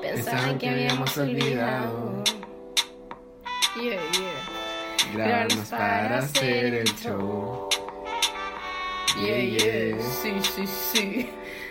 Pensaban 0.00 0.58
que 0.58 0.68
habíamos 0.68 1.16
olvidado. 1.18 2.24
Yeah, 3.76 4.00
yeah. 4.12 5.14
Grabarnos 5.14 5.68
para 5.68 6.18
hacer 6.18 6.74
el 6.74 6.96
show. 6.96 7.68
Yeah, 9.20 9.40
yeah. 9.40 10.00
Sí, 10.00 10.32
sí, 10.42 10.66
sí. 10.66 11.30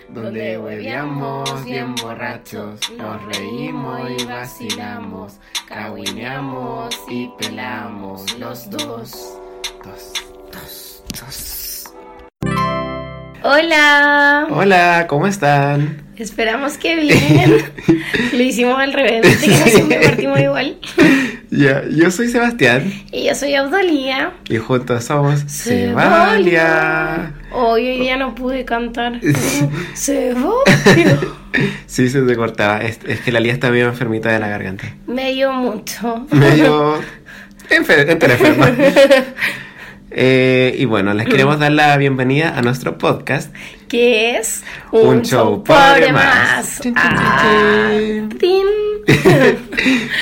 Donde 0.10 0.58
hueveamos 0.58 1.66
bien 1.66 1.96
borrachos, 1.96 2.80
nos 2.98 3.26
reímos 3.36 4.12
y 4.12 4.26
vacilamos, 4.26 5.40
caguineamos 5.68 6.94
y 7.08 7.30
pelamos 7.40 8.38
los 8.38 8.70
dos. 8.70 9.40
Dos, 9.84 10.14
dos, 10.52 11.04
dos. 11.20 11.53
Hola. 13.46 14.48
Hola, 14.52 15.06
¿cómo 15.10 15.28
están? 15.28 16.02
Esperamos 16.16 16.78
que 16.78 16.96
bien. 16.96 17.58
Lo 18.34 18.42
hicimos 18.42 18.80
al 18.80 18.94
revés. 18.94 19.22
¿Viste 19.22 19.48
que 19.48 19.60
no 19.60 19.66
siempre 19.66 20.00
partimos 20.00 20.40
igual? 20.40 20.78
Ya, 21.56 21.84
yo 21.88 22.10
soy 22.10 22.30
Sebastián 22.30 22.92
Y 23.12 23.26
yo 23.26 23.36
soy 23.36 23.54
Abdalía. 23.54 24.32
y 24.50 24.58
juntos 24.58 25.04
somos. 25.04 25.42
Cebalia. 25.46 27.32
Hoy, 27.52 27.90
hoy 27.90 28.00
día 28.00 28.18
no 28.18 28.34
pude 28.34 28.66
cantar. 28.66 29.20
Cebalia. 29.94 31.20
Sí, 31.86 32.10
se 32.10 32.24
te 32.24 32.36
cortaba. 32.36 32.80
Es, 32.82 32.98
es 33.06 33.20
que 33.22 33.32
la 33.32 33.40
Lía 33.40 33.54
está 33.54 33.70
medio 33.70 33.86
enfermita 33.86 34.32
de 34.32 34.40
la 34.40 34.48
garganta. 34.48 34.86
Me 35.06 35.32
dio 35.34 35.54
mucho. 35.54 36.26
Medio 36.32 36.96
enfer 37.70 38.10
enferma. 38.10 38.72
Eh, 40.16 40.76
y 40.78 40.86
bueno, 40.86 41.14
les 41.16 41.28
queremos 41.28 41.58
dar 41.60 41.72
la 41.72 41.98
bienvenida 41.98 42.56
a 42.58 42.62
nuestro 42.62 42.98
podcast. 43.00 43.54
Que 43.90 44.38
es 44.38 44.64
Un 44.92 45.24
show 45.24 45.64
Ah, 45.68 46.62
tin. 48.40 48.66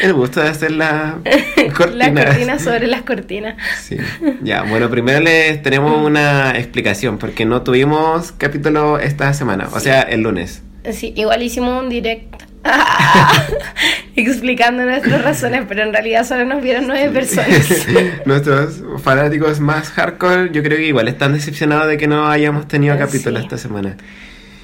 El 0.02 0.14
gusto 0.14 0.41
de 0.41 0.50
hacer 0.50 0.72
la 0.72 1.17
La 1.58 1.73
cortina. 1.73 2.25
cortina 2.25 2.59
sobre 2.59 2.88
las 2.88 3.02
cortinas. 3.03 3.56
Sí. 3.81 3.97
Ya, 4.42 4.64
bueno, 4.64 4.89
primero 4.89 5.19
les 5.19 5.62
tenemos 5.62 6.06
una 6.06 6.58
explicación 6.58 7.17
porque 7.17 7.45
no 7.45 7.62
tuvimos 7.62 8.31
capítulo 8.31 8.97
esta 9.00 9.34
semana, 9.34 9.67
o 9.73 9.80
sea, 9.80 10.02
el 10.02 10.22
lunes. 10.22 10.64
Sí, 10.92 11.14
igual 11.16 11.44
hicimos 11.44 11.84
un 11.84 11.89
direct 11.89 12.44
explicando 14.16 14.84
nuestras 14.84 15.23
razones, 15.23 15.66
pero 15.67 15.84
en 15.84 15.94
realidad 15.94 16.26
solo 16.26 16.45
nos 16.45 16.62
vieron 16.62 16.88
nueve 16.88 17.09
personas. 17.09 17.88
Nuestros 18.26 18.84
fanáticos 19.02 19.59
más 19.59 19.90
hardcore, 19.90 20.52
yo 20.52 20.64
creo 20.64 20.78
que 20.78 20.88
igual 20.88 21.08
están 21.08 21.34
decepcionados 21.34 21.88
de 21.88 21.98
que 21.98 22.08
no 22.08 22.28
hayamos 22.28 22.68
tenido 22.68 22.98
capítulo 22.98 23.40
sí. 23.40 23.44
esta 23.45 23.58
semana. 23.58 23.98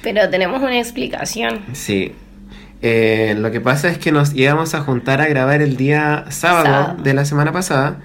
Pero 0.02 0.28
tenemos 0.28 0.62
una 0.62 0.78
explicación. 0.78 1.60
Sí. 1.72 2.12
Eh, 2.80 3.34
lo 3.36 3.50
que 3.50 3.60
pasa 3.60 3.88
es 3.88 3.98
que 3.98 4.12
nos 4.12 4.34
íbamos 4.34 4.74
a 4.74 4.80
juntar 4.80 5.20
a 5.20 5.26
grabar 5.26 5.62
el 5.62 5.76
día 5.76 6.26
sábado, 6.28 6.66
Sábado. 6.66 7.02
de 7.02 7.14
la 7.14 7.24
semana 7.24 7.52
pasada, 7.52 7.98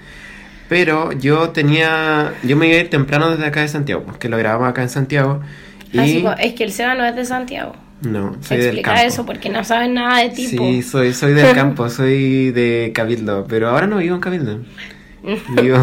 pero 0.68 1.12
yo 1.12 1.50
tenía, 1.50 2.32
yo 2.42 2.56
me 2.56 2.66
iba 2.66 2.78
a 2.78 2.80
ir 2.80 2.90
temprano 2.90 3.30
desde 3.30 3.46
acá 3.46 3.60
de 3.60 3.68
Santiago, 3.68 4.02
porque 4.04 4.28
lo 4.28 4.36
grabamos 4.36 4.68
acá 4.68 4.82
en 4.82 4.88
Santiago. 4.88 5.40
Y 5.92 5.98
Así 6.00 6.22
como, 6.22 6.34
es 6.34 6.54
que 6.54 6.64
el 6.64 6.72
Seba 6.72 6.94
no 6.96 7.04
es 7.04 7.14
de 7.14 7.24
Santiago. 7.24 7.76
No, 8.04 8.36
soy 8.42 8.60
del 8.60 8.78
Explica 8.78 8.94
campo. 8.94 9.06
eso 9.06 9.26
porque 9.26 9.48
no 9.50 9.64
saben 9.64 9.94
nada 9.94 10.20
de 10.20 10.30
tipo. 10.30 10.64
Sí, 10.64 10.82
soy, 10.82 11.12
soy 11.14 11.32
del 11.34 11.52
campo, 11.54 11.88
soy 11.90 12.50
de 12.52 12.92
Cabildo, 12.94 13.46
pero 13.48 13.68
ahora 13.68 13.86
no 13.86 13.98
vivo 13.98 14.14
en 14.14 14.20
Cabildo. 14.20 14.60
Vivo 15.48 15.78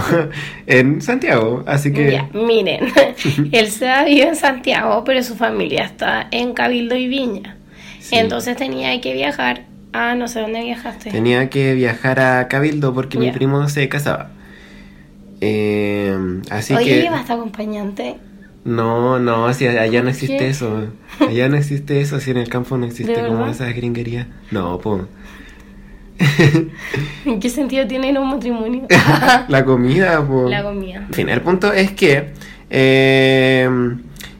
en 0.68 1.02
Santiago, 1.02 1.64
así 1.66 1.92
que 1.92 2.12
Ya, 2.12 2.30
miren, 2.34 2.86
el 3.52 3.72
Seba 3.72 4.04
vive 4.04 4.28
en 4.28 4.36
Santiago, 4.36 5.04
pero 5.04 5.24
su 5.24 5.36
familia 5.36 5.84
está 5.86 6.28
en 6.30 6.54
Cabildo 6.54 6.96
y 6.96 7.08
Viña. 7.08 7.58
Sí. 8.00 8.16
Entonces 8.18 8.56
tenía 8.56 9.02
que 9.02 9.14
viajar 9.14 9.66
a 9.94 10.14
no 10.14 10.28
sé 10.28 10.42
dónde 10.42 10.62
viajaste. 10.62 11.10
tenía 11.10 11.50
que 11.50 11.74
viajar 11.74 12.20
a 12.20 12.48
Cabildo 12.48 12.94
porque 12.94 13.18
mi 13.18 13.32
primo 13.32 13.68
se 13.68 13.90
casaba. 13.90 14.30
Eh, 15.42 16.16
así 16.52 16.74
Oye, 16.76 16.86
que 16.86 17.02
llevaste 17.02 17.34
acompañante. 17.34 18.18
No, 18.64 19.20
no, 19.20 19.54
si 19.54 19.68
allá 19.68 20.00
no 20.00 20.06
¿Por 20.06 20.10
existe 20.10 20.38
qué? 20.38 20.50
eso. 20.50 20.86
Allá 21.20 21.50
no 21.50 21.58
existe 21.58 22.00
eso, 22.02 22.20
si 22.20 22.32
en 22.32 22.38
el 22.38 22.50
campo 22.50 22.78
no 22.78 22.86
existe 22.86 23.22
¿De 23.22 23.28
como 23.28 23.48
esa 23.48 23.68
gringería. 23.72 24.28
No, 24.52 24.80
pues. 24.80 25.04
¿En 27.26 27.40
qué 27.40 27.50
sentido 27.50 27.88
tiene 27.88 28.18
un 28.20 28.30
matrimonio? 28.30 28.84
La 29.48 29.66
comida, 29.66 30.24
pues. 30.26 30.50
La 30.50 30.64
comida. 30.64 30.98
En 31.08 31.14
fin, 31.14 31.30
el 31.30 31.42
punto 31.42 31.74
es 31.74 31.92
que 31.92 32.30
eh, 32.70 33.68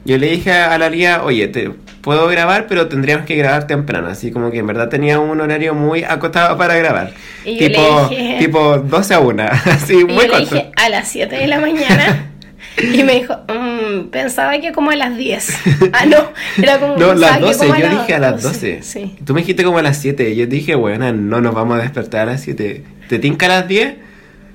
yo 0.04 0.18
le 0.18 0.26
dije 0.30 0.52
a 0.52 0.78
la 0.78 0.88
Lía, 0.88 1.22
oye, 1.24 1.48
te 1.48 1.70
puedo 2.00 2.26
grabar, 2.28 2.66
pero 2.68 2.88
tendríamos 2.88 3.26
que 3.26 3.34
grabar 3.36 3.66
temprano. 3.66 4.08
Así 4.08 4.30
como 4.30 4.50
que 4.50 4.58
en 4.58 4.66
verdad 4.66 4.88
tenía 4.88 5.18
un 5.18 5.40
horario 5.40 5.74
muy 5.74 6.04
acotado 6.04 6.56
para 6.56 6.76
grabar. 6.76 7.12
Y 7.44 7.58
yo 7.58 7.66
tipo, 7.68 8.08
le 8.10 8.16
dije- 8.16 8.36
tipo 8.38 8.78
12 8.78 9.14
a 9.14 9.20
1, 9.20 9.42
así 9.66 9.94
Y 10.00 10.04
muy 10.04 10.26
yo 10.26 10.32
le 10.32 10.38
dije 10.40 10.70
a 10.76 10.88
las 10.88 11.08
7 11.08 11.34
de 11.36 11.46
la 11.48 11.58
mañana. 11.60 12.28
Y 12.94 13.02
me 13.04 13.14
dijo, 13.14 13.34
"Mm, 13.48 14.08
pensaba 14.10 14.58
que 14.60 14.72
como 14.72 14.90
a 14.90 14.96
las 14.96 15.16
10. 15.16 15.58
Ah, 15.92 16.06
no, 16.06 16.16
era 16.62 16.78
como. 16.78 16.96
No, 16.96 17.14
las 17.14 17.38
que 17.38 17.44
12, 17.44 17.66
como 17.66 17.78
yo 17.78 17.88
dije 17.88 18.14
a 18.14 18.18
las 18.18 18.42
12. 18.42 18.76
12. 18.76 18.82
Sí. 18.82 19.16
Tú 19.24 19.34
me 19.34 19.40
dijiste 19.40 19.64
como 19.64 19.78
a 19.78 19.82
las 19.82 19.98
7. 19.98 20.34
Yo 20.36 20.46
dije, 20.46 20.74
bueno, 20.74 21.12
no 21.12 21.40
nos 21.40 21.54
vamos 21.54 21.78
a 21.78 21.82
despertar 21.82 22.22
a 22.28 22.32
las 22.32 22.40
7. 22.42 22.82
¿Te 23.08 23.18
tinca 23.18 23.46
a 23.46 23.48
las 23.50 23.68
10? 23.68 23.94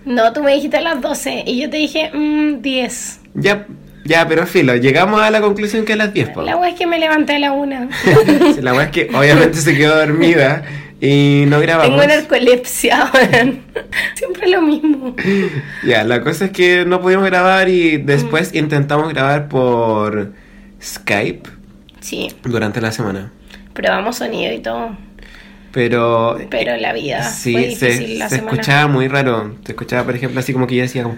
No, 0.05 0.31
tú 0.33 0.41
me 0.43 0.53
dijiste 0.53 0.77
a 0.77 0.81
las 0.81 1.01
12. 1.01 1.43
Y 1.45 1.61
yo 1.61 1.69
te 1.69 1.77
dije, 1.77 2.09
mmm, 2.13 2.61
10. 2.61 3.19
Ya, 3.35 3.65
ya, 4.05 4.25
pero 4.27 4.47
filo, 4.47 4.75
llegamos 4.75 5.21
a 5.21 5.29
la 5.29 5.41
conclusión 5.41 5.83
que 5.85 5.93
a 5.93 5.97
las 5.97 6.13
10, 6.13 6.29
po. 6.29 6.41
La 6.41 6.55
wea 6.55 6.69
es 6.71 6.75
que 6.75 6.87
me 6.87 6.97
levanté 6.97 7.35
a 7.35 7.39
la 7.39 7.51
1. 7.51 7.89
Sí, 8.55 8.61
La 8.61 8.71
verdad 8.71 8.85
es 8.85 8.91
que 8.91 9.15
obviamente 9.15 9.57
se 9.59 9.75
quedó 9.75 9.97
dormida 9.97 10.63
y 11.01 11.45
no 11.47 11.59
grabamos. 11.59 11.99
Tengo 11.99 12.07
narcolepsia. 12.07 13.11
Siempre 14.15 14.49
lo 14.49 14.61
mismo. 14.61 15.15
Ya, 15.85 16.03
la 16.03 16.21
cosa 16.21 16.45
es 16.45 16.51
que 16.51 16.85
no 16.85 17.01
pudimos 17.01 17.25
grabar 17.25 17.69
y 17.69 17.97
después 17.97 18.53
Mm. 18.53 18.57
intentamos 18.57 19.09
grabar 19.13 19.47
por 19.47 20.33
Skype 20.81 21.49
Sí, 21.99 22.29
durante 22.43 22.81
la 22.81 22.91
semana. 22.91 23.31
probamos 23.73 24.17
sonido 24.17 24.53
y 24.53 24.59
todo. 24.59 24.95
Pero 25.71 26.37
Pero 26.49 26.75
la 26.77 26.93
vida 26.93 27.21
sí, 27.23 27.51
fue 27.51 27.71
se, 27.75 27.85
difícil 27.91 28.19
la 28.19 28.29
se 28.29 28.37
semana. 28.37 28.53
escuchaba 28.53 28.87
muy 28.87 29.07
raro. 29.07 29.55
Se 29.65 29.73
escuchaba, 29.73 30.03
por 30.05 30.15
ejemplo, 30.15 30.39
así 30.39 30.53
como 30.53 30.65
que 30.65 30.75
yo 30.75 30.81
decía 30.81 31.03
como... 31.03 31.17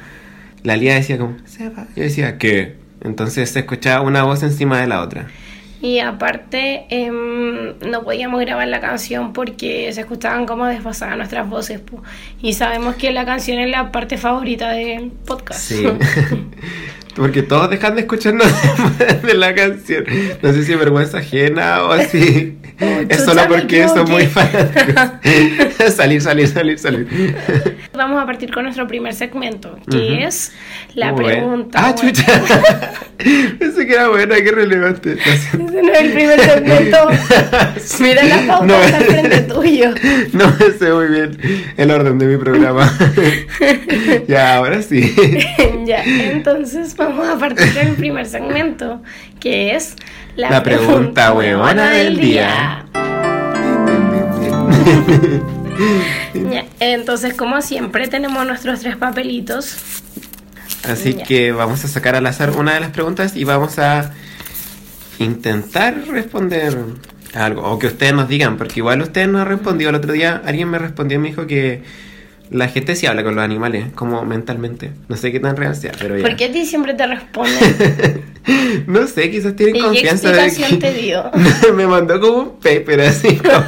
La 0.64 0.76
Lía 0.76 0.96
decía 0.96 1.18
como... 1.18 1.38
Seba. 1.46 1.88
Yo 1.96 2.04
decía, 2.04 2.38
¿qué? 2.38 2.76
Entonces 3.02 3.50
se 3.52 3.60
escuchaba 3.60 4.02
una 4.02 4.24
voz 4.24 4.44
encima 4.44 4.82
de 4.82 4.88
la 4.88 5.02
otra. 5.02 5.28
Y 5.82 6.00
aparte, 6.00 6.86
em, 6.90 7.74
no 7.90 8.04
podíamos 8.04 8.42
grabar 8.42 8.68
la 8.68 8.82
canción 8.82 9.32
porque 9.32 9.92
se 9.94 10.02
escuchaban 10.02 10.46
como 10.46 10.66
desfasadas 10.66 11.16
nuestras 11.18 11.50
voces. 11.50 11.80
po. 11.80 12.04
Y 12.42 12.54
sabemos 12.54 12.96
que 12.96 13.12
la 13.12 13.26
canción 13.26 13.60
es 13.60 13.70
la 13.70 13.92
parte 13.92 14.18
favorita 14.18 14.72
del 14.72 15.12
podcast. 15.12 15.60
Sí. 15.60 15.88
Porque 17.16 17.44
todos 17.44 17.70
dejan 17.70 17.96
de 17.96 18.02
escucharnos 18.02 18.48
de 19.24 19.34
la 19.34 19.54
canción. 19.54 20.06
No 20.42 20.54
sé 20.54 20.64
si 20.64 20.72
es 20.72 20.80
vergüenza 20.80 21.18
ajena 21.18 21.84
o 21.84 21.90
Oh, 21.90 21.98
es 22.80 23.26
solo 23.26 23.42
porque 23.48 23.84
equivoqué. 23.84 24.12
muy 24.12 24.26
fanáticos. 24.28 25.94
salir, 25.94 26.22
salir, 26.22 26.48
salir, 26.48 26.80
salir. 26.80 27.36
Vamos 27.94 28.22
a 28.22 28.26
partir 28.26 28.52
con 28.54 28.64
nuestro 28.64 28.88
primer 28.88 29.14
segmento, 29.14 29.78
que 29.90 29.98
Ujú. 29.98 30.26
es 30.28 30.54
la 30.96 31.12
Muy 31.12 31.24
bueno. 31.24 31.38
pregunta. 31.40 31.80
Ah, 31.82 31.94
bueno. 31.96 32.12
chucha. 32.14 32.42
Pensé 33.60 33.86
que 33.86 33.94
era 33.94 34.08
buena, 34.08 34.36
qué 34.36 34.52
relevante. 34.52 35.14
Ese 35.26 35.58
no 35.58 35.68
es 35.92 36.00
el 36.02 36.12
primer 36.14 36.40
segmento. 36.40 36.98
Mira 38.00 38.24
la 38.24 38.48
pauta 38.48 38.66
No. 38.66 38.82
está 38.82 39.00
frente 39.02 39.42
tuyo. 39.42 39.90
No 40.34 40.46
me 40.60 40.72
sé 40.78 40.92
muy 40.94 41.08
bien 41.08 41.38
el 41.76 41.92
orden 41.92 42.18
de 42.18 42.26
mi 42.28 42.38
programa. 42.38 42.90
ya, 44.28 44.56
ahora 44.56 44.82
sí. 44.82 45.14
ya, 45.86 46.04
entonces 46.06 46.96
vamos 46.96 47.28
a 47.28 47.38
partir 47.38 47.74
del 47.74 47.90
primer 47.96 48.26
segmento, 48.26 49.02
que 49.40 49.76
es 49.76 49.96
la, 50.36 50.50
La 50.50 50.64
pregunta 50.64 51.32
huevona 51.34 51.92
del 51.92 52.20
día. 52.20 52.86
Entonces, 56.80 57.34
como 57.34 57.62
siempre, 57.62 58.08
tenemos 58.08 58.46
nuestros 58.46 58.80
tres 58.82 58.96
papelitos. 58.98 59.76
Así 60.90 61.14
Ya. 61.14 61.24
que 61.24 61.52
vamos 61.52 61.84
a 61.84 61.88
sacar 61.88 62.16
al 62.16 62.26
azar 62.26 62.52
una 62.52 62.74
de 62.74 62.80
las 62.80 62.92
preguntas 62.92 63.36
y 63.36 63.44
vamos 63.44 63.80
a 63.80 64.14
intentar 65.20 65.96
responder 66.08 66.78
algo. 67.34 67.64
O 67.64 67.80
que 67.80 67.88
ustedes 67.88 68.14
nos 68.14 68.28
digan, 68.30 68.58
porque 68.58 68.80
igual 68.80 69.02
ustedes 69.02 69.28
nos 69.28 69.42
han 69.42 69.48
respondido. 69.50 69.90
El 69.90 69.96
otro 69.98 70.14
día 70.14 70.42
alguien 70.46 70.70
me 70.70 70.80
respondió 70.80 71.18
y 71.18 71.22
me 71.22 71.30
dijo 71.30 71.48
que 71.48 71.84
la 72.52 72.68
gente 72.68 72.96
sí 72.96 73.06
habla 73.06 73.24
con 73.24 73.36
los 73.36 73.44
animales, 73.44 73.88
como 73.94 74.26
mentalmente. 74.26 74.92
No 75.08 75.16
sé 75.16 75.32
qué 75.32 75.40
tan 75.40 75.56
real 75.56 75.76
sea, 75.76 75.92
pero 76.00 76.18
ya. 76.18 76.24
¿Por 76.24 76.36
qué 76.36 76.46
a 76.46 76.52
ti 76.52 76.66
siempre 76.66 76.94
te 76.94 77.06
responden? 77.06 78.24
no 78.88 79.06
sé, 79.08 79.30
quizás 79.30 79.56
tienen 79.56 79.76
¿Y 79.76 79.80
qué 79.80 79.86
confianza 79.86 80.32
de 80.32 80.46
explicación 80.46 80.80
que... 80.80 80.88
te 80.88 80.94
dio? 80.94 81.32
me 81.76 81.86
mandó 81.86 82.20
como 82.20 82.38
un 82.40 82.60
paper 82.60 83.02
así 83.02 83.38
como... 83.38 83.66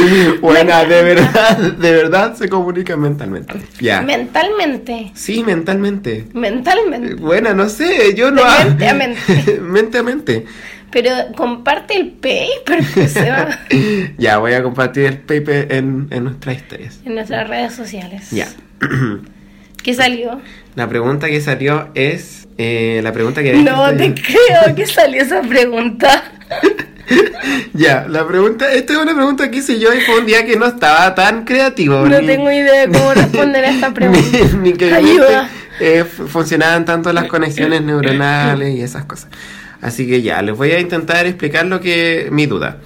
Buena, 0.40 0.84
de 0.84 1.02
verdad, 1.02 1.58
de 1.58 1.92
verdad 1.92 2.34
se 2.34 2.48
comunica 2.48 2.96
mentalmente. 2.96 3.60
Ya. 3.80 4.00
Mentalmente. 4.00 5.10
Sí, 5.14 5.42
mentalmente. 5.44 6.26
Mentalmente. 6.32 7.14
Buena, 7.14 7.52
no 7.52 7.68
sé, 7.68 8.14
yo 8.14 8.30
no 8.30 8.42
De 8.42 8.64
mente 8.64 8.88
a 8.88 8.94
mente. 8.94 9.60
mente 9.60 9.98
a 9.98 10.02
mente. 10.02 10.46
Pero 10.92 11.10
comparte 11.36 11.94
el 11.96 12.08
paper, 12.10 12.82
pues, 12.94 13.12
Seba, 13.12 13.60
ya, 14.18 14.38
voy 14.38 14.54
a 14.54 14.62
compartir 14.62 15.04
el 15.06 15.18
paper 15.18 15.72
en, 15.72 16.08
en 16.10 16.24
nuestras 16.24 16.56
historias. 16.56 17.00
en 17.04 17.14
nuestras 17.14 17.48
redes 17.48 17.74
sociales. 17.74 18.30
Ya. 18.30 18.48
¿Qué 19.82 19.94
salió? 19.94 20.40
La 20.74 20.88
pregunta 20.88 21.28
que 21.28 21.40
salió 21.40 21.88
es. 21.94 22.48
eh, 22.58 23.00
la 23.02 23.12
pregunta 23.12 23.42
que. 23.42 23.52
No 23.54 23.94
te 23.96 24.14
creo 24.14 24.74
que 24.74 24.86
salió 24.98 25.22
esa 25.22 25.40
pregunta. 25.42 26.24
Ya, 27.74 28.06
la 28.08 28.24
pregunta. 28.26 28.72
Esta 28.72 28.92
es 28.92 28.98
una 29.00 29.14
pregunta 29.16 29.50
que 29.50 29.58
hice 29.58 29.80
yo 29.80 29.92
y 29.92 30.00
fue 30.00 30.20
un 30.20 30.26
día 30.26 30.44
que 30.46 30.56
no 30.56 30.66
estaba 30.66 31.12
tan 31.16 31.44
creativo. 31.44 32.06
No 32.06 32.20
ni- 32.20 32.26
tengo 32.26 32.52
idea 32.52 32.86
de 32.86 32.92
cómo 32.92 33.12
responder 33.14 33.64
a 33.64 33.70
esta 33.70 33.92
pregunta. 33.92 34.20
ni, 34.62 34.70
ni 34.70 34.72
que 34.74 34.94
Ayuda. 34.94 35.48
eh, 35.80 36.04
fu- 36.04 36.28
funcionaban 36.28 36.84
tanto 36.84 37.12
las 37.12 37.24
conexiones 37.24 37.82
neuronales 37.82 38.76
y 38.76 38.82
esas 38.82 39.06
cosas. 39.06 39.28
Así 39.80 40.06
que 40.06 40.22
ya, 40.22 40.42
les 40.42 40.56
voy 40.56 40.72
a 40.72 40.80
intentar 40.80 41.26
explicar 41.26 41.66
lo 41.66 41.80
que 41.80 42.28
mi 42.30 42.46
duda. 42.46 42.78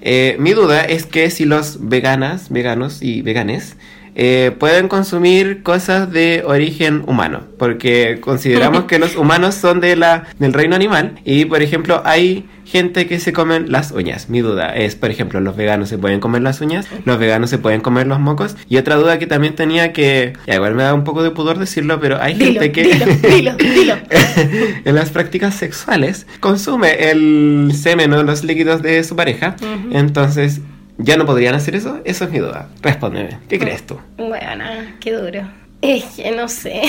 Eh, 0.00 0.36
mi 0.38 0.52
duda 0.52 0.84
es 0.84 1.06
que 1.06 1.30
si 1.30 1.46
los 1.46 1.88
veganas, 1.88 2.50
veganos 2.50 3.00
y 3.00 3.22
veganes 3.22 3.76
eh, 4.14 4.54
pueden 4.58 4.88
consumir 4.88 5.62
cosas 5.62 6.10
de 6.10 6.42
origen 6.46 7.02
humano, 7.06 7.42
porque 7.58 8.18
consideramos 8.20 8.84
que 8.88 8.98
los 8.98 9.16
humanos 9.16 9.54
son 9.54 9.80
de 9.80 9.96
la, 9.96 10.24
del 10.38 10.52
reino 10.52 10.76
animal 10.76 11.20
y, 11.24 11.44
por 11.46 11.62
ejemplo, 11.62 12.02
hay 12.04 12.46
gente 12.64 13.06
que 13.06 13.20
se 13.20 13.32
comen 13.32 13.70
las 13.70 13.92
uñas. 13.92 14.28
Mi 14.28 14.40
duda 14.40 14.74
es, 14.74 14.96
por 14.96 15.10
ejemplo, 15.10 15.40
los 15.40 15.56
veganos 15.56 15.88
se 15.88 15.98
pueden 15.98 16.20
comer 16.20 16.42
las 16.42 16.60
uñas, 16.60 16.86
los 17.04 17.18
veganos 17.18 17.50
se 17.50 17.58
pueden 17.58 17.80
comer 17.80 18.06
los 18.06 18.20
mocos. 18.20 18.56
Y 18.68 18.76
otra 18.78 18.96
duda 18.96 19.18
que 19.18 19.26
también 19.26 19.54
tenía 19.54 19.92
que, 19.92 20.32
ya, 20.46 20.54
igual 20.54 20.74
me 20.74 20.82
da 20.82 20.94
un 20.94 21.04
poco 21.04 21.22
de 21.22 21.30
pudor 21.30 21.58
decirlo, 21.58 22.00
pero 22.00 22.20
hay 22.20 22.34
Dilo, 22.34 22.60
gente 22.60 22.72
que 22.72 22.82
dilo, 22.84 23.06
dilo, 23.28 23.56
dilo. 23.56 23.94
en 24.84 24.94
las 24.94 25.10
prácticas 25.10 25.54
sexuales 25.54 26.26
consume 26.40 27.10
el 27.10 27.72
semen 27.74 28.12
o 28.12 28.22
los 28.22 28.44
líquidos 28.44 28.82
de 28.82 29.04
su 29.04 29.14
pareja. 29.16 29.56
Entonces, 29.90 30.60
¿ya 30.98 31.16
no 31.16 31.26
podrían 31.26 31.54
hacer 31.54 31.74
eso? 31.74 32.00
Eso 32.04 32.24
es 32.24 32.30
mi 32.30 32.38
duda. 32.38 32.68
Respóndeme. 32.82 33.38
¿Qué 33.48 33.58
crees 33.58 33.86
tú? 33.86 33.98
Bueno, 34.16 34.64
qué 35.00 35.12
duro. 35.12 35.48
Es 35.82 36.04
que 36.16 36.30
no 36.30 36.48
sé. 36.48 36.82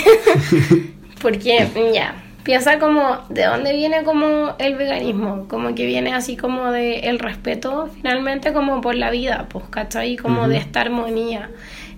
Porque, 1.21 1.67
ya, 1.93 2.15
piensa 2.43 2.79
como 2.79 3.25
de 3.29 3.45
dónde 3.45 3.73
viene 3.73 4.03
como 4.03 4.55
el 4.59 4.75
veganismo. 4.75 5.47
Como 5.47 5.75
que 5.75 5.85
viene 5.85 6.13
así 6.13 6.37
como 6.37 6.71
de 6.71 6.99
el 6.99 7.19
respeto 7.19 7.89
finalmente 7.95 8.53
como 8.53 8.81
por 8.81 8.95
la 8.95 9.11
vida, 9.11 9.47
pues, 9.49 9.65
¿cachai? 9.69 10.15
Como 10.15 10.47
de 10.47 10.57
esta 10.57 10.81
armonía. 10.81 11.49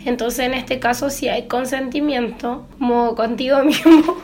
Entonces, 0.08 0.46
en 0.46 0.54
este 0.54 0.80
caso, 0.80 1.10
si 1.10 1.28
hay 1.28 1.48
consentimiento, 1.48 2.66
como 2.80 3.14
contigo 3.16 3.62
mismo, 3.64 4.18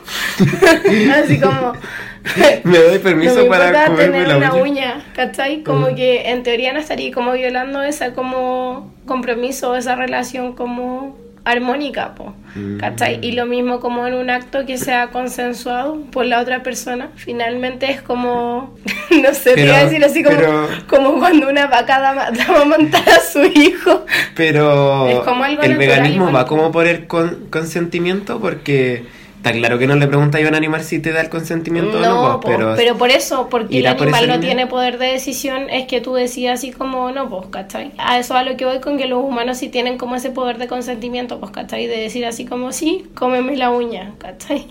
así 1.14 1.38
como... 1.38 1.74
Me 2.64 2.78
doy 2.78 2.98
permiso 3.00 3.36
no 3.36 3.42
me 3.42 3.48
para 3.50 3.84
comerme 3.88 4.20
tener 4.20 4.28
la 4.28 4.36
una 4.38 4.54
uña. 4.54 4.62
uña, 4.62 5.04
¿cachai? 5.14 5.62
Como 5.62 5.94
que 5.94 6.30
en 6.30 6.42
teoría 6.42 6.72
no 6.72 6.78
estaría 6.78 7.12
como 7.12 7.32
violando 7.32 7.82
esa 7.82 8.14
como 8.14 8.94
compromiso, 9.04 9.76
esa 9.76 9.94
relación 9.94 10.54
como 10.54 11.18
armónica, 11.44 12.14
po, 12.14 12.34
Mm. 12.54 12.78
¿cachai? 12.78 13.18
Y 13.22 13.32
lo 13.32 13.46
mismo 13.46 13.80
como 13.80 14.06
en 14.06 14.14
un 14.14 14.30
acto 14.30 14.64
que 14.64 14.78
sea 14.78 15.08
consensuado 15.08 16.00
por 16.12 16.24
la 16.24 16.40
otra 16.40 16.62
persona, 16.62 17.10
finalmente 17.16 17.90
es 17.90 18.00
como, 18.00 18.74
no 19.10 19.34
sé, 19.34 19.50
te 19.50 19.54
Pero- 19.56 19.66
iba 19.66 19.76
a 19.78 19.84
decir 19.84 20.04
así 20.04 20.22
como, 20.22 20.36
pero- 20.36 20.68
como 20.88 21.18
cuando 21.18 21.48
una 21.48 21.66
vaca 21.66 22.00
da, 22.00 22.14
da 22.30 22.44
a 22.44 22.56
amamantar 22.62 23.02
a 23.08 23.20
su 23.20 23.42
hijo. 23.44 24.06
Pero 24.36 25.08
Es 25.08 25.18
como 25.20 25.44
algo 25.44 25.62
el 25.62 25.76
veganismo 25.76 26.32
va 26.32 26.46
como 26.46 26.70
por 26.72 26.86
el 26.86 27.06
con- 27.06 27.46
consentimiento 27.50 28.40
porque 28.40 29.04
está 29.44 29.52
claro 29.52 29.78
que 29.78 29.86
no 29.86 29.94
le 29.96 30.06
pregunta 30.06 30.38
a 30.38 30.40
un 30.40 30.54
animal 30.54 30.82
si 30.82 31.00
te 31.00 31.12
da 31.12 31.20
el 31.20 31.28
consentimiento 31.28 31.98
o 31.98 32.00
no, 32.00 32.40
pues, 32.40 32.54
po, 32.54 32.58
pero, 32.58 32.74
pero, 32.76 32.96
por 32.96 33.10
eso, 33.10 33.48
porque 33.50 33.74
el 33.74 33.80
¿Irá 33.80 33.96
por 33.96 34.08
animal 34.08 34.28
no 34.28 34.40
tiene 34.40 34.66
poder 34.66 34.96
de 34.96 35.08
decisión, 35.08 35.68
es 35.68 35.86
que 35.86 36.00
tú 36.00 36.14
decidas 36.14 36.60
así 36.60 36.72
como 36.72 37.10
no, 37.10 37.28
pues, 37.28 37.48
¿cachai? 37.50 37.92
A 37.98 38.18
eso 38.18 38.34
a 38.34 38.42
lo 38.42 38.56
que 38.56 38.64
voy 38.64 38.80
con 38.80 38.96
que 38.96 39.06
los 39.06 39.22
humanos 39.22 39.58
sí 39.58 39.68
tienen 39.68 39.98
como 39.98 40.16
ese 40.16 40.30
poder 40.30 40.56
de 40.56 40.66
consentimiento, 40.66 41.40
pues, 41.40 41.52
¿cachai? 41.52 41.86
De 41.86 41.98
decir 41.98 42.24
así 42.24 42.46
como 42.46 42.72
sí, 42.72 43.04
cómeme 43.14 43.54
la 43.56 43.70
uña, 43.70 44.14
¿cachai? 44.18 44.66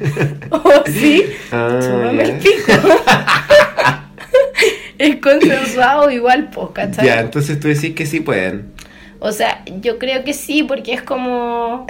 o 0.50 0.72
sí, 0.86 1.24
Ah, 1.52 1.78
chúpame 1.80 2.24
el 2.24 2.32
pico. 2.38 2.56
es 4.98 5.16
consensuado 5.16 6.10
igual, 6.10 6.50
pues, 6.52 6.70
¿cachai? 6.72 7.06
Ya, 7.06 7.20
entonces 7.20 7.60
tú 7.60 7.68
decís 7.68 7.94
que 7.94 8.06
sí 8.06 8.20
pueden. 8.20 8.72
O 9.20 9.30
sea, 9.30 9.62
yo 9.80 9.98
creo 9.98 10.24
que 10.24 10.34
sí, 10.34 10.64
porque 10.64 10.94
es 10.94 11.02
como... 11.02 11.86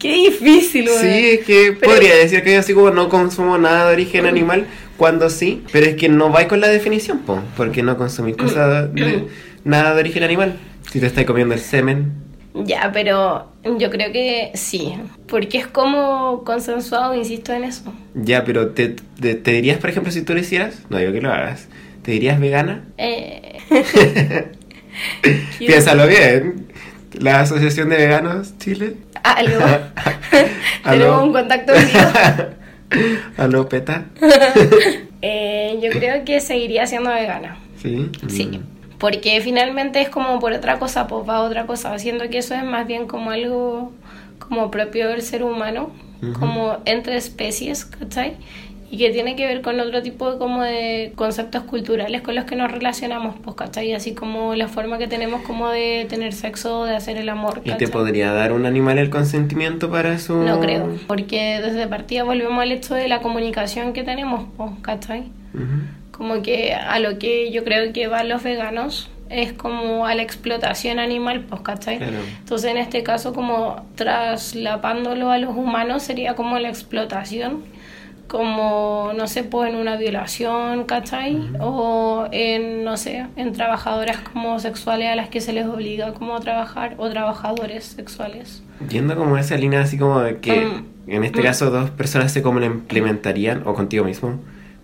Qué 0.00 0.12
difícil, 0.12 0.88
Sí, 0.88 0.94
weón. 1.06 1.06
es 1.14 1.40
que 1.46 1.76
Pero- 1.78 1.92
podría 1.92 2.16
decir 2.16 2.42
que 2.42 2.54
yo 2.54 2.58
así 2.60 2.72
como 2.74 2.90
no 2.90 3.08
consumo 3.08 3.56
nada 3.58 3.86
de 3.88 3.92
origen 3.94 4.26
animal 4.26 4.66
cuando 4.96 5.30
sí, 5.30 5.62
pero 5.72 5.86
es 5.86 5.94
que 5.96 6.08
no 6.08 6.32
va 6.32 6.48
con 6.48 6.60
la 6.60 6.68
definición, 6.68 7.18
po, 7.20 7.38
porque 7.56 7.82
no 7.82 7.96
consumís 7.96 8.36
cosas 8.36 8.92
de, 8.94 9.26
nada 9.64 9.94
de 9.94 10.00
origen 10.00 10.22
animal. 10.24 10.56
Si 10.90 10.98
te 11.00 11.06
estás 11.06 11.24
comiendo 11.24 11.54
el 11.54 11.60
semen, 11.60 12.12
Ya, 12.54 12.90
pero 12.92 13.46
yo 13.78 13.90
creo 13.90 14.10
que 14.12 14.50
sí, 14.54 14.94
porque 15.28 15.58
es 15.58 15.66
como 15.68 16.42
consensuado, 16.44 17.14
insisto 17.14 17.52
en 17.52 17.64
eso. 17.64 17.92
ya, 18.14 18.44
pero 18.44 18.70
te, 18.70 18.96
te, 19.20 19.34
te 19.36 19.52
dirías, 19.52 19.78
por 19.78 19.90
ejemplo, 19.90 20.10
si 20.10 20.22
tú 20.22 20.32
lo 20.34 20.40
hicieras, 20.40 20.80
no 20.88 20.98
digo 20.98 21.12
que 21.12 21.20
lo 21.20 21.30
hagas, 21.30 21.68
¿te 22.02 22.10
dirías 22.12 22.40
vegana? 22.40 22.84
Eh... 22.98 23.58
Piénsalo 25.58 26.06
bien. 26.06 26.66
La 27.18 27.40
Asociación 27.40 27.88
de 27.88 27.96
Veganos 27.96 28.56
Chile. 28.58 28.94
Algo. 29.36 29.64
Tenemos 30.84 31.22
un 31.22 31.32
contacto 31.32 31.74
en 31.74 31.86
vivo. 31.86 33.10
Aló, 33.36 33.68
PETA. 33.68 34.04
Eh, 35.22 35.78
yo 35.82 35.90
creo 35.90 36.24
que 36.24 36.40
seguiría 36.40 36.86
siendo 36.86 37.10
vegana. 37.10 37.58
Sí. 37.80 38.10
Sí. 38.28 38.46
Mm. 38.46 38.98
Porque 38.98 39.40
finalmente 39.40 40.00
es 40.00 40.08
como 40.08 40.38
por 40.40 40.52
otra 40.52 40.78
cosa, 40.78 41.06
pues 41.06 41.28
va 41.28 41.36
a 41.36 41.42
otra 41.42 41.66
cosa. 41.66 41.98
Siento 41.98 42.28
que 42.28 42.38
eso 42.38 42.54
es 42.54 42.64
más 42.64 42.86
bien 42.86 43.06
como 43.06 43.30
algo 43.30 43.92
como 44.38 44.70
propio 44.70 45.08
del 45.08 45.22
ser 45.22 45.42
humano, 45.42 45.90
como 46.38 46.78
entre 46.84 47.16
especies, 47.16 47.86
¿cachai? 47.86 48.36
Y 48.92 48.98
que 48.98 49.10
tiene 49.10 49.36
que 49.36 49.46
ver 49.46 49.62
con 49.62 49.78
otro 49.78 50.02
tipo 50.02 50.32
de, 50.32 50.38
como 50.38 50.62
de 50.62 51.12
conceptos 51.14 51.62
culturales 51.62 52.22
con 52.22 52.34
los 52.34 52.44
que 52.44 52.56
nos 52.56 52.72
relacionamos, 52.72 53.36
pues, 53.42 53.54
¿cachai? 53.54 53.92
Así 53.94 54.14
como 54.14 54.56
la 54.56 54.66
forma 54.66 54.98
que 54.98 55.06
tenemos 55.06 55.42
como 55.42 55.68
de 55.68 56.06
tener 56.08 56.32
sexo, 56.32 56.84
de 56.84 56.96
hacer 56.96 57.16
el 57.16 57.28
amor, 57.28 57.62
¿Y 57.64 57.70
te 57.72 57.86
podría 57.86 58.32
dar 58.32 58.52
un 58.52 58.66
animal 58.66 58.98
el 58.98 59.08
consentimiento 59.08 59.90
para 59.90 60.18
su...? 60.18 60.34
No 60.42 60.58
creo, 60.58 60.98
porque 61.06 61.60
desde 61.62 61.86
partida 61.86 62.24
volvemos 62.24 62.60
al 62.60 62.72
hecho 62.72 62.94
de 62.94 63.06
la 63.06 63.20
comunicación 63.20 63.92
que 63.92 64.02
tenemos, 64.02 64.46
pues, 64.56 64.72
¿cachai? 64.82 65.24
Como 66.10 66.42
que 66.42 66.74
a 66.74 66.98
lo 66.98 67.18
que 67.18 67.52
yo 67.52 67.62
creo 67.62 67.92
que 67.92 68.08
van 68.08 68.28
los 68.28 68.42
veganos 68.42 69.08
es 69.30 69.52
como 69.52 70.06
a 70.06 70.14
la 70.16 70.22
explotación 70.22 70.98
animal, 70.98 71.44
pues, 71.48 71.60
¿cachai? 71.60 71.98
Claro. 71.98 72.18
Entonces, 72.40 72.70
en 72.72 72.76
este 72.76 73.04
caso, 73.04 73.32
como 73.32 73.86
traslapándolo 73.94 75.30
a 75.30 75.38
los 75.38 75.56
humanos, 75.56 76.02
sería 76.02 76.34
como 76.34 76.58
la 76.58 76.68
explotación, 76.68 77.62
como, 78.30 79.10
no 79.16 79.26
sé, 79.26 79.42
pues 79.42 79.70
en 79.70 79.76
una 79.76 79.96
violación, 79.96 80.84
¿cachai? 80.84 81.36
O 81.58 82.26
en, 82.30 82.84
no 82.84 82.96
sé, 82.96 83.26
en 83.36 83.52
trabajadoras 83.52 84.18
como 84.18 84.58
sexuales 84.60 85.08
a 85.08 85.16
las 85.16 85.28
que 85.28 85.40
se 85.40 85.52
les 85.52 85.66
obliga 85.66 86.12
como 86.14 86.36
a 86.36 86.40
trabajar, 86.40 86.94
o 86.98 87.10
trabajadores 87.10 87.84
sexuales. 87.84 88.62
Yendo 88.88 89.16
como 89.16 89.36
esa 89.36 89.56
línea 89.56 89.80
así 89.80 89.98
como 89.98 90.20
de 90.20 90.38
que 90.38 90.64
Mm. 90.64 90.84
en 91.10 91.24
este 91.24 91.40
Mm. 91.40 91.42
caso 91.42 91.70
dos 91.70 91.90
personas 91.90 92.32
se 92.32 92.40
complementarían 92.40 93.62
o 93.66 93.74
contigo 93.74 94.04
mismo 94.04 94.38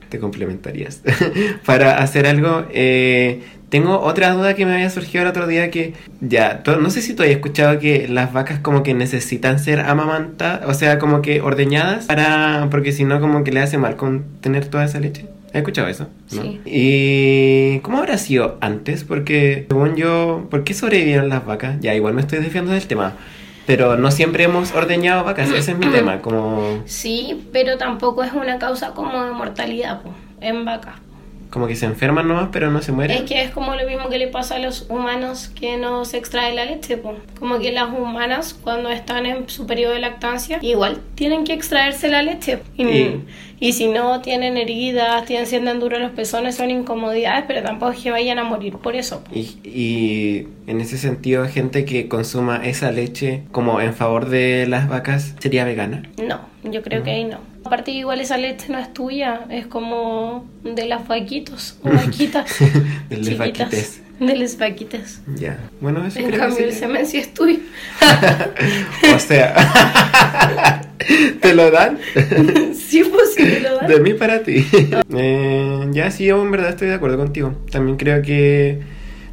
te 0.09 0.19
complementarías 0.19 1.03
para 1.65 1.99
hacer 1.99 2.27
algo. 2.27 2.67
eh, 2.73 3.43
tengo 3.69 3.99
otra 4.01 4.31
duda 4.33 4.55
que 4.55 4.65
me 4.65 4.75
había 4.75 4.91
surgido 4.91 5.23
el 5.23 5.29
otro 5.29 5.47
día 5.47 5.71
que 5.71 5.95
ya, 6.21 6.63
no 6.81 6.89
sé 6.89 7.03
si 7.03 7.15
tú 7.15 7.25
has 7.25 7.31
escuchado 7.31 7.79
que 7.81 8.07
las 8.07 8.33
vacas 8.33 8.61
como 8.61 8.83
que 8.83 8.95
necesitan 8.95 9.59
ser 9.59 9.81
amamantadas, 9.81 10.69
o 10.69 10.75
sea, 10.75 10.99
como 10.99 11.21
que 11.21 11.41
ordeñadas 11.41 12.07
para 12.07 12.69
porque 12.71 12.93
si 12.93 13.05
no 13.05 13.21
como 13.21 13.43
que 13.43 13.51
le 13.51 13.61
hace 13.61 13.77
mal 13.77 13.97
con 13.97 14.25
tener 14.41 14.67
toda 14.67 14.85
esa 14.85 15.01
leche. 15.01 15.27
¿Has 15.49 15.57
escuchado 15.57 15.89
eso? 15.89 16.09
¿No? 16.33 16.43
Sí. 16.43 16.61
¿Y 16.65 17.79
cómo 17.81 17.99
habrá 17.99 18.19
sido 18.19 18.59
antes? 18.61 19.05
Porque 19.05 19.65
según 19.69 19.97
yo, 19.97 20.47
¿por 20.51 20.65
qué 20.65 20.75
sobrevivieron 20.75 21.29
las 21.29 21.47
vacas? 21.47 21.81
Ya, 21.81 21.95
igual 21.95 22.15
me 22.15 22.21
estoy 22.21 22.41
desviando 22.41 22.73
del 22.73 22.87
tema. 22.87 23.15
Pero 23.67 23.97
no 23.97 24.11
siempre 24.11 24.45
hemos 24.45 24.73
ordeñado 24.73 25.25
vacas, 25.25 25.51
ese 25.51 25.73
es 25.73 25.79
mi 25.79 25.87
tema, 25.89 26.23
como, 26.23 26.83
Sí, 26.87 27.49
pero 27.53 27.77
tampoco 27.79 28.23
es 28.23 28.33
una 28.33 28.59
causa 28.59 28.93
como 28.93 29.25
de 29.25 29.33
mortalidad, 29.33 30.03
pues, 30.03 30.15
en 30.41 30.65
vacas. 30.65 30.95
Como 31.57 31.69
que 31.69 31.75
se 31.75 31.87
enferman 31.87 32.29
nomás, 32.29 32.51
pero 32.53 32.71
no 32.71 32.83
se 32.83 32.93
mueren. 32.93 33.17
Es 33.17 33.23
que 33.23 33.43
es 33.43 33.51
como 33.51 33.75
lo 33.75 33.87
mismo 33.89 34.11
que 34.11 34.19
le 34.19 34.29
pasa 34.29 34.57
a 34.57 34.59
los 34.59 34.85
humanos 34.91 35.49
que 35.59 35.79
no 35.79 36.05
se 36.05 36.19
extrae 36.19 36.55
la 36.55 36.67
leche, 36.67 36.99
po. 36.99 37.15
como 37.39 37.59
que 37.59 37.73
las 37.73 37.89
humanas 37.99 38.53
cuando 38.53 38.91
están 38.91 39.25
en 39.25 39.49
su 39.49 39.67
periodo 39.67 39.95
de 39.95 40.01
lactancia 40.01 40.59
igual 40.61 41.01
tienen 41.15 41.45
que 41.45 41.55
extraerse 41.55 42.09
la 42.11 42.23
leche 42.23 42.59
y, 42.77 42.85
Y- 42.85 43.25
y 43.59 43.73
si 43.73 43.89
no 43.89 44.21
tienen 44.21 44.59
heridas, 44.59 45.25
tienen 45.25 45.47
sienten 45.47 45.81
duros 45.81 45.99
los 45.99 46.11
pezones, 46.11 46.57
son 46.57 46.71
incomodidades, 46.71 47.45
pero 47.49 47.63
tampoco 47.63 47.93
es 47.93 48.01
que 48.03 48.11
vayan 48.11 48.39
a 48.39 48.45
morir 48.45 48.75
por 48.77 48.95
eso. 48.95 49.25
po. 49.25 49.31
Y, 49.35 49.57
y 49.65 50.49
en 50.67 50.83
ese 50.83 50.99
sentido, 50.99 51.47
gente 51.49 51.87
que 51.87 52.07
consuma 52.07 52.61
esa 52.67 52.93
leche 52.93 53.45
como 53.51 53.81
en 53.81 53.95
favor 53.95 54.29
de 54.29 54.67
las 54.69 54.91
vacas, 54.91 55.35
¿sería 55.39 55.65
vegana? 55.65 56.03
No, 56.23 56.41
yo 56.71 56.83
creo 56.83 57.03
que 57.03 57.13
ahí 57.13 57.25
no. 57.25 57.39
Aparte 57.67 57.91
igual 57.91 58.21
esa 58.21 58.37
leche 58.39 58.67
no 58.73 58.79
es 58.79 58.93
tuya, 58.95 59.43
es 59.51 59.67
como 59.67 60.47
de 60.65 60.87
las 60.87 61.07
vaquitos 61.07 61.77
o 61.83 61.91
vaquitas. 61.93 62.51
De 63.11 63.17
los 63.19 63.27
chiquitas. 63.27 63.39
vaquites. 63.39 64.01
De 64.19 64.35
las 64.37 64.57
vaquitas. 64.59 65.21
Ya. 65.37 65.59
Bueno, 65.81 66.07
eso 66.07 66.19
En 66.19 66.27
creo 66.29 66.39
cambio 66.41 66.57
que 66.59 66.65
el 66.65 66.73
sí. 66.73 66.79
semen 66.79 67.07
sí 67.07 67.19
es 67.19 67.35
tuyo. 67.35 67.59
O 69.15 69.19
sea, 69.19 70.83
¿te 71.41 71.55
lo 71.55 71.71
dan? 71.71 71.99
sí, 72.75 73.03
pues 73.05 73.35
sí 73.35 73.43
te 73.45 73.61
lo 73.61 73.77
dan. 73.77 73.87
De 73.89 74.01
mí 74.01 74.15
para 74.15 74.43
ti. 74.43 74.67
Eh, 75.15 75.87
ya, 75.93 76.11
sí, 76.11 76.25
yo 76.25 76.43
en 76.43 76.51
verdad 76.51 76.71
estoy 76.71 76.89
de 76.89 76.95
acuerdo 76.95 77.19
contigo. 77.19 77.55
También 77.71 77.97
creo 77.97 78.23
que. 78.23 78.81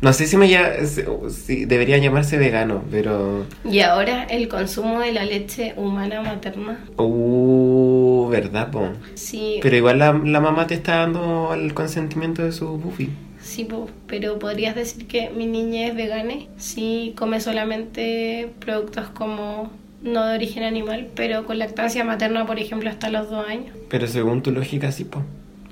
No 0.03 0.11
sé 0.11 0.27
si 0.27 0.35
me 0.35 0.49
ya, 0.49 0.73
si 0.85 1.63
debería 1.65 1.97
llamarse 1.97 2.37
vegano, 2.37 2.83
pero. 2.91 3.45
Y 3.63 3.79
ahora 3.79 4.23
el 4.25 4.49
consumo 4.49 4.99
de 4.99 5.13
la 5.13 5.23
leche 5.23 5.73
humana 5.77 6.21
materna. 6.21 6.83
Uh, 6.97 8.27
¿verdad, 8.29 8.69
po? 8.69 8.89
Sí, 9.15 9.59
Pero 9.61 9.77
igual 9.77 9.99
la, 9.99 10.11
la 10.11 10.41
mamá 10.41 10.67
te 10.67 10.73
está 10.73 10.97
dando 10.97 11.53
el 11.53 11.73
consentimiento 11.73 12.43
de 12.43 12.51
su 12.51 12.67
Buffy. 12.77 13.11
sí, 13.41 13.63
po, 13.63 13.89
pero 14.07 14.39
podrías 14.39 14.75
decir 14.75 15.07
que 15.07 15.29
mi 15.29 15.45
niña 15.45 15.87
es 15.87 15.95
vegana. 15.95 16.33
Sí, 16.57 17.13
come 17.17 17.39
solamente 17.39 18.51
productos 18.59 19.07
como 19.07 19.71
no 20.01 20.25
de 20.25 20.35
origen 20.35 20.63
animal, 20.63 21.07
pero 21.15 21.45
con 21.45 21.59
lactancia 21.59 22.03
materna, 22.03 22.45
por 22.45 22.59
ejemplo, 22.59 22.89
hasta 22.89 23.09
los 23.09 23.29
dos 23.29 23.47
años. 23.47 23.73
Pero 23.89 24.05
según 24.07 24.41
tu 24.43 24.51
lógica, 24.51 24.91
sí, 24.91 25.05
po. 25.05 25.21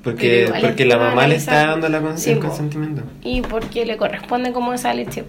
Porque, 0.04 0.52
porque 0.62 0.86
la 0.86 0.98
mamá 0.98 1.28
le 1.28 1.36
está 1.36 1.68
dando 1.68 1.88
la 1.90 2.02
con- 2.02 2.18
Sí, 2.18 2.32
el 2.32 2.40
consentimiento. 2.40 3.04
Y 3.24 3.42
porque 3.42 3.86
le 3.86 3.98
corresponde 3.98 4.52
como 4.52 4.74
esa 4.74 4.94
leche. 4.94 5.24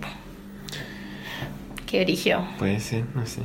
Qué 1.86 2.00
origen. 2.00 2.38
Puede 2.58 2.80
ser, 2.80 3.04
no 3.14 3.26
sé. 3.26 3.40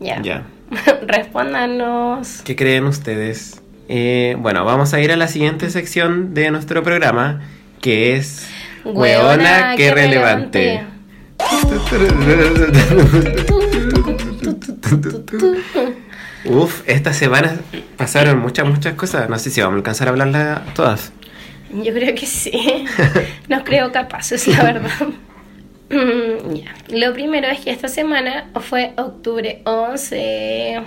Ya. 0.00 0.22
Ya. 0.22 0.44
Respóndanos. 1.06 2.42
¿Qué 2.44 2.54
creen 2.54 2.84
ustedes? 2.84 3.60
Eh, 3.88 4.36
bueno, 4.38 4.64
vamos 4.64 4.94
a 4.94 5.00
ir 5.00 5.10
a 5.12 5.16
la 5.16 5.28
siguiente 5.28 5.70
sección 5.70 6.34
de 6.34 6.50
nuestro 6.50 6.82
programa, 6.82 7.42
que 7.80 8.16
es 8.16 8.46
Hueona, 8.84 9.74
qué 9.76 9.92
relevante. 9.92 10.82
Uf, 16.44 16.82
esta 16.86 17.12
semana 17.12 17.58
pasaron 17.96 18.38
muchas, 18.40 18.66
muchas 18.66 18.94
cosas. 18.94 19.28
No 19.28 19.38
sé 19.38 19.50
si 19.50 19.60
vamos 19.60 19.74
a 19.74 19.76
alcanzar 19.78 20.08
a 20.08 20.10
hablarlas 20.10 20.74
todas. 20.74 21.12
Yo 21.72 21.92
creo 21.92 22.14
que 22.14 22.26
sí. 22.26 22.86
Nos 23.48 23.64
creo 23.64 23.90
capaces, 23.92 24.46
la 24.46 24.62
verdad. 24.62 25.08
Mm. 25.90 26.94
Lo 26.98 27.12
primero 27.12 27.48
es 27.48 27.60
que 27.60 27.70
esta 27.70 27.88
semana 27.88 28.50
fue 28.60 28.92
octubre 28.96 29.62
11. 29.64 30.82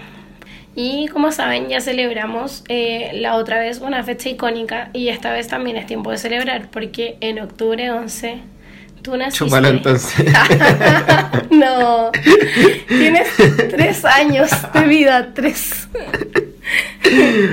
Y 0.75 1.07
como 1.07 1.31
saben, 1.31 1.69
ya 1.69 1.81
celebramos 1.81 2.63
eh, 2.67 3.11
la 3.15 3.35
otra 3.35 3.59
vez 3.59 3.79
una 3.79 4.03
fecha 4.03 4.29
icónica. 4.29 4.89
Y 4.93 5.09
esta 5.09 5.31
vez 5.31 5.47
también 5.47 5.77
es 5.77 5.87
tiempo 5.87 6.11
de 6.11 6.17
celebrar, 6.17 6.69
porque 6.69 7.17
en 7.19 7.39
octubre 7.39 7.89
11 7.91 8.41
tú 9.07 9.15
naciste. 9.17 9.45
Chúpalo 9.45 9.69
entonces. 9.69 10.25
no. 11.49 12.11
Tienes 12.89 13.29
tres 13.69 14.03
años 14.03 14.49
de 14.73 14.81
vida, 14.81 15.33
tres. 15.33 15.87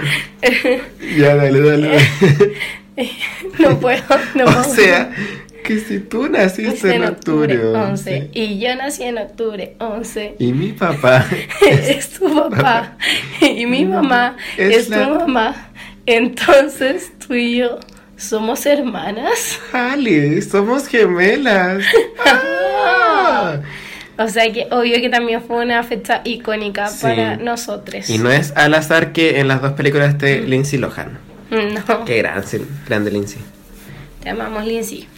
ya, 1.16 1.34
dale, 1.36 1.60
dale. 1.60 1.98
No 3.58 3.80
puedo, 3.80 4.02
no 4.36 4.44
o 4.44 4.46
puedo. 4.46 4.64
sea, 4.64 5.10
que 5.64 5.80
si 5.80 5.98
tú 5.98 6.28
naciste 6.28 6.94
en 6.94 7.04
octubre 7.04 7.58
11. 7.58 8.30
Y 8.32 8.60
yo 8.60 8.76
nací 8.76 9.02
en 9.02 9.18
octubre 9.18 9.74
11. 9.80 10.36
Y 10.38 10.52
mi 10.52 10.68
papá 10.72 11.26
es 11.66 12.10
tu 12.10 12.32
papá. 12.50 12.96
Y 13.40 13.66
mi 13.66 13.84
mamá 13.84 14.36
Es 14.56 14.76
es, 14.76 14.88
la- 14.90 15.08
tu 15.08 15.14
mamá. 15.14 15.70
Entonces 16.06 17.10
tú 17.26 17.34
y 17.34 17.56
yo 17.56 17.80
somos 18.24 18.64
hermanas. 18.66 19.58
Jale, 19.72 20.40
somos 20.42 20.86
gemelas. 20.88 21.84
Ah. 22.26 23.60
O 24.16 24.28
sea 24.28 24.52
que 24.52 24.68
obvio 24.70 25.00
que 25.00 25.08
también 25.10 25.42
fue 25.42 25.64
una 25.64 25.82
fecha 25.82 26.20
icónica 26.24 26.86
Sí. 26.86 26.98
para 27.02 27.36
nosotros. 27.36 28.08
Y 28.08 28.18
no 28.18 28.30
es 28.30 28.52
al 28.54 28.74
azar 28.74 29.12
que 29.12 29.40
en 29.40 29.48
las 29.48 29.60
dos 29.60 29.72
películas 29.72 30.10
esté 30.10 30.40
Lindsay 30.42 30.78
Lohan. 30.78 31.18
No, 31.50 32.04
Qué 32.04 32.18
gran, 32.18 32.44
grande 32.86 33.10
Lindsay. 33.10 33.40
te 34.22 34.30
amamos, 34.30 34.64
Lindsay. 34.64 35.08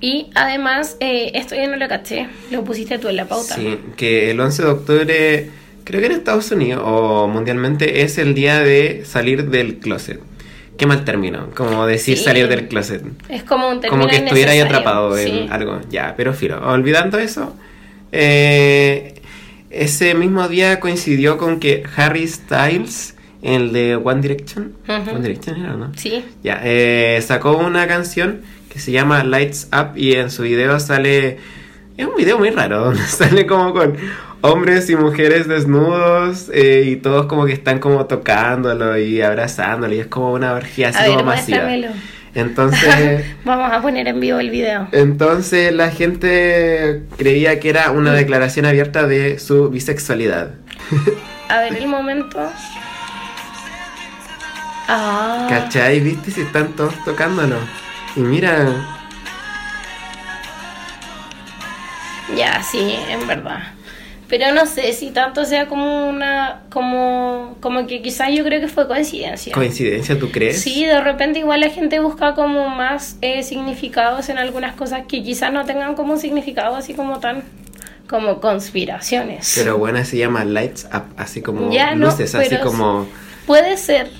Y 0.00 0.30
además, 0.34 0.96
eh, 1.00 1.32
esto 1.34 1.54
yo 1.56 1.68
no 1.68 1.76
lo 1.76 1.88
caché, 1.88 2.28
lo 2.50 2.64
pusiste 2.64 2.98
tú 2.98 3.08
en 3.08 3.16
la 3.16 3.26
pauta. 3.26 3.54
Sí, 3.54 3.78
que 3.98 4.30
el 4.30 4.40
11 4.40 4.62
de 4.62 4.68
octubre, 4.70 5.50
creo 5.84 6.00
que 6.00 6.06
en 6.06 6.12
Estados 6.12 6.50
Unidos 6.50 6.82
o 6.86 7.28
mundialmente, 7.28 8.00
es 8.00 8.16
el 8.16 8.32
día 8.34 8.60
de 8.60 9.04
salir 9.04 9.50
del 9.50 9.76
closet. 9.76 10.20
Qué 10.78 10.86
mal 10.86 11.04
término, 11.04 11.50
como 11.54 11.86
decir 11.86 12.18
Sí. 12.18 12.24
salir 12.24 12.48
del 12.48 12.68
closet. 12.68 13.02
Es 13.28 13.42
como 13.44 13.68
un 13.68 13.80
término 13.80 14.02
Como 14.02 14.10
que 14.10 14.16
estuviera 14.24 14.52
ahí 14.52 14.60
atrapado 14.60 15.16
en 15.16 15.50
algo. 15.50 15.80
Ya, 15.90 16.14
pero 16.16 16.32
filo. 16.34 16.60
Olvidando 16.68 17.18
eso, 17.18 17.56
eh, 18.12 19.14
ese 19.70 20.14
mismo 20.14 20.48
día 20.48 20.80
coincidió 20.80 21.38
con 21.38 21.60
que 21.60 21.82
Harry 21.96 22.26
Styles, 22.26 23.14
el 23.42 23.72
de 23.72 23.96
One 23.96 24.20
Direction. 24.20 24.72
One 24.88 25.20
Direction 25.20 25.60
era, 25.60 25.74
¿no? 25.74 25.92
Sí, 25.96 26.24
Ya, 26.42 26.60
eh, 26.64 27.20
sacó 27.26 27.56
una 27.56 27.86
canción 27.86 28.42
que 28.72 28.78
se 28.78 28.92
llama 28.92 29.24
Lights 29.24 29.68
Up 29.72 29.96
y 29.96 30.14
en 30.14 30.30
su 30.30 30.42
video 30.42 30.78
sale... 30.80 31.38
Es 31.96 32.06
un 32.06 32.14
video 32.16 32.38
muy 32.38 32.50
raro, 32.50 32.84
donde 32.86 33.02
sale 33.06 33.46
como 33.46 33.72
con 33.72 33.96
hombres 34.52 34.88
y 34.90 34.96
mujeres 34.96 35.46
desnudos 35.48 36.50
eh, 36.52 36.84
y 36.86 36.96
todos 36.96 37.26
como 37.26 37.44
que 37.46 37.52
están 37.52 37.78
como 37.78 38.06
tocándolo 38.06 38.98
y 38.98 39.20
abrazándolo 39.22 39.94
y 39.94 40.00
es 40.00 40.06
como 40.06 40.32
una 40.32 40.52
orgía 40.54 40.88
así 40.90 40.98
a 40.98 41.04
como 41.06 41.16
ver, 41.16 41.24
masiva. 41.24 41.58
muéstramelo. 41.64 41.88
Entonces... 42.34 43.24
Vamos 43.44 43.72
a 43.72 43.80
poner 43.80 44.08
en 44.08 44.20
vivo 44.20 44.38
el 44.38 44.50
video. 44.50 44.88
Entonces 44.92 45.72
la 45.72 45.90
gente 45.90 47.02
creía 47.16 47.58
que 47.60 47.70
era 47.70 47.90
Mm. 47.92 47.96
una 47.96 48.12
declaración 48.12 48.66
abierta 48.66 49.06
de 49.06 49.38
su 49.38 49.70
bisexualidad. 49.70 50.50
A 51.48 51.60
ver 51.60 51.76
el 51.76 51.86
momento. 51.88 52.38
Ah, 54.88 55.46
¿Cachai? 55.48 56.00
¿Viste? 56.00 56.30
Si 56.30 56.40
están 56.42 56.68
todos 56.72 56.92
tocándolo. 57.04 57.56
Y 58.16 58.20
mira, 58.20 58.66
ya, 62.36 62.62
sí, 62.62 62.96
en 63.08 63.26
verdad. 63.26 63.60
Pero 64.28 64.52
no 64.52 64.66
sé 64.66 64.92
si 64.92 65.10
tanto 65.10 65.44
sea 65.44 65.66
como 65.66 66.08
una. 66.08 66.62
como. 66.70 67.56
como 67.60 67.86
que 67.86 68.02
quizás 68.02 68.32
yo 68.32 68.42
creo 68.44 68.60
que 68.60 68.68
fue 68.68 68.88
coincidencia. 68.88 69.52
coincidencia, 69.52 70.18
¿tú 70.18 70.30
crees? 70.32 70.60
Sí, 70.60 70.84
de 70.84 71.00
repente 71.00 71.38
igual 71.38 71.60
la 71.60 71.70
gente 71.70 72.00
busca 72.00 72.34
como 72.34 72.68
más 72.68 73.18
eh, 73.20 73.42
significados 73.44 74.28
en 74.28 74.38
algunas 74.38 74.74
cosas 74.74 75.02
que 75.06 75.22
quizás 75.22 75.52
no 75.52 75.64
tengan 75.64 75.94
como 75.94 76.14
un 76.14 76.18
significado 76.18 76.74
así 76.74 76.94
como 76.94 77.20
tan 77.20 77.44
como 78.08 78.40
conspiraciones. 78.40 79.52
Pero 79.56 79.78
buena 79.78 80.04
se 80.04 80.18
llama 80.18 80.44
Lights 80.44 80.88
Up, 80.92 81.04
así 81.16 81.42
como 81.42 81.72
Ya, 81.72 81.94
no, 81.94 82.06
luces, 82.06 82.34
así 82.34 82.48
pero 82.50 82.64
como... 82.64 83.06
Puede 83.46 83.76
ser, 83.76 84.10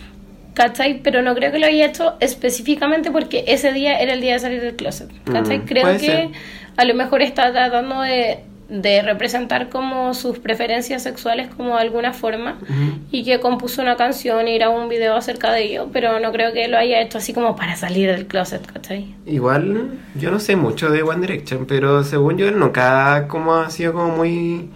¿cachai? 0.54 1.00
Pero 1.02 1.22
no 1.22 1.34
creo 1.34 1.52
que 1.52 1.58
lo 1.58 1.66
haya 1.66 1.86
hecho 1.86 2.14
específicamente 2.20 3.10
porque 3.10 3.44
ese 3.48 3.72
día 3.72 3.98
era 3.98 4.12
el 4.14 4.20
día 4.20 4.34
de 4.34 4.38
salir 4.40 4.60
del 4.60 4.76
closet, 4.76 5.10
¿cachai? 5.24 5.58
Mm, 5.58 5.64
creo 5.66 5.92
que 5.92 5.98
ser. 5.98 6.28
a 6.76 6.84
lo 6.84 6.94
mejor 6.94 7.22
está 7.22 7.52
tratando 7.52 8.00
de, 8.00 8.40
de 8.68 9.02
representar 9.02 9.68
como 9.68 10.12
sus 10.14 10.38
preferencias 10.38 11.02
sexuales 11.02 11.48
como 11.56 11.76
de 11.76 11.82
alguna 11.82 12.12
forma 12.12 12.58
y 13.10 13.24
que 13.24 13.38
compuso 13.40 13.80
una 13.80 13.96
canción 13.96 14.48
y 14.48 14.58
grabó 14.58 14.80
un 14.82 14.88
video 14.88 15.14
acerca 15.14 15.52
de 15.52 15.64
ello, 15.64 15.88
pero 15.92 16.18
no 16.18 16.32
creo 16.32 16.52
que 16.52 16.66
lo 16.68 16.76
haya 16.76 17.00
hecho 17.00 17.18
así 17.18 17.32
como 17.32 17.54
para 17.54 17.76
salir 17.76 18.10
del 18.10 18.26
closet, 18.26 18.66
¿cachai? 18.66 19.14
Igual, 19.24 19.90
yo 20.16 20.30
no 20.30 20.40
sé 20.40 20.56
mucho 20.56 20.90
de 20.90 21.02
One 21.02 21.20
Direction, 21.20 21.66
pero 21.66 22.02
según 22.02 22.38
yo 22.38 22.48
él 22.48 22.58
nunca 22.58 23.28
como 23.28 23.54
ha 23.54 23.70
sido 23.70 23.92
como 23.92 24.16
muy... 24.16 24.70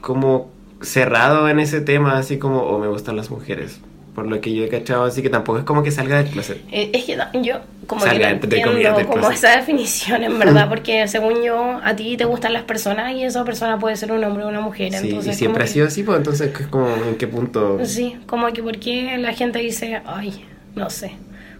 como 0.00 0.50
cerrado 0.82 1.48
en 1.48 1.58
ese 1.58 1.80
tema, 1.80 2.18
así 2.18 2.38
como, 2.38 2.60
o 2.62 2.78
me 2.78 2.86
gustan 2.86 3.16
las 3.16 3.30
mujeres. 3.30 3.80
Por 4.16 4.26
lo 4.26 4.40
que 4.40 4.54
yo 4.54 4.64
he 4.64 4.68
cachado, 4.70 5.04
así 5.04 5.20
que 5.20 5.28
tampoco 5.28 5.58
es 5.58 5.64
como 5.64 5.82
que 5.82 5.90
salga 5.90 6.16
del 6.16 6.32
closet. 6.32 6.58
Eh, 6.72 6.90
Es 6.94 7.04
que 7.04 7.18
yo 7.42 7.60
como 7.86 8.00
Salga, 8.00 8.28
que 8.28 8.46
entiendo 8.46 8.94
como 9.02 9.12
closet. 9.12 9.34
esa 9.34 9.56
definición 9.56 10.24
en 10.24 10.38
verdad, 10.38 10.68
porque 10.70 11.06
según 11.06 11.42
yo 11.42 11.78
a 11.84 11.94
ti 11.94 12.16
te 12.16 12.24
gustan 12.24 12.54
las 12.54 12.62
personas 12.62 13.12
y 13.12 13.24
esa 13.24 13.44
persona 13.44 13.78
puede 13.78 13.94
ser 13.94 14.12
un 14.12 14.24
hombre 14.24 14.44
o 14.44 14.48
una 14.48 14.62
mujer, 14.62 14.90
Sí, 14.94 15.08
y 15.08 15.10
entonces 15.10 15.36
siempre 15.36 15.60
como 15.60 15.64
ha 15.64 15.72
sido 15.72 15.86
así, 15.88 16.02
pues 16.02 16.16
entonces 16.16 16.50
es 16.58 16.66
como 16.68 16.88
en 16.88 17.16
qué 17.16 17.26
punto... 17.26 17.78
Sí, 17.84 18.16
como 18.24 18.50
que 18.54 18.62
porque 18.62 19.18
la 19.18 19.34
gente 19.34 19.58
dice, 19.58 20.00
ay, 20.06 20.46
no 20.74 20.88
sé, 20.88 21.12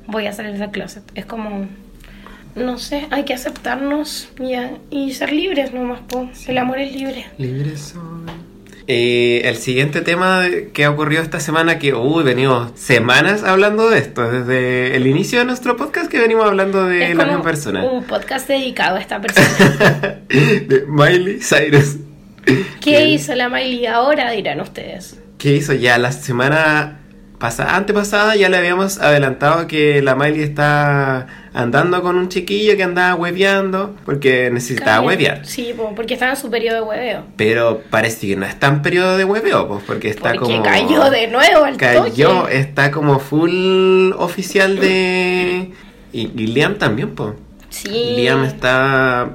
voy 0.07 0.27
a 0.27 0.33
salir 0.33 0.57
del 0.59 0.71
closet. 0.71 1.03
Es 1.15 1.27
como, 1.27 1.67
no 2.55 2.79
sé, 2.79 3.07
hay 3.11 3.25
que 3.25 3.35
aceptarnos 3.35 4.31
ya, 4.39 4.79
y 4.91 5.13
ser 5.13 5.31
libres 5.31 5.75
nomás, 5.75 6.01
po. 6.09 6.31
el 6.49 6.57
amor 6.57 6.79
es 6.79 6.95
libre. 6.95 7.27
Libre 7.37 7.77
soy. 7.77 8.01
Eh, 8.89 9.43
el 9.45 9.57
siguiente 9.57 10.01
tema 10.01 10.45
que 10.73 10.85
ha 10.85 10.91
ocurrido 10.91 11.21
esta 11.23 11.41
semana, 11.41 11.79
que 11.81 11.93
uy, 11.93 12.23
venimos 12.23 12.71
semanas 12.77 13.43
hablando 13.43 13.91
de 13.91 13.99
esto, 13.99 14.31
desde 14.31 14.95
el 14.97 15.09
inicio 15.09 15.41
de 15.41 15.45
nuestro 15.45 15.77
podcast 15.77 16.09
que 16.09 16.21
venimos 16.21 16.47
hablando 16.47 16.87
de 16.87 17.11
es 17.11 17.17
la 17.17 17.25
misma 17.25 17.43
persona, 17.43 17.85
un 17.85 18.05
podcast 18.05 18.47
dedicado 18.47 18.97
a 18.97 19.01
esta 19.01 19.21
persona. 19.23 20.21
de 20.29 20.85
Miley 20.87 21.41
Cyrus. 21.41 21.97
¿Qué 22.81 23.07
hizo 23.07 23.35
la 23.35 23.49
Miley 23.49 23.87
ahora? 23.87 24.31
Dirán 24.31 24.61
ustedes. 24.61 25.19
¿Qué 25.37 25.55
hizo 25.57 25.73
ya 25.73 25.99
la 25.99 26.13
semana 26.13 27.01
pasada, 27.39 27.77
antepasada 27.77 28.35
ya 28.37 28.49
le 28.49 28.57
habíamos 28.57 28.99
adelantado 28.99 29.67
que 29.67 30.01
la 30.03 30.15
Miley 30.15 30.43
está 30.43 31.27
andando 31.53 32.03
con 32.03 32.17
un 32.17 32.29
chiquillo 32.29 32.77
que 32.77 32.83
andaba 32.83 33.15
hueveando 33.15 33.95
porque 34.05 34.51
necesitaba 34.51 34.99
Claro. 34.99 35.07
huevear. 35.07 35.47
Sí, 35.47 35.73
po, 35.77 35.95
porque 35.95 36.15
estaba 36.15 36.33
en 36.33 36.37
su 36.37 36.51
periodo 36.51 36.77
de 36.77 36.83
hueveo. 36.83 37.25
Pero 37.37 37.83
parece 37.91 38.27
que 38.27 38.37
no 38.37 38.47
está 38.47 38.67
en 38.69 38.83
periodo 38.83 39.17
de 39.17 39.25
hueveo, 39.25 39.69
pues, 39.69 39.83
porque 39.87 40.09
está 40.11 40.33
Porque 40.33 40.39
como... 40.55 40.63
cayó 40.63 41.11
de 41.11 41.29
nuevo 41.29 41.65
al 41.65 41.77
Cayó, 41.77 42.43
toque. 42.43 42.59
está 42.59 42.91
como 42.91 43.19
full 43.19 44.13
oficial 44.17 44.79
de... 44.79 45.73
Y, 46.13 46.21
y 46.35 46.47
Liam 46.49 46.77
también, 46.77 47.15
pues. 47.15 47.35
Sí. 47.69 47.89
Liam 48.17 48.45
está... 48.45 49.29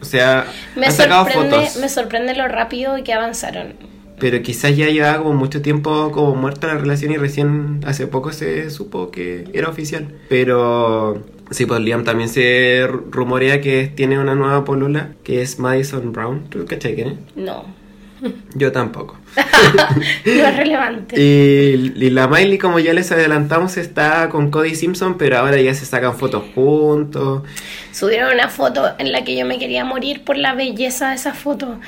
O 0.00 0.04
sea, 0.04 0.44
Me 0.76 0.86
han 0.86 0.92
sacado 0.92 1.24
sorprende, 1.24 1.56
fotos. 1.56 1.76
me 1.78 1.88
sorprende 1.88 2.34
lo 2.34 2.46
rápido 2.48 2.94
que 3.02 3.12
avanzaron. 3.12 3.74
Pero 4.20 4.42
quizás 4.42 4.76
ya 4.76 4.86
llevaba 4.88 5.18
como 5.22 5.34
mucho 5.34 5.62
tiempo 5.62 6.10
como 6.12 6.34
muerta 6.34 6.66
la 6.66 6.74
relación 6.78 7.12
y 7.12 7.16
recién 7.16 7.80
hace 7.86 8.06
poco 8.06 8.32
se 8.32 8.68
supo 8.70 9.10
que 9.10 9.44
era 9.52 9.68
oficial. 9.68 10.08
Pero 10.28 11.22
sí, 11.50 11.66
pues 11.66 11.80
Liam 11.80 12.04
también 12.04 12.28
se 12.28 12.86
ru- 12.88 13.04
rumorea 13.10 13.60
que 13.60 13.86
tiene 13.94 14.18
una 14.18 14.34
nueva 14.34 14.64
polola 14.64 15.10
que 15.22 15.42
es 15.42 15.58
Madison 15.58 16.12
Brown. 16.12 16.44
¿Tú 16.50 16.64
cachai 16.66 16.94
quién 16.94 17.08
es? 17.08 17.14
No. 17.36 17.76
Yo 18.56 18.72
tampoco. 18.72 19.16
no 20.26 20.32
es 20.32 20.56
relevante. 20.56 21.14
Y, 21.20 21.92
y 22.04 22.10
la 22.10 22.26
Miley, 22.26 22.58
como 22.58 22.80
ya 22.80 22.92
les 22.92 23.12
adelantamos, 23.12 23.76
está 23.76 24.28
con 24.28 24.50
Cody 24.50 24.74
Simpson, 24.74 25.16
pero 25.18 25.38
ahora 25.38 25.60
ya 25.60 25.72
se 25.74 25.86
sacan 25.86 26.16
fotos 26.16 26.42
juntos. 26.54 27.42
Subieron 27.92 28.32
una 28.34 28.48
foto 28.48 28.84
en 28.98 29.12
la 29.12 29.22
que 29.22 29.36
yo 29.36 29.46
me 29.46 29.58
quería 29.58 29.84
morir 29.84 30.24
por 30.24 30.36
la 30.36 30.54
belleza 30.54 31.10
de 31.10 31.14
esa 31.16 31.32
foto. 31.34 31.78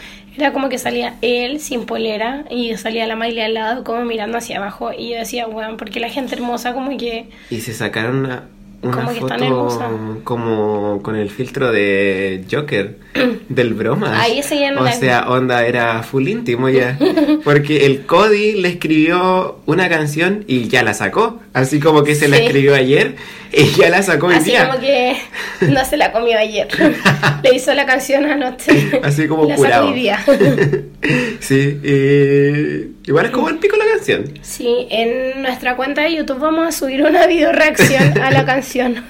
Era 0.40 0.52
como 0.52 0.68
que 0.68 0.78
salía 0.78 1.16
él 1.22 1.60
sin 1.60 1.84
polera 1.86 2.44
y 2.50 2.76
salía 2.76 3.06
la 3.06 3.14
Miley 3.16 3.40
al 3.42 3.54
lado 3.54 3.84
como 3.84 4.04
mirando 4.04 4.38
hacia 4.38 4.56
abajo 4.58 4.90
y 4.96 5.10
yo 5.10 5.16
decía, 5.18 5.46
weón, 5.46 5.76
porque 5.76 6.00
la 6.00 6.08
gente 6.08 6.34
hermosa 6.34 6.72
como 6.72 6.96
que... 6.96 7.28
Y 7.50 7.60
se 7.60 7.74
sacaron 7.74 8.20
una, 8.24 8.44
una 8.82 8.92
Como 8.96 9.08
que 9.10 9.18
están 9.18 9.38
foto 9.40 9.44
hermosas. 9.44 9.88
como 10.24 11.00
con 11.02 11.16
el 11.16 11.28
filtro 11.30 11.70
de 11.72 12.44
Joker, 12.50 12.96
del 13.50 13.74
broma. 13.74 14.20
Ahí 14.22 14.38
ese 14.38 14.58
ya 14.58 14.70
no 14.72 14.80
O 14.80 14.84
la- 14.84 14.92
sea, 14.92 15.28
onda 15.30 15.66
era 15.66 16.02
full 16.02 16.26
íntimo 16.28 16.68
ya. 16.70 16.98
Porque 17.44 17.84
el 17.86 18.06
Cody 18.06 18.52
le 18.60 18.68
escribió 18.68 19.58
una 19.66 19.88
canción 19.88 20.44
y 20.46 20.68
ya 20.68 20.82
la 20.82 20.94
sacó. 20.94 21.40
Así 21.52 21.80
como 21.80 22.04
que 22.04 22.14
se 22.14 22.28
la 22.28 22.36
Sí. 22.36 22.44
escribió 22.44 22.74
ayer 22.76 23.16
y 23.52 23.64
ya 23.76 23.88
la 23.90 24.02
sacó 24.04 24.28
hoy 24.28 24.36
Así 24.36 24.50
día. 24.50 24.68
como 24.68 24.78
que 24.80 25.16
no 25.68 25.84
se 25.84 25.96
la 25.96 26.12
comió 26.12 26.38
ayer. 26.38 26.68
Le 27.42 27.54
hizo 27.54 27.74
la 27.74 27.86
canción 27.86 28.24
anoche. 28.24 29.00
Así 29.02 29.26
como 29.26 29.44
la 29.44 29.56
sacó 29.56 29.62
curado. 29.64 29.88
hoy 29.88 29.94
día. 29.94 30.20
sí, 31.40 31.80
y 31.82 33.08
igual 33.08 33.26
es 33.26 33.30
como 33.32 33.48
el 33.48 33.58
pico 33.58 33.76
la 33.76 33.84
canción. 33.96 34.24
Sí, 34.42 34.86
en 34.90 35.42
nuestra 35.42 35.74
cuenta 35.74 36.02
de 36.02 36.14
YouTube 36.14 36.38
vamos 36.38 36.68
a 36.68 36.72
subir 36.72 37.02
una 37.02 37.26
video 37.26 37.50
reacción 37.52 38.20
a 38.20 38.30
la 38.30 38.44
canción. 38.44 39.02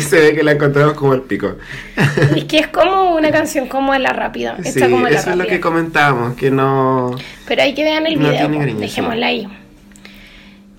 Se 0.00 0.20
ve 0.20 0.34
que 0.34 0.42
la 0.42 0.52
encontramos 0.52 0.94
como 0.94 1.12
el 1.14 1.22
pico. 1.22 1.56
es 2.36 2.44
que 2.44 2.58
es 2.60 2.68
como 2.68 3.16
una 3.16 3.30
canción 3.30 3.66
como 3.68 3.92
a 3.92 3.98
la 3.98 4.10
rápida. 4.10 4.56
Sí, 4.64 4.80
como 4.80 5.04
a 5.06 5.10
la 5.10 5.18
eso 5.20 5.30
es 5.30 5.36
lo 5.36 5.46
que 5.46 5.60
comentábamos, 5.60 6.36
que 6.36 6.50
no... 6.50 7.14
Pero 7.46 7.62
hay 7.62 7.74
que 7.74 7.84
vean 7.84 8.06
el 8.06 8.18
No 8.18 8.30
video, 8.30 8.50
cariño, 8.58 8.78
dejémosla 8.80 9.26
ahí. 9.26 9.46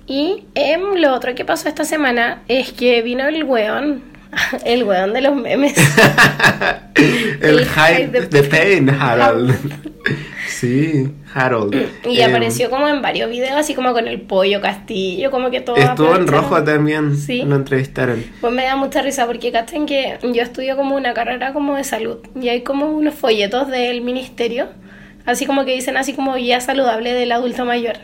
Y 0.06 0.44
em, 0.54 0.94
lo 0.96 1.12
otro 1.14 1.34
que 1.34 1.44
pasó 1.44 1.68
esta 1.68 1.84
semana 1.84 2.42
es 2.48 2.72
que 2.72 3.02
vino 3.02 3.26
el 3.26 3.42
weón, 3.44 4.02
el 4.64 4.84
weón 4.84 5.12
de 5.12 5.20
los 5.20 5.34
memes. 5.36 5.74
el 6.94 7.58
El 7.60 7.66
hype 7.66 8.06
de, 8.08 8.26
de- 8.26 8.42
Pain, 8.44 8.90
Harold. 8.90 9.54
sí, 10.48 11.08
Harold. 11.34 11.74
Y 12.08 12.20
Em, 12.20 12.30
apareció 12.30 12.70
como 12.70 12.88
en 12.88 13.02
varios 13.02 13.28
videos, 13.30 13.56
así 13.56 13.74
como 13.74 13.92
con 13.92 14.06
el 14.08 14.20
pollo 14.20 14.60
castillo, 14.60 15.30
como 15.30 15.50
que 15.50 15.60
todo. 15.60 15.76
Estuvo 15.76 16.14
en 16.16 16.26
rojo 16.26 16.62
también, 16.62 17.16
Sí. 17.16 17.42
lo 17.42 17.56
entrevistaron. 17.56 18.24
Pues 18.40 18.52
me 18.52 18.64
da 18.64 18.76
mucha 18.76 19.02
risa 19.02 19.26
porque 19.26 19.52
cachen 19.52 19.86
que 19.86 20.18
yo 20.22 20.42
estudio 20.42 20.76
como 20.76 20.94
una 20.96 21.12
carrera 21.14 21.52
como 21.52 21.74
de 21.76 21.84
salud 21.84 22.18
y 22.40 22.48
hay 22.48 22.62
como 22.62 22.86
unos 22.90 23.14
folletos 23.14 23.68
del 23.68 24.00
ministerio, 24.02 24.68
así 25.26 25.44
como 25.46 25.64
que 25.64 25.72
dicen 25.74 25.96
así 25.96 26.12
como 26.14 26.34
guía 26.34 26.60
saludable 26.60 27.12
del 27.12 27.32
adulto 27.32 27.64
mayor 27.64 27.94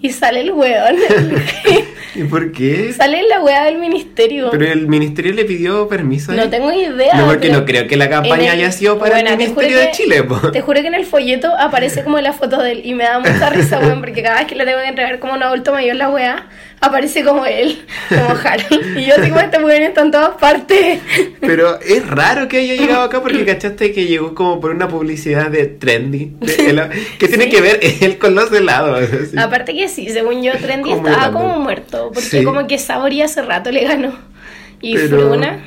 y 0.00 0.10
sale 0.10 0.40
el 0.42 0.52
weón, 0.52 0.96
¿Y 2.14 2.24
por 2.24 2.52
qué? 2.52 2.92
sale 2.92 3.22
la 3.28 3.42
wea 3.42 3.64
del 3.64 3.78
ministerio. 3.78 4.50
Pero 4.50 4.66
el 4.72 4.86
ministerio 4.86 5.32
le 5.32 5.44
pidió 5.44 5.88
permiso. 5.88 6.32
No 6.32 6.42
ahí. 6.42 6.48
tengo 6.48 6.72
idea. 6.72 7.14
No, 7.14 7.26
porque 7.26 7.48
no 7.50 7.64
creo 7.64 7.86
que 7.86 7.96
la 7.96 8.08
campaña 8.08 8.44
el- 8.54 8.60
haya 8.60 8.72
sido 8.72 8.98
para 8.98 9.18
el 9.20 9.36
Ministerio 9.36 9.78
de 9.78 9.86
que- 9.86 9.92
Chile, 9.92 10.22
po. 10.22 10.50
Te 10.50 10.60
juro 10.60 10.80
que 10.80 10.86
en 10.86 10.94
el 10.94 11.04
folleto 11.04 11.52
aparece 11.58 12.04
como 12.04 12.18
la 12.20 12.32
foto 12.32 12.62
de 12.62 12.72
él 12.72 12.80
y 12.84 12.94
me 12.94 13.04
da 13.04 13.18
mucha 13.18 13.50
risa, 13.50 13.78
weón, 13.80 14.00
porque 14.00 14.22
cada 14.22 14.38
vez 14.38 14.46
que 14.46 14.54
le 14.54 14.64
tengo 14.64 14.78
que 14.80 14.88
entregar 14.88 15.18
como 15.18 15.34
un 15.34 15.42
adulto 15.42 15.72
mayor 15.72 15.96
la 15.96 16.08
wea, 16.08 16.46
aparece 16.80 17.24
como 17.24 17.44
él, 17.46 17.84
como 18.08 18.30
Harold. 18.44 18.96
Y 18.98 19.06
yo 19.06 19.14
como 19.16 19.40
este 19.40 19.58
weón 19.62 19.82
está 19.82 20.02
en 20.02 20.10
todas 20.10 20.36
partes. 20.36 21.00
Pero 21.40 21.80
es 21.80 22.06
raro 22.06 22.48
que 22.48 22.58
haya 22.58 22.74
llegado 22.74 23.02
acá 23.02 23.20
porque 23.22 23.44
cachaste 23.46 23.92
que 23.92 24.06
llegó 24.06 24.34
como 24.34 24.60
por 24.60 24.70
una 24.70 24.88
publicidad 24.88 25.50
de 25.50 25.66
Trendy. 25.66 26.32
de 26.40 26.90
que 27.18 27.28
tiene 27.28 27.44
Sí. 27.44 27.50
que 27.50 27.60
ver 27.60 27.80
él 28.00 28.18
con 28.18 28.34
los 28.34 28.52
helados. 28.52 29.02
así. 29.02 29.38
Aparte 29.38 29.74
que 29.74 29.88
sí, 29.88 30.08
según 30.10 30.42
yo, 30.42 30.52
Trendy 30.58 30.90
Como 30.90 31.08
estaba 31.08 31.32
como 31.32 31.58
muerto, 31.60 32.10
porque 32.12 32.20
Sí. 32.28 32.44
como 32.44 32.66
que 32.66 32.78
Sabori 32.78 33.22
hace 33.22 33.42
rato 33.42 33.70
le 33.70 33.84
ganó. 33.84 34.12
Y 34.80 34.94
Pero- 34.94 35.08
Fruna 35.30 35.58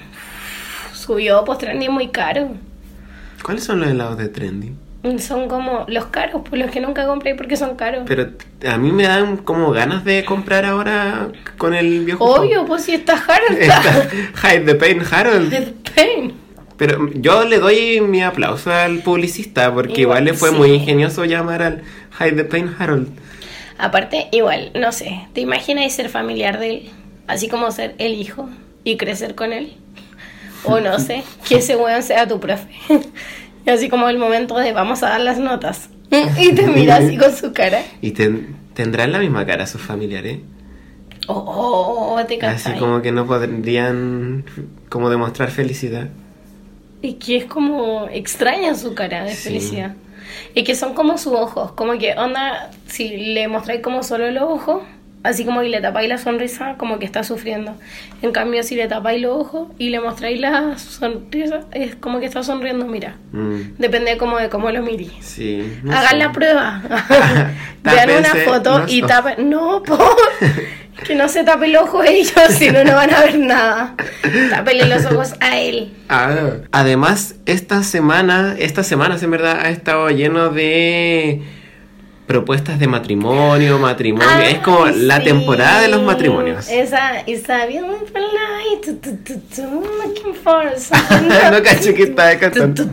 subió, 0.94 1.44
pues 1.44 1.60
Trendy 1.60 1.90
muy 1.90 2.10
caro. 2.10 2.50
¿Cuáles 3.44 3.64
son 3.64 3.80
los 3.80 3.90
helados 3.90 4.18
de 4.18 4.28
Trendy? 4.30 4.72
Son 5.20 5.48
como 5.48 5.86
los 5.88 6.08
caros, 6.08 6.42
pues 6.50 6.62
los 6.62 6.72
que 6.72 6.82
nunca 6.82 7.08
compré 7.08 7.34
porque 7.34 7.56
son 7.56 7.76
caros. 7.78 8.04
Pero 8.06 8.32
a 8.70 8.78
mí 8.78 8.92
me 8.92 9.04
dan 9.04 9.38
como 9.38 9.72
ganas 9.72 10.04
de 10.04 10.26
comprar 10.26 10.66
ahora 10.66 11.30
con 11.58 11.74
el 11.74 12.04
viejo. 12.04 12.24
Obvio, 12.26 12.66
pues 12.66 12.84
si 12.84 12.96
está 12.96 13.14
Harold, 13.14 13.58
Está 13.62 14.10
Hide 14.44 14.66
the 14.66 14.76
Pain 14.76 15.02
Harold. 15.10 15.54
está 15.54 15.92
Pain. 15.96 16.34
Pero 16.76 17.10
yo 17.14 17.46
le 17.46 17.60
doy 17.60 18.02
mi 18.02 18.24
aplauso 18.24 18.74
al 18.74 19.00
publicista 19.00 19.74
porque 19.74 20.02
igual, 20.02 20.20
Igual, 20.20 20.26
le 20.26 20.34
fue 20.34 20.50
sí. 20.50 20.56
muy 20.56 20.72
ingenioso 20.72 21.24
llamar 21.26 21.62
al 21.62 21.84
Hide 22.20 22.34
the 22.34 22.44
Pain 22.46 22.74
Harold. 22.78 23.08
Aparte, 23.78 24.28
igual, 24.34 24.72
no 24.76 24.92
sé, 24.92 25.28
¿te 25.34 25.40
imaginas 25.40 25.94
ser 25.94 26.10
familiar 26.10 26.60
de 26.60 26.70
él? 26.70 26.90
Así 27.28 27.48
como 27.48 27.72
ser 27.72 27.96
el 28.00 28.14
hijo 28.16 28.50
y 28.84 28.98
crecer 28.98 29.36
con 29.36 29.54
él. 29.54 29.74
O 30.66 30.82
no 30.82 31.00
sé, 31.00 31.24
que 31.48 31.60
ese 31.60 31.78
weón 31.78 32.04
sea 32.04 32.28
tu 32.28 32.40
profe. 32.42 32.68
Y 33.66 33.70
así 33.70 33.90
como 33.90 34.10
el 34.10 34.18
momento 34.18 34.58
de 34.58 34.72
vamos 34.74 35.04
a 35.04 35.10
dar 35.10 35.22
las 35.22 35.38
notas. 35.40 35.90
Y 36.40 36.54
te 36.54 36.66
mira 36.68 36.98
así 36.98 37.18
con 37.18 37.36
su 37.36 37.54
cara. 37.54 37.82
Y 38.02 38.12
ten- 38.12 38.56
tendrán 38.74 39.12
la 39.12 39.20
misma 39.20 39.46
cara 39.46 39.68
sus 39.68 39.82
familiares. 39.82 40.40
Oh, 41.28 41.34
oh, 41.36 42.16
oh, 42.20 42.26
te 42.26 42.44
Así 42.44 42.72
como 42.80 43.02
que 43.04 43.12
no 43.12 43.28
podrían 43.28 44.44
como 44.90 45.10
demostrar 45.12 45.52
felicidad. 45.52 46.10
Y 47.04 47.14
que 47.14 47.38
es 47.38 47.46
como 47.46 48.08
extraña 48.12 48.74
su 48.76 48.96
cara 48.96 49.24
de 49.24 49.32
Sí. 49.36 49.50
felicidad. 49.50 49.94
Y 50.56 50.64
que 50.64 50.74
son 50.76 50.94
como 50.96 51.18
sus 51.20 51.34
ojos, 51.34 51.72
como 51.74 51.98
que 52.00 52.14
onda, 52.18 52.72
si 52.88 53.34
le 53.34 53.48
mostráis 53.48 53.82
como 53.82 54.02
solo 54.04 54.30
los 54.32 54.44
ojos, 54.44 54.82
así 55.24 55.46
como 55.46 55.62
que 55.62 55.70
le 55.70 55.82
tapáis 55.82 56.08
la 56.10 56.18
sonrisa, 56.18 56.76
como 56.78 57.00
que 57.00 57.06
está 57.06 57.24
sufriendo. 57.24 57.76
En 58.22 58.32
cambio, 58.32 58.64
si 58.64 58.76
le 58.76 58.88
tapáis 58.88 59.22
los 59.22 59.36
ojos 59.38 59.68
y 59.78 59.90
le 59.90 60.00
mostráis 60.00 60.40
la 60.40 60.78
sonrisa, 60.78 61.62
es 61.72 61.96
como 61.96 62.20
que 62.20 62.26
está 62.26 62.44
sonriendo, 62.44 62.86
mira. 62.86 63.16
Mm, 63.32 63.76
Depende 63.78 64.18
como 64.18 64.38
de 64.38 64.50
cómo 64.50 64.70
lo 64.72 64.82
mirís. 64.84 65.12
sí. 65.22 65.80
no 65.84 65.92
Hagan 65.94 66.12
sé. 66.12 66.18
la 66.18 66.32
prueba. 66.32 66.82
Vean 67.84 68.10
una 68.12 68.36
foto 68.46 68.80
los 68.80 68.92
y 68.92 69.02
tapen. 69.02 69.50
No, 69.50 69.84
po. 69.84 69.98
Que 71.08 71.16
no 71.16 71.30
se 71.30 71.46
tape 71.46 71.68
el 71.68 71.78
ojo 71.78 72.04
ellos, 72.04 72.34
si 72.50 72.70
no, 72.72 72.84
no 72.84 72.94
van 72.94 73.14
a 73.14 73.22
ver 73.22 73.40
nada. 73.40 73.96
Tápenle 74.50 74.86
los 74.86 75.06
ojos 75.06 75.34
a 75.40 75.58
él. 75.58 75.94
Ah, 76.10 76.36
además, 76.74 77.36
esta 77.46 77.84
semana, 77.84 78.58
estas 78.60 78.86
semanas 78.86 79.24
en 79.24 79.32
verdad 79.32 79.62
ha 79.62 79.70
estado 79.70 80.10
lleno 80.10 80.50
de 80.50 81.42
propuestas 82.30 82.78
de 82.78 82.86
matrimonio, 82.86 83.80
matrimonio. 83.80 84.30
Ay, 84.30 84.54
es 84.54 84.60
como 84.60 84.86
la 84.86 85.18
sí. 85.18 85.24
temporada 85.24 85.82
de 85.82 85.88
los 85.88 86.04
matrimonios. 86.04 86.70
Esa, 86.70 87.22
something. 90.78 91.28
no 91.52 91.64
caché 91.64 91.96
que 91.96 92.04
estaba 92.04 92.36
cantando. 92.38 92.86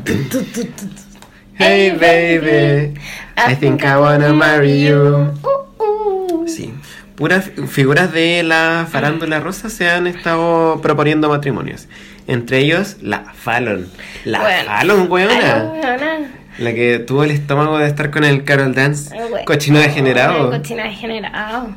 Hey 1.58 1.90
baby, 1.90 2.94
I 3.36 3.54
think 3.56 3.82
I 3.84 3.96
wanna 3.98 4.32
marry 4.32 4.86
you. 4.88 5.34
Uh, 5.42 5.82
uh. 5.82 6.48
Sí. 6.48 6.72
Puras 7.14 7.44
fi- 7.44 7.66
figuras 7.66 8.12
de 8.12 8.42
la 8.42 8.86
farándula 8.90 9.40
rosa 9.40 9.68
se 9.68 9.86
han 9.90 10.06
estado 10.06 10.80
proponiendo 10.80 11.28
matrimonios. 11.28 11.88
Entre 12.26 12.60
ellos, 12.60 12.96
la 13.02 13.34
Fallon. 13.34 13.86
La 14.24 14.40
Bueno. 14.40 14.64
Fallon, 14.70 15.10
weona. 15.12 15.72
La 16.58 16.72
que 16.74 16.98
tuvo 16.98 17.24
el 17.24 17.30
estómago 17.30 17.78
de 17.78 17.86
estar 17.86 18.10
con 18.10 18.24
el 18.24 18.44
Carol 18.44 18.74
Dance. 18.74 19.14
Ay, 19.14 19.24
weona. 19.24 19.44
Cochino 19.44 19.78
degenerado. 19.78 20.52
Ay, 20.52 20.58
Cochino 20.58 20.82
degenerado. 20.82 21.68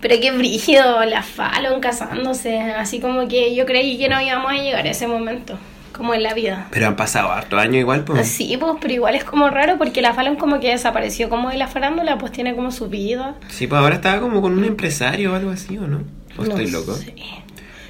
Pero 0.00 0.14
qué 0.20 0.30
brígido, 0.32 1.04
la 1.06 1.22
Fallon 1.22 1.80
casándose. 1.80 2.60
Así 2.60 3.00
como 3.00 3.28
que 3.28 3.54
yo 3.54 3.64
creí 3.66 3.96
que 3.98 4.08
no 4.08 4.20
íbamos 4.20 4.52
a 4.52 4.56
llegar 4.56 4.86
a 4.86 4.90
ese 4.90 5.06
momento. 5.06 5.58
como 5.92 6.12
en 6.12 6.22
la 6.22 6.34
vida. 6.34 6.66
Pero 6.72 6.88
han 6.88 6.96
pasado 6.96 7.32
harto 7.32 7.56
años 7.56 7.76
igual, 7.76 8.04
pues. 8.04 8.28
Sí, 8.28 8.54
pues, 8.60 8.74
pero 8.82 8.92
igual 8.92 9.14
es 9.14 9.24
como 9.24 9.48
raro 9.48 9.78
porque 9.78 10.02
la 10.02 10.12
Fallon 10.12 10.36
como 10.36 10.60
que 10.60 10.68
desapareció 10.68 11.30
como 11.30 11.48
de 11.48 11.56
la 11.56 11.68
farándula, 11.68 12.18
pues 12.18 12.32
tiene 12.32 12.54
como 12.54 12.70
su 12.70 12.90
vida. 12.90 13.36
Sí, 13.48 13.66
pues 13.66 13.80
ahora 13.80 13.94
estaba 13.94 14.20
como 14.20 14.42
con 14.42 14.52
un 14.58 14.64
empresario 14.64 15.32
o 15.32 15.36
algo 15.36 15.50
así, 15.52 15.78
¿o 15.78 15.86
no? 15.86 16.02
¿O 16.36 16.42
No 16.42 16.48
estoy 16.48 16.70
loco? 16.70 16.92
sé. 16.96 17.14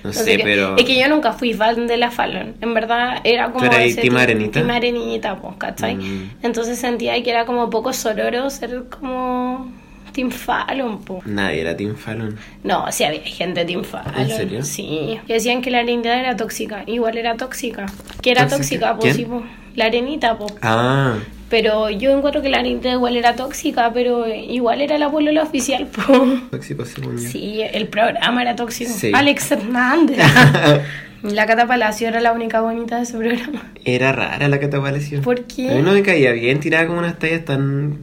No 0.07 0.12
No 0.12 0.12
sé, 0.12 0.38
pero... 0.42 0.77
Es 0.77 0.85
que 0.85 0.99
yo 0.99 1.09
nunca 1.09 1.33
fui 1.33 1.53
fan 1.53 1.87
de 1.87 1.97
la 1.97 2.11
Fallon. 2.11 2.55
En 2.61 2.75
verdad 2.75 3.19
era 3.25 3.47
como. 3.47 3.59
¿Tú 3.59 3.64
eras 3.66 3.81
ese 3.81 4.03
team 4.03 4.16
Arenita? 4.16 4.61
team 4.61 4.71
Arenita, 4.71 5.37
pues, 5.37 5.57
¿cachai? 5.59 5.97
Mm. 5.97 6.31
Entonces 6.42 6.79
sentía 6.79 7.21
que 7.23 7.31
era 7.31 7.45
como 7.45 7.71
poco 7.71 7.92
sororo 7.92 8.49
ser 8.51 8.85
como. 8.88 9.71
Team 10.12 10.31
Fallon, 10.31 11.01
pues. 11.03 11.27
Nadie 11.27 11.61
era 11.61 11.77
Team 11.77 11.95
Fallon. 11.95 12.38
No, 12.62 12.90
sí 12.90 13.05
había 13.05 13.21
gente 13.21 13.64
Team 13.66 13.85
Fallon. 13.85 14.14
¿En 14.19 14.29
serio? 14.31 14.62
Sí. 14.62 15.21
Que 15.27 15.35
decían 15.35 15.61
que 15.61 15.71
la 15.71 15.81
arenita 15.81 16.19
era 16.19 16.37
tóxica. 16.37 16.85
Igual 16.87 17.19
era 17.19 17.37
tóxica. 17.37 17.85
Que 18.23 18.31
era 18.31 18.49
¿Tóxica? 18.49 18.57
tóxica, 18.92 18.97
pues 18.97 19.14
¿Quién? 19.14 19.16
sí, 19.16 19.31
pues. 19.31 19.45
La 19.75 19.85
arenita, 19.87 20.38
pues. 20.38 20.55
Ah, 20.62 21.16
Pero 21.48 21.90
yo 21.90 22.11
encuentro 22.11 22.42
que 22.42 22.48
la 22.48 22.59
arenita 22.59 22.90
igual 22.90 23.16
era 23.16 23.37
tóxica, 23.37 23.92
pero 23.92 24.26
igual 24.26 24.80
era 24.80 24.98
la 24.98 25.11
polola 25.11 25.42
oficial, 25.42 25.87
pues. 25.87 26.50
tóxico 26.50 26.85
yo. 26.85 27.18
Sí, 27.28 27.61
el 27.62 27.87
programa 27.88 28.42
era 28.42 28.56
tóxico. 28.56 28.90
Sí. 28.92 29.12
Alex 29.14 29.52
Hernández. 29.52 30.18
la 31.22 31.46
Cata 31.46 31.66
Palacio 31.66 32.09
era 32.09 32.20
la 32.20 32.32
única 32.32 32.61
bonita 32.61 32.96
de 32.96 33.02
ese 33.04 33.16
programa. 33.16 33.72
Era 33.85 34.12
rara 34.12 34.48
la 34.48 34.59
te 34.68 34.78
pareció. 34.78 35.22
¿Por 35.22 35.38
A 35.38 35.40
mí 35.42 35.46
qué? 35.54 35.82
no 35.82 35.92
me 35.92 36.02
caía 36.02 36.32
bien, 36.32 36.59
tiraba 36.61 36.87
como 36.88 36.98
unas 36.98 37.18
tallas 37.18 37.44
tan 37.44 37.98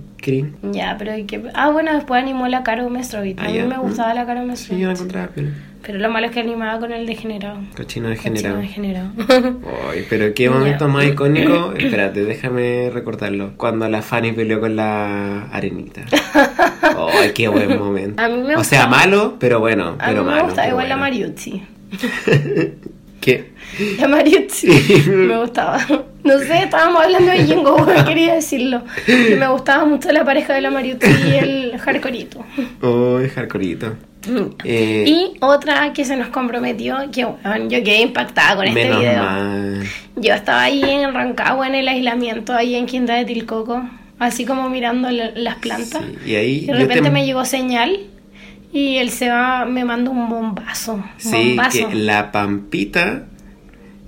Ya, 0.71 0.95
pero 0.97 1.11
hay 1.11 1.25
que... 1.25 1.43
Ah, 1.53 1.69
bueno, 1.71 1.93
después 1.93 2.21
animó 2.21 2.47
la 2.47 2.63
Caro 2.63 2.89
Mestrovit. 2.89 3.39
A 3.39 3.43
Ah, 3.45 3.47
mí 3.49 3.55
ya. 3.55 3.65
me 3.65 3.77
gustaba 3.77 4.13
la 4.13 4.25
Caro 4.25 4.41
Sí, 4.41 4.47
Mestrovit. 4.47 4.81
yo 4.81 4.87
la 4.87 4.93
encontraba 4.93 5.27
piola. 5.27 5.49
Pero 5.85 5.99
lo 5.99 6.09
malo 6.09 6.27
es 6.27 6.31
que 6.31 6.39
animaba 6.39 6.79
con 6.79 6.93
el 6.93 7.05
degenerado. 7.05 7.57
Cochino 7.75 8.07
Cochino 8.07 8.09
degenerado. 8.09 8.57
degenerado. 8.59 9.09
Ay, 9.91 10.05
pero 10.09 10.33
qué 10.33 10.43
Ya. 10.45 10.51
momento 10.51 10.87
más 10.87 11.05
icónico. 11.05 11.73
Espérate, 11.77 12.23
déjame 12.23 12.89
recordarlo. 12.93 13.51
Cuando 13.57 13.89
la 13.89 14.01
Fanny 14.01 14.31
peleó 14.31 14.61
con 14.61 14.77
la 14.77 15.43
arenita. 15.51 16.01
Ay, 16.81 17.31
qué 17.35 17.49
buen 17.49 17.77
momento. 17.77 18.21
A 18.23 18.29
mí 18.29 18.41
me 18.43 18.55
o 18.55 18.63
sea, 18.63 18.87
malo, 18.87 19.35
pero 19.39 19.59
bueno. 19.59 19.95
A 19.99 20.07
pero 20.07 20.23
mí 20.23 20.29
me 20.29 20.35
malo, 20.35 20.53
pero 20.55 20.69
igual 20.69 20.87
la 20.89 20.95
bueno. 20.97 21.03
¿Qué? 23.23 23.53
La 23.99 24.07
Mariuzzi. 24.07 24.67
me 25.07 25.37
gustaba. 25.39 25.79
No 26.23 26.37
sé, 26.39 26.63
estábamos 26.63 27.03
hablando 27.03 27.31
de 27.31 27.43
Jingo, 27.45 27.85
quería 28.07 28.33
decirlo. 28.35 28.83
Que 29.05 29.35
me 29.37 29.47
gustaba 29.47 29.85
mucho 29.85 30.11
la 30.11 30.25
pareja 30.25 30.53
de 30.53 30.61
la 30.61 30.69
Mariuzzi 30.71 31.07
y 31.29 31.35
el 31.37 31.77
Hardcoreito. 31.79 32.43
Ay, 32.57 33.29
hardcoreito. 33.35 33.95
Eh, 34.63 35.03
Y 35.07 35.37
otra 35.41 35.91
que 35.93 36.05
se 36.05 36.15
nos 36.15 36.27
comprometió, 36.29 36.97
que 37.11 37.25
bueno, 37.25 37.69
yo 37.69 37.83
quedé 37.83 38.01
impactada 38.01 38.57
con 38.57 38.67
este 38.67 38.83
video. 38.91 39.23
mal. 39.23 39.83
Yo 40.15 40.33
estaba 40.33 40.63
ahí 40.63 40.81
en 40.83 41.13
Rancagua 41.13 41.67
en 41.67 41.75
el 41.75 41.87
aislamiento, 41.87 42.53
ahí 42.53 42.75
en 42.75 42.85
Quinta 42.85 43.15
de 43.15 43.25
Tilcoco, 43.25 43.83
así 44.19 44.45
como 44.45 44.69
mirando 44.69 45.09
la- 45.09 45.31
las 45.35 45.55
plantas. 45.55 46.01
Sí, 46.23 46.31
y 46.31 46.35
ahí 46.35 46.57
Y 46.63 46.65
de 46.67 46.73
repente 46.73 47.03
te- 47.03 47.09
me 47.11 47.25
llegó 47.25 47.43
señal 47.45 47.99
y 48.73 48.97
el 48.97 49.09
Seba 49.11 49.65
me 49.65 49.85
mandó 49.85 50.11
un 50.11 50.27
bombazo. 50.29 51.01
Sí, 51.17 51.49
bombazo. 51.49 51.89
que 51.89 51.95
la 51.95 52.31
Pampita, 52.31 53.23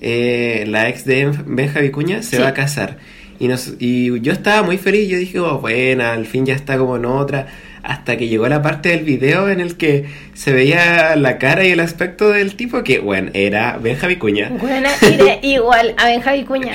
eh, 0.01 0.65
la 0.67 0.89
ex 0.89 1.05
de 1.05 1.31
Benja 1.45 1.79
Vicuña, 1.79 2.21
se 2.23 2.37
Sí. 2.37 2.41
va 2.41 2.49
a 2.49 2.53
casar. 2.53 2.97
Y, 3.39 3.47
nos, 3.49 3.73
y 3.79 4.19
yo 4.21 4.31
estaba 4.31 4.63
muy 4.63 4.77
feliz, 4.77 5.09
yo 5.09 5.17
dije, 5.17 5.39
oh, 5.39 5.59
buena, 5.59 6.13
al 6.13 6.25
fin 6.25 6.45
ya 6.45 6.53
está 6.53 6.77
como 6.77 6.95
en 6.97 7.05
otra. 7.05 7.47
Hasta 7.83 8.17
que 8.17 8.27
llegó 8.27 8.47
la 8.47 8.63
parte 8.63 8.89
del 8.89 9.03
video 9.03 9.47
en 9.49 9.59
el 9.59 9.77
que 9.77 10.05
se 10.33 10.51
veía 10.53 11.15
la 11.17 11.37
cara 11.37 11.65
y 11.65 11.69
el 11.71 11.79
aspecto 11.81 12.29
del 12.31 12.55
tipo 12.55 12.81
que, 12.83 12.97
bueno, 12.99 13.29
era 13.35 13.77
Benja 13.77 14.07
Vicuña. 14.07 14.49
Buena, 14.59 14.89
iré 15.03 15.39
igual 15.43 15.93
a 15.97 16.07
Benja 16.07 16.33
Vicuña. 16.33 16.71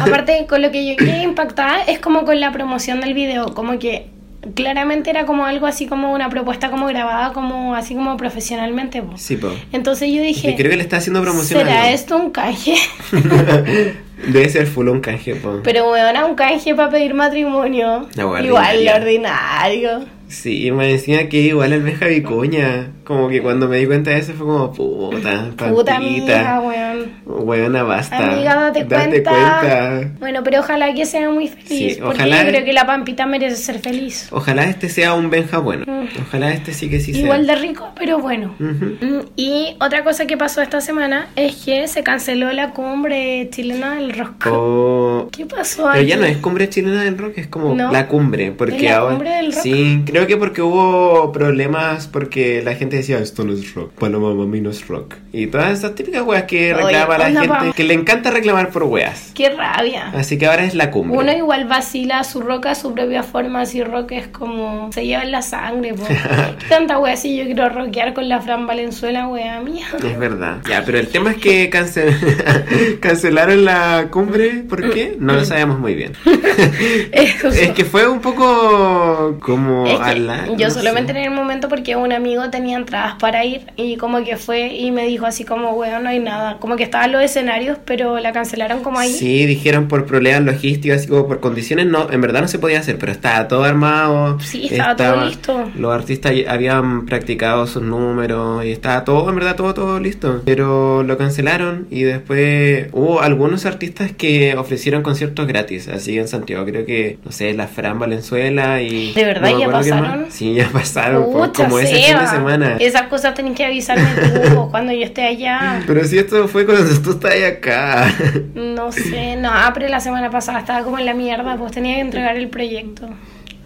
Aparte, 0.00 0.46
con 0.48 0.62
lo 0.62 0.70
que 0.70 0.86
yo 0.88 0.96
quedé 0.96 1.22
impactada 1.22 1.82
es 1.84 1.98
como 1.98 2.24
con 2.24 2.38
la 2.38 2.52
promoción 2.52 3.00
del 3.00 3.14
video, 3.14 3.52
como 3.54 3.78
que 3.80 4.06
claramente 4.54 5.10
era 5.10 5.26
como 5.26 5.44
algo 5.46 5.66
así 5.66 5.86
como 5.86 6.12
una 6.12 6.28
propuesta 6.28 6.70
como 6.70 6.86
grabada 6.86 7.32
como 7.32 7.74
así 7.74 7.94
como 7.94 8.16
profesionalmente. 8.16 9.02
po. 9.02 9.16
Sí, 9.16 9.36
po. 9.36 9.50
Entonces 9.72 10.10
yo 10.12 10.22
dije, 10.22 10.54
creo 10.56 10.70
que 10.70 10.76
le 10.76 10.82
está 10.82 10.98
haciendo 10.98 11.22
promoción 11.22 11.60
¿será 11.60 11.82
algo. 11.82 11.94
esto 11.94 12.16
un 12.16 12.30
canje? 12.30 12.74
Debe 14.26 14.48
ser 14.48 14.66
full 14.66 14.88
un 14.88 15.00
canje, 15.00 15.34
po. 15.34 15.60
Pero 15.62 15.88
bueno, 15.88 16.26
un 16.26 16.34
canje 16.34 16.74
para 16.74 16.90
pedir 16.90 17.14
matrimonio. 17.14 18.08
Igual 18.16 18.84
lo 18.84 18.94
ordinario. 18.94 20.04
Sí, 20.28 20.70
me 20.72 20.86
decía 20.88 21.28
que 21.28 21.40
igual 21.40 21.72
el 21.72 21.82
Benja 21.82 22.06
Vicuña. 22.06 22.90
Como 23.04 23.28
que 23.28 23.42
cuando 23.42 23.68
me 23.68 23.76
di 23.78 23.86
cuenta 23.86 24.10
de 24.10 24.18
eso 24.18 24.32
fue 24.32 24.46
como, 24.46 24.72
puta, 24.72 25.50
Puta 25.68 25.96
amiga, 25.96 26.60
weón. 26.60 27.12
Buena, 27.26 27.82
basta. 27.82 28.16
Amiga, 28.32 28.54
date, 28.54 28.86
cuenta. 28.86 29.30
cuenta. 29.30 30.10
Bueno, 30.20 30.40
pero 30.42 30.60
ojalá 30.60 30.94
que 30.94 31.04
sea 31.04 31.28
muy 31.28 31.48
feliz. 31.48 31.68
Sí, 31.68 31.98
porque 32.00 32.16
ojalá- 32.22 32.42
yo 32.44 32.48
creo 32.48 32.64
que 32.64 32.72
la 32.72 32.86
Pampita 32.86 33.26
merece 33.26 33.56
ser 33.56 33.78
feliz. 33.80 34.28
Ojalá 34.30 34.64
este 34.64 34.88
sea 34.88 35.12
un 35.14 35.28
Benja 35.28 35.58
bueno. 35.58 35.84
Ojalá 36.26 36.52
este 36.52 36.72
sí 36.72 36.88
que 36.88 36.98
sí 37.00 37.12
sea. 37.12 37.22
Mm. 37.22 37.24
Igual 37.26 37.46
de 37.46 37.54
rico, 37.56 37.88
pero 37.98 38.18
bueno. 38.20 38.54
Ujú. 38.58 38.96
Mm, 39.00 39.20
Y 39.36 39.76
otra 39.80 40.02
cosa 40.04 40.26
que 40.26 40.36
pasó 40.36 40.62
esta 40.62 40.80
semana 40.80 41.28
es 41.36 41.56
que 41.64 41.86
se 41.88 42.02
canceló 42.02 42.52
la 42.52 42.70
cumbre 42.70 43.48
chilena 43.50 43.96
del 43.96 44.14
rock. 44.16 44.46
Oh, 44.50 45.28
¿Qué 45.30 45.44
pasó 45.46 45.82
Pero 45.92 46.00
aquí? 46.00 46.06
ya 46.06 46.16
no 46.16 46.24
es 46.24 46.36
cumbre 46.38 46.68
chilena 46.70 47.02
del 47.02 47.18
rock, 47.18 47.34
es 47.38 47.46
como 47.48 47.74
No. 47.74 47.90
la 47.92 48.06
cumbre. 48.08 48.52
Porque 48.52 48.76
¿Es 48.76 48.82
la 48.84 48.96
ahora. 48.96 49.14
cumbre 49.14 49.30
del 49.36 49.52
rock? 49.52 49.62
Sí, 49.62 50.02
creo 50.06 50.26
que 50.26 50.36
porque 50.36 50.62
hubo 50.62 51.32
problemas 51.32 52.06
porque 52.06 52.62
la 52.64 52.74
gente 52.74 52.93
decía 52.94 53.18
esto 53.18 53.44
no 53.44 53.52
es 53.52 53.74
rock, 53.74 53.92
Panamá 53.92 54.34
mami 54.34 54.60
no 54.60 54.70
es 54.70 54.86
rock. 54.88 55.14
Y 55.32 55.46
todas 55.48 55.76
esas 55.78 55.94
típicas 55.94 56.22
weas 56.22 56.44
que 56.44 56.74
Oye, 56.74 56.84
reclama 56.84 57.18
la 57.18 57.24
gente, 57.26 57.48
pa- 57.48 57.72
que 57.74 57.84
le 57.84 57.94
encanta 57.94 58.30
reclamar 58.30 58.70
por 58.70 58.84
weas. 58.84 59.32
Qué 59.34 59.50
rabia. 59.50 60.10
Así 60.14 60.38
que 60.38 60.46
ahora 60.46 60.64
es 60.64 60.74
la 60.74 60.90
cumbre. 60.90 61.18
Uno 61.18 61.32
igual 61.32 61.66
vacila 61.66 62.22
su 62.24 62.40
rock 62.40 62.66
a 62.66 62.74
su 62.74 62.94
propia 62.94 63.22
forma, 63.22 63.62
así 63.62 63.82
rock 63.82 64.12
es 64.12 64.28
como 64.28 64.90
se 64.92 65.04
lleva 65.06 65.22
en 65.22 65.32
la 65.32 65.42
sangre, 65.42 65.94
po. 65.94 66.04
¿Qué 66.58 66.66
tanta 66.68 66.98
wea 66.98 67.16
si 67.16 67.36
yo 67.36 67.44
quiero 67.44 67.68
rockear 67.68 68.14
con 68.14 68.28
la 68.28 68.40
Fran 68.40 68.66
Valenzuela, 68.66 69.26
wea 69.28 69.60
mía? 69.60 69.86
Es 70.02 70.18
verdad. 70.18 70.58
Ya, 70.68 70.82
pero 70.84 70.98
el 70.98 71.08
tema 71.08 71.32
es 71.32 71.38
que 71.38 71.70
cancel- 71.70 72.98
cancelaron 73.00 73.64
la 73.64 74.08
cumbre. 74.10 74.64
¿Por 74.68 74.90
qué? 74.92 75.16
No 75.18 75.32
lo 75.34 75.44
sabemos 75.44 75.78
muy 75.78 75.94
bien. 75.94 76.12
Eso. 77.12 77.48
Es 77.48 77.70
que 77.70 77.84
fue 77.84 78.06
un 78.08 78.20
poco 78.20 79.38
como 79.40 79.86
Es 79.86 79.98
que 79.98 80.02
a 80.04 80.14
la- 80.14 80.46
yo 80.56 80.68
no 80.68 80.70
solamente 80.74 81.12
sé. 81.12 81.18
en 81.18 81.24
el 81.24 81.30
momento 81.30 81.68
porque 81.68 81.96
un 81.96 82.12
amigo 82.12 82.50
tenía 82.50 82.76
entradas 82.84 83.14
para 83.18 83.44
ir 83.44 83.62
y 83.76 83.96
como 83.96 84.22
que 84.24 84.36
fue 84.36 84.74
y 84.74 84.90
me 84.90 85.06
dijo 85.06 85.26
así 85.26 85.44
como, 85.44 85.72
weón, 85.72 86.04
no 86.04 86.10
hay 86.10 86.20
nada. 86.20 86.58
Como 86.58 86.76
que 86.76 86.84
estaban 86.84 87.12
los 87.12 87.22
escenarios, 87.22 87.78
pero 87.84 88.18
la 88.18 88.32
cancelaron 88.32 88.82
como 88.82 88.98
ahí. 88.98 89.12
Sí, 89.12 89.46
dijeron 89.46 89.88
por 89.88 90.06
problemas 90.06 90.42
logísticos, 90.42 90.98
así 90.98 91.08
como 91.08 91.26
por 91.26 91.40
condiciones, 91.40 91.86
no, 91.86 92.10
en 92.10 92.20
verdad 92.20 92.42
no 92.42 92.48
se 92.48 92.58
podía 92.58 92.78
hacer, 92.78 92.98
pero 92.98 93.12
estaba 93.12 93.48
todo 93.48 93.64
armado. 93.64 94.38
Sí, 94.40 94.68
estaba 94.70 94.96
todo 94.96 95.24
listo. 95.24 95.70
Los 95.76 95.94
artistas 95.94 96.32
habían 96.48 97.06
practicado 97.06 97.66
sus 97.66 97.82
números 97.82 98.64
y 98.64 98.72
estaba 98.72 99.04
todo, 99.04 99.28
en 99.28 99.36
verdad, 99.36 99.56
todo, 99.56 99.74
todo 99.74 100.00
listo. 100.00 100.42
Pero 100.44 101.02
lo 101.02 101.16
cancelaron 101.16 101.86
y 101.90 102.02
después 102.02 102.88
hubo 102.92 103.20
algunos 103.20 103.66
artistas 103.66 104.12
que 104.12 104.56
ofrecieron 104.56 105.02
conciertos 105.02 105.46
gratis, 105.46 105.88
así 105.88 106.18
en 106.18 106.28
Santiago. 106.28 106.64
Creo 106.64 106.84
que, 106.84 107.18
no 107.24 107.32
sé, 107.32 107.54
la 107.54 107.66
Fran 107.66 107.98
Valenzuela 107.98 108.82
y. 108.82 109.12
¿De 109.12 109.24
verdad 109.24 109.50
no 109.50 109.60
ya 109.60 109.70
pasaron? 109.70 110.26
Sí, 110.28 110.54
ya 110.54 110.68
pasaron, 110.68 111.24
como 111.52 111.78
ese 111.78 111.96
fin 111.96 112.18
de 112.18 112.26
semana. 112.26 112.73
Esas 112.80 113.02
cosas 113.08 113.34
tenés 113.34 113.56
que 113.56 113.64
avisarme 113.64 114.06
tú 114.16 114.68
cuando 114.70 114.92
yo 114.92 115.04
esté 115.04 115.22
allá. 115.22 115.82
Pero 115.86 116.04
si 116.04 116.18
esto 116.18 116.46
fue 116.48 116.64
cuando 116.66 116.84
tú 117.00 117.12
estás 117.12 117.34
acá. 117.42 118.12
No 118.54 118.92
sé, 118.92 119.36
no, 119.36 119.50
ah, 119.52 119.70
pero 119.74 119.88
la 119.88 120.00
semana 120.00 120.30
pasada 120.30 120.60
estaba 120.60 120.82
como 120.84 120.98
en 120.98 121.06
la 121.06 121.14
mierda, 121.14 121.56
pues 121.56 121.72
tenía 121.72 121.96
que 121.96 122.00
entregar 122.02 122.36
el 122.36 122.48
proyecto. 122.48 123.08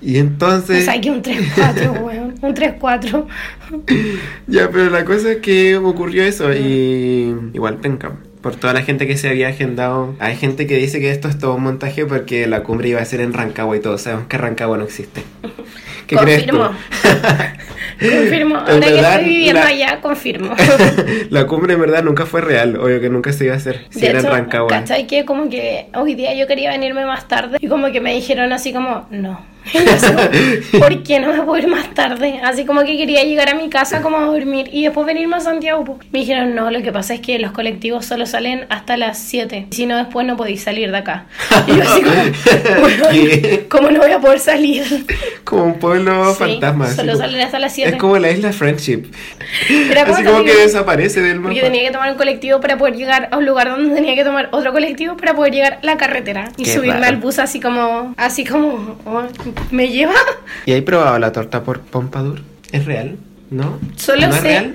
Y 0.01 0.17
O 0.17 0.21
entonces. 0.21 0.85
sea, 0.85 1.01
que 1.01 1.11
un 1.11 1.23
3-4, 1.23 2.01
weón. 2.03 2.35
Un 2.41 2.55
3-4. 2.55 3.27
Ya, 4.47 4.71
pero 4.71 4.91
la 4.91 5.05
cosa 5.05 5.33
es 5.33 5.37
que 5.39 5.77
ocurrió 5.77 6.23
eso 6.23 6.53
y 6.53 7.35
igual 7.53 7.79
penca. 7.79 8.13
Por 8.43 8.55
toda 8.55 8.73
la 8.73 8.83
gente 8.83 9.07
que 9.07 9.17
se 9.17 9.29
había 9.29 9.49
agendado. 9.49 10.15
Hay 10.21 10.37
gente 10.37 10.67
que 10.67 10.77
dice 10.77 11.01
que 11.01 11.11
esto 11.11 11.29
es 11.29 11.39
todo 11.39 11.55
un 11.55 11.63
montaje 11.65 12.07
porque 12.07 12.47
la 12.47 12.63
cumbre 12.63 12.89
iba 12.91 13.01
a 13.01 13.05
ser 13.05 13.21
en 13.21 13.33
Rancagua 13.33 13.77
y 13.77 13.81
todos 13.81 14.03
sabemos 14.03 14.27
que 14.29 14.39
Rancagua 14.39 14.79
no 14.79 14.85
existe. 14.85 15.23
¿Qué 16.07 16.17
confirmo. 16.17 16.71
crees 17.99 18.15
confirmo. 18.23 18.55
En 18.61 18.61
Ahora 18.75 18.87
que 18.87 19.01
estoy 19.01 19.25
viviendo 19.25 19.61
la- 19.61 19.67
allá, 19.67 20.01
confirmo. 20.01 20.55
tú? 20.57 20.63
la 21.31 21.47
cumbre 21.47 21.75
en 21.75 21.81
verdad 21.81 22.03
nunca 22.05 22.27
fue 22.27 22.41
real. 22.41 22.77
Obvio 22.79 23.01
que 23.01 23.11
nunca 23.11 23.33
se 23.33 23.45
iba 23.45 23.55
a 23.55 23.57
hacer. 23.57 23.87
Si 23.91 24.01
De 24.01 24.09
era 24.11 24.21
hecho, 24.21 24.29
en 24.29 24.35
Rancagua. 24.35 24.69
¿cachai? 24.69 25.07
Que 25.07 25.25
como 25.25 25.51
que 25.51 25.89
hoy 25.95 26.15
día 26.15 26.33
yo 26.35 26.47
quería 26.47 26.71
venirme 26.71 27.05
más 27.07 27.27
tarde 27.29 27.59
y 27.61 27.67
como 27.69 27.91
que 27.93 28.01
me 28.01 28.15
dijeron 28.15 28.53
así 28.53 28.73
como, 28.73 29.07
no. 29.11 29.45
Yo 29.73 29.81
como, 30.07 30.79
¿por 30.85 31.03
qué 31.03 31.21
no 31.21 31.33
me 31.33 31.43
puedo 31.43 31.59
ir 31.63 31.69
más 31.69 31.93
tarde? 31.95 32.41
Así 32.43 32.65
como 32.65 32.83
que 32.85 32.97
quería 32.97 33.23
llegar 33.25 33.49
a 33.51 33.55
mi 33.55 33.69
casa 33.69 34.01
como 34.03 34.17
a 34.19 34.25
dormir 34.27 34.69
y 34.73 34.85
después 34.85 35.07
venirme 35.07 35.37
a 35.37 35.41
Santiago. 35.41 35.85
po. 35.85 35.99
Me 36.13 36.21
dijeron, 36.21 36.55
no, 36.55 36.71
lo 36.71 36.83
que 36.83 36.93
pasa 36.93 37.15
es 37.15 37.21
que 37.21 37.39
los 37.39 37.53
colectivos 37.53 38.07
solo 38.07 38.27
salen 38.27 38.67
hasta 38.71 38.97
las 38.97 39.19
7. 39.19 39.67
Si 39.71 39.87
no, 39.87 39.97
después 39.97 40.27
no 40.27 40.37
podéis 40.37 40.63
salir 40.63 40.91
de 40.91 40.97
acá. 40.99 41.27
Y 41.67 41.77
yo 41.77 41.83
así 41.83 42.03
como. 42.03 43.69
¿cómo 43.69 43.91
no 43.91 44.01
voy 44.01 44.13
a 44.13 44.19
poder 44.21 44.41
salir? 44.41 45.07
Como 45.45 45.65
un 45.65 45.75
pueblo 45.79 46.33
Sí, 46.35 46.39
fantasma. 46.39 46.89
solo 46.89 47.13
como- 47.13 47.25
salen 47.25 47.41
hasta 47.41 47.59
las 47.59 47.75
7. 47.75 47.91
Es 47.93 47.97
como 47.97 48.19
la 48.19 48.31
isla 48.31 48.53
Friendship. 48.53 49.05
Era 49.91 50.03
Así 50.03 50.25
como 50.25 50.45
que 50.45 50.51
salir- 50.53 50.65
desaparece 50.65 51.21
del 51.21 51.37
mapa. 51.41 51.49
Porque 51.49 51.61
tenía 51.63 51.83
que 51.85 51.91
tomar 51.91 52.11
un 52.11 52.17
colectivo 52.17 52.61
para 52.61 52.77
poder 52.79 52.95
llegar 52.97 53.29
a 53.31 53.37
un 53.37 53.47
lugar 53.47 53.71
donde 53.71 53.95
tenía 53.95 54.15
que 54.15 54.25
tomar 54.25 54.49
otro 54.53 54.73
colectivo 54.73 55.17
para 55.17 55.35
poder 55.35 55.53
llegar 55.53 55.79
a 55.83 55.87
la 55.87 55.97
carretera 55.97 56.51
y 56.57 56.65
Qué 56.65 56.71
subirme 56.75 56.95
raro. 57.01 57.07
al 57.07 57.17
bus 57.17 57.39
así 57.39 57.61
como, 57.61 58.15
así 58.17 58.45
como, 58.45 58.97
oh, 59.05 59.23
¿me 59.71 59.89
lleva? 59.89 60.15
¿Y 60.67 60.73
hay 60.73 60.81
probado 60.83 61.19
la 61.19 61.33
torta 61.33 61.63
por 61.63 61.81
Pompadour? 61.81 62.41
¿Es 62.73 62.85
real? 62.85 63.17
¿No? 63.51 63.79
Solo 63.97 64.23
¿No 64.29 64.35
es 64.35 64.41
sé, 64.41 64.43
real? 64.43 64.75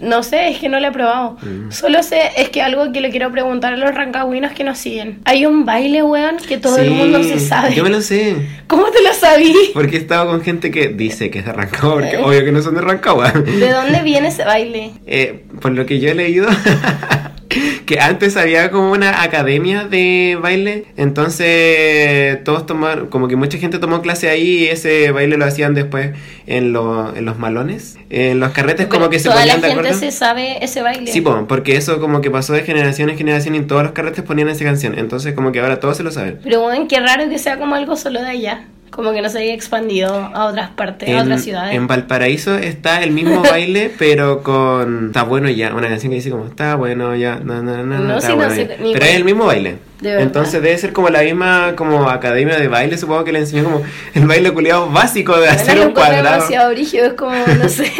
no 0.00 0.22
sé, 0.22 0.48
es 0.48 0.58
que 0.58 0.68
no 0.70 0.80
lo 0.80 0.86
he 0.88 0.92
probado. 0.92 1.36
Mm. 1.42 1.70
Solo 1.70 2.02
sé, 2.02 2.20
es 2.36 2.48
que 2.50 2.62
algo 2.62 2.92
que 2.92 3.00
le 3.00 3.10
quiero 3.10 3.30
preguntar 3.32 3.74
a 3.74 3.76
los 3.76 3.94
rancagüinos 3.94 4.52
que 4.52 4.64
nos 4.64 4.78
siguen. 4.78 5.18
Hay 5.24 5.44
un 5.44 5.64
baile, 5.66 6.02
weón, 6.02 6.36
que 6.38 6.56
todo 6.56 6.78
el 6.78 6.90
mundo 6.92 7.22
se 7.22 7.38
sabe. 7.40 7.74
Yo 7.74 7.82
me 7.84 7.90
lo 7.90 8.00
sé. 8.00 8.36
¿Cómo 8.68 8.86
te 8.90 9.02
lo 9.02 9.12
sabí? 9.12 9.54
Porque 9.74 9.96
he 9.96 10.00
estado 10.00 10.30
con 10.30 10.40
gente 10.40 10.70
que 10.70 10.88
dice 10.88 11.30
que 11.30 11.40
es 11.40 11.44
de 11.44 11.52
Rancagua, 11.52 11.94
porque 11.94 12.14
Eh. 12.16 12.22
obvio 12.22 12.44
que 12.44 12.52
no 12.52 12.62
son 12.62 12.74
de 12.76 12.80
Rancagua. 12.80 13.32
¿De 13.32 13.70
dónde 13.70 14.00
viene 14.02 14.28
ese 14.28 14.44
baile? 14.44 14.92
Eh, 15.06 15.44
por 15.60 15.72
lo 15.72 15.84
que 15.84 15.98
yo 16.00 16.08
he 16.10 16.14
leído, 16.14 16.46
que 17.86 18.00
antes 18.00 18.36
había 18.36 18.70
como 18.70 18.92
una 18.92 19.22
academia 19.22 19.84
de 19.84 20.38
baile, 20.40 20.84
entonces 20.96 22.42
todos 22.44 22.66
tomaron, 22.66 23.06
como 23.08 23.28
que 23.28 23.36
mucha 23.36 23.58
gente 23.58 23.78
tomó 23.78 24.02
clase 24.02 24.28
ahí 24.28 24.64
y 24.64 24.66
ese 24.66 25.10
baile 25.12 25.36
lo 25.36 25.44
hacían 25.44 25.74
después 25.74 26.10
en, 26.46 26.72
lo- 26.72 27.14
en 27.16 27.24
los 27.24 27.38
malones, 27.38 27.98
en 28.10 28.40
los 28.40 28.52
carretes 28.52 28.86
como 28.86 29.08
que 29.10 29.18
se 29.18 29.28
la 29.28 29.36
ponían 29.36 29.60
de 29.60 29.68
gente 29.68 29.80
acuerdo. 29.88 29.98
se 29.98 30.10
sabe 30.12 30.64
ese 30.64 30.82
baile. 30.82 31.10
Sí, 31.12 31.20
po, 31.20 31.46
porque 31.48 31.76
eso 31.76 32.00
como 32.00 32.20
que 32.20 32.30
pasó 32.30 32.52
de 32.52 32.62
generación 32.62 33.10
en 33.10 33.18
generación 33.18 33.54
y 33.54 33.58
en 33.58 33.66
todos 33.66 33.82
los 33.82 33.92
carretes 33.92 34.24
ponían 34.24 34.48
esa 34.48 34.64
canción, 34.64 34.98
entonces 34.98 35.34
como 35.34 35.52
que 35.52 35.60
ahora 35.60 35.80
todos 35.80 35.96
se 35.96 36.02
lo 36.02 36.10
saben. 36.10 36.38
Pero 36.42 36.62
bueno, 36.62 36.86
qué 36.88 37.00
raro 37.00 37.28
que 37.28 37.38
sea 37.38 37.58
como 37.58 37.74
algo 37.74 37.96
solo 37.96 38.20
de 38.22 38.28
allá. 38.30 38.64
Como 38.90 39.12
que 39.12 39.20
no 39.20 39.28
se 39.28 39.38
haya 39.40 39.52
expandido 39.52 40.14
a 40.14 40.46
otras 40.46 40.70
partes, 40.70 41.14
a 41.14 41.22
otras 41.22 41.42
ciudades. 41.42 41.74
en 41.74 41.86
Valparaíso 41.86 42.56
está 42.56 43.02
el 43.02 43.10
mismo 43.10 43.42
baile, 43.50 43.92
pero 43.98 44.42
con 44.42 45.08
Está 45.08 45.22
bueno 45.24 45.50
ya, 45.50 45.74
una 45.74 45.88
canción 45.88 46.10
que 46.10 46.16
dice 46.16 46.30
como 46.30 46.46
Está 46.46 46.76
bueno 46.76 47.14
ya, 47.14 47.36
no, 47.42 47.62
no, 47.62 47.76
no, 47.78 47.84
no, 47.84 47.98
No, 47.98 48.16
está 48.16 48.28
sí, 48.28 48.32
no 48.32 48.36
bueno 48.36 48.54
sé 48.54 48.66
ya". 48.68 48.76
Pero 48.92 49.04
es 49.04 49.14
el 49.16 49.24
mismo 49.24 49.44
baile. 49.46 49.78
¿De? 50.00 50.20
Entonces 50.20 50.60
debe 50.62 50.76
ser 50.76 50.92
como 50.92 51.08
la 51.08 51.22
misma 51.22 51.72
como 51.74 52.08
academia 52.10 52.58
de 52.58 52.68
baile, 52.68 52.98
supongo 52.98 53.24
que 53.24 53.32
le 53.32 53.38
enseñó 53.40 53.64
como 53.64 53.82
el 54.14 54.26
baile 54.26 54.52
culiado 54.52 54.90
básico 54.90 55.38
de 55.40 55.48
hacer 55.48 55.80
un 55.80 55.92
cuadrado. 55.92 56.22
demasiado 56.34 56.70
brígido, 56.70 57.06
es 57.06 57.12
como, 57.14 57.32
no 57.34 57.68
sé. 57.68 57.90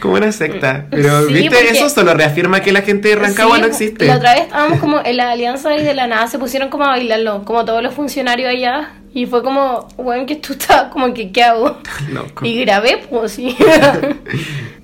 Como 0.00 0.14
una 0.14 0.32
secta. 0.32 0.86
Pero 0.90 1.26
Sí, 1.28 1.32
viste, 1.34 1.48
porque- 1.56 1.70
eso 1.70 1.88
solo 1.88 2.12
reafirma 2.14 2.60
que 2.60 2.72
la 2.72 2.82
gente 2.82 3.08
de 3.08 3.16
Rancagua 3.16 3.56
Sí, 3.56 3.62
no 3.62 3.66
existe. 3.68 4.04
La 4.06 4.16
otra 4.16 4.34
vez 4.34 4.42
estábamos 4.44 4.80
como 4.80 5.00
en 5.02 5.16
la 5.16 5.30
alianza 5.30 5.74
y 5.76 5.82
de 5.82 5.94
la 5.94 6.06
nada 6.06 6.26
se 6.28 6.38
pusieron 6.38 6.68
como 6.68 6.84
a 6.84 6.88
bailarlo, 6.88 7.42
como 7.46 7.64
todos 7.64 7.82
los 7.82 7.94
funcionarios 7.94 8.50
allá. 8.50 8.90
Y 9.12 9.26
fue 9.26 9.42
como, 9.42 9.88
bueno, 9.96 10.24
que 10.26 10.36
tú 10.36 10.52
estabas 10.52 10.92
como 10.92 11.12
que, 11.12 11.32
¿qué 11.32 11.42
hago? 11.42 11.78
Loco. 12.12 12.44
Y 12.44 12.60
grabé, 12.60 12.98
pues 13.08 13.32
sí. 13.32 13.56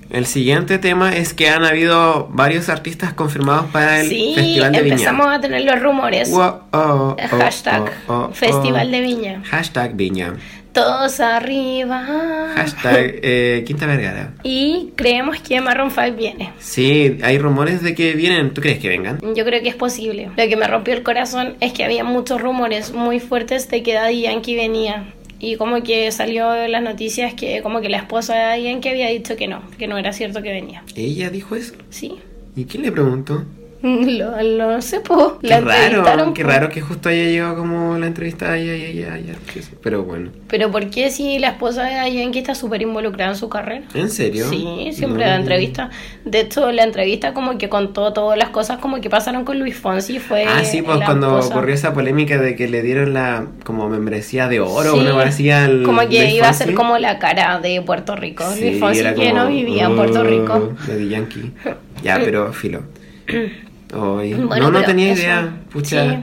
El 0.09 0.25
siguiente 0.25 0.77
tema 0.77 1.15
es 1.15 1.33
que 1.33 1.49
han 1.49 1.65
habido 1.65 2.29
varios 2.31 2.69
artistas 2.69 3.13
confirmados 3.13 3.65
para 3.71 3.99
el 3.99 4.07
sí, 4.07 4.33
Festival 4.35 4.71
de 4.71 4.81
Viña. 4.81 4.93
empezamos 4.93 5.27
a 5.27 5.41
tener 5.41 5.61
los 5.63 5.81
rumores. 5.81 6.31
Wow, 6.31 6.61
oh, 6.71 6.71
oh, 6.71 7.15
Hashtag 7.17 7.91
oh, 8.07 8.13
oh, 8.13 8.27
oh. 8.29 8.33
Festival 8.33 8.89
de 8.89 9.01
Viña. 9.01 9.43
Hashtag 9.43 9.95
Viña. 9.95 10.35
Todos 10.77 11.19
arriba. 11.21 12.53
Hashtag 12.55 13.19
eh, 13.23 13.63
Quinta 13.65 13.87
Vergara. 13.87 14.35
Y 14.43 14.91
creemos 14.95 15.39
que 15.39 15.59
Maroon 15.59 15.89
5 15.89 16.15
viene. 16.15 16.53
Sí, 16.59 17.17
hay 17.23 17.39
rumores 17.39 17.81
de 17.81 17.95
que 17.95 18.13
vienen. 18.13 18.53
¿Tú 18.53 18.61
crees 18.61 18.77
que 18.77 18.87
vengan? 18.87 19.19
Yo 19.35 19.43
creo 19.43 19.59
que 19.63 19.69
es 19.69 19.75
posible. 19.75 20.29
Lo 20.37 20.47
que 20.47 20.55
me 20.55 20.67
rompió 20.67 20.93
el 20.93 21.01
corazón 21.01 21.55
es 21.61 21.73
que 21.73 21.83
había 21.83 22.03
muchos 22.03 22.39
rumores 22.39 22.93
muy 22.93 23.19
fuertes 23.19 23.67
de 23.69 23.81
que 23.81 23.95
Daddy 23.95 24.21
Yankee 24.21 24.55
venía. 24.55 25.15
Y 25.39 25.55
como 25.55 25.81
que 25.81 26.11
salió 26.11 26.55
en 26.55 26.71
las 26.71 26.83
noticias 26.83 27.33
que 27.33 27.63
como 27.63 27.81
que 27.81 27.89
la 27.89 27.97
esposa 27.97 28.35
de 28.35 28.41
Daddy 28.41 28.63
Yankee 28.65 28.89
había 28.89 29.09
dicho 29.09 29.35
que 29.35 29.47
no, 29.47 29.63
que 29.79 29.87
no 29.87 29.97
era 29.97 30.13
cierto 30.13 30.43
que 30.43 30.51
venía. 30.51 30.83
¿Ella 30.95 31.31
dijo 31.31 31.55
eso? 31.55 31.73
Sí. 31.89 32.19
¿Y 32.55 32.65
quién 32.65 32.83
le 32.83 32.91
preguntó? 32.91 33.45
Lo, 33.83 34.41
lo 34.41 34.81
sé, 34.81 35.01
po. 35.01 35.37
Qué 35.39 35.47
La 35.49 35.61
raro, 35.61 36.33
qué 36.33 36.43
po. 36.43 36.49
raro 36.49 36.69
que 36.69 36.81
justo 36.81 37.09
haya 37.09 37.23
llegado 37.25 37.55
como 37.55 37.97
la 37.97 38.07
entrevista 38.07 38.55
Pero 39.83 40.03
bueno. 40.03 40.31
Pero 40.47 40.71
¿por 40.71 40.89
qué 40.89 41.09
si 41.11 41.37
la 41.39 41.49
esposa 41.49 41.83
de 41.83 42.13
Yankee 42.13 42.39
está 42.39 42.55
súper 42.55 42.81
involucrada 42.81 43.31
en 43.31 43.37
su 43.37 43.49
carrera? 43.49 43.85
¿En 43.93 44.09
serio? 44.09 44.49
Sí, 44.49 44.89
siempre 44.93 45.25
No, 45.25 45.31
no, 45.31 45.37
entrevista. 45.37 45.89
De 46.25 46.41
hecho, 46.41 46.71
la 46.71 46.83
entrevista 46.83 47.33
como 47.33 47.57
que 47.57 47.69
contó 47.69 48.13
todas 48.13 48.37
las 48.37 48.49
cosas 48.49 48.79
como 48.79 48.99
que 48.99 49.09
pasaron 49.09 49.45
con 49.45 49.59
Luis 49.59 49.75
Fonsi. 49.77 50.19
Fue 50.19 50.45
Ah, 50.45 50.63
sí, 50.63 50.81
pues 50.81 50.99
la 50.99 51.05
cuando 51.05 51.37
esposa. 51.39 51.55
ocurrió 51.55 51.75
esa 51.75 51.93
polémica 51.93 52.37
de 52.39 52.55
que 52.55 52.67
le 52.67 52.81
dieron 52.81 53.13
la 53.13 53.45
como 53.63 53.89
membresía 53.89 54.47
de 54.47 54.59
oro, 54.59 54.93
Sí, 54.93 54.99
una 54.99 55.11
al 55.63 55.83
Como 55.83 56.01
que 56.07 56.21
Luis 56.23 56.33
iba 56.33 56.49
a 56.49 56.53
ser 56.53 56.73
como 56.73 56.97
la 56.97 57.19
cara 57.19 57.59
de 57.59 57.81
Puerto 57.81 58.15
Rico. 58.15 58.43
Sí, 58.53 58.61
Luis 58.61 58.79
Fonsi 58.79 59.03
que 59.03 59.13
como, 59.29 59.33
no 59.35 59.47
vivía 59.49 59.85
en 59.85 59.95
Puerto 59.95 60.21
"Oh, 60.21 60.23
Rico. 60.23 60.75
Yankee. 61.09 61.51
Ya, 62.03 62.19
pero 62.23 62.51
filo. 62.53 62.81
Ay, 63.93 64.33
Bueno, 64.33 64.69
no, 64.71 64.79
no 64.79 64.83
tenía 64.85 65.13
eso, 65.13 65.21
idea. 65.23 65.57
Pucha. 65.71 66.09
sí. 66.11 66.17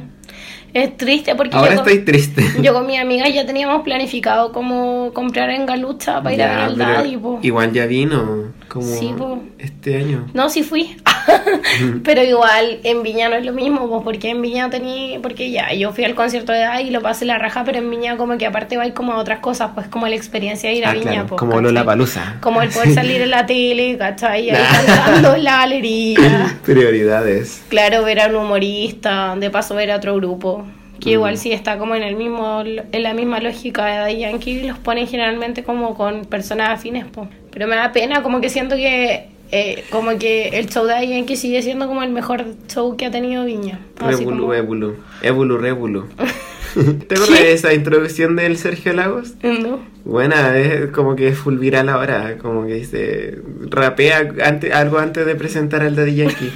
Es 0.74 0.96
triste 0.96 1.36
porque 1.36 1.56
Ahora 1.56 1.76
yo, 1.76 1.82
con- 1.82 1.88
estoy 1.88 2.04
triste. 2.04 2.44
yo 2.60 2.74
con 2.74 2.84
mi 2.86 2.96
amiga 2.96 3.28
ya 3.28 3.46
teníamos 3.46 3.82
planificado 3.84 4.50
como 4.50 5.12
comprar 5.14 5.50
en 5.50 5.66
Galucha 5.66 6.20
para 6.20 6.34
ir 6.34 6.42
a 6.42 6.46
ver 6.48 6.58
Ya, 6.70 6.74
pero 6.74 6.92
Daddy. 6.94 7.18
igual 7.42 7.72
ya 7.72 7.86
vino 7.86 8.52
como 8.68 8.84
Sí, 8.86 9.14
este 9.58 9.96
año. 9.98 10.26
No, 10.34 10.48
sí 10.50 10.64
fui. 10.64 10.96
Pero 12.04 12.22
igual 12.22 12.80
en 12.84 13.02
Viña 13.02 13.28
no 13.28 13.36
es 13.36 13.44
lo 13.44 13.52
mismo, 13.52 13.88
pues 13.88 14.02
porque 14.04 14.30
en 14.30 14.42
Viña 14.42 14.70
tenía, 14.70 15.20
porque 15.20 15.50
ya, 15.50 15.72
yo 15.72 15.92
fui 15.92 16.04
al 16.04 16.14
concierto 16.14 16.52
de 16.52 16.60
Daddy 16.60 16.88
y 16.88 16.90
lo 16.90 17.00
pasé 17.02 17.24
la 17.24 17.38
raja, 17.38 17.64
pero 17.64 17.78
en 17.78 17.90
Viña 17.90 18.16
como 18.16 18.36
que 18.38 18.46
aparte 18.46 18.76
va 18.76 18.88
como 18.90 19.12
a 19.12 19.16
otras 19.18 19.40
cosas, 19.40 19.70
pues 19.74 19.88
como 19.88 20.06
la 20.06 20.14
experiencia 20.14 20.70
de 20.70 20.76
ir 20.76 20.86
a 20.86 20.90
Ah, 20.90 20.92
Viña, 20.94 21.10
claro, 21.12 21.26
pues, 21.28 21.38
como 21.38 21.52
¿cachai? 21.52 21.64
Lola 21.64 21.84
Palusa. 21.84 22.36
Como 22.40 22.62
el 22.62 22.68
poder 22.70 22.94
salir 22.94 23.20
en 23.22 23.30
la 23.30 23.46
tele, 23.46 23.96
¿cachai? 23.98 24.50
Ahí 24.50 24.62
cantando 24.86 25.34
en 25.34 25.44
la 25.44 25.58
galería. 25.58 26.56
Prioridades. 26.64 27.62
Claro, 27.68 28.04
ver 28.04 28.20
a 28.20 28.26
un 28.28 28.36
humorista, 28.36 29.34
de 29.36 29.50
paso 29.50 29.74
ver 29.74 29.90
a 29.90 29.96
otro 29.96 30.14
grupo. 30.16 30.64
Que 31.00 31.10
Mm. 31.10 31.12
igual 31.14 31.38
sí 31.38 31.52
está 31.52 31.76
como 31.76 31.94
en 31.96 32.02
el 32.04 32.14
mismo, 32.16 32.62
en 32.62 33.02
la 33.02 33.14
misma 33.14 33.40
lógica 33.40 33.84
de 33.84 33.96
Daddy 33.96 34.18
Yankee, 34.18 34.62
los 34.62 34.78
ponen 34.78 35.06
generalmente 35.08 35.64
como 35.64 35.94
con 35.94 36.24
personas 36.24 36.70
afines, 36.70 37.04
po. 37.06 37.26
Pero 37.50 37.66
me 37.66 37.74
da 37.76 37.90
pena, 37.92 38.22
como 38.22 38.40
que 38.40 38.48
siento 38.48 38.76
que 38.76 39.26
eh, 39.50 39.84
como 39.90 40.18
que 40.18 40.48
el 40.48 40.68
show 40.68 40.84
de 40.84 40.92
Daddy 40.94 41.08
Yankee 41.08 41.36
sigue 41.36 41.62
siendo 41.62 41.86
como 41.86 42.02
el 42.02 42.10
mejor 42.10 42.44
show 42.68 42.96
que 42.96 43.06
ha 43.06 43.10
tenido 43.10 43.44
Viña. 43.44 43.80
Revolu, 43.96 44.42
como-. 44.48 44.94
Evolu, 45.22 45.58
Revolu. 45.58 46.08
¿Te 46.74 47.14
acuerdas 47.14 47.38
de 47.38 47.52
esa 47.52 47.72
introducción 47.72 48.34
del 48.34 48.56
Sergio 48.56 48.92
Lagos? 48.94 49.34
No. 49.44 49.78
Buena, 50.04 50.58
es 50.58 50.90
como 50.90 51.14
que 51.14 51.28
es 51.28 51.38
full 51.38 51.56
viral 51.56 51.88
ahora, 51.88 52.36
como 52.38 52.66
que 52.66 52.74
dice, 52.74 53.38
rapea 53.70 54.32
ante, 54.44 54.72
algo 54.72 54.98
antes 54.98 55.24
de 55.24 55.36
presentar 55.36 55.82
al 55.82 55.94
Daddy 55.94 56.16
Yankee 56.16 56.52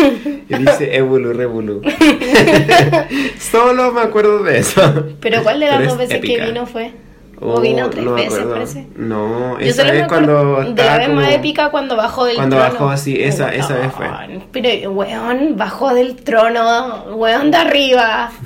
y 0.48 0.54
dice 0.58 0.96
Evolu, 0.96 1.32
Revolu. 1.32 1.82
Solo 3.38 3.92
me 3.92 4.00
acuerdo 4.00 4.42
de 4.42 4.58
eso. 4.58 5.06
Pero 5.20 5.42
¿cuál 5.44 5.60
de 5.60 5.66
las 5.66 5.76
Pero 5.78 5.90
dos 5.90 5.92
es 5.94 6.08
veces 6.08 6.16
épica. 6.18 6.44
que 6.44 6.50
vino 6.50 6.66
fue? 6.66 6.92
Oh, 7.40 7.54
¿O 7.54 7.60
vino 7.60 7.88
tres 7.88 8.04
no 8.04 8.14
veces, 8.14 8.44
parece? 8.44 8.86
No, 8.96 9.58
esa 9.60 9.82
acuerdo 9.82 10.06
cuando 10.08 10.74
de 10.74 10.82
la 10.84 10.98
vez 10.98 11.08
más 11.10 11.32
épica 11.32 11.70
cuando 11.70 11.94
bajó 11.96 12.24
del 12.24 12.34
Cuando 12.36 12.56
trono. 12.56 12.72
bajó, 12.72 12.96
sí, 12.96 13.16
esa- 13.20 13.54
esa 13.54 13.74
vez 13.78 13.92
fue. 13.92 14.06
Pero, 14.52 14.90
weón, 14.90 15.56
bajó 15.56 15.94
del 15.94 16.16
trono, 16.16 17.04
weón, 17.14 17.50
de 17.50 17.56
arriba. 17.56 18.30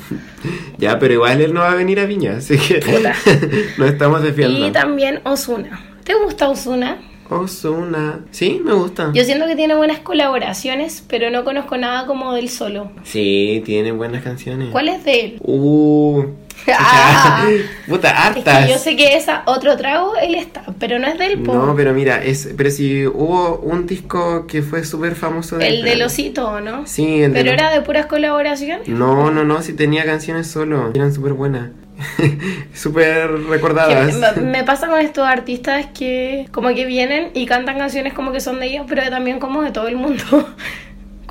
Ya, 0.78 0.98
pero 0.98 1.14
igual 1.14 1.40
él 1.40 1.54
no 1.54 1.60
va 1.60 1.70
a 1.70 1.74
venir 1.76 2.00
a 2.00 2.06
Viña, 2.06 2.38
así 2.38 2.58
que 2.58 2.80
no 3.78 3.84
estamos 3.86 4.20
defiando. 4.22 4.66
Y 4.66 4.72
también 4.72 5.20
Osuna. 5.22 5.80
¿Te 6.02 6.14
gusta 6.14 6.48
Osuna? 6.48 6.98
Ozuna. 7.30 8.20
Sí, 8.32 8.60
me 8.64 8.72
gusta. 8.72 9.10
Yo 9.14 9.22
siento 9.24 9.46
que 9.46 9.54
tiene 9.54 9.76
buenas 9.76 10.00
colaboraciones, 10.00 11.04
pero 11.08 11.30
no 11.30 11.44
conozco 11.44 11.76
nada 11.76 12.06
como 12.06 12.34
del 12.34 12.48
solo. 12.48 12.90
Sí, 13.04 13.62
tiene 13.64 13.92
buenas 13.92 14.22
canciones. 14.24 14.70
¿Cuál 14.72 14.88
es 14.88 15.04
de 15.04 15.20
él? 15.20 15.38
Uh. 15.40 16.24
Ah. 16.74 17.48
Puta, 17.88 18.08
Es 18.10 18.14
hartas. 18.36 18.66
que 18.66 18.72
yo 18.72 18.78
sé 18.78 18.96
que 18.96 19.16
esa 19.16 19.42
otro 19.46 19.76
trago 19.76 20.14
él 20.16 20.34
está, 20.36 20.62
pero 20.78 20.98
no 20.98 21.06
es 21.08 21.18
del 21.18 21.38
po. 21.42 21.54
No, 21.54 21.74
pero 21.76 21.92
mira, 21.92 22.22
es, 22.22 22.50
pero 22.56 22.70
si 22.70 23.06
hubo 23.06 23.58
un 23.58 23.86
disco 23.86 24.46
que 24.46 24.62
fue 24.62 24.84
súper 24.84 25.14
famoso 25.14 25.58
de 25.58 25.68
el 25.68 25.82
del 25.82 26.02
osito, 26.02 26.60
¿no? 26.60 26.86
Sí, 26.86 27.22
el 27.22 27.32
de 27.32 27.40
Pero 27.40 27.52
los- 27.52 27.60
era 27.60 27.72
de 27.72 27.80
puras 27.82 28.06
colaboraciones. 28.06 28.88
No, 28.88 29.30
no, 29.30 29.44
no, 29.44 29.62
si 29.62 29.72
tenía 29.74 30.04
canciones 30.04 30.46
solo, 30.46 30.90
eran 30.94 31.12
súper 31.12 31.32
buenas. 31.32 31.70
súper 32.74 33.30
recordadas. 33.48 34.14
me, 34.36 34.42
me 34.42 34.64
pasa 34.64 34.88
con 34.88 35.00
estos 35.00 35.26
artistas 35.26 35.86
que 35.96 36.46
como 36.50 36.68
que 36.74 36.84
vienen 36.86 37.30
y 37.34 37.46
cantan 37.46 37.78
canciones 37.78 38.12
como 38.12 38.32
que 38.32 38.40
son 38.40 38.60
de 38.60 38.66
ellos, 38.66 38.86
pero 38.88 39.02
también 39.10 39.38
como 39.38 39.62
de 39.62 39.70
todo 39.72 39.88
el 39.88 39.96
mundo. 39.96 40.22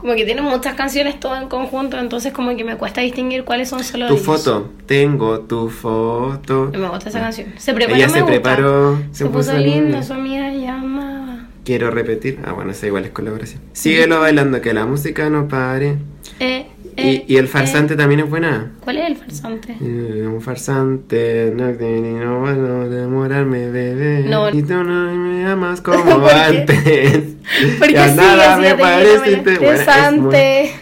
Como 0.01 0.15
que 0.15 0.25
tienen 0.25 0.43
muchas 0.43 0.73
canciones 0.75 1.19
todo 1.19 1.35
en 1.37 1.47
conjunto, 1.47 1.97
entonces 1.99 2.33
como 2.33 2.55
que 2.57 2.63
me 2.63 2.75
cuesta 2.75 3.01
distinguir 3.01 3.43
cuáles 3.45 3.69
son 3.69 3.83
solo 3.83 4.07
Tu 4.07 4.13
ellos. 4.15 4.25
foto, 4.25 4.69
tengo 4.85 5.39
tu 5.41 5.69
foto. 5.69 6.71
Me 6.73 6.87
gusta 6.89 7.09
esa 7.09 7.19
canción. 7.21 7.47
Se 7.57 7.73
preparó, 7.73 7.95
Ella 7.95 8.07
me 8.07 8.13
se 8.13 8.19
gusta. 8.21 8.33
preparó, 8.33 8.97
Se, 9.11 9.19
se 9.19 9.25
puso 9.25 9.37
puso 9.37 9.53
linda, 9.57 9.75
linda. 9.75 10.03
su 10.03 10.13
amiga 10.13 10.51
llama. 10.51 11.47
Quiero 11.63 11.91
repetir. 11.91 12.39
Ah, 12.43 12.53
bueno, 12.53 12.71
esa 12.71 12.87
igual 12.87 13.05
es 13.05 13.11
colaboración. 13.11 13.61
Síguelo 13.73 14.19
bailando, 14.19 14.59
que 14.61 14.73
la 14.73 14.85
música 14.85 15.29
no 15.29 15.47
pare. 15.47 15.97
Eh, 16.39 16.65
eh, 16.97 17.23
Y, 17.27 17.34
y 17.34 17.38
el 17.38 17.45
eh. 17.45 17.47
farsante 17.47 17.95
también 17.95 18.21
es 18.21 18.30
buena. 18.30 18.71
¿Cuál 18.82 18.97
es 18.97 19.08
el 19.08 19.15
farsante? 19.17 19.75
Eh, 19.82 20.27
Un 20.27 20.41
farsante, 20.41 21.54
no, 21.56 21.71
no 21.71 22.47
a 22.47 22.88
demorarme, 22.88 23.69
bebé. 23.69 24.23
No. 24.27 24.49
Y 24.49 24.63
tú 24.63 24.73
no 24.84 25.13
me 25.13 25.45
amas 25.45 25.82
como 25.82 26.04
¿Por 26.21 26.32
antes. 26.32 27.23
Porque 27.80 27.93
Ya 27.93 28.10
sí, 28.10 28.15
nada 28.15 28.58
me 28.58 28.75
parece 28.75 29.25
lleno, 29.25 29.38
inte- 29.38 29.51
me 29.51 29.58
bueno, 29.60 29.82
es 29.82 30.13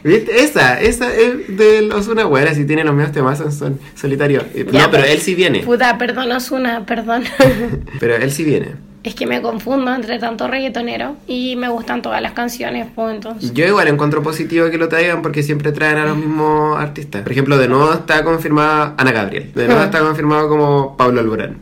muy-. 0.04 0.26
Esa, 0.38 0.80
esa 0.82 1.14
es 1.16 1.58
de 1.58 1.82
los 1.84 2.08
una 2.08 2.26
buena, 2.26 2.54
si 2.54 2.66
tiene 2.66 2.84
los 2.84 2.94
medios 2.94 3.12
temas 3.12 3.40
en 3.42 3.52
sol- 3.52 3.80
solitario. 3.96 4.44
Eh, 4.54 4.66
no, 4.72 4.92
pero 4.92 5.04
él 5.06 5.20
sí 5.20 5.36
viene. 5.36 5.60
Puta, 5.62 5.98
perdón, 5.98 6.32
Osuna, 6.32 6.86
perdón. 6.86 7.24
Pero 8.00 8.16
él 8.16 8.32
sí 8.32 8.44
viene. 8.44 8.76
Es 9.04 9.16
que 9.16 9.26
me 9.26 9.42
confundo 9.42 9.94
entre 9.94 10.20
tanto 10.20 10.48
reggaetonero 10.48 11.16
y 11.28 11.56
me 11.56 11.70
gustan 11.70 12.02
todas 12.02 12.22
las 12.22 12.34
canciones, 12.34 12.88
pues 12.94 13.16
entonces. 13.16 13.54
Yo 13.54 13.66
igual 13.66 13.88
encuentro 13.88 14.22
positivo 14.22 14.70
que 14.70 14.78
lo 14.78 14.90
traigan 14.90 15.22
porque 15.22 15.42
siempre 15.44 15.72
traen 15.72 15.98
a 15.98 16.06
los 16.06 16.18
mismos 16.18 16.78
artistas. 16.80 17.22
Por 17.24 17.32
ejemplo, 17.32 17.58
de 17.58 17.68
nuevo 17.68 17.94
está 17.94 18.24
confirmada 18.24 18.96
Ana 18.98 19.12
Gabriel. 19.12 19.52
De 19.56 19.66
nuevo 19.68 19.82
Ah. 19.82 19.86
está 19.86 20.00
confirmado 20.00 20.50
como 20.50 20.98
Pablo 20.98 21.22
Alborán. 21.22 21.58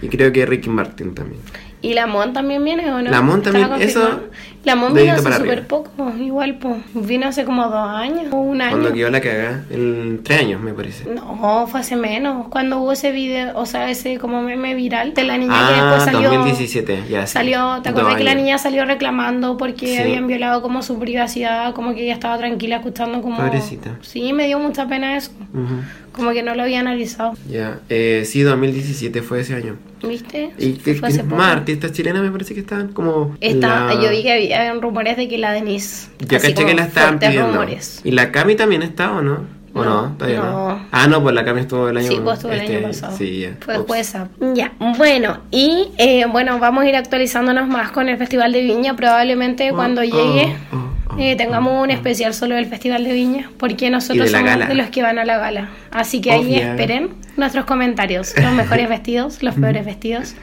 Y 0.00 0.08
creo 0.08 0.32
que 0.32 0.44
Ricky 0.44 0.68
Martin 0.70 1.14
también. 1.14 1.40
¿Y 1.82 1.94
la 1.94 2.06
Mon 2.06 2.32
también 2.32 2.62
viene 2.62 2.88
o 2.92 3.02
no? 3.02 3.10
La 3.10 3.20
Mon 3.22 3.38
¿Estaba 3.38 3.68
también, 3.68 3.88
eso? 3.88 4.20
La 4.64 4.76
Mon 4.76 4.94
vino 4.94 5.12
hace 5.14 5.32
súper 5.32 5.66
poco, 5.66 6.12
igual, 6.16 6.54
pues. 6.54 6.76
Vino 6.94 7.26
hace 7.26 7.44
como 7.44 7.64
dos 7.64 7.88
años 7.88 8.26
o 8.32 8.36
un 8.36 8.62
año. 8.62 8.70
Cuando 8.70 8.92
quedó 8.92 9.10
la 9.10 9.20
cagada, 9.20 9.64
en 9.70 10.20
tres 10.22 10.40
años 10.42 10.60
me 10.60 10.72
parece. 10.72 11.06
No, 11.12 11.66
fue 11.66 11.80
hace 11.80 11.96
menos. 11.96 12.46
Cuando 12.48 12.78
hubo 12.78 12.92
ese 12.92 13.10
video, 13.10 13.58
o 13.58 13.66
sea, 13.66 13.90
ese 13.90 14.18
como 14.18 14.40
meme 14.42 14.76
viral 14.76 15.12
de 15.14 15.24
la 15.24 15.36
niña 15.36 15.52
que 15.52 15.74
Ah, 15.74 15.84
después 15.96 16.04
salió. 16.04 16.28
2017, 16.30 17.02
ya 17.10 17.26
sí. 17.26 17.32
Salió, 17.32 17.80
¿te 17.82 17.88
acuerdas 17.88 18.14
que 18.14 18.22
la 18.24 18.34
niña 18.36 18.58
salió 18.58 18.84
reclamando 18.84 19.56
porque 19.56 19.86
Sí. 19.88 19.98
habían 19.98 20.28
violado 20.28 20.62
como 20.62 20.82
su 20.82 21.00
privacidad, 21.00 21.74
como 21.74 21.92
que 21.94 22.04
ella 22.04 22.14
estaba 22.14 22.38
tranquila 22.38 22.76
escuchando 22.76 23.20
como... 23.22 23.38
Pobrecita. 23.38 23.96
Sí, 24.02 24.32
me 24.32 24.46
dio 24.46 24.60
mucha 24.60 24.86
pena 24.86 25.16
eso, 25.16 25.32
Ujú. 25.52 25.82
Como 26.12 26.32
que 26.32 26.42
no 26.42 26.54
lo 26.54 26.62
había 26.62 26.80
analizado, 26.80 27.34
Ya, 27.48 27.80
eh, 27.88 28.22
sí, 28.26 28.42
2017 28.42 29.22
fue 29.22 29.40
ese 29.40 29.54
año. 29.54 29.76
¿viste? 30.06 30.50
Y 30.58 30.72
que, 30.74 30.94
Fue 30.96 31.08
hace 31.08 31.22
más 31.22 31.52
artistas 31.56 31.92
chilenas 31.92 32.22
me 32.22 32.30
parece 32.30 32.54
que 32.54 32.60
estaban 32.60 32.88
como. 32.92 33.36
Está, 33.40 33.86
la- 33.94 34.02
Yo 34.02 34.10
vi 34.10 34.22
que 34.22 34.32
había 34.32 34.74
rumores 34.74 35.16
de 35.16 35.28
que 35.28 35.38
la 35.38 35.52
Denise... 35.52 36.08
Yo 36.18 36.38
caché 36.40 36.54
que 36.64 36.74
la 36.74 36.84
estaban 36.84 37.18
pidiendo. 37.20 37.48
rumores. 37.52 38.00
¿Y 38.04 38.10
la 38.10 38.32
Cami 38.32 38.56
también 38.56 38.82
está 38.82 39.12
o 39.12 39.22
no? 39.22 39.44
¿O 39.74 39.84
no? 39.84 40.02
No, 40.08 40.12
Todavía 40.18 40.40
no. 40.40 40.68
no. 40.76 40.86
Ah, 40.90 41.06
no, 41.06 41.22
pues 41.22 41.34
la 41.34 41.44
Cami 41.44 41.60
estuvo 41.60 41.88
el 41.88 41.96
año 41.96 42.08
Sí, 42.08 42.18
pues 42.22 42.36
estuvo 42.38 42.52
el 42.52 42.60
este, 42.60 42.76
año 42.78 42.88
pasado. 42.88 43.16
Sí, 43.16 43.40
ya. 43.40 43.56
Fue 43.60 43.78
Ups. 43.78 43.86
jueza. 43.86 44.28
Ya, 44.54 44.72
bueno, 44.98 45.38
y 45.50 45.88
eh, 45.98 46.26
bueno, 46.30 46.58
vamos 46.58 46.84
a 46.84 46.88
ir 46.88 46.96
actualizándonos 46.96 47.68
más 47.68 47.90
con 47.92 48.08
el 48.10 48.18
Festival 48.18 48.52
de 48.52 48.60
Viña. 48.62 48.96
Probablemente 48.96 49.70
Oh, 49.70 49.76
cuando 49.76 50.00
oh, 50.02 50.04
llegue 50.04 50.56
oh, 50.72 50.76
oh, 50.76 50.91
eh, 51.18 51.36
tengamos 51.36 51.72
oh, 51.72 51.82
un 51.82 51.90
oh. 51.90 51.92
especial 51.92 52.34
solo 52.34 52.54
del 52.54 52.66
Festival 52.66 53.04
de 53.04 53.12
Viña, 53.12 53.50
porque 53.58 53.90
nosotros 53.90 54.26
de 54.26 54.38
somos 54.38 54.46
gala. 54.46 54.66
de 54.66 54.74
los 54.74 54.88
que 54.88 55.02
van 55.02 55.18
a 55.18 55.24
la 55.24 55.38
gala. 55.38 55.70
Así 55.90 56.20
que 56.20 56.30
ahí 56.30 56.40
Obvio. 56.40 56.70
esperen 56.70 57.10
nuestros 57.36 57.64
comentarios, 57.64 58.34
los 58.40 58.52
mejores 58.52 58.88
vestidos, 58.90 59.42
los 59.42 59.54
peores 59.54 59.84
vestidos. 59.84 60.34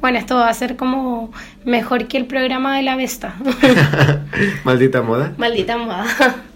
Bueno, 0.00 0.18
esto 0.18 0.36
va 0.36 0.48
a 0.48 0.54
ser 0.54 0.76
como 0.76 1.32
mejor 1.68 2.08
que 2.08 2.16
el 2.16 2.26
programa 2.26 2.76
de 2.76 2.82
la 2.82 2.96
Vesta. 2.96 3.34
Maldita 4.64 5.02
moda. 5.02 5.32
Maldita 5.36 5.76
moda. 5.76 6.04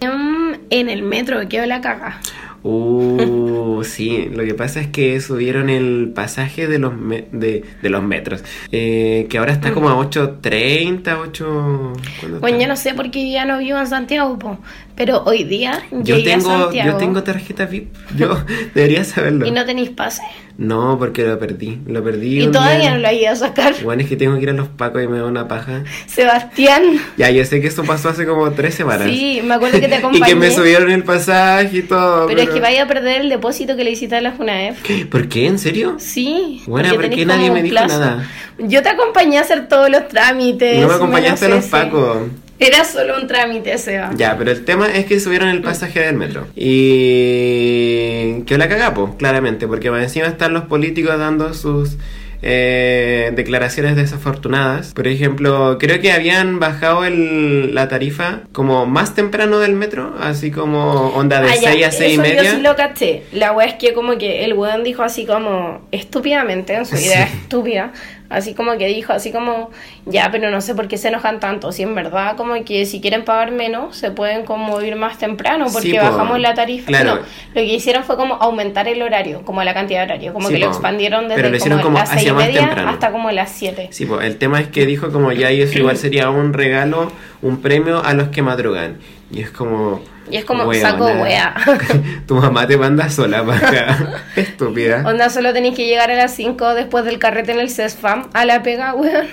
Mm, 0.01 0.53
En 0.69 0.89
el 0.89 1.03
metro 1.03 1.47
quedó 1.49 1.65
la 1.65 1.81
caga. 1.81 2.19
Uh, 2.65 3.83
sí, 3.85 4.29
lo 4.33 4.43
que 4.45 4.53
pasa 4.53 4.79
es 4.79 4.87
que 4.87 5.19
subieron 5.19 5.69
el 5.69 6.11
pasaje 6.15 6.67
de 6.67 6.79
los, 6.79 6.95
me- 6.95 7.27
de, 7.31 7.63
de 7.81 7.89
los 7.89 8.01
metros, 8.01 8.41
eh, 8.71 9.27
que 9.29 9.37
ahora 9.37 9.51
está 9.51 9.73
como 9.73 9.89
a 9.89 9.95
8.30, 9.97 11.17
8... 11.21 11.93
¿cuándo 12.21 12.39
Bueno, 12.39 12.59
yo 12.59 12.67
no 12.67 12.75
sé 12.77 12.93
por 12.93 13.11
qué 13.11 13.29
ya 13.31 13.43
no 13.45 13.57
vivo 13.59 13.77
en 13.79 13.87
Santiago, 13.87 14.39
po, 14.39 14.59
pero 14.95 15.23
hoy 15.25 15.43
día 15.43 15.81
Yo 15.91 16.15
llegué 16.15 16.33
a 16.33 16.37
tengo, 16.37 16.49
Santiago 16.49 16.91
yo 16.91 16.97
tengo 16.97 17.23
tarjeta 17.23 17.65
VIP, 17.65 17.93
yo 18.15 18.37
debería 18.73 19.03
saberlo. 19.03 19.45
y 19.45 19.51
no 19.51 19.65
tenéis 19.65 19.89
pase. 19.89 20.21
No, 20.57 20.97
porque 20.99 21.23
lo 21.25 21.37
perdí, 21.39 21.79
lo 21.87 22.03
perdí. 22.03 22.43
Y 22.43 22.47
todavía 22.47 22.79
día. 22.79 22.91
no 22.91 22.97
lo 22.99 23.07
he 23.09 23.21
ido 23.23 23.31
a 23.31 23.35
sacar. 23.35 23.73
Bueno, 23.83 24.03
es 24.03 24.07
que 24.07 24.15
tengo 24.15 24.35
que 24.37 24.43
ir 24.43 24.51
a 24.51 24.53
los 24.53 24.67
pacos 24.69 25.02
y 25.03 25.07
me 25.07 25.17
da 25.19 25.25
una 25.25 25.47
paja. 25.47 25.83
Sebastián. 26.07 26.83
Ya, 27.17 27.29
yo 27.29 27.43
sé 27.45 27.61
que 27.61 27.67
eso 27.67 27.83
pasó 27.83 28.09
hace 28.09 28.25
como 28.25 28.51
tres 28.51 28.75
semanas. 28.75 29.07
Sí, 29.09 29.41
me 29.43 29.55
acuerdo 29.55 29.79
que 29.79 29.87
te 29.87 29.95
y 29.95 29.97
acompañé. 29.97 30.25
que 30.25 30.35
me 30.35 30.51
subieron 30.51 30.91
el 30.91 31.03
pasaje 31.03 31.77
y 31.77 31.81
todo. 31.83 32.27
Pero 32.27 32.41
es 32.41 32.49
que 32.49 32.59
vaya 32.59 32.83
a 32.83 32.87
perder 32.87 33.21
el 33.21 33.29
depósito 33.29 33.75
que 33.75 33.83
le 33.83 33.91
hiciste 33.91 34.15
a 34.15 34.21
la 34.21 34.31
FUNAEF. 34.33 35.07
¿Por 35.09 35.27
qué? 35.27 35.47
¿En 35.47 35.59
serio? 35.59 35.95
Sí. 35.99 36.61
Bueno, 36.67 36.89
porque 36.89 37.07
¿por 37.07 37.09
qué 37.15 37.21
tenés 37.21 37.37
nadie 37.37 37.51
me 37.51 37.63
dijo 37.63 37.75
plazo. 37.75 37.99
nada? 37.99 38.29
Yo 38.59 38.81
te 38.83 38.89
acompañé 38.89 39.37
a 39.39 39.41
hacer 39.41 39.67
todos 39.67 39.89
los 39.89 40.07
trámites. 40.07 40.79
No 40.79 40.87
me 40.87 40.93
acompañaste 40.93 41.45
a 41.45 41.49
los 41.49 41.65
pacos. 41.65 42.17
Era 42.59 42.85
solo 42.85 43.17
un 43.19 43.27
trámite, 43.27 43.77
Seba. 43.77 44.11
Ya, 44.15 44.37
pero 44.37 44.51
el 44.51 44.63
tema 44.63 44.87
es 44.87 45.05
que 45.05 45.19
subieron 45.19 45.49
el 45.49 45.61
pasaje 45.61 45.99
del 45.99 46.15
metro. 46.15 46.47
Y. 46.55 48.43
que 48.45 48.57
la 48.57 48.69
cagapo, 48.69 49.17
claramente, 49.17 49.67
porque 49.67 49.87
encima 49.87 50.27
están 50.27 50.53
los 50.53 50.63
políticos 50.65 51.17
dando 51.17 51.53
sus. 51.53 51.97
Eh, 52.45 53.31
declaraciones 53.35 53.95
desafortunadas. 53.95 54.93
Por 54.93 55.07
ejemplo, 55.07 55.77
creo 55.79 55.99
que 56.01 56.11
habían 56.11 56.59
bajado 56.59 57.05
el, 57.05 57.73
la 57.73 57.87
tarifa 57.87 58.41
como 58.51 58.85
más 58.85 59.15
temprano 59.15 59.59
del 59.59 59.73
metro, 59.73 60.13
así 60.19 60.51
como 60.51 61.07
onda 61.15 61.41
de 61.41 61.49
Ah, 61.49 61.55
ya, 61.55 61.71
6 61.71 61.85
a 61.85 61.91
6 61.91 62.13
y 62.13 62.17
media. 62.17 62.43
Yo 62.43 62.51
sí 62.55 62.61
lo 62.61 62.75
caché. 62.75 63.23
La 63.31 63.53
wea 63.53 63.67
es 63.67 63.75
que 63.75 63.93
como 63.93 64.17
que 64.17 64.43
el 64.43 64.53
weón 64.53 64.83
dijo 64.83 65.03
así 65.03 65.25
como 65.25 65.81
estúpidamente 65.91 66.73
en 66.75 66.85
su 66.85 66.95
idea 66.97 67.27
Sí. 67.27 67.37
estúpida. 67.43 67.93
Así 68.33 68.53
como 68.55 68.77
que 68.77 68.87
dijo 68.87 69.13
así 69.13 69.31
como, 69.31 69.69
ya, 70.05 70.29
pero 70.31 70.49
no 70.49 70.59
sé 70.59 70.73
por 70.75 70.87
qué 70.87 70.97
se 70.97 71.09
enojan 71.09 71.39
tanto. 71.39 71.71
Si 71.71 71.83
en 71.83 71.93
verdad 71.95 72.35
como 72.35 72.55
que 72.65 72.85
si 72.85 72.99
quieren 72.99 73.23
pagar 73.23 73.51
menos, 73.51 73.95
se 73.95 74.11
pueden 74.11 74.43
como 74.43 74.81
ir 74.81 74.95
más 74.95 75.17
temprano 75.19 75.65
porque 75.71 75.91
Sí, 75.91 75.97
po. 75.97 76.03
bajamos 76.03 76.39
la 76.39 76.53
tarifa. 76.53 76.87
Claro. 76.87 77.15
No, 77.15 77.21
lo 77.21 77.53
que 77.53 77.63
hicieron 77.65 78.03
fue 78.03 78.15
como 78.17 78.35
aumentar 78.35 78.87
el 78.87 79.01
horario, 79.01 79.43
como 79.45 79.63
la 79.63 79.73
cantidad 79.73 79.99
de 79.99 80.05
horario. 80.13 80.33
Como 80.33 80.47
Sí, 80.47 80.55
que 80.55 80.59
lo 80.61 80.67
expandieron 80.67 81.25
Pero 81.27 81.35
desde 81.35 81.49
lo 81.51 81.57
hicieron 81.57 81.79
como, 81.79 81.93
como 81.93 81.99
las 81.99 82.09
seis 82.09 82.27
y 82.27 82.33
media 82.33 82.59
temprano. 82.61 82.89
hasta 82.89 83.11
como 83.11 83.31
las 83.31 83.51
7. 83.51 83.89
Sí, 83.91 84.07
el 84.21 84.37
tema 84.37 84.59
es 84.59 84.67
que 84.67 84.85
dijo 84.85 85.11
como 85.11 85.31
ya 85.31 85.51
y 85.51 85.61
eso 85.61 85.77
igual 85.77 85.97
sería 85.97 86.29
un 86.29 86.53
regalo, 86.53 87.11
un 87.41 87.61
premio 87.61 88.03
a 88.03 88.13
los 88.13 88.29
que 88.29 88.41
madrugan. 88.41 88.97
Y 89.31 89.41
es 89.41 89.51
como... 89.51 90.01
Y 90.31 90.37
es 90.37 90.45
como, 90.45 90.63
weona, 90.63 90.91
saco 90.91 91.05
wea. 91.05 91.53
tu 92.27 92.35
mamá 92.35 92.65
te 92.67 92.77
manda 92.77 93.09
sola 93.09 93.45
para. 93.45 94.23
Estúpida. 94.35 95.03
Onda, 95.05 95.29
solo 95.29 95.53
tenéis 95.53 95.75
que 95.75 95.85
llegar 95.85 96.09
a 96.11 96.15
las 96.15 96.33
5 96.35 96.73
después 96.75 97.05
del 97.05 97.19
carrete 97.19 97.51
en 97.51 97.59
el 97.59 97.69
CESFAM 97.69 98.29
a 98.33 98.45
la 98.45 98.63
pega, 98.63 98.93
weón. 98.93 99.27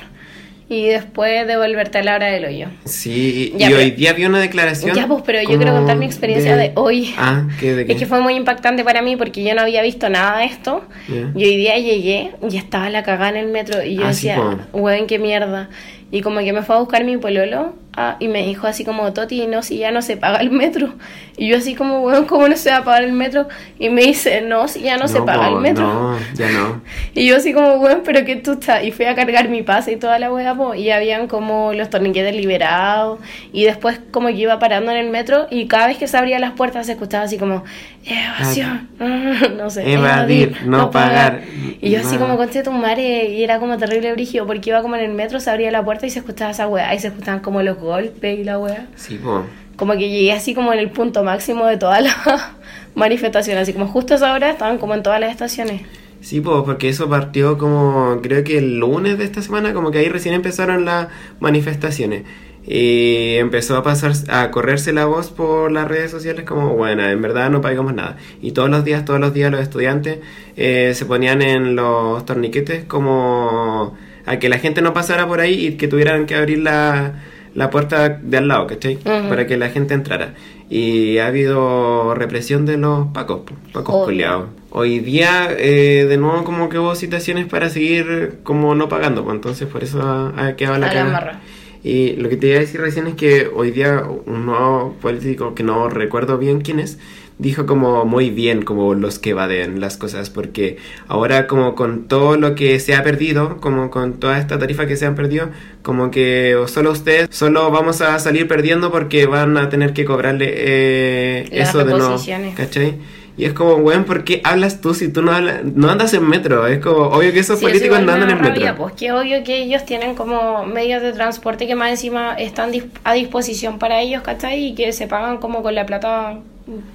Y 0.69 0.87
después 0.87 1.49
devolverte 1.49 1.99
a 1.99 2.05
la 2.05 2.15
hora 2.15 2.27
del 2.29 2.45
hoyo. 2.45 2.69
Sí, 2.85 3.53
y, 3.55 3.59
Ya, 3.59 3.67
y 3.67 3.71
pero- 3.71 3.83
hoy 3.83 3.91
día 3.91 4.13
vi 4.13 4.25
una 4.25 4.39
declaración. 4.39 4.95
Ya, 4.95 5.09
pues, 5.09 5.25
pero 5.27 5.41
yo 5.43 5.57
quiero 5.57 5.73
contar 5.73 5.97
mi 5.97 6.07
experiencia 6.07 6.55
de, 6.57 6.71
hoy. 6.77 7.13
Ah, 7.19 7.43
¿qué 7.59 7.75
de 7.75 7.87
qué? 7.87 7.93
Es 7.95 7.99
que 7.99 8.07
fue 8.07 8.21
muy 8.21 8.35
impactante 8.37 8.85
para 8.85 9.03
mí 9.03 9.17
porque 9.17 9.43
yo 9.43 9.53
no 9.57 9.63
había 9.63 9.83
visto 9.83 10.09
nada 10.09 10.39
de 10.39 10.45
esto. 10.45 10.85
Ya. 11.09 11.33
Y 11.35 11.45
hoy 11.45 11.57
día 11.57 11.77
llegué 11.77 12.31
y 12.49 12.57
estaba 12.57 12.89
la 12.89 13.03
cagada 13.03 13.31
en 13.31 13.37
el 13.39 13.49
metro. 13.49 13.83
Y 13.83 13.97
yo 13.97 14.07
Ah, 14.07 14.13
sí, 14.15 14.29
decía, 14.29 14.37
po. 14.71 14.79
weón, 14.79 15.09
qué 15.09 15.19
mierda. 15.19 15.71
Y 16.13 16.23
como 16.23 16.41
que 16.41 16.53
me 16.53 16.63
fue 16.63 16.75
a 16.75 16.81
buscar 16.81 17.05
mi 17.05 17.17
pololo 17.19 17.75
ah, 17.97 18.17
y 18.19 18.27
me 18.27 18.45
dijo 18.45 18.67
así 18.67 18.85
como, 18.85 19.13
Toti, 19.13 19.47
no, 19.47 19.63
si 19.63 19.79
ya 19.79 19.93
no 19.93 20.03
se 20.03 20.17
paga 20.17 20.39
el 20.41 20.51
metro. 20.51 20.95
Y 21.37 21.49
yo 21.49 21.57
así 21.57 21.75
como, 21.77 22.01
weón, 22.01 22.25
¿cómo 22.25 22.49
no 22.49 22.57
se 22.57 22.71
va 22.71 22.79
a 22.79 22.85
pagar 22.85 23.05
el 23.05 23.13
metro? 23.13 23.47
Y 23.79 23.91
me 23.91 24.03
dice, 24.03 24.41
no, 24.41 24.67
si 24.67 24.81
ya 24.81 24.97
no, 24.97 25.07
se 25.07 25.23
paga 25.23 25.49
po, 25.49 25.57
el 25.57 25.63
metro. 25.63 25.85
No, 25.85 26.19
ya 26.35 26.51
no. 26.51 26.83
Y 27.15 27.27
yo 27.27 27.37
así 27.37 27.53
como, 27.53 27.75
weón, 27.77 28.03
pero 28.05 28.25
qué 28.25 28.37
tú 28.37 28.53
estás. 28.53 28.83
Y 28.83 28.91
fui 28.91 29.05
a 29.05 29.15
cargar 29.15 29.49
mi 29.49 29.63
pase 29.63 29.93
y 29.93 29.97
toda 29.97 30.19
la 30.19 30.33
weá, 30.33 30.55
po, 30.55 30.75
y 30.75 30.91
habían 30.91 31.29
como 31.29 31.73
los 31.73 31.91
torniquetes 31.91 32.35
liberados. 32.35 33.21
Y 33.53 33.65
después 33.65 34.01
como 34.11 34.29
que 34.29 34.35
iba 34.35 34.59
parando 34.59 34.91
en 34.91 34.99
el 34.99 35.11
metro 35.11 35.47
y 35.49 35.67
cada 35.67 35.87
vez 35.87 35.97
que 35.97 36.09
se 36.09 36.17
abrían 36.17 36.41
las 36.41 36.53
puertas 36.53 36.87
se 36.87 36.93
escuchaba 36.93 37.25
así 37.25 37.39
como, 37.39 37.65
evasión, 38.05 38.89
no 39.57 39.71
sé. 39.71 39.93
Evadir, 39.93 40.57
no 40.67 40.91
pagar. 40.91 41.43
Y 41.81 41.91
yo 41.91 42.01
así 42.01 42.17
como 42.17 42.37
conché 42.37 42.63
tu 42.63 42.73
madre 42.73 43.29
y 43.31 43.43
era 43.43 43.59
como 43.59 43.77
terrible 43.79 44.13
brigio 44.13 44.47
porque 44.47 44.71
iba 44.71 44.83
como 44.83 44.97
en 44.97 45.03
el 45.03 45.13
metro, 45.13 45.41
se 45.41 45.51
abría 45.51 45.71
la 45.71 45.85
puerta 45.85 46.07
y 46.07 46.11
se 46.11 46.21
escuchaba 46.21 46.51
esa 46.51 46.67
weá. 46.67 46.95
Y 46.95 46.99
se 46.99 47.09
escuchaban 47.09 47.41
como 47.41 47.63
los 47.63 47.79
golpes 47.79 48.39
y 48.39 48.45
la 48.45 48.59
weá. 48.59 48.87
Sí, 48.97 49.17
po. 49.17 49.45
Como 49.77 49.93
que 49.95 50.11
llegué 50.11 50.33
así 50.33 50.55
como 50.55 50.73
en 50.73 50.79
el 50.79 50.91
punto 50.91 51.25
máximo 51.25 51.67
de 51.67 51.77
toda 51.77 52.01
la 52.01 52.15
manifestación. 52.95 53.59
Así 53.59 53.73
como 53.73 53.87
justo 53.87 54.15
a 54.15 54.17
esa 54.17 54.33
hora 54.33 54.51
estaban 54.51 54.79
como 54.79 54.95
en 54.95 55.03
todas 55.03 55.21
las 55.21 55.31
estaciones. 55.31 55.83
Sí, 56.21 56.41
pues 56.41 56.63
porque 56.65 56.91
eso 56.91 57.09
partió 57.09 57.57
como, 57.57 58.21
creo 58.23 58.45
que 58.45 58.59
el 58.59 58.79
lunes 58.79 59.17
de 59.17 59.25
esta 59.25 59.41
semana, 59.41 59.73
como 59.73 59.91
que 59.91 59.99
ahí 59.99 60.09
recién 60.09 60.35
empezaron 60.35 60.85
las 60.85 61.09
manifestaciones. 61.41 62.25
Y 62.67 63.37
empezó 63.37 63.77
a 63.77 63.83
pasar, 63.83 64.13
a 64.29 64.51
correrse 64.51 64.93
la 64.93 65.07
voz 65.07 65.31
por 65.31 65.73
las 65.73 65.89
redes 65.89 66.11
sociales 66.11 66.45
como, 66.45 66.77
bueno, 66.77 67.05
en 67.05 67.21
verdad 67.23 67.51
no 67.51 67.61
pagamos 67.61 67.95
nada. 67.95 68.17
Y 68.43 68.53
todos 68.53 68.69
los 68.69 68.85
días, 68.85 69.05
todos 69.05 69.19
los 69.19 69.33
días 69.33 69.51
los 69.51 69.61
estudiantes 69.61 70.19
eh, 70.57 70.93
se 70.95 71.07
ponían 71.07 71.43
en 71.43 71.75
los 71.75 72.25
torniquetes 72.27 72.85
como 72.85 73.97
a 74.27 74.39
que 74.39 74.49
la 74.49 74.59
gente 74.59 74.83
no 74.83 74.93
pasara 74.93 75.27
por 75.27 75.41
ahí 75.41 75.67
y 75.67 75.73
que 75.77 75.89
tuvieran 75.89 76.27
que 76.27 76.35
abrir 76.35 76.59
la, 76.59 77.23
la 77.55 77.71
puerta 77.71 78.09
de 78.09 78.37
al 78.37 78.49
lado, 78.49 78.67
¿cachai? 78.67 78.97
Ujú. 78.97 79.29
Para 79.29 79.47
que 79.47 79.57
la 79.57 79.71
gente 79.71 79.95
entrara. 79.95 80.35
Y 80.69 81.19
ha 81.19 81.27
habido 81.27 82.15
represión 82.15 82.67
de 82.67 82.77
los 82.77 83.09
pacos, 83.09 83.41
pacos 83.73 84.05
culiados. 84.05 84.51
Hoy 84.71 85.01
día, 85.01 85.49
eh, 85.59 86.07
de 86.09 86.17
nuevo, 86.17 86.45
como 86.45 86.69
que 86.69 86.79
hubo 86.79 86.95
situaciones 86.95 87.47
para 87.47 87.71
seguir 87.71 88.39
como 88.45 88.75
no 88.77 88.89
pagando, 88.89 89.25
pues 89.25 89.35
entonces 89.35 89.67
por 89.67 89.83
eso 89.83 90.01
ha, 90.03 90.47
ha 90.47 90.55
quedado 90.55 90.79
la 90.79 90.95
la. 90.95 91.41
Y 91.83 92.13
lo 92.17 92.29
que 92.29 92.37
te 92.37 92.49
iba 92.49 92.57
a 92.57 92.61
decir 92.61 92.81
recién 92.81 93.07
es 93.07 93.15
que 93.15 93.49
hoy 93.53 93.71
día 93.71 94.05
un 94.27 94.47
nuevo 94.47 94.97
político, 95.01 95.55
que 95.55 95.63
no 95.63 95.89
recuerdo 95.89 96.37
bien 96.37 96.61
quién 96.61 96.79
es, 96.79 96.99
dijo 97.41 97.65
como 97.65 98.05
muy 98.05 98.29
bien 98.29 98.63
como 98.63 98.95
los 98.95 99.19
que 99.19 99.31
evaden 99.31 99.81
las 99.81 99.97
cosas, 99.97 100.29
porque 100.29 100.77
ahora 101.09 101.47
como 101.47 101.75
con 101.75 102.07
todo 102.07 102.37
lo 102.37 102.55
que 102.55 102.79
se 102.81 102.95
ha 102.95 103.03
perdido, 103.03 103.57
como 103.63 103.91
con 103.91 104.21
toda 104.21 104.39
esta 104.39 104.59
tarifa 104.59 104.87
que 104.87 104.97
se 104.97 105.07
han 105.07 105.15
perdido, 105.15 105.49
como 105.83 106.11
que 106.11 106.55
solo 106.67 106.93
ustedes, 106.93 107.29
solo 107.31 107.71
vamos 107.71 108.03
a 108.03 108.19
salir 108.19 108.47
perdiendo 108.47 108.93
porque 108.93 109.25
van 109.25 109.57
a 109.57 109.71
tener 109.71 109.95
que 109.95 110.05
cobrarle 110.05 110.53
eh, 110.55 111.49
eso 111.51 111.79
de 111.79 111.95
nuevo. 111.95 112.21
¿cachai? 112.57 112.97
Y 113.41 113.47
es 113.47 113.55
como, 113.55 113.77
weón, 113.77 114.05
¿por 114.05 114.23
qué 114.25 114.43
hablas 114.45 114.83
tú 114.83 114.93
si 114.93 115.09
tú 115.11 115.23
no, 115.23 115.33
hablas- 115.33 115.65
no 115.65 115.89
andas 115.89 116.13
en 116.13 116.29
metro? 116.29 116.67
Es 116.67 116.79
como, 116.81 117.05
obvio 117.09 117.33
que 117.33 117.39
esos 117.41 117.59
Sí, 117.59 117.65
políticos 117.65 118.01
no 118.03 118.13
andan 118.13 118.29
da 118.29 118.35
en 118.35 118.41
metro. 118.43 118.55
rabia, 118.55 118.77
pues 118.77 118.93
que 118.93 119.13
obvio 119.13 119.43
que 119.45 119.63
ellos 119.63 119.87
tienen 119.87 120.15
como 120.15 120.67
medios 120.67 121.01
de 121.03 121.13
transporte 121.15 121.67
que 121.67 121.75
más 121.75 121.91
encima 121.91 122.35
están 122.35 122.71
dis- 122.71 122.85
a 123.03 123.15
disposición 123.15 123.79
para 123.79 124.01
ellos, 124.01 124.23
¿cachai? 124.23 124.63
Y 124.67 124.75
que 124.75 124.93
se 124.93 125.07
pagan 125.07 125.39
como 125.39 125.63
con 125.63 125.75
la 125.75 125.87
plata 125.87 126.39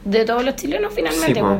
de 0.04 0.24
todos 0.26 0.46
los 0.46 0.56
chilenos 0.56 0.94
finalmente, 0.94 1.34
Sí, 1.34 1.40
po. 1.42 1.48
pues. 1.48 1.60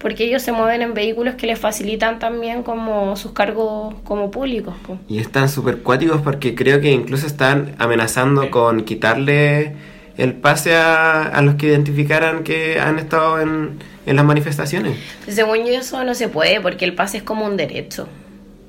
Porque 0.00 0.24
ellos 0.24 0.40
se 0.42 0.50
mueven 0.50 0.82
en 0.82 0.94
vehículos 0.94 1.34
que 1.36 1.46
les 1.46 1.58
facilitan 1.60 2.18
también 2.18 2.62
como 2.64 3.14
sus 3.16 3.32
cargos 3.32 3.94
como 4.02 4.30
públicos, 4.30 4.74
pues. 4.86 4.98
Y 5.08 5.18
están 5.18 5.48
súper 5.50 5.78
cuáticos 5.82 6.22
porque 6.22 6.54
creo 6.54 6.80
que 6.80 6.90
incluso 6.90 7.26
están 7.26 7.74
amenazando 7.78 8.50
con 8.50 8.82
quitarle 8.84 9.74
el 10.16 10.32
pase 10.34 10.74
a, 10.74 11.22
a 11.22 11.40
los 11.42 11.54
que 11.54 11.66
identificaran 11.68 12.42
que 12.44 12.80
han 12.80 12.98
estado 12.98 13.40
en, 13.40 13.78
en 14.06 14.16
las 14.16 14.24
manifestaciones. 14.24 14.96
Según 15.28 15.58
yo 15.66 15.72
eso 15.74 16.02
no 16.04 16.14
se 16.14 16.28
puede 16.28 16.60
porque 16.60 16.84
el 16.84 16.94
pase 16.94 17.18
es 17.18 17.22
como 17.22 17.44
un 17.46 17.56
derecho. 17.56 18.08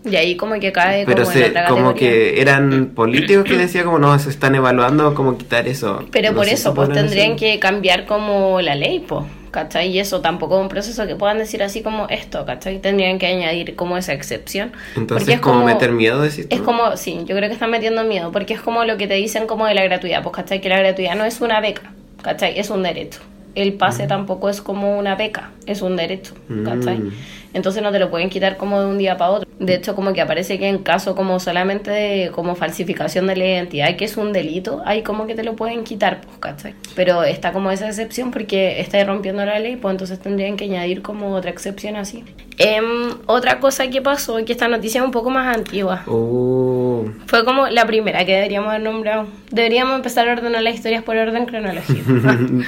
Y 0.06 0.18
ahí 0.18 0.36
como 0.36 0.60
que 0.60 0.74
cae 0.74 1.06
Pero 1.06 1.24
como 1.24 1.32
en 1.32 1.38
se, 1.44 1.50
otra 1.50 1.68
como 1.68 1.94
que 1.96 2.42
eran 2.42 2.88
políticos 2.94 3.46
que 3.46 3.56
decían 3.56 3.86
como 3.86 4.00
no, 4.00 4.20
se 4.20 4.30
están 4.30 4.54
evaluando 4.54 5.14
cómo 5.16 5.38
quitar 5.38 5.66
eso. 5.68 6.04
Pero 6.12 6.32
No 6.32 6.38
por 6.38 6.48
eso, 6.50 6.74
pues 6.74 6.90
tendrían 6.92 7.34
hacer- 7.34 7.54
que 7.54 7.60
cambiar 7.60 8.06
como 8.06 8.60
la 8.60 8.76
ley, 8.76 9.00
pues, 9.00 9.24
¿cachai? 9.52 9.92
Y 9.92 10.00
eso 10.00 10.20
tampoco 10.20 10.58
es 10.58 10.62
un 10.64 10.68
proceso 10.68 11.08
que 11.08 11.16
puedan 11.16 11.38
decir 11.38 11.64
así 11.64 11.82
como 11.82 12.10
esto, 12.10 12.46
¿cachai? 12.46 12.80
Tendrían 12.80 13.18
que 13.18 13.28
añadir 13.28 13.76
como 13.78 13.96
esa 13.98 14.12
excepción. 14.12 14.74
Entonces, 14.98 15.24
porque 15.24 15.34
es 15.36 15.40
como, 15.40 15.64
meter 15.64 15.94
miedo, 15.94 16.22
decís 16.22 16.50
tú? 16.50 16.54
Es 16.54 16.62
como, 16.62 16.98
sí, 16.98 17.20
yo 17.26 17.34
creo 17.38 17.48
que 17.48 17.54
están 17.54 17.72
metiendo 17.72 18.04
miedo, 18.04 18.34
porque 18.34 18.56
es 18.56 18.60
como 18.60 18.84
lo 18.84 18.98
que 18.98 19.08
te 19.08 19.14
dicen 19.14 19.48
como 19.48 19.66
de 19.68 19.74
la 19.74 19.86
gratuidad, 19.86 20.22
pues, 20.22 20.36
¿cachai? 20.36 20.60
Que 20.60 20.68
la 20.68 20.80
gratuidad 20.80 21.16
no 21.16 21.24
es 21.24 21.40
una 21.40 21.62
beca, 21.62 21.94
¿cachai? 22.22 22.60
Es 22.60 22.70
un 22.70 22.84
derecho. 22.84 23.22
El 23.56 23.74
pase 23.74 24.08
tampoco 24.08 24.50
es 24.50 24.62
como 24.62 24.98
una 24.98 25.16
beca, 25.16 25.52
es 25.66 25.82
un 25.82 25.96
derecho, 25.96 26.34
¿cachai? 26.66 27.00
Mm. 27.00 27.12
Entonces 27.54 27.84
no 27.84 27.92
te 27.92 28.00
lo 28.00 28.10
pueden 28.10 28.30
quitar 28.30 28.58
como 28.58 28.80
de 28.82 28.88
un 28.88 28.98
día 28.98 29.18
para 29.18 29.32
otro. 29.32 29.50
De 29.60 29.76
hecho, 29.76 29.96
como 29.96 30.14
que 30.14 30.22
aparece 30.22 30.60
que 30.60 30.68
en 30.68 30.80
caso 30.80 31.16
como 31.16 31.40
solamente 31.40 31.92
de 31.92 32.32
como 32.32 32.56
falsificación 32.56 33.28
de 33.28 33.36
la 33.36 33.46
identidad, 33.46 33.96
que 33.96 34.06
es 34.06 34.18
un 34.18 34.34
delito, 34.34 34.82
ahí 34.86 35.04
como 35.04 35.28
que 35.28 35.36
te 35.36 35.44
lo 35.44 35.56
pueden 35.56 35.84
quitar, 35.84 36.22
pues, 36.22 36.38
¿cachai? 36.40 36.74
Pero 36.96 37.24
está 37.24 37.52
como 37.54 37.72
esa 37.72 37.88
excepción 37.88 38.32
porque 38.32 38.80
está 38.82 39.04
rompiendo 39.04 39.46
la 39.46 39.60
ley, 39.60 39.76
pues 39.76 39.94
entonces 39.94 40.20
tendrían 40.20 40.58
que 40.58 40.66
añadir 40.66 41.02
como 41.02 41.34
otra 41.34 41.52
excepción 41.52 41.96
así. 41.96 42.24
Em, 42.58 43.10
otra 43.26 43.60
cosa 43.60 43.90
que 43.90 44.02
pasó, 44.02 44.44
que 44.46 44.52
esta 44.52 44.68
noticia 44.68 45.00
es 45.02 45.06
un 45.06 45.12
poco 45.12 45.30
más 45.30 45.56
antigua. 45.56 46.04
Oh, 46.08 47.06
Fue 47.26 47.44
como 47.46 47.68
la 47.68 47.86
primera 47.86 48.26
que 48.26 48.34
deberíamos 48.34 48.70
haber 48.70 48.82
nombrado. 48.82 49.28
Deberíamos 49.50 49.96
empezar 49.96 50.28
a 50.30 50.34
ordenar 50.34 50.62
las 50.62 50.76
historias 50.76 51.04
por 51.04 51.16
orden 51.16 51.46
cronológico. 51.46 52.12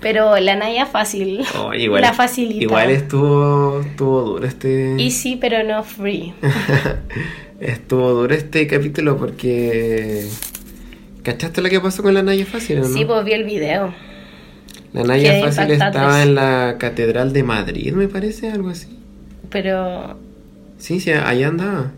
Pero 0.00 0.36
la 0.38 0.56
Naya 0.56 0.86
fácil. 0.86 1.44
oh, 1.58 1.74
igual, 1.74 2.02
la 2.02 2.12
facilita. 2.12 2.62
igual 2.62 2.90
estuvo, 2.90 3.80
estuvo 3.80 4.19
duro 4.22 4.46
este... 4.46 5.02
Easy, 5.02 5.36
pero 5.36 5.62
no 5.62 5.82
free. 5.82 6.34
Estuvo 7.60 8.10
duro 8.12 8.34
este 8.34 8.66
capítulo 8.66 9.16
porque... 9.16 10.26
¿Cachaste 11.22 11.60
lo 11.60 11.68
que 11.68 11.80
pasó 11.80 12.02
con 12.02 12.14
la 12.14 12.22
Naya 12.22 12.46
Fácil 12.46 12.78
o 12.78 12.82
no? 12.82 12.88
Sí, 12.88 13.04
pues 13.04 13.24
vi 13.24 13.32
el 13.32 13.44
video. 13.44 13.94
La 14.92 15.04
Naya 15.04 15.30
Quedé 15.30 15.42
Fácil 15.42 15.70
estaba 15.72 16.22
en 16.22 16.34
la 16.34 16.76
Catedral 16.78 17.32
de 17.32 17.42
Madrid, 17.42 17.92
me 17.92 18.08
parece, 18.08 18.50
algo 18.50 18.70
así. 18.70 18.88
Pero. 19.50 20.16
Sí, 20.78 21.00
sí, 21.00 21.12
allá 21.12 21.48
andaba. 21.48 21.92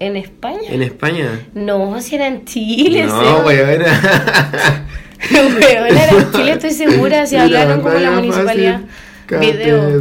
¿En 0.00 0.16
España? 0.16 0.68
En 0.68 0.82
España. 0.82 1.46
No, 1.54 2.00
si 2.00 2.14
era 2.16 2.26
en 2.26 2.44
Chile. 2.44 3.04
no, 3.04 3.40
weón. 3.40 3.82
Weón, 5.32 5.96
era 5.96 6.10
en 6.10 6.32
Chile, 6.32 6.52
estoy 6.52 6.70
segura. 6.72 7.26
Si 7.26 7.36
hablaron 7.36 7.80
como 7.80 7.94
la 7.94 8.10
municipalidad. 8.12 8.80
Video. 9.40 10.00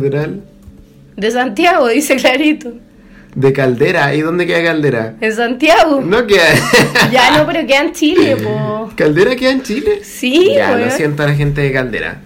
De 1.15 1.31
Santiago, 1.31 1.87
dice 1.87 2.15
clarito. 2.15 2.73
de 3.35 3.53
Caldera. 3.53 4.13
¿Y 4.15 4.21
dónde 4.21 4.45
queda 4.45 4.63
Caldera? 4.63 5.13
En 5.21 5.35
Santiago. 5.35 6.01
No 6.01 6.25
queda. 6.27 6.43
Ya 7.11 7.37
no, 7.37 7.45
pero 7.47 7.65
queda 7.67 7.81
en 7.81 7.93
Chile, 7.93 8.35
po. 8.37 8.91
¿Caldera 8.95 9.35
queda 9.35 9.51
en 9.51 9.63
Chile? 9.63 10.01
Sí, 10.03 10.53
Ya, 10.55 10.71
lo 10.71 10.77
weón. 10.77 10.91
siento 10.91 11.23
a 11.23 11.27
la 11.27 11.33
gente 11.33 11.61
de 11.61 11.71
Caldera. 11.71 12.17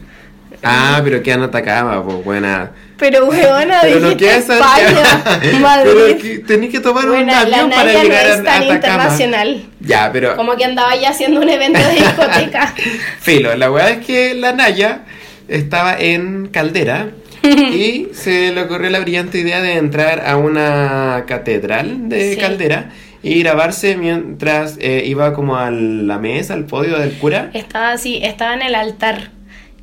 Ah, 0.64 1.00
pero 1.04 1.22
queda 1.22 1.36
en 1.36 1.44
Atacama, 1.44 2.04
pues 2.04 2.24
buena. 2.24 2.72
Pero 2.98 3.26
weona, 3.28 3.80
Pero 3.84 4.00
no 4.00 4.18
queda 4.18 4.38
España. 4.38 5.24
Madrid. 5.62 5.92
Pero 5.94 6.18
que 6.18 6.40
tenés 6.40 6.72
que 6.72 6.80
tomar 6.80 7.10
un 7.10 7.26
la 7.28 7.42
avión 7.42 7.70
para 7.70 7.94
no 7.94 8.02
llegar 8.04 8.26
a 8.26 8.30
es 8.34 8.44
tan 8.44 8.64
Atacama. 8.64 8.74
internacional. 8.76 9.64
Ya, 9.82 10.10
pero. 10.12 10.36
Como 10.36 10.56
que 10.56 10.66
andaba 10.66 10.96
ya 10.96 11.10
haciendo 11.12 11.42
un 11.42 11.48
evento 11.50 11.80
de 11.80 11.94
discoteca. 11.94 12.74
Filo, 13.20 13.56
la 13.56 13.72
weá 13.72 13.90
es 13.92 14.06
que 14.06 14.34
la 14.34 14.54
Naya 14.54 15.02
estaba 15.48 15.96
en 16.00 16.48
Caldera 16.48 17.10
y 17.74 18.08
se 18.14 18.52
le 18.54 18.62
ocurrió 18.62 18.90
la 18.90 19.00
brillante 19.00 19.40
idea 19.40 19.62
de 19.62 19.78
entrar 19.78 20.24
a 20.26 20.38
una 20.38 21.24
catedral 21.28 22.10
de 22.10 22.34
Sí. 22.36 22.40
Caldera 22.40 22.90
y 23.24 23.40
grabarse 23.40 23.98
mientras 23.98 24.78
eh, 24.80 25.04
iba 25.06 25.34
como 25.34 25.58
a 25.58 25.72
la 25.72 26.18
mesa, 26.20 26.54
al 26.54 26.66
podio 26.66 26.98
del 26.98 27.14
cura. 27.14 27.50
Estaba 27.54 27.92
así, 27.92 28.20
estaba 28.24 28.54
en 28.54 28.62
el 28.62 28.76
altar. 28.76 29.32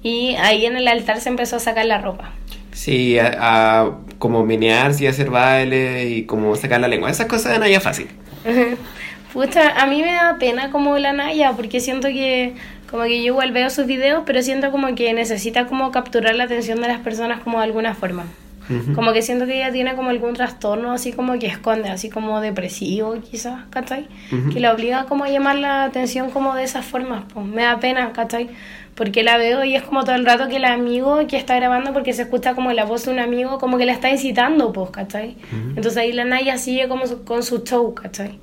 Y 0.02 0.36
ahí 0.36 0.66
en 0.66 0.76
el 0.76 0.86
altar 0.88 1.20
se 1.20 1.30
empezó 1.30 1.56
a 1.56 1.60
sacar 1.60 1.86
la 1.86 1.98
ropa. 1.98 2.32
Sí, 2.72 3.18
a, 3.18 3.32
a 3.40 3.90
como 4.18 4.44
menearse 4.44 5.04
y 5.04 5.06
hacer 5.06 5.30
baile 5.30 6.08
y 6.08 6.24
como 6.24 6.54
sacar 6.56 6.80
la 6.80 6.88
lengua. 6.88 7.10
Esas 7.10 7.26
cosas 7.26 7.52
de 7.52 7.58
Naya 7.58 7.80
fácil. 7.80 8.08
Pucha, 9.32 9.70
a 9.80 9.86
mí 9.86 10.00
me 10.00 10.12
da 10.12 10.36
pena 10.38 10.70
como 10.70 10.96
la 10.98 11.12
Naya, 11.12 11.52
porque 11.56 11.80
siento 11.80 12.08
que 12.08 12.54
como 12.94 13.06
que 13.06 13.18
yo 13.18 13.32
igual 13.32 13.50
veo 13.50 13.70
sus 13.70 13.86
videos, 13.86 14.22
pero 14.24 14.40
siento 14.40 14.70
como 14.70 14.94
que 14.94 15.12
necesita 15.14 15.66
como 15.66 15.90
capturar 15.90 16.36
la 16.36 16.44
atención 16.44 16.80
de 16.80 16.86
las 16.86 17.00
personas 17.00 17.40
como 17.42 17.58
de 17.58 17.64
alguna 17.64 17.92
forma. 17.92 18.22
Ujú. 18.70 18.92
Como 18.94 19.12
que 19.12 19.20
siento 19.20 19.46
que 19.46 19.56
ella 19.56 19.72
tiene 19.72 19.96
como 19.96 20.10
algún 20.10 20.34
trastorno 20.34 20.92
así 20.92 21.12
como 21.12 21.36
que 21.40 21.48
esconde, 21.48 21.88
así 21.88 22.08
como 22.08 22.40
depresivo 22.40 23.16
quizás, 23.28 23.64
¿cachai? 23.70 24.06
Ujú. 24.30 24.50
Que 24.52 24.60
la 24.60 24.72
obliga 24.72 25.06
como 25.06 25.24
a 25.24 25.28
llamar 25.28 25.56
la 25.56 25.82
atención 25.82 26.30
como 26.30 26.54
de 26.54 26.62
esas 26.62 26.84
formas, 26.86 27.24
pues 27.34 27.44
me 27.44 27.62
da 27.64 27.80
pena, 27.80 28.12
¿cachai? 28.12 28.48
Porque 28.94 29.24
la 29.24 29.38
veo 29.38 29.64
y 29.64 29.74
es 29.74 29.82
como 29.82 30.04
todo 30.04 30.14
el 30.14 30.24
rato 30.24 30.46
que 30.46 30.56
el 30.58 30.64
amigo 30.64 31.18
que 31.26 31.36
está 31.36 31.56
grabando, 31.56 31.92
porque 31.92 32.12
se 32.12 32.22
escucha 32.22 32.54
como 32.54 32.70
la 32.72 32.84
voz 32.84 33.06
de 33.06 33.10
un 33.10 33.18
amigo, 33.18 33.58
como 33.58 33.76
que 33.76 33.86
la 33.86 33.92
está 33.92 34.08
incitando, 34.08 34.72
pues, 34.72 34.90
¿cachai? 34.90 35.34
Entonces 35.70 35.96
ahí 35.96 36.12
la 36.12 36.24
Naya 36.24 36.58
sigue 36.58 36.86
como 36.86 37.08
su- 37.08 37.24
con 37.24 37.42
su 37.42 37.64
show, 37.64 37.92
¿cachai? 37.92 38.38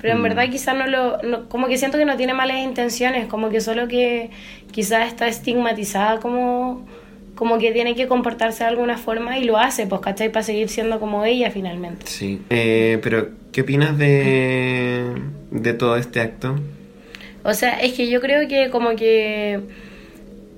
Pero 0.00 0.14
en 0.14 0.22
verdad 0.22 0.48
quizás 0.50 0.76
no 0.76 0.86
lo... 0.86 1.20
no- 1.22 1.48
como 1.48 1.68
que 1.68 1.76
siento 1.78 1.98
que 1.98 2.04
no 2.04 2.16
tiene 2.16 2.34
malas 2.34 2.58
intenciones, 2.58 3.26
como 3.26 3.50
que 3.50 3.60
solo 3.60 3.86
que 3.88 4.30
quizás 4.72 5.08
está 5.08 5.28
estigmatizada 5.28 6.20
como 6.20 6.86
como 7.34 7.56
que 7.58 7.72
tiene 7.72 7.94
que 7.94 8.06
comportarse 8.06 8.64
de 8.64 8.68
alguna 8.68 8.98
forma 8.98 9.38
y 9.38 9.44
lo 9.44 9.56
hace, 9.56 9.86
pues, 9.86 10.02
¿cachai? 10.02 10.30
Para 10.30 10.42
seguir 10.42 10.68
siendo 10.68 11.00
como 11.00 11.24
ella 11.24 11.50
finalmente. 11.50 12.04
Sí. 12.06 12.42
Eh, 12.50 12.98
pero, 13.02 13.30
¿qué 13.50 13.62
opinas 13.62 13.96
de, 13.96 15.06
de 15.50 15.72
todo 15.72 15.96
este 15.96 16.20
acto? 16.20 16.56
O 17.42 17.54
sea, 17.54 17.80
es 17.80 17.94
que 17.94 18.10
yo 18.10 18.20
creo 18.20 18.46
que 18.46 18.68
como 18.68 18.90
que 18.94 19.60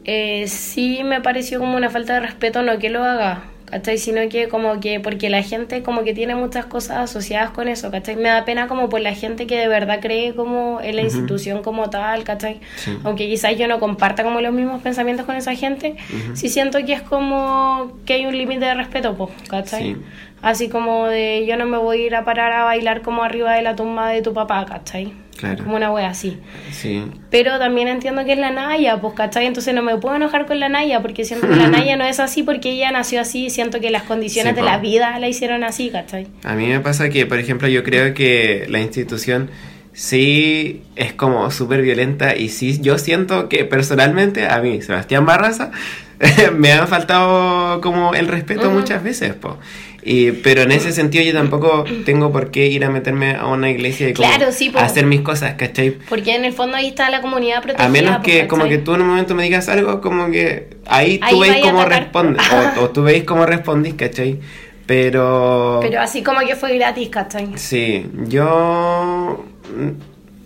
eh, 0.05 0.45
sí 0.49 1.03
me 1.05 1.20
pareció 1.20 1.61
como 1.61 1.76
una 1.76 1.88
falta 1.90 2.14
de 2.14 2.20
respeto, 2.20 2.62
no 2.62 2.78
que 2.80 2.90
lo 2.90 3.05
haga, 3.05 3.45
¿cachai? 3.72 3.96
Sino 3.96 4.20
que 4.28 4.48
como 4.48 4.80
que, 4.80 5.00
porque 5.00 5.30
la 5.30 5.42
gente 5.42 5.82
como 5.82 6.04
que 6.04 6.12
tiene 6.12 6.34
muchas 6.34 6.66
cosas 6.66 6.98
asociadas 6.98 7.50
con 7.50 7.68
eso, 7.68 7.90
¿cachai? 7.90 8.16
Me 8.16 8.28
da 8.28 8.44
pena 8.44 8.68
como 8.68 8.90
por 8.90 9.00
la 9.00 9.14
gente 9.14 9.46
que 9.46 9.56
de 9.58 9.66
verdad 9.66 9.98
cree 10.00 10.34
como 10.34 10.78
en 10.82 10.94
la 10.96 11.02
institución 11.02 11.62
como 11.62 11.88
tal, 11.88 12.22
¿cachai? 12.22 12.60
Sí. 12.76 12.92
Aunque 13.02 13.26
quizás 13.26 13.56
yo 13.56 13.66
no 13.68 13.80
comparta 13.80 14.22
como 14.24 14.42
los 14.42 14.52
mismos 14.52 14.82
pensamientos 14.82 15.24
con 15.24 15.36
esa 15.36 15.54
gente, 15.54 15.96
Ujú. 16.10 16.36
sí 16.36 16.50
siento 16.50 16.84
que 16.84 16.92
es 16.92 17.00
como 17.02 17.92
que 18.04 18.12
hay 18.12 18.26
un 18.26 18.36
límite 18.36 18.66
de 18.66 18.74
respeto, 18.74 19.30
¿cachai? 19.48 19.82
Sí. 19.94 19.96
Así 20.43 20.68
como 20.68 21.07
de 21.07 21.47
yo 21.47 21.57
no 21.57 21.66
me 21.66 21.78
voy 21.78 22.03
a 22.03 22.07
ir 22.07 22.14
a 22.16 22.24
parar 22.24 22.53
a 22.53 22.64
bailar 22.64 23.03
como 23.03 23.22
arriba 23.22 23.55
de 23.55 23.62
la 23.62 23.76
tumba 23.76 24.09
de 24.11 24.22
tu 24.22 24.34
papá, 24.34 24.66
¿cachai? 24.66 25.14
Claro. 25.36 25.64
Como 25.64 25.76
una 25.76 25.90
wea 25.90 26.09
así. 26.09 26.38
Sí. 26.70 27.05
Pero 27.30 27.59
también 27.59 27.88
entiendo 27.88 28.24
que 28.24 28.32
es 28.32 28.38
la 28.38 28.51
Naya, 28.51 29.01
pues, 29.01 29.14
¿cachai? 29.14 29.47
Entonces 29.47 29.74
no 29.74 29.82
me 29.82 29.97
puedo 29.97 30.14
enojar 30.14 30.47
con 30.47 30.61
la 30.61 30.68
Naya 30.68 31.01
porque 31.01 31.24
siento 31.24 31.49
que 31.49 31.57
la 31.57 31.68
Naya 31.70 31.97
no 31.97 32.05
es 32.05 32.20
así 32.20 32.43
porque 32.43 32.70
ella 32.70 32.93
nació 32.93 33.20
así. 33.20 33.51
Siento 33.51 33.80
que 33.80 33.90
las 33.90 34.03
condiciones 34.03 34.53
Sí, 34.55 34.57
de 34.61 34.62
la 34.62 34.78
vida 34.78 35.18
la 35.18 35.28
hicieron 35.28 35.64
así, 35.64 35.90
¿cachai? 35.90 36.26
A 36.45 36.55
mí 36.55 36.66
me 36.66 36.80
pasa 36.80 37.09
que, 37.09 37.26
por 37.26 37.38
ejemplo, 37.38 37.66
yo 37.68 37.82
creo 37.82 38.14
que 38.14 38.66
la 38.68 38.80
institución 38.80 39.51
sí 39.93 40.82
es 40.97 41.12
como 41.12 41.51
súper 41.51 41.82
violenta 41.82 42.34
y 42.36 42.49
sí 42.49 42.80
yo 42.80 42.99
siento 42.99 43.49
que 43.49 43.64
personalmente 43.64 44.47
a 44.49 44.61
mí, 44.61 44.80
Sebastián 44.80 45.26
Barraza, 45.26 45.70
me 46.57 46.72
ha 46.72 46.86
faltado 46.86 47.80
como 47.80 48.14
el 48.14 48.28
respeto 48.28 48.70
muchas 48.70 49.03
veces, 49.03 49.34
po. 49.34 49.59
Y, 50.05 50.32
pero 50.32 50.62
en 50.62 50.72
ese 50.72 50.90
sentido 50.90 51.22
yo 51.22 51.32
tampoco 51.32 51.84
tengo 52.05 52.32
por 52.32 52.50
qué 52.50 52.66
ir 52.66 52.84
a 52.84 52.90
meterme 52.90 53.36
a 53.36 53.46
una 53.46 53.70
iglesia 53.70 54.09
y 54.09 54.14
como 54.14 54.28
Claro, 54.28 54.50
sí, 54.50 54.72
a 54.74 54.84
hacer 54.84 55.07
mis 55.07 55.20
cosas, 55.20 55.55
¿cachai? 55.55 55.92
Porque 56.09 56.34
en 56.34 56.44
el 56.44 56.53
fondo 56.53 56.76
ahí 56.76 56.88
está 56.88 57.09
la 57.09 57.20
comunidad 57.20 57.62
protegida. 57.62 57.86
A 57.86 57.88
menos 57.88 58.18
que 58.18 58.48
como 58.48 58.64
que 58.64 58.78
tú 58.78 58.94
en 58.94 59.03
un 59.03 59.09
momento 59.09 59.36
me 59.36 59.44
digas 59.44 59.68
algo, 59.68 60.00
como 60.00 60.28
que 60.32 60.70
ahí 60.86 61.20
Ahí 61.22 61.32
tú 61.34 61.40
veis 61.40 61.57
cómo 61.64 61.84
respondes, 61.84 62.42
o, 62.78 62.82
o 62.82 62.90
tú 62.90 63.03
veis 63.05 63.22
cómo 63.22 63.46
respondís, 63.46 63.94
¿cachai? 63.94 64.40
Pero... 64.86 65.78
Pero 65.80 66.00
así 66.00 66.24
como 66.24 66.40
que 66.40 66.57
fue 66.57 66.74
gratis, 66.74 67.09
¿cachai? 67.09 67.50
Sí, 67.55 68.05
yo 68.26 69.44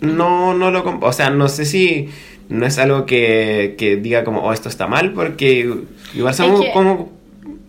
no, 0.01 0.53
no 0.53 0.71
lo... 0.71 0.99
O 1.01 1.11
sea, 1.13 1.31
no 1.31 1.49
sé 1.49 1.65
si 1.65 2.09
no 2.49 2.65
es 2.65 2.77
algo 2.77 3.05
que, 3.05 3.75
que 3.77 3.95
diga 3.97 4.23
como, 4.23 4.41
oh, 4.41 4.53
esto 4.53 4.69
está 4.69 4.87
mal, 4.87 5.13
porque 5.13 5.69
igual 6.13 6.33
somos 6.33 6.61
que- 6.61 6.71
como... 6.71 7.16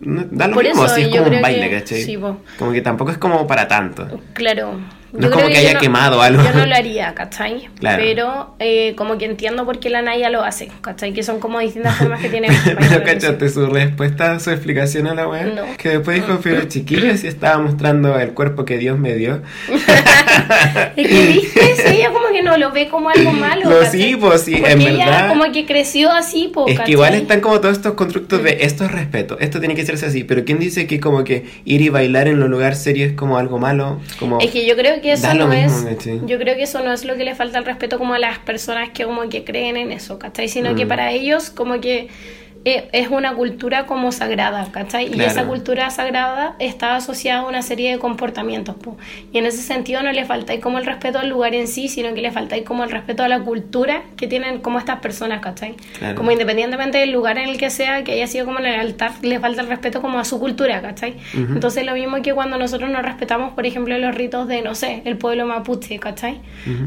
Da 0.01 0.47
lo 0.47 0.53
Por 0.53 0.63
mismo, 0.63 0.87
si 0.87 1.01
es 1.01 1.09
yo 1.09 1.23
como 1.23 1.35
un 1.35 1.41
baile, 1.41 1.69
que- 1.69 1.79
¿cachai? 1.79 2.01
sí, 2.03 2.17
como 2.57 2.71
que 2.71 2.81
tampoco 2.81 3.11
es 3.11 3.17
como 3.17 3.45
para 3.47 3.67
tanto. 3.67 4.21
Claro. 4.33 4.79
No 5.11 5.27
es 5.27 5.33
como 5.33 5.47
que 5.47 5.53
yo 5.53 5.59
haya 5.59 5.79
quemado 5.79 6.21
algo. 6.21 6.43
Yo 6.43 6.53
no 6.53 6.65
lo 6.65 6.75
haría, 6.75 7.13
¿cachai? 7.15 7.67
Claro. 7.79 8.01
Pero 8.03 8.55
eh, 8.59 8.93
como 8.95 9.17
que 9.17 9.25
entiendo 9.25 9.65
por 9.65 9.79
qué 9.79 9.89
la 9.89 10.01
Naya 10.01 10.29
lo 10.29 10.43
hace, 10.43 10.69
¿cachai? 10.81 11.13
Que 11.13 11.23
son 11.23 11.39
como 11.39 11.59
distintas 11.59 11.95
formas 11.97 12.21
que 12.21 12.29
tiene. 12.29 12.49
Pero 12.63 12.79
hacer 12.79 13.03
cachaste 13.03 13.49
su 13.49 13.65
respuesta, 13.67 14.39
su 14.39 14.51
explicación 14.51 15.07
a 15.07 15.15
la 15.15 15.27
weá. 15.27 15.43
No. 15.45 15.63
Que 15.77 15.89
después 15.89 16.15
dijo, 16.23 16.39
pero 16.43 16.63
chiquillos, 16.67 17.23
y 17.23 17.27
estaba 17.27 17.57
mostrando 17.61 18.19
el 18.19 18.33
cuerpo 18.33 18.65
que 18.65 18.77
Dios 18.77 18.99
me 18.99 19.15
dio. 19.15 19.41
Es 20.95 21.07
que 21.07 21.25
viste, 21.27 21.75
Sí, 21.75 21.97
ella 21.97 22.11
como 22.11 22.27
que 22.31 22.41
no 22.41 22.57
lo 22.57 22.71
ve 22.71 22.87
como 22.89 23.09
algo 23.09 23.31
malo. 23.33 23.69
No, 23.69 23.79
¿cachai? 23.79 24.01
sí, 24.01 24.15
pues, 24.15 24.41
sí, 24.41 24.55
Porque 24.57 24.71
en 24.73 24.81
ella 24.81 25.05
verdad- 25.05 25.29
como 25.29 25.51
que 25.51 25.65
creció 25.65 26.11
así, 26.11 26.49
pues. 26.53 26.73
Es 26.75 26.79
que 26.81 26.91
igual 26.91 27.13
están 27.13 27.41
como 27.41 27.59
todos 27.59 27.75
estos 27.77 27.93
constructos 27.93 28.43
de 28.43 28.57
esto 28.61 28.85
es 28.85 28.91
respeto, 28.91 29.37
esto 29.39 29.59
tiene 29.59 29.75
que 29.75 29.85
serse 29.85 30.05
así, 30.05 30.23
pero 30.23 30.43
¿quién 30.45 30.59
dice 30.59 30.87
que 30.87 30.99
como 30.99 31.23
que 31.23 31.45
ir 31.65 31.81
y 31.81 31.89
bailar 31.89 32.27
en 32.27 32.39
los 32.39 32.49
lugares 32.49 32.79
serios 32.79 33.11
es 33.11 33.15
como 33.17 33.37
algo 33.37 33.59
malo? 33.59 33.99
Como... 34.19 34.39
Es 34.39 34.51
que 34.51 34.65
yo 34.65 34.75
creo 34.75 34.98
que 35.01 35.13
eso 35.13 35.33
no 35.33 35.47
mismo, 35.47 35.87
es. 35.89 36.05
Yo 36.25 36.37
creo 36.39 36.55
que 36.55 36.63
eso 36.63 36.81
no 36.83 36.91
es 36.93 37.05
lo 37.05 37.15
que 37.15 37.23
le 37.23 37.35
falta 37.35 37.57
al 37.57 37.65
respeto 37.65 37.97
como 37.97 38.13
a 38.13 38.19
las 38.19 38.39
personas 38.39 38.89
que 38.89 39.03
como 39.05 39.27
que 39.29 39.43
creen 39.43 39.77
en 39.77 39.91
eso, 39.91 40.17
¿cachai? 40.19 40.47
Sino 40.49 40.75
que 40.75 40.85
Mm. 40.85 40.89
para 40.89 41.11
ellos 41.11 41.49
como 41.49 41.79
que 41.81 42.07
es 42.65 43.07
una 43.09 43.33
cultura 43.35 43.85
como 43.85 44.11
sagrada, 44.11 44.67
¿cachai? 44.71 45.07
Y 45.07 45.11
Claro. 45.11 45.31
esa 45.31 45.45
cultura 45.45 45.89
sagrada 45.89 46.55
está 46.59 46.95
asociada 46.97 47.41
a 47.41 47.47
una 47.47 47.61
serie 47.61 47.91
de 47.91 47.99
comportamientos, 47.99 48.75
po. 48.75 48.97
Y 49.31 49.37
en 49.37 49.45
ese 49.45 49.61
sentido 49.61 50.03
no 50.03 50.11
le 50.11 50.25
falta 50.25 50.59
como 50.59 50.77
el 50.77 50.85
respeto 50.85 51.19
al 51.19 51.29
lugar 51.29 51.55
en 51.55 51.67
sí, 51.67 51.87
sino 51.87 52.13
que 52.13 52.21
le 52.21 52.31
falta 52.31 52.55
como 52.65 52.83
el 52.83 52.91
respeto 52.91 53.23
a 53.23 53.27
la 53.29 53.39
cultura 53.39 54.03
que 54.17 54.27
tienen 54.27 54.59
como 54.59 54.77
estas 54.77 54.99
personas, 54.99 55.39
¿cachai? 55.41 55.75
Claro. 55.97 56.15
Como 56.15 56.31
independientemente 56.31 56.97
del 56.97 57.11
lugar 57.11 57.37
en 57.37 57.47
el 57.49 57.57
que 57.57 57.69
sea, 57.69 58.03
que 58.03 58.11
haya 58.11 58.27
sido 58.27 58.45
como 58.45 58.59
en 58.59 58.65
el 58.65 58.79
altar, 58.79 59.11
le 59.21 59.39
falta 59.39 59.61
el 59.61 59.67
respeto 59.67 60.01
como 60.01 60.19
a 60.19 60.25
su 60.25 60.37
cultura, 60.39 60.81
¿cachai? 60.81 61.15
Ujú. 61.33 61.53
Entonces 61.53 61.85
lo 61.85 61.93
mismo 61.93 62.21
que 62.21 62.33
cuando 62.33 62.57
nosotros 62.57 62.89
nos 62.89 63.03
respetamos, 63.03 63.53
por 63.53 63.65
ejemplo, 63.65 63.97
los 63.97 64.13
ritos 64.13 64.47
de, 64.47 64.61
no 64.61 64.75
sé, 64.75 65.01
el 65.05 65.17
pueblo 65.17 65.45
mapuche, 65.45 65.97
¿cachai? 65.99 66.41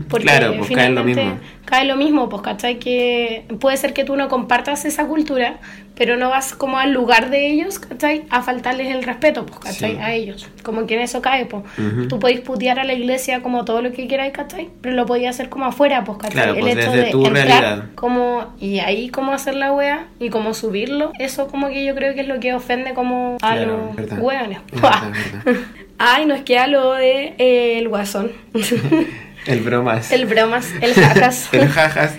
Porque 0.09 0.27
Claro, 0.27 0.55
pues 0.59 0.71
cae 0.71 0.87
en 0.87 0.95
lo 0.95 1.03
finalmente 1.03 1.25
mismo. 1.25 1.41
cae 1.65 1.85
lo 1.87 1.97
mismo, 1.97 2.29
pues, 2.29 2.43
¿cachai? 2.43 2.79
Que 2.79 3.45
puede 3.59 3.77
ser 3.79 3.95
que 3.95 4.05
tú 4.05 4.17
no 4.17 4.29
compartas 4.29 4.85
esa 4.85 5.07
cultura, 5.07 5.57
pero 6.03 6.17
no 6.17 6.31
vas 6.31 6.53
como 6.57 6.79
al 6.79 6.93
lugar 6.93 7.31
de 7.31 7.47
ellos, 7.47 7.79
¿cachai? 7.79 8.25
A 8.29 8.43
faltarles 8.43 8.89
el 8.93 9.05
respeto, 9.05 9.47
pues, 9.47 9.61
¿cachai? 9.61 9.93
Sí. 9.93 9.99
A 10.01 10.13
ellos. 10.13 10.49
Como 10.65 10.85
que 10.85 10.97
en 10.97 11.03
eso 11.03 11.23
cae, 11.23 11.47
pues. 11.47 11.63
Ujú. 11.79 12.09
Tú 12.09 12.19
podéis 12.19 12.41
putear 12.41 12.81
a 12.81 12.85
la 12.85 12.93
iglesia 12.93 13.41
como 13.41 13.65
todo 13.65 13.83
lo 13.83 13.93
que 13.93 14.09
quieras, 14.09 14.33
¿cachai? 14.33 14.69
Pero 14.81 14.97
lo 14.97 15.07
podías 15.07 15.37
hacer 15.37 15.49
como 15.49 15.67
afuera, 15.67 16.03
pues, 16.03 16.19
¿cachai? 16.19 16.33
Claro, 16.33 16.55
el 16.55 16.61
pues, 16.63 16.77
hecho 16.77 16.91
desde 16.91 17.05
de 17.05 17.11
tu 17.13 17.25
entrar 17.25 17.47
realidad. 17.47 17.85
como 17.95 18.53
y 18.59 18.81
ahí 18.81 19.11
cómo 19.11 19.33
hacer 19.33 19.55
la 19.55 19.73
wea 19.73 20.07
y 20.19 20.29
cómo 20.31 20.55
subirlo, 20.55 21.13
eso 21.21 21.47
como 21.47 21.69
que 21.69 21.85
yo 21.85 21.95
creo 21.95 22.15
que 22.17 22.23
es 22.23 22.27
lo 22.27 22.41
que 22.41 22.53
ofende 22.53 22.95
como 22.95 23.37
a 23.41 23.53
Claro, 23.53 23.77
los 23.87 23.95
verdad. 23.95 24.19
weones. 24.21 24.59
Verdad, 24.73 25.03
verdad. 25.45 25.61
Ay, 25.99 26.27
nos 26.27 26.41
queda 26.41 26.67
lo 26.67 26.95
de 26.95 27.35
eh, 27.39 27.79
el 27.79 27.89
guasón. 27.89 28.33
El 29.47 29.61
bromas. 29.61 30.13
el 30.13 30.27
bromas, 30.27 30.71
el 30.81 30.95
jajas. 30.95 31.49
El 31.53 31.69
jajas. 31.69 32.15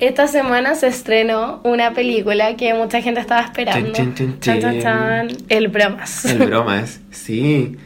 Esta 0.00 0.28
semana 0.28 0.74
se 0.74 0.88
estrenó 0.88 1.60
una 1.64 1.94
película 1.94 2.56
que 2.56 2.74
mucha 2.74 3.00
gente 3.00 3.20
estaba 3.20 3.40
esperando. 3.40 3.92
Chan, 3.92 4.38
chan, 4.40 4.80
Chan. 4.80 5.28
El 5.48 5.68
bromas. 5.68 6.24
El 6.26 6.38
bromas. 6.38 7.00
Sí. 7.10 7.76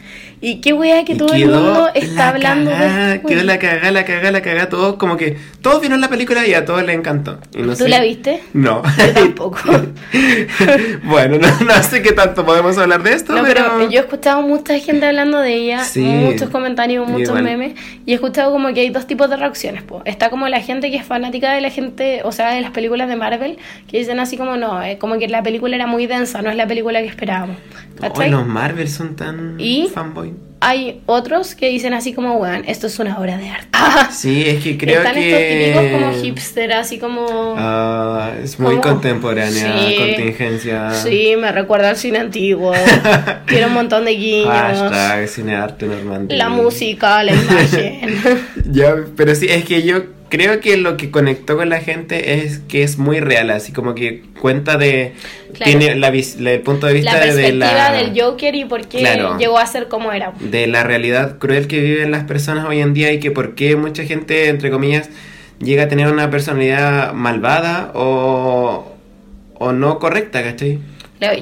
Y 0.45 0.61
qué 0.61 0.73
wea 0.73 1.05
que 1.05 1.13
Y 1.13 1.17
todo 1.17 1.33
el 1.35 1.47
mundo 1.47 1.89
está 1.95 2.15
la 2.15 2.29
hablando 2.31 2.71
cagá, 2.73 3.07
de 3.11 3.23
Quedó 3.23 3.45
la 3.45 3.59
cagada, 3.61 3.91
la 3.93 4.05
cagada, 4.05 4.33
la 4.33 4.43
cagada. 4.43 4.69
Todos 4.69 4.97
como 4.97 5.17
que. 5.17 5.39
Todos 5.63 5.81
vieron 5.81 6.01
la 6.01 6.09
película 6.09 6.45
y 6.47 6.53
a 6.53 6.65
todos 6.65 6.83
les 6.83 6.97
encantó. 6.97 7.39
Y 7.55 7.59
no 7.63 7.69
¿Tú 7.77 7.85
sé- 7.85 7.89
la 7.89 8.01
viste? 8.03 8.43
No. 8.53 8.83
Yo 8.99 9.13
tampoco. 9.15 9.61
bueno, 11.05 11.39
no, 11.39 11.49
no 11.65 11.83
sé 11.83 12.03
qué 12.03 12.13
tanto 12.13 12.45
podemos 12.45 12.77
hablar 12.79 13.03
de 13.03 13.13
esto, 13.15 13.35
No, 13.35 13.43
pero. 13.45 13.63
pero 13.79 13.91
yo 13.91 14.01
he 14.01 14.03
escuchado 14.03 14.43
mucha 14.43 14.79
gente 14.79 15.07
hablando 15.07 15.39
de 15.39 15.55
ella, 15.55 15.85
Sí. 15.85 16.01
muchos 16.01 16.51
comentarios, 16.51 17.07
muchos 17.09 17.29
igual. 17.29 17.45
memes, 17.45 17.75
y 18.07 18.13
he 18.13 18.15
escuchado 18.15 18.51
como 18.51 18.73
que 18.75 18.81
hay 18.81 18.91
dos 18.91 19.07
tipos 19.07 19.31
de 19.31 19.37
reacciones. 19.37 19.83
Po. 19.83 20.03
Está 20.05 20.29
como 20.31 20.49
la 20.49 20.61
gente 20.61 20.91
que 20.91 20.97
es 20.97 21.05
fanática 21.07 21.53
de 21.53 21.61
la 21.61 21.71
gente, 21.71 22.23
o 22.25 22.33
sea, 22.33 22.51
de 22.53 22.61
las 22.61 22.71
películas 22.73 23.09
de 23.09 23.17
Marvel, 23.17 23.59
que 23.87 23.99
dicen 23.99 24.19
así 24.21 24.37
como 24.37 24.57
no, 24.57 24.83
eh, 24.83 24.99
como 24.99 25.19
que 25.19 25.29
la 25.29 25.43
película 25.43 25.77
era 25.77 25.87
muy 25.87 26.07
densa, 26.07 26.43
no 26.43 26.51
es 26.51 26.57
la 26.57 26.67
película 26.67 27.01
que 27.01 27.07
esperábamos. 27.09 27.57
¿Cachai? 28.01 28.31
los 28.31 28.47
Marvel 28.47 28.89
son 28.89 29.15
tan 29.15 29.55
¿Y? 29.61 29.89
fanboy. 29.95 30.32
Hay 30.65 31.01
otros 31.07 31.55
que 31.57 31.69
dicen 31.69 31.93
así 31.93 32.13
como, 32.13 32.37
weón, 32.37 32.63
esto 32.69 32.87
es 32.87 32.99
una 33.01 33.19
obra 33.19 33.37
de 33.37 33.49
arte. 33.51 33.69
Sí, 34.13 34.45
es 34.47 34.63
que 34.63 34.79
creo 34.79 34.99
Están 34.99 35.15
que. 35.15 35.73
estos 35.73 35.83
típicos 35.83 36.01
como 36.01 36.23
hipster, 36.23 36.73
así 36.73 36.99
como... 36.99 37.55
Ah, 37.59 38.31
es 38.43 38.59
muy 38.61 38.77
Como- 38.77 38.83
contemporánea, 38.83 39.87
Sí. 39.89 39.97
contingencia. 39.99 40.91
Sí, 40.93 41.35
me 41.37 41.51
recuerda 41.51 41.91
al 41.91 41.97
cine 41.97 42.19
antiguo. 42.21 42.73
Tiene 43.49 43.67
un 43.67 43.73
montón 43.75 44.05
de 44.05 44.13
guiños. 44.13 44.49
Hashtag 44.49 45.29
cinearte 45.29 45.87
Normandía. 45.87 46.37
La 46.39 46.49
música, 46.49 47.23
la 47.25 47.33
imagen. 47.33 48.23
Ya, 48.71 48.95
pero 49.17 49.35
sí, 49.35 49.47
es 49.51 49.65
que 49.65 49.83
yo 49.83 50.05
creo 50.33 50.61
que 50.61 50.79
lo 50.79 50.97
que 50.97 51.11
conectó 51.11 51.59
con 51.59 51.69
la 51.69 51.81
gente 51.81 52.43
es 52.43 52.61
que 52.61 52.83
es 52.83 52.97
muy 52.97 53.21
real, 53.21 53.51
así 53.51 53.71
como 53.71 53.95
que 53.95 54.23
cuenta 54.41 54.79
de... 54.79 55.13
Claro. 55.53 55.79
Tiene 55.79 55.95
la, 55.97 56.11
la- 56.11 56.51
el 56.53 56.61
punto 56.63 56.87
de 56.87 56.95
vista 56.95 57.13
la 57.13 57.19
de 57.21 57.27
perspectiva 57.33 57.73
la... 57.75 57.93
del 57.93 58.19
Joker 58.19 58.55
y 58.55 58.65
por 58.65 58.87
qué 58.89 59.01
Claro. 59.01 59.37
llegó 59.39 59.59
a 59.59 59.67
ser 59.67 59.89
como 59.89 60.11
era. 60.11 60.33
de 60.41 60.67
la 60.67 60.85
realidad 60.85 61.37
cruel 61.39 61.67
que 61.67 61.81
viven 61.81 62.11
las 62.11 62.25
personas 62.25 62.65
hoy 62.67 62.81
en 62.81 62.95
día 62.95 63.13
y 63.13 63.21
que 63.21 63.31
por 63.31 63.55
qué 63.55 63.77
mucha 63.77 64.05
gente, 64.05 64.49
entre 64.49 64.71
comillas, 64.71 65.11
llega 65.59 65.83
a 65.85 65.89
tener 65.89 66.11
una 66.11 66.31
personalidad 66.31 67.13
malvada 67.13 67.91
o, 67.95 68.91
o 69.59 69.73
no 69.73 69.99
correcta, 69.99 70.43
¿cachai? 70.43 70.79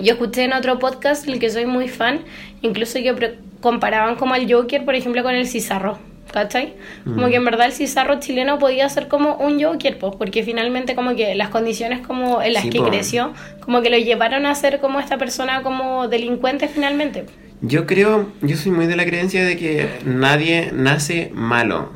Yo 0.03 0.13
escuché 0.15 0.43
en 0.45 0.53
otro 0.53 0.81
podcast, 0.81 1.27
el 1.29 1.39
que 1.39 1.49
soy 1.49 1.65
muy 1.67 1.87
fan, 1.89 2.23
incluso 2.63 2.95
que 2.95 3.37
comparaban 3.61 4.17
como 4.17 4.35
al 4.35 4.53
Joker, 4.53 4.85
por 4.85 4.95
ejemplo, 4.97 5.23
con 5.23 5.35
el 5.37 5.47
Cizarro. 5.47 5.99
¿Cachai? 6.33 6.75
Como 7.05 7.27
Mm. 7.27 7.31
que 7.31 7.37
en 7.37 7.45
verdad 7.45 7.67
el 7.67 7.73
Cizarro 7.73 8.21
chileno 8.21 8.59
podía 8.59 8.89
ser 8.89 9.09
como 9.09 9.35
un 9.37 9.63
Joker, 9.63 9.99
pues, 9.99 10.15
porque 10.17 10.43
finalmente 10.45 10.95
como 10.95 11.15
que 11.17 11.35
las 11.35 11.49
condiciones 11.49 12.07
como 12.07 12.41
en 12.43 12.53
las 12.53 12.63
Sí, 12.63 12.71
que 12.71 12.79
po. 12.79 12.87
creció, 12.89 13.33
como 13.65 13.83
que 13.83 13.91
lo 13.91 13.99
llevaron 13.99 14.47
a 14.47 14.55
ser 14.55 14.81
como 14.81 15.01
esta 15.01 15.19
persona 15.19 15.63
como 15.63 16.09
delincuente 16.09 16.69
finalmente. 16.69 17.27
Yo 17.63 17.87
creo, 17.87 18.31
yo 18.43 18.57
soy 18.57 18.73
muy 18.73 18.87
de 18.87 18.97
la 18.97 19.05
creencia 19.05 19.45
de 19.45 19.57
que 19.57 19.89
nadie 20.05 20.71
nace 20.73 21.31
malo. 21.35 21.91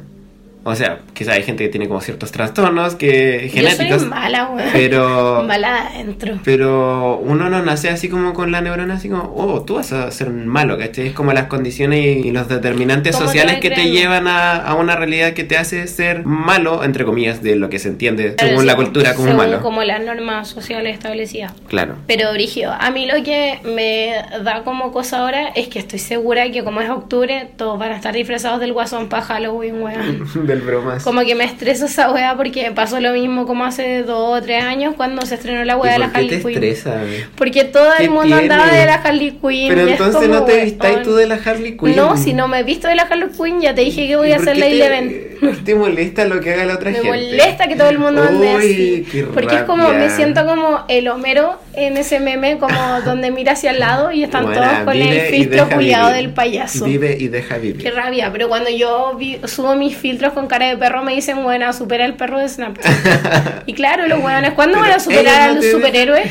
O 0.67 0.75
sea, 0.75 1.01
quizá 1.13 1.33
hay 1.33 1.43
gente 1.43 1.63
que 1.65 1.69
tiene 1.69 1.89
como 1.89 2.01
ciertos 2.01 2.33
trastornos 2.33 2.95
que 2.95 3.51
Yo 3.55 3.61
genéticos. 3.63 4.01
soy 4.01 4.09
mala, 4.11 4.45
güey. 4.47 4.65
pero- 4.73 5.43
Mala 5.47 5.89
adentro. 5.89 6.39
Pero 6.45 7.19
uno 7.19 7.51
no 7.51 7.63
nace 7.63 7.91
así 7.91 8.09
como 8.09 8.33
con 8.33 8.51
la 8.51 8.61
neurona, 8.63 8.95
así 8.95 9.09
como, 9.09 9.33
oh, 9.37 9.63
tú 9.63 9.75
vas 9.75 9.93
a 9.93 10.11
ser 10.11 10.31
malo, 10.31 10.79
¿cachai? 10.79 11.09
Es 11.09 11.13
como 11.13 11.33
las 11.35 11.47
condiciones 11.49 12.25
y, 12.25 12.31
los 12.31 12.49
determinantes 12.49 13.13
¿Cómo 13.15 13.27
te 13.27 13.33
sociales 13.33 13.61
que 13.61 13.71
te 13.71 13.91
llevan 13.91 14.27
a, 14.27 14.57
a 14.57 14.75
una 14.75 14.97
realidad 14.97 15.35
que 15.35 15.45
te 15.45 15.57
hace 15.59 15.87
ser 15.87 16.25
malo, 16.25 16.83
entre 16.83 17.05
comillas, 17.05 17.43
de 17.43 17.57
lo 17.57 17.69
que 17.69 17.79
se 17.79 17.89
entiende 17.89 18.35
Claro, 18.35 18.49
según 18.49 18.61
sí, 18.63 18.67
la 18.67 18.77
cultura 18.77 19.15
como 19.15 19.29
según 19.29 19.37
malo. 19.45 19.61
como 19.63 19.83
las 19.85 20.01
normas 20.03 20.49
sociales 20.49 20.95
establecidas. 20.95 21.53
Claro. 21.69 21.97
Pero, 22.07 22.33
Brigio, 22.33 22.73
a 22.73 22.91
mí 22.91 23.07
lo 23.07 23.23
que 23.23 23.59
me 23.65 24.15
da 24.43 24.63
como 24.65 24.93
cosa 24.93 25.19
ahora 25.21 25.49
es 25.49 25.69
que 25.69 25.79
estoy 25.79 25.99
segura 25.99 26.51
que 26.51 26.65
como 26.65 26.81
es 26.81 26.89
octubre, 26.89 27.49
todos 27.57 27.79
van 27.79 27.93
a 27.93 27.97
estar 27.97 28.15
disfrazados 28.15 28.61
del 28.61 28.73
guasón 28.73 29.09
para 29.11 29.23
Halloween, 29.23 29.83
weón. 29.83 30.25
Del 30.55 30.63
bromas. 30.63 31.03
Como 31.03 31.21
que 31.23 31.35
me 31.35 31.45
estresa 31.45 31.87
esa 31.87 32.11
weá 32.13 32.37
porque 32.37 32.71
pasó 32.73 33.01
lo 33.01 33.13
mismo 33.13 33.47
como 33.47 33.65
hace 33.65 34.03
dos 34.03 34.39
o 34.39 34.43
tres 34.43 34.63
años 34.63 34.95
cuando 34.97 35.25
se 35.27 35.35
estrenó 35.35 35.65
la 35.65 35.75
¿Y 35.75 35.77
weá 35.77 35.93
de 35.95 35.99
la 35.99 36.13
por 36.13 36.21
qué 36.23 36.29
te 36.29 36.35
Harley 36.37 36.55
Quinn. 36.55 36.65
estresa? 36.65 37.01
Porque 37.37 37.65
todo 37.65 37.91
¿Qué 37.97 38.05
el 38.05 38.11
mundo 38.11 38.37
tiene? 38.39 38.43
andaba 38.55 38.73
de 38.73 38.87
la 38.87 38.95
Harley 38.95 39.31
Quinn. 39.33 39.69
Pero 39.69 39.89
entonces 39.89 40.15
como, 40.15 40.35
no 40.35 40.45
te 40.45 40.65
vistáis 40.65 41.03
tú 41.03 41.15
de 41.15 41.27
la 41.27 41.35
Harley 41.45 41.77
Quinn. 41.77 41.97
No, 41.97 42.17
si 42.17 42.33
no 42.33 42.49
me 42.49 42.61
he 42.61 42.63
visto 42.63 42.89
de 42.89 42.95
la 42.95 43.03
Harley 43.03 43.29
Quinn, 43.37 43.61
ya 43.61 43.75
te 43.75 43.81
dije 43.83 44.07
que 44.07 44.17
voy 44.17 44.33
a 44.33 44.37
¿Y 44.37 44.39
por 44.39 44.43
hacer 44.43 44.59
la 44.59 44.67
Eleven. 44.67 45.34
Te, 45.53 45.57
¿Te 45.65 45.75
molesta 45.75 46.25
lo 46.27 46.41
que 46.41 46.53
haga 46.55 46.65
la 46.65 46.75
otra 46.75 46.91
Me 46.91 46.97
gente? 46.97 47.09
molesta 47.09 47.67
que 47.69 47.77
todo 47.77 47.89
el 47.89 47.99
mundo 47.99 48.23
ande 48.23 48.55
Uy, 48.57 48.57
así. 48.57 49.07
qué 49.11 49.23
Porque 49.25 49.57
es 49.57 49.63
como, 49.63 49.89
me 49.89 49.95
rabia. 49.95 50.11
siento 50.11 50.45
como 50.47 50.85
el 50.89 51.09
Homero 51.09 51.59
en 51.75 51.97
ese 51.97 52.21
meme 52.21 52.59
como 52.59 53.01
donde 53.05 53.31
mira 53.31 53.53
hacia 53.53 53.71
el 53.73 53.81
lado 53.81 54.13
y 54.13 54.23
están 54.23 54.45
Buena, 54.45 54.61
todos 54.61 54.85
con 54.85 54.97
el 54.97 55.21
filtro 55.31 55.69
culiado 55.69 56.11
del 56.13 56.31
payaso. 56.31 56.85
Vive 56.85 57.17
y 57.19 57.29
deja 57.29 57.57
Qué 57.57 57.61
vivir. 57.61 57.95
rabia, 57.95 58.31
pero 58.33 58.49
cuando 58.49 58.71
yo 58.71 59.15
vi- 59.19 59.41
subo 59.45 59.75
mis 59.77 59.97
filtros 59.97 60.33
con 60.33 60.47
cara 60.47 60.69
de 60.69 60.77
perro 60.77 61.03
me 61.03 61.15
dicen, 61.15 61.43
buena, 61.43 61.73
supera 61.73 62.05
el 62.05 62.15
perro 62.15 62.39
de 62.39 62.49
Snapchat. 62.49 62.93
y 63.67 63.75
claro, 63.75 64.07
los 64.09 64.21
weones, 64.23 64.53
¿cuándo 64.53 64.79
van 64.79 64.91
a 64.91 64.97
Pero 64.99 65.01
superar 65.01 65.49
no 65.51 65.55
al 65.57 65.61
te- 65.61 65.71
superhéroe? 65.73 66.23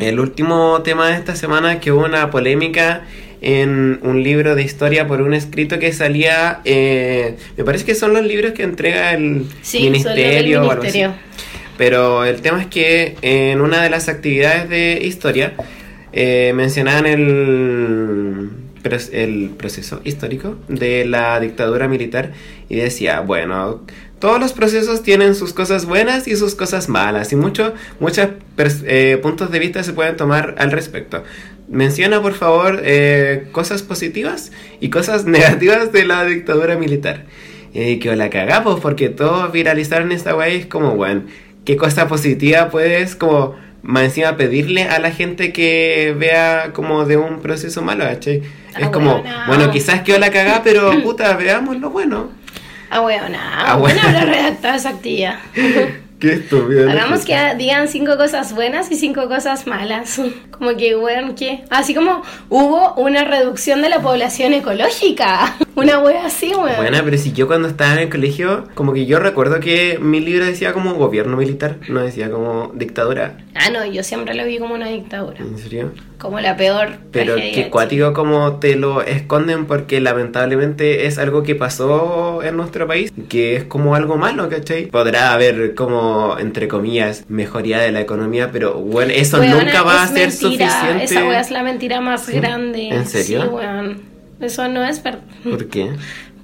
El 0.00 0.20
último 0.20 0.82
tema 0.82 1.08
de 1.08 1.14
esta 1.14 1.36
semana 1.36 1.74
es 1.74 1.80
que 1.80 1.92
hubo 1.92 2.04
una 2.04 2.30
polémica 2.30 3.02
en 3.48 4.00
un 4.02 4.24
libro 4.24 4.56
de 4.56 4.62
historia 4.64 5.06
por 5.06 5.22
un 5.22 5.32
escrito 5.32 5.78
que 5.78 5.92
salía, 5.92 6.60
eh, 6.64 7.36
me 7.56 7.62
parece 7.62 7.84
que 7.84 7.94
son 7.94 8.12
los 8.12 8.24
libros 8.26 8.52
que 8.54 8.64
entrega 8.64 9.12
el 9.12 9.46
Sí, 9.62 9.82
ministerio 9.84 10.58
o 10.62 10.70
algo 10.70 10.82
así. 10.82 10.98
ministerio. 10.98 11.14
Pero 11.78 12.24
el 12.24 12.40
tema 12.40 12.60
es 12.60 12.66
que 12.66 13.16
en 13.22 13.60
una 13.60 13.82
de 13.82 13.90
las 13.90 14.08
actividades 14.08 14.68
de 14.68 14.98
historia 15.00 15.52
eh, 16.12 16.52
mencionaban 16.56 17.06
el, 17.06 18.50
el 19.12 19.50
proceso 19.56 20.00
histórico 20.02 20.56
de 20.68 21.04
la 21.04 21.38
dictadura 21.38 21.86
militar 21.86 22.32
y 22.68 22.76
decía, 22.76 23.20
bueno, 23.20 23.82
todos 24.18 24.40
los 24.40 24.54
procesos 24.54 25.02
tienen 25.02 25.34
sus 25.34 25.52
cosas 25.52 25.84
buenas 25.84 26.26
y 26.26 26.34
sus 26.36 26.54
cosas 26.54 26.88
malas 26.88 27.32
y 27.32 27.36
mucho, 27.36 27.74
muchos 28.00 28.28
pers- 28.56 28.82
eh, 28.86 29.18
puntos 29.22 29.50
de 29.52 29.58
vista 29.58 29.82
se 29.84 29.92
pueden 29.92 30.16
tomar 30.16 30.54
al 30.58 30.72
respecto. 30.72 31.22
Menciona 31.68 32.22
por 32.22 32.34
favor 32.34 32.80
eh, 32.84 33.48
cosas 33.52 33.82
positivas 33.82 34.52
y 34.80 34.90
cosas 34.90 35.24
negativas 35.26 35.92
de 35.92 36.04
la 36.04 36.24
dictadura 36.24 36.76
militar. 36.76 37.24
Y 37.74 37.98
que 37.98 38.14
la 38.16 38.30
cagamos 38.30 38.80
porque 38.80 39.08
todos 39.08 39.52
viralizaron 39.52 40.12
esta 40.12 40.34
wey 40.34 40.56
es 40.56 40.66
como, 40.66 40.96
bueno, 40.96 41.24
¿qué 41.64 41.76
cosa 41.76 42.08
positiva 42.08 42.70
puedes 42.70 43.16
como 43.16 43.54
más 43.82 44.04
encima 44.04 44.36
pedirle 44.36 44.84
a 44.84 44.98
la 44.98 45.10
gente 45.10 45.52
que 45.52 46.14
vea 46.18 46.72
como 46.72 47.04
de 47.04 47.16
un 47.16 47.40
proceso 47.40 47.82
malo, 47.82 48.04
¿cachai? 48.04 48.42
Ah, 48.74 48.80
es 48.80 48.88
como, 48.88 49.16
weona. 49.16 49.44
bueno, 49.46 49.70
quizás 49.70 50.02
quedó 50.02 50.18
la 50.18 50.30
cagada, 50.30 50.62
pero 50.64 50.90
puta, 51.02 51.36
veamos 51.36 51.78
lo 51.78 51.90
bueno. 51.90 52.30
Ah, 52.90 53.00
bueno, 53.00 53.36
ah, 53.38 53.76
bueno, 53.76 54.00
bueno. 54.00 54.18
habrá 54.18 54.32
redactado 54.32 54.76
esa 54.76 54.90
actividad. 54.90 55.38
Qué 56.18 56.32
estúpido. 56.32 56.88
Hagamos 56.90 57.24
que 57.24 57.36
digan 57.58 57.88
cinco 57.88 58.16
cosas 58.16 58.54
buenas 58.54 58.90
y 58.90 58.96
cinco 58.96 59.28
cosas 59.28 59.66
malas. 59.66 60.20
Como 60.50 60.76
que, 60.76 60.94
bueno, 60.94 61.34
¿qué? 61.36 61.64
Así 61.70 61.94
como 61.94 62.22
hubo 62.48 62.94
una 62.94 63.24
reducción 63.24 63.82
de 63.82 63.90
la 63.90 64.00
población 64.00 64.54
ecológica. 64.54 65.56
Una 65.76 65.98
wea 65.98 66.24
así, 66.24 66.54
weón. 66.54 66.74
Buena, 66.78 67.02
pero 67.04 67.18
si 67.18 67.32
yo 67.32 67.46
cuando 67.46 67.68
estaba 67.68 67.92
en 67.92 67.98
el 67.98 68.08
colegio, 68.08 68.64
como 68.74 68.94
que 68.94 69.04
yo 69.04 69.18
recuerdo 69.18 69.60
que 69.60 69.98
mi 70.00 70.20
libro 70.20 70.46
decía 70.46 70.72
como 70.72 70.94
gobierno 70.94 71.36
militar, 71.36 71.76
no 71.88 72.00
decía 72.00 72.30
como 72.30 72.72
dictadura. 72.74 73.36
Ah, 73.54 73.68
no, 73.70 73.84
yo 73.84 74.02
siempre 74.02 74.34
lo 74.34 74.46
vi 74.46 74.58
como 74.58 74.74
una 74.74 74.88
dictadura. 74.88 75.36
¿En 75.38 75.58
serio? 75.58 75.92
Como 76.18 76.40
la 76.40 76.56
peor. 76.56 76.92
Pero 77.12 77.34
de 77.36 77.68
cuático 77.70 78.14
como 78.14 78.54
te 78.58 78.74
lo 78.76 79.02
esconden 79.02 79.66
porque 79.66 80.00
lamentablemente 80.00 81.06
es 81.06 81.18
algo 81.18 81.42
que 81.42 81.54
pasó 81.54 82.42
en 82.42 82.56
nuestro 82.56 82.86
país, 82.86 83.12
que 83.28 83.56
es 83.56 83.64
como 83.64 83.94
algo 83.94 84.16
malo, 84.16 84.48
¿cachai? 84.48 84.86
Podrá 84.86 85.34
haber 85.34 85.74
como, 85.74 86.36
entre 86.38 86.68
comillas, 86.68 87.24
mejoría 87.28 87.80
de 87.80 87.92
la 87.92 88.00
economía, 88.00 88.48
pero 88.50 88.74
bueno, 88.76 89.12
eso 89.14 89.38
Weona, 89.40 89.62
nunca 89.62 89.82
va 89.82 90.04
a 90.04 90.06
ser 90.06 90.28
mentira. 90.28 90.70
suficiente. 90.70 91.04
Esa 91.04 91.24
wea 91.26 91.40
es 91.40 91.50
la 91.50 91.62
mentira 91.62 92.00
más 92.00 92.24
¿Sí? 92.24 92.32
grande. 92.32 92.88
¿En 92.88 93.06
serio? 93.06 93.42
Sí, 93.42 93.48
weón. 93.48 94.15
Eso 94.40 94.68
no 94.68 94.84
es 94.84 95.02
verdad. 95.02 95.22
¿Por 95.42 95.68
qué? 95.68 95.92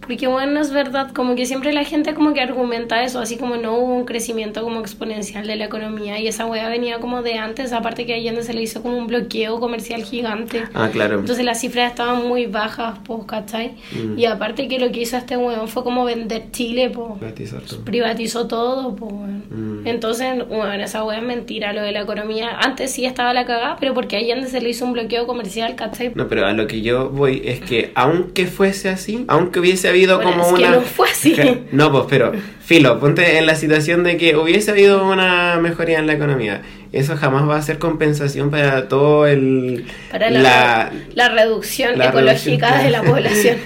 Porque 0.02 0.26
bueno, 0.26 0.52
no 0.52 0.60
es 0.60 0.72
verdad, 0.72 1.12
como 1.12 1.36
que 1.36 1.46
siempre 1.46 1.72
la 1.72 1.84
gente 1.84 2.12
como 2.14 2.34
que 2.34 2.40
argumenta 2.40 3.02
eso, 3.04 3.20
así 3.20 3.36
como 3.36 3.56
no 3.56 3.76
hubo 3.76 3.94
un 3.94 4.04
crecimiento 4.04 4.62
como 4.62 4.80
exponencial 4.80 5.46
de 5.46 5.56
la 5.56 5.66
economía 5.66 6.18
y 6.18 6.26
esa 6.26 6.46
wea 6.46 6.68
venía 6.68 6.98
como 6.98 7.22
de 7.22 7.34
antes, 7.34 7.72
aparte 7.72 8.04
que 8.04 8.14
a 8.14 8.16
Allende 8.16 8.42
se 8.42 8.52
le 8.52 8.62
hizo 8.62 8.82
como 8.82 8.98
un 8.98 9.06
bloqueo 9.06 9.60
comercial 9.60 10.02
gigante. 10.02 10.64
Ah, 10.74 10.88
claro. 10.92 11.20
Entonces 11.20 11.44
las 11.44 11.60
cifras 11.60 11.90
estaban 11.90 12.26
muy 12.26 12.46
bajas, 12.46 12.98
pues, 13.04 13.20
¿cachai? 13.26 13.76
Mm. 13.92 14.18
Y 14.18 14.26
aparte 14.26 14.66
que 14.66 14.78
lo 14.78 14.90
que 14.90 15.02
hizo 15.02 15.16
este 15.16 15.36
weón 15.36 15.68
fue 15.68 15.84
como 15.84 16.04
vender 16.04 16.50
Chile, 16.50 16.90
pues. 16.90 17.18
Privatizar 17.18 17.62
todo. 17.62 17.84
Privatizó 17.84 18.46
todo, 18.48 18.96
pues. 18.96 19.12
Mm. 19.50 19.86
Entonces, 19.86 20.48
bueno, 20.48 20.82
esa 20.82 21.04
wea 21.04 21.18
es 21.18 21.24
mentira, 21.24 21.72
lo 21.72 21.82
de 21.82 21.92
la 21.92 22.00
economía. 22.00 22.58
Antes 22.58 22.90
sí 22.90 23.04
estaba 23.04 23.32
la 23.32 23.44
cagada, 23.44 23.76
pero 23.78 23.94
porque 23.94 24.16
a 24.16 24.18
Allende 24.18 24.48
se 24.48 24.60
le 24.60 24.70
hizo 24.70 24.84
un 24.84 24.94
bloqueo 24.94 25.26
comercial, 25.26 25.76
¿cachai? 25.76 26.12
No, 26.14 26.26
pero 26.26 26.46
a 26.46 26.52
lo 26.52 26.66
que 26.66 26.80
yo 26.82 27.10
voy 27.10 27.42
es 27.44 27.60
que 27.60 27.92
aunque 27.94 28.46
fuese 28.46 28.88
así, 28.88 29.24
aunque 29.28 29.60
hubiese 29.60 29.91
habido 29.92 30.16
Bueno, 30.16 30.32
como 30.32 30.44
es 30.44 30.52
que 30.54 30.66
una... 30.68 30.76
no 30.76 30.82
fue 30.82 31.08
así. 31.10 31.36
No, 31.72 31.90
pues, 31.92 32.04
pero, 32.08 32.32
filo, 32.64 32.98
ponte 33.00 33.38
en 33.38 33.46
la 33.46 33.54
situación 33.54 34.02
de 34.04 34.16
que 34.16 34.36
hubiese 34.36 34.70
habido 34.72 35.04
una 35.06 35.58
mejoría 35.60 35.98
en 35.98 36.06
la 36.06 36.14
economía. 36.14 36.62
Eso 36.92 37.16
jamás 37.16 37.48
va 37.48 37.56
a 37.56 37.62
ser 37.62 37.78
compensación 37.78 38.50
para 38.50 38.88
todo 38.88 39.26
el... 39.26 39.86
Para 40.10 40.30
la, 40.30 40.92
la, 41.14 41.28
reducción 41.30 41.96
la 41.98 42.08
ecológica 42.08 42.68
reducción- 42.68 42.82
de 42.84 42.90
la 42.90 43.02
población. 43.10 43.56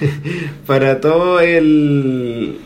para 0.66 1.00
todo 1.00 1.40
el... 1.40 2.58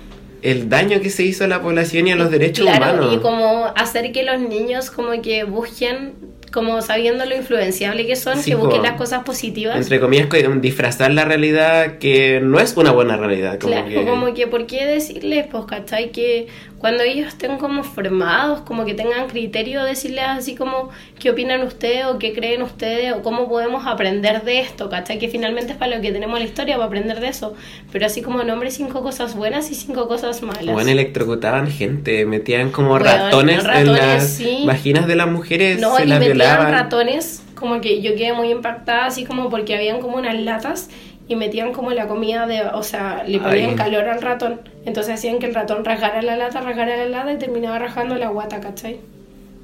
El 0.43 0.71
daño 0.71 1.01
que 1.03 1.11
se 1.11 1.23
hizo 1.23 1.45
a 1.45 1.49
la 1.49 1.61
población 1.61 2.09
y 2.09 2.13
a 2.13 2.17
los 2.17 2.31
derechos 2.31 2.65
claro, 2.65 2.95
humanos. 2.95 3.15
y 3.15 3.19
como 3.19 3.67
hacer 3.77 4.11
que 4.13 4.23
los 4.23 4.41
niños 4.41 4.91
como 4.91 5.11
que 5.21 5.45
busquen, 5.45 6.15
como 6.53 6.83
sabiendo 6.83 7.25
lo 7.27 7.37
influenciable 7.37 8.07
que 8.07 8.17
son, 8.17 8.39
Sí, 8.39 8.51
que 8.51 8.57
busquen 8.57 8.83
las 8.83 8.93
cosas 8.95 9.23
positivas. 9.25 9.77
Entre 9.77 10.01
comillas, 10.01 10.27
co- 10.27 10.37
disfrazar 10.37 11.13
la 11.13 11.25
realidad 11.25 11.99
que 11.99 12.41
no 12.43 12.59
es 12.59 12.77
una 12.77 12.91
buena 12.93 13.17
realidad. 13.17 13.59
Como 13.59 13.73
Claro, 13.75 13.89
que... 13.89 14.05
como 14.05 14.35
que, 14.35 14.47
¿por 14.47 14.67
qué 14.67 14.85
decirles, 14.87 15.47
pues, 15.51 15.65
cachai? 15.67 16.11
Que 16.11 16.49
cuando 16.81 17.03
ellos 17.03 17.29
estén 17.29 17.59
como 17.59 17.85
formados, 17.85 18.63
como 18.63 18.87
que 18.87 18.95
tengan 18.95 19.29
criterio, 19.29 19.85
decirles 19.85 20.25
así 20.27 20.55
como, 20.55 20.89
¿qué 21.19 21.29
opinan 21.31 21.63
ustedes 21.63 22.07
o 22.07 22.19
qué 22.19 22.33
creen 22.33 22.63
ustedes 22.63 23.13
o 23.13 23.21
cómo 23.23 23.49
podemos 23.51 23.87
aprender 23.87 24.43
de 24.45 24.61
esto, 24.61 24.89
cachai? 24.89 25.19
Que 25.19 25.29
finalmente 25.29 25.73
es 25.73 25.79
para 25.79 25.95
lo 25.97 26.01
que 26.03 26.11
tenemos 26.11 26.39
la 26.39 26.45
historia, 26.47 26.77
para 26.77 26.87
aprender 26.87 27.21
de 27.21 27.29
eso. 27.29 27.55
Pero 27.93 28.07
así 28.07 28.23
como 28.23 28.43
nombre 28.45 28.71
cinco 28.71 29.03
cosas 29.03 29.37
buenas 29.37 29.71
y 29.71 29.75
cinco 29.75 30.09
cosas 30.09 30.43
malas. 30.43 30.65
Bueno, 30.73 30.91
electrocutaban 30.91 31.71
gente, 31.71 32.25
metían 32.25 32.71
como 32.71 32.93
Weón, 32.95 33.05
ratones, 33.05 33.59
en 33.59 33.65
ratones, 33.67 33.99
las 34.01 34.29
sí. 34.31 34.63
vaginas 34.67 35.07
de 35.07 35.17
las 35.17 35.29
mujeres, 35.29 35.81
No, 35.81 35.97
se 35.97 36.05
y 36.05 36.07
las 36.07 36.19
metían 36.19 36.39
violaban. 36.39 36.73
ratones, 36.73 37.43
como 37.55 37.83
que 37.83 38.01
yo 38.01 38.15
quedé 38.15 38.33
muy 38.33 38.51
impactada, 38.51 39.05
así 39.05 39.25
como 39.27 39.51
porque 39.51 39.75
habían 39.75 40.01
como 40.01 40.17
unas 40.17 40.35
latas 40.41 40.89
y 41.31 41.37
metían 41.37 41.73
como 41.73 41.93
la 41.93 42.09
comida 42.09 42.47
de, 42.47 42.63
o 42.63 42.83
sea, 42.83 43.23
le 43.25 43.39
ponían 43.39 43.71
Ay. 43.71 43.77
calor 43.77 44.09
al 44.09 44.21
ratón. 44.21 44.61
Entonces 44.85 45.15
hacían 45.15 45.39
que 45.39 45.47
el 45.47 45.55
ratón 45.55 45.85
rasgara 45.85 46.21
la 46.23 46.37
lata, 46.37 46.61
rasgara 46.61 46.97
la 46.97 47.07
lata 47.07 47.33
y 47.33 47.39
terminaba 47.39 47.79
rajando 47.79 48.17
la 48.17 48.29
guata, 48.31 48.61
¿cachai? 48.61 48.97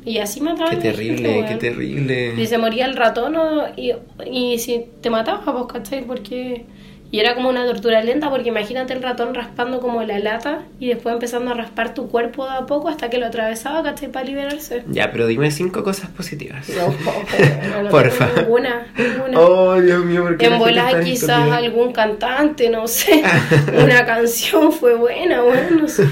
Y 0.04 0.18
así 0.18 0.40
mataban 0.40 0.70
Qué 0.70 0.76
gente, 0.76 0.92
terrible, 0.92 1.44
qué 1.48 1.54
terrible. 1.56 2.34
Y 2.40 2.46
se 2.46 2.58
moría 2.58 2.86
el 2.86 2.94
ratón 2.94 3.36
o- 3.36 3.64
y, 3.76 3.92
y 4.30 4.58
si 4.58 4.84
te 5.02 5.10
mataba, 5.10 5.42
pues, 5.52 5.66
¿cachai? 5.72 6.04
Porque... 6.04 6.64
Y 7.12 7.20
era 7.20 7.34
como 7.36 7.48
una 7.48 7.64
tortura 7.64 8.02
lenta 8.02 8.30
porque 8.30 8.48
imagínate 8.48 8.92
el 8.92 9.00
ratón 9.02 9.32
raspando 9.34 9.80
como 9.80 10.02
la 10.02 10.18
lata 10.18 10.62
y 10.80 10.88
después 10.88 11.12
empezando 11.14 11.52
a 11.52 11.54
raspar 11.54 11.94
tu 11.94 12.08
cuerpo 12.08 12.44
de 12.44 12.50
a 12.56 12.66
poco 12.66 12.88
hasta 12.88 13.08
que 13.08 13.18
lo 13.18 13.26
atravesaba, 13.26 13.82
¿cachai? 13.84 14.10
Para 14.10 14.26
liberarse. 14.26 14.82
Ya, 14.88 15.12
pero 15.12 15.26
dime 15.28 15.50
cinco 15.52 15.84
cosas 15.84 16.10
positivas. 16.10 16.68
No, 16.68 16.88
no, 17.76 17.82
no 17.84 17.90
Porfa. 17.90 18.26
tengo 18.26 18.40
ninguna, 18.40 18.86
ninguna. 18.98 19.40
Oh, 19.40 19.80
Dios 19.80 20.04
mío, 20.04 20.22
¿por 20.24 20.36
qué 20.36 20.46
en 20.46 20.58
bolas 20.58 20.94
quizás 21.04 21.28
escondida? 21.30 21.56
algún 21.56 21.92
cantante, 21.92 22.70
no 22.70 22.88
sé, 22.88 23.22
una 23.84 24.04
canción 24.04 24.72
fue 24.72 24.94
buena, 24.96 25.42
bueno, 25.42 25.82
no 25.82 25.88
sé, 25.88 26.04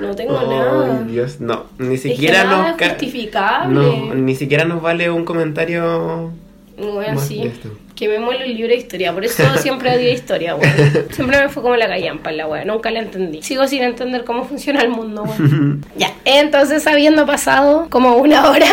no 0.00 0.14
tengo 0.14 0.34
nada. 0.42 0.98
Ay, 1.00 1.12
Dios, 1.12 1.40
no, 1.40 1.64
ni 1.78 1.94
Es 1.94 2.02
que 2.02 2.10
siquiera 2.10 2.44
nada 2.44 2.58
nos 2.62 2.70
es 2.72 2.76
ca- 2.76 2.88
justificable. 2.90 3.74
no, 3.74 4.14
ni 4.14 4.34
siquiera 4.34 4.64
nos 4.66 4.82
vale 4.82 5.10
un 5.10 5.24
comentario 5.24 6.30
Bueno, 6.76 7.14
más 7.14 7.26
sí, 7.26 7.40
de 7.40 7.48
esto. 7.48 7.70
Que 7.96 8.08
me 8.08 8.18
muero 8.18 8.44
el 8.44 8.54
libro 8.54 8.68
de 8.70 8.76
historia, 8.76 9.12
por 9.12 9.24
eso 9.24 9.42
siempre 9.58 9.94
odié 9.94 10.12
historia, 10.12 10.54
bueno. 10.54 10.72
Siempre 11.10 11.40
me 11.40 11.48
fue 11.48 11.62
como 11.62 11.76
la 11.76 11.86
callampa 11.88 12.32
la 12.32 12.46
wea, 12.46 12.64
nunca 12.64 12.90
la 12.90 13.00
entendí. 13.00 13.42
Sigo 13.42 13.66
sin 13.68 13.82
entender 13.82 14.24
cómo 14.24 14.44
funciona 14.44 14.80
el 14.82 14.88
mundo, 14.90 15.24
bueno. 15.24 15.78
Ya, 15.96 16.12
entonces 16.24 16.86
habiendo 16.86 17.26
pasado 17.26 17.86
como 17.90 18.16
una 18.16 18.50
hora, 18.50 18.66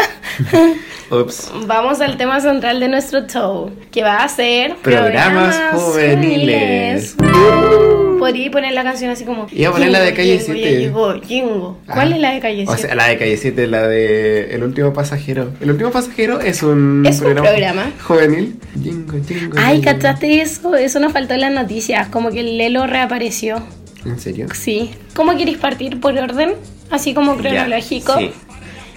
Ups. 1.12 1.52
Vamos 1.66 2.02
al 2.02 2.18
tema 2.18 2.40
central 2.40 2.80
de 2.80 2.88
nuestro 2.88 3.26
show, 3.28 3.72
que 3.92 4.04
va 4.04 4.18
a 4.24 4.28
ser 4.30 4.76
Programas 4.78 5.60
juveniles. 5.74 7.16
Uh, 7.20 8.20
Podría 8.20 8.52
poner 8.52 8.74
la 8.74 8.84
canción 8.84 9.10
así 9.12 9.24
como. 9.26 9.48
Iba 9.52 9.70
a 9.70 9.72
poner 9.74 9.90
la 9.92 10.02
de 10.02 10.14
Calle 10.14 10.38
Jingo, 10.38 10.54
7. 10.54 10.62
ya 10.74 10.78
llegó, 10.80 11.14
Jingo. 11.22 11.78
¿Cuál 11.86 12.12
Ah. 12.12 12.16
es 12.16 12.22
la 12.22 12.32
de 12.34 12.40
calle 12.42 12.64
O 12.68 12.74
7? 12.76 12.82
sea, 12.88 12.96
la 12.96 13.08
de 13.08 13.18
calle 13.18 13.38
7, 13.38 13.68
la 13.68 13.88
de 13.88 14.54
El 14.54 14.64
último 14.64 14.94
pasajero. 14.94 15.52
El 15.62 15.72
último 15.72 15.90
pasajero 15.92 16.40
es 16.42 16.62
un, 16.62 17.06
Es 17.08 17.22
un 17.22 17.34
programa. 17.34 17.92
juvenil. 18.04 18.60
Jingo, 18.84 19.09
Ay. 19.58 19.82
¿cachaste 19.82 20.42
eso? 20.42 20.76
Eso 20.76 21.00
nos 21.00 21.14
faltó 21.14 21.34
en 21.34 21.42
las 21.42 21.52
noticias. 21.52 22.08
Como 22.10 22.32
que 22.32 22.42
el 22.42 22.58
Lelo 22.58 22.88
reapareció. 22.88 23.62
¿En 24.06 24.20
serio? 24.20 24.48
Sí. 24.54 24.92
¿Cómo 25.14 25.36
quieres 25.36 25.58
partir 25.58 26.00
por 26.00 26.18
orden? 26.18 26.54
Así 26.90 27.14
como 27.14 27.36
Ya, 27.36 27.42
cronológico. 27.52 28.18
sí. 28.18 28.32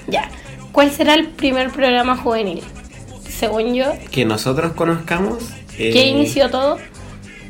Ya. 0.09 0.29
¿Cuál 0.73 0.91
será 0.91 1.15
el 1.15 1.29
primer 1.29 1.71
programa 1.71 2.17
juvenil? 2.17 2.63
Según 3.29 3.75
yo, 3.75 3.93
Que 4.11 4.25
nosotros 4.25 4.73
conozcamos. 4.73 5.39
eh, 5.79 5.91
¿qué 5.93 6.07
inició 6.07 6.49
todo? 6.51 6.79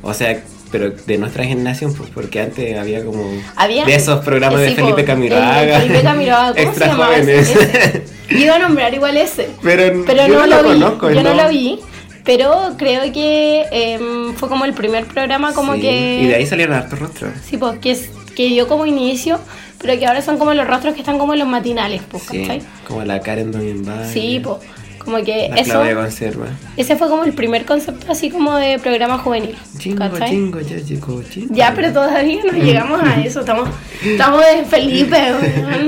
O 0.02 0.14
sea, 0.14 0.40
pero 0.72 0.90
de 0.90 1.18
nuestra 1.18 1.44
generación, 1.44 1.92
pues, 1.94 2.08
porque 2.10 2.40
antes 2.40 2.76
había 2.78 3.04
como 3.04 3.24
Había- 3.56 3.84
de 3.84 3.94
esos 3.94 4.24
programas 4.24 4.60
de 4.60 4.70
Felipe 4.74 5.04
Camiroaga, 5.04 5.80
Felipe 5.80 6.02
Camiroaga, 6.02 6.48
¿cómo 6.48 6.54
se 6.56 6.62
extra 6.68 6.86
llamaba 6.88 7.06
jóvenes. 7.16 7.50
Ese. 7.50 8.02
Iba 8.30 8.54
a 8.56 8.58
nombrar 8.58 8.94
igual 8.94 9.16
ese. 9.18 9.50
pero, 9.62 10.02
Pero 10.06 10.26
yo 10.26 10.38
no, 10.40 10.46
lo, 10.46 10.62
vi, 10.62 10.80
conozco, 10.80 11.10
yo 11.10 11.22
no 11.22 11.34
lo 11.34 11.48
vi. 11.50 11.78
Pero 12.24 12.74
creo 12.78 13.12
que 13.12 13.64
em, 13.70 14.34
fue 14.34 14.48
como 14.48 14.64
el 14.64 14.74
primer 14.74 15.06
programa 15.06 15.52
como 15.54 15.74
Sí, 15.74 15.80
que... 15.80 16.20
Y 16.22 16.26
de 16.28 16.34
ahí 16.36 16.46
salieron 16.46 16.76
hartos 16.76 16.98
rostros. 16.98 17.32
Sí, 17.48 17.56
pues 17.56 17.78
que, 17.80 17.90
es- 17.92 18.10
que 18.36 18.46
dio 18.46 18.68
como 18.68 18.86
inicio, 18.86 19.40
pero 19.80 19.98
que 19.98 20.06
ahora 20.06 20.22
son 20.22 20.38
como 20.38 20.54
los 20.54 20.66
rostros 20.66 20.94
que 20.94 21.00
están 21.00 21.18
como 21.18 21.32
en 21.32 21.40
los 21.40 21.48
matinales, 21.48 22.00
pues, 22.08 22.22
Sí, 22.30 22.38
¿cachai? 22.40 22.62
como 22.86 23.02
la 23.04 23.20
Karen 23.20 23.50
Domingo. 23.50 23.90
Sí, 24.12 24.40
pues, 24.42 24.58
como 24.98 25.16
que 25.24 25.48
La 25.50 25.56
eso, 25.56 25.72
Claudia 25.72 25.94
Conserva. 25.96 26.46
ese 26.76 26.94
fue 26.94 27.08
como 27.08 27.24
el 27.24 27.32
primer 27.32 27.64
concepto 27.64 28.12
así 28.12 28.30
como 28.30 28.54
de 28.56 28.78
programa 28.78 29.18
juvenil, 29.18 29.56
Chingo, 29.76 30.04
chingo, 30.28 30.60
ya 30.60 30.76
llegó, 30.76 31.20
chingo. 31.24 31.52
Ya, 31.52 31.72
pero 31.74 31.92
todavía 31.92 32.40
no 32.44 32.52
llegamos 32.62 33.02
a 33.02 33.20
eso, 33.20 33.40
estamos, 33.40 33.68
estamos 34.04 34.40
de 34.46 34.64
Felipe. 34.64 35.16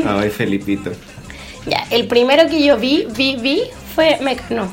Ay, 0.05 0.31
Felipito. 0.31 0.91
Ya, 1.67 1.87
el 1.91 2.09
primero 2.09 2.49
que 2.51 2.63
yo 2.65 2.77
vi, 2.77 3.07
vi, 3.17 3.37
vi, 3.37 3.63
fue 3.95 4.19
Mecano. 4.21 4.67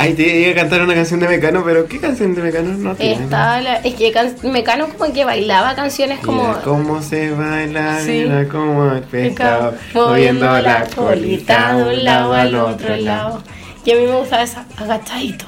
Ay, 0.00 0.14
te 0.14 0.22
iba 0.40 0.52
a 0.52 0.54
cantar 0.54 0.80
una 0.80 0.94
canción 0.94 1.20
de 1.20 1.28
Mecano, 1.28 1.62
pero 1.64 1.86
¿qué 1.86 1.98
canción 2.00 2.34
de 2.34 2.40
Mecano? 2.42 2.70
No 2.70 2.94
tiene. 2.94 3.22
Estaba 3.24 3.60
la- 3.60 3.76
es 3.76 3.94
que 3.94 4.10
can- 4.12 4.34
Mecano 4.44 4.88
como 4.88 5.12
que 5.12 5.24
bailaba 5.26 5.74
canciones 5.74 6.20
como... 6.20 6.42
Mira 6.48 6.60
cómo 6.62 7.02
se 7.02 7.30
baila, 7.32 8.00
Sí. 8.00 8.22
mira 8.24 8.48
cómo 8.48 8.92
el 8.92 9.02
pescado, 9.02 9.74
moviendo 9.92 10.58
la 10.60 10.86
colita 10.94 11.74
de 11.76 11.82
un 11.98 12.04
lado 12.04 12.32
al 12.32 12.54
otro 12.54 12.96
lado. 12.96 13.42
Y 13.84 13.90
a 13.92 13.94
mí 13.96 14.06
me 14.06 14.14
gustaba 14.16 14.42
esa, 14.42 14.64
agachadito, 14.78 15.44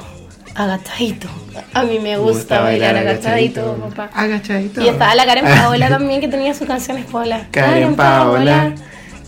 agachadito. 0.55 1.29
A 1.75 1.83
mí 1.85 1.99
me 1.99 2.19
gusta 2.19 2.61
bailar 2.61 2.97
agachadito, 2.97 3.75
papá. 3.89 4.11
Agachadito. 4.15 4.83
Y 4.83 4.89
estaba 4.89 5.15
la 5.15 5.25
Karen 5.25 5.45
Paola 5.63 5.89
también 5.89 6.21
que 6.21 6.29
tenía 6.29 6.53
sus 6.53 6.67
canciones 6.67 7.07
Paola. 7.07 7.47
Karen 7.51 7.95
Paola, 7.97 8.73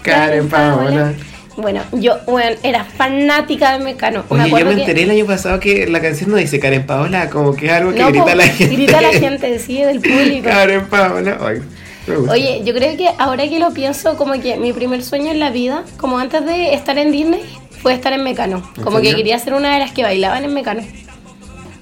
Karen 0.02 0.48
Paola. 0.50 1.12
Bueno, 1.56 1.82
yo 1.92 2.18
bueno, 2.26 2.56
era 2.62 2.84
fanática 2.84 3.78
de 3.78 3.84
Mecano. 3.84 4.24
Oye, 4.28 4.40
yo 4.42 4.46
acuerdo 4.46 4.70
me 4.70 4.74
que- 4.76 4.80
enteré 4.82 5.02
el 5.04 5.10
año 5.10 5.24
pasado 5.26 5.60
que 5.60 5.86
la 5.86 6.00
canción 6.00 6.30
no 6.30 6.36
dice 6.36 6.58
Karen 6.58 6.84
Paola, 6.84 7.30
como 7.30 7.54
que 7.54 7.66
es 7.66 7.72
algo 7.72 7.92
que 7.92 8.00
No, 8.00 8.08
grita 8.08 8.34
la 8.34 8.44
gente. 8.44 8.74
grita 8.74 9.00
la 9.00 9.12
gente, 9.12 9.58
sí, 9.60 9.80
del 9.82 10.00
público. 10.00 10.48
Karen 10.48 10.86
Paola. 10.86 11.38
Ay, 11.40 11.60
me 12.08 12.16
gusta. 12.16 12.32
Oye, 12.32 12.62
yo 12.64 12.74
creo 12.74 12.96
que 12.96 13.08
ahora 13.18 13.48
que 13.48 13.58
lo 13.60 13.72
pienso, 13.72 14.16
como 14.16 14.32
que 14.40 14.56
mi 14.56 14.72
primer 14.72 15.02
sueño 15.04 15.30
en 15.30 15.38
la 15.40 15.50
vida, 15.50 15.84
como 15.96 16.18
antes 16.18 16.44
de 16.44 16.74
estar 16.74 16.98
en 16.98 17.12
Disney, 17.12 17.40
fue 17.82 17.92
estar 17.94 18.12
en 18.12 18.24
Mecano. 18.24 18.68
¿En 18.76 18.82
Como 18.82 19.00
que 19.00 19.14
quería 19.14 19.38
ser 19.38 19.54
una 19.54 19.72
de 19.74 19.78
las 19.78 19.92
que 19.92 20.02
bailaban 20.02 20.42
en 20.44 20.54
Mecano. 20.54 20.82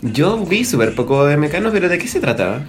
Yo 0.02 0.36
vi 0.38 0.64
súper 0.64 0.94
poco 0.94 1.24
de 1.26 1.36
Mecano, 1.36 1.70
pero 1.72 1.88
¿de 1.88 1.96
qué 1.98 2.08
se 2.08 2.20
trataba? 2.20 2.60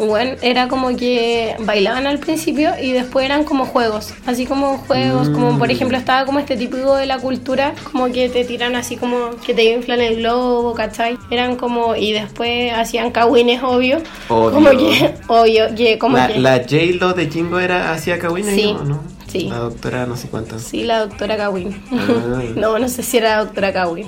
Bueno, 0.00 0.36
era 0.40 0.66
como 0.68 0.96
que 0.96 1.54
bailaban 1.60 2.06
al 2.06 2.18
principio 2.18 2.70
y 2.82 2.92
después 2.92 3.26
eran 3.26 3.44
como 3.44 3.66
juegos, 3.66 4.14
así 4.26 4.46
como 4.46 4.78
juegos, 4.78 5.28
como 5.28 5.58
por 5.58 5.68
Mm. 5.68 5.72
ejemplo 5.72 5.98
estaba 5.98 6.24
como 6.24 6.38
este 6.38 6.56
típico 6.56 6.96
de 6.96 7.04
la 7.06 7.18
cultura, 7.18 7.74
como 7.92 8.06
que 8.10 8.28
te 8.30 8.44
tiran 8.44 8.76
así 8.76 8.96
como 8.96 9.30
que 9.44 9.52
te 9.52 9.64
inflan 9.74 10.00
el 10.00 10.16
globo, 10.16 10.72
¿cachai? 10.74 11.18
Eran 11.30 11.56
como, 11.56 11.94
y 11.96 12.12
después 12.12 12.72
hacían 12.72 13.10
cagüines, 13.10 13.62
obvio, 13.62 13.98
Obvio. 14.28 14.50
como 14.52 14.70
que, 14.70 15.14
obvio, 15.28 15.74
que 15.76 15.98
como 15.98 16.16
la, 16.16 16.28
que... 16.28 16.38
la 16.40 16.56
J-Lo 16.58 17.12
de 17.12 17.28
Jingo 17.30 17.58
era 17.60 17.92
hacia 17.92 18.18
Kawina, 18.18 18.52
Sí, 18.52 18.72
¿no? 18.72 18.84
¿no? 18.84 19.02
sí. 19.28 19.48
La 19.50 19.58
doctora 19.58 20.06
no 20.06 20.16
sé 20.16 20.28
cuánto. 20.28 20.58
Sí, 20.58 20.82
la 20.84 21.00
doctora 21.00 21.36
Cawin. 21.36 21.80
Ah. 21.92 22.40
no, 22.56 22.78
no 22.78 22.88
sé 22.88 23.02
si 23.02 23.18
era 23.18 23.36
la 23.36 23.44
doctora 23.44 23.72
Cawin, 23.72 24.06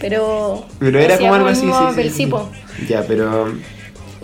pero... 0.00 0.64
Pero 0.78 0.98
era 0.98 1.14
hacía 1.16 1.28
como 1.28 1.34
algo 1.34 1.48
así, 1.48 1.66
sí, 1.96 2.02
sí, 2.02 2.10
sí. 2.10 2.30
Ya, 2.88 3.04
pero... 3.06 3.52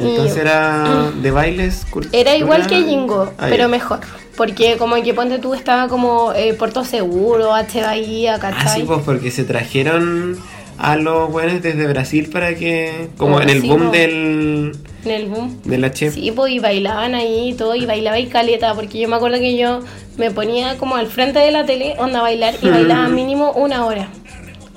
Y- 0.00 0.08
Entonces 0.08 0.36
era 0.38 1.10
de 1.10 1.30
bailes 1.30 1.84
cultura- 1.90 2.16
Era 2.18 2.36
igual 2.36 2.66
que 2.66 2.76
Jingo, 2.82 3.32
Ah, 3.38 3.46
pero 3.50 3.68
mejor. 3.68 4.00
Porque 4.36 4.76
como 4.78 4.94
que 5.02 5.12
ponte 5.12 5.38
tú 5.38 5.52
estaba 5.54 5.88
como 5.88 6.32
eh, 6.34 6.54
Puerto 6.54 6.84
Seguro, 6.84 7.52
H 7.54 7.82
Bahía, 7.82 8.34
Ah, 8.36 8.36
sí, 8.36 8.40
¿cachai? 8.64 8.82
pues 8.84 9.00
porque 9.04 9.30
se 9.30 9.44
trajeron 9.44 10.38
a 10.78 10.96
los 10.96 11.30
buenos 11.30 11.60
desde 11.60 11.86
Brasil 11.86 12.30
para 12.32 12.54
que... 12.54 13.08
Como 13.18 13.38
en 13.42 13.50
el 13.50 13.60
sí, 13.60 13.68
boom 13.68 13.86
po. 13.86 13.90
del... 13.90 14.72
en 15.04 15.10
el 15.10 15.26
boom. 15.26 15.60
De 15.64 15.76
la 15.76 15.92
chef. 15.92 16.14
Sí, 16.14 16.32
pues 16.34 16.52
y 16.54 16.58
bailaban 16.58 17.14
ahí 17.14 17.50
y 17.50 17.52
todo, 17.54 17.74
y 17.74 17.84
bailaba 17.84 18.18
y 18.18 18.28
caleta, 18.28 18.72
porque 18.74 18.98
yo 18.98 19.06
me 19.06 19.16
acuerdo 19.16 19.38
que 19.38 19.58
yo 19.58 19.80
me 20.16 20.30
ponía 20.30 20.78
como 20.78 20.96
al 20.96 21.08
frente 21.08 21.38
de 21.38 21.50
la 21.50 21.66
tele, 21.66 21.96
onda 21.98 22.20
a 22.20 22.22
bailar, 22.22 22.54
y 22.62 22.68
bailaba 22.70 23.08
mínimo 23.08 23.52
una 23.52 23.84
hora. 23.84 24.08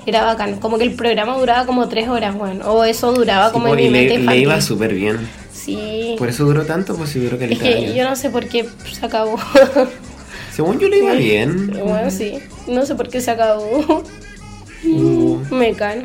Era 0.06 0.24
bacán, 0.24 0.58
como 0.60 0.76
que 0.78 0.84
el 0.84 0.92
programa 0.94 1.36
duraba 1.38 1.64
como 1.66 1.88
tres 1.88 2.08
horas, 2.08 2.34
bueno, 2.36 2.70
o 2.72 2.84
eso 2.84 3.12
duraba 3.12 3.46
Sí, 3.46 3.52
como 3.52 3.68
en 3.74 3.78
y 3.78 3.82
mi 3.84 3.90
le, 3.90 3.98
mente 4.00 4.18
le 4.18 4.38
iba 4.38 4.60
súper 4.60 4.94
bien. 4.94 5.18
Sí, 5.52 6.14
Por 6.18 6.28
eso 6.28 6.44
duró 6.44 6.64
tanto, 6.66 6.94
pues 6.96 7.10
si 7.10 7.20
duró 7.20 7.36
es 7.36 7.40
caleta. 7.40 7.62
que 7.62 7.74
años. 7.74 7.94
yo 7.94 8.04
no 8.08 8.16
sé 8.16 8.28
por 8.30 8.46
qué 8.48 8.68
se 8.92 9.06
acabó. 9.06 9.38
Según 10.54 10.78
yo 10.78 10.88
le 10.88 10.98
iba 10.98 11.12
bien. 11.14 11.70
bueno, 11.84 12.10
sí, 12.10 12.38
no 12.68 12.84
sé 12.86 12.94
por 12.94 13.08
qué 13.08 13.20
se 13.20 13.30
acabó. 13.30 14.02
Uh, 14.86 15.38
Mecano. 15.50 16.04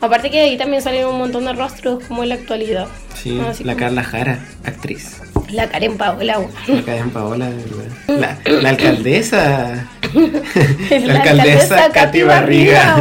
Aparte 0.00 0.30
que 0.30 0.40
ahí 0.40 0.56
también 0.56 0.80
salieron 0.82 1.12
un 1.12 1.18
montón 1.18 1.44
de 1.44 1.52
rostros 1.52 2.04
como 2.06 2.22
en 2.22 2.28
la 2.28 2.36
actualidad. 2.36 2.86
sí, 3.14 3.34
la 3.64 3.72
como- 3.72 3.76
Carla 3.76 4.04
Jara, 4.04 4.38
actriz. 4.64 5.20
La 5.50 5.68
Karen 5.68 5.96
Paola. 5.96 6.38
weón. 6.38 6.50
La 6.68 6.82
Karen 6.82 7.10
Paola, 7.10 7.48
verdad. 7.48 8.38
La, 8.46 8.52
la 8.60 8.68
alcaldesa. 8.68 9.88
La 10.90 10.98
la 10.98 11.14
alcaldesa 11.20 11.90
Katy 11.92 12.22
Barriga. 12.22 12.96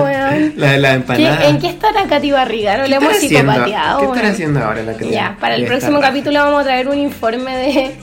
La 0.55 0.71
de 0.71 0.77
la 0.77 0.89
¿Qué- 0.89 0.95
empanada. 0.95 1.47
¿En 1.49 1.59
qué 1.59 1.67
estará 1.67 2.05
Katy 2.07 2.31
Barriga? 2.31 2.77
No 2.77 2.83
¿Qué 2.83 2.89
le 2.89 2.95
hemos 2.97 3.17
psicopateado. 3.17 3.99
¿Qué 3.99 4.05
estará 4.07 4.29
haciendo 4.29 4.63
ahora 4.63 4.83
la 4.83 4.97
Ya, 4.97 5.37
para 5.39 5.55
el 5.55 5.65
próximo 5.65 5.99
capítulo 5.99 6.39
vamos 6.43 6.61
a 6.61 6.63
traer 6.65 6.87
un 6.87 6.97
informe 6.97 7.55
de, 7.57 7.95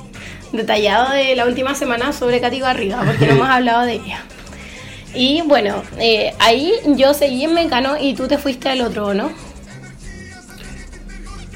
detallado 0.52 1.12
de 1.12 1.34
la 1.36 1.46
última 1.46 1.74
semana 1.74 2.12
sobre 2.12 2.40
Katy 2.40 2.60
Barriga, 2.60 3.02
porque 3.04 3.26
no 3.26 3.32
hemos 3.36 3.48
hablado 3.48 3.82
de 3.82 3.94
ella. 3.94 4.22
Y 5.14 5.42
bueno, 5.42 5.82
eh, 5.98 6.34
ahí 6.40 6.72
yo 6.96 7.14
seguí 7.14 7.44
en 7.44 7.54
Mecano 7.54 7.96
y 8.00 8.14
tú 8.14 8.26
te 8.26 8.36
fuiste 8.38 8.68
al 8.68 8.80
otro, 8.80 9.14
¿no? 9.14 9.30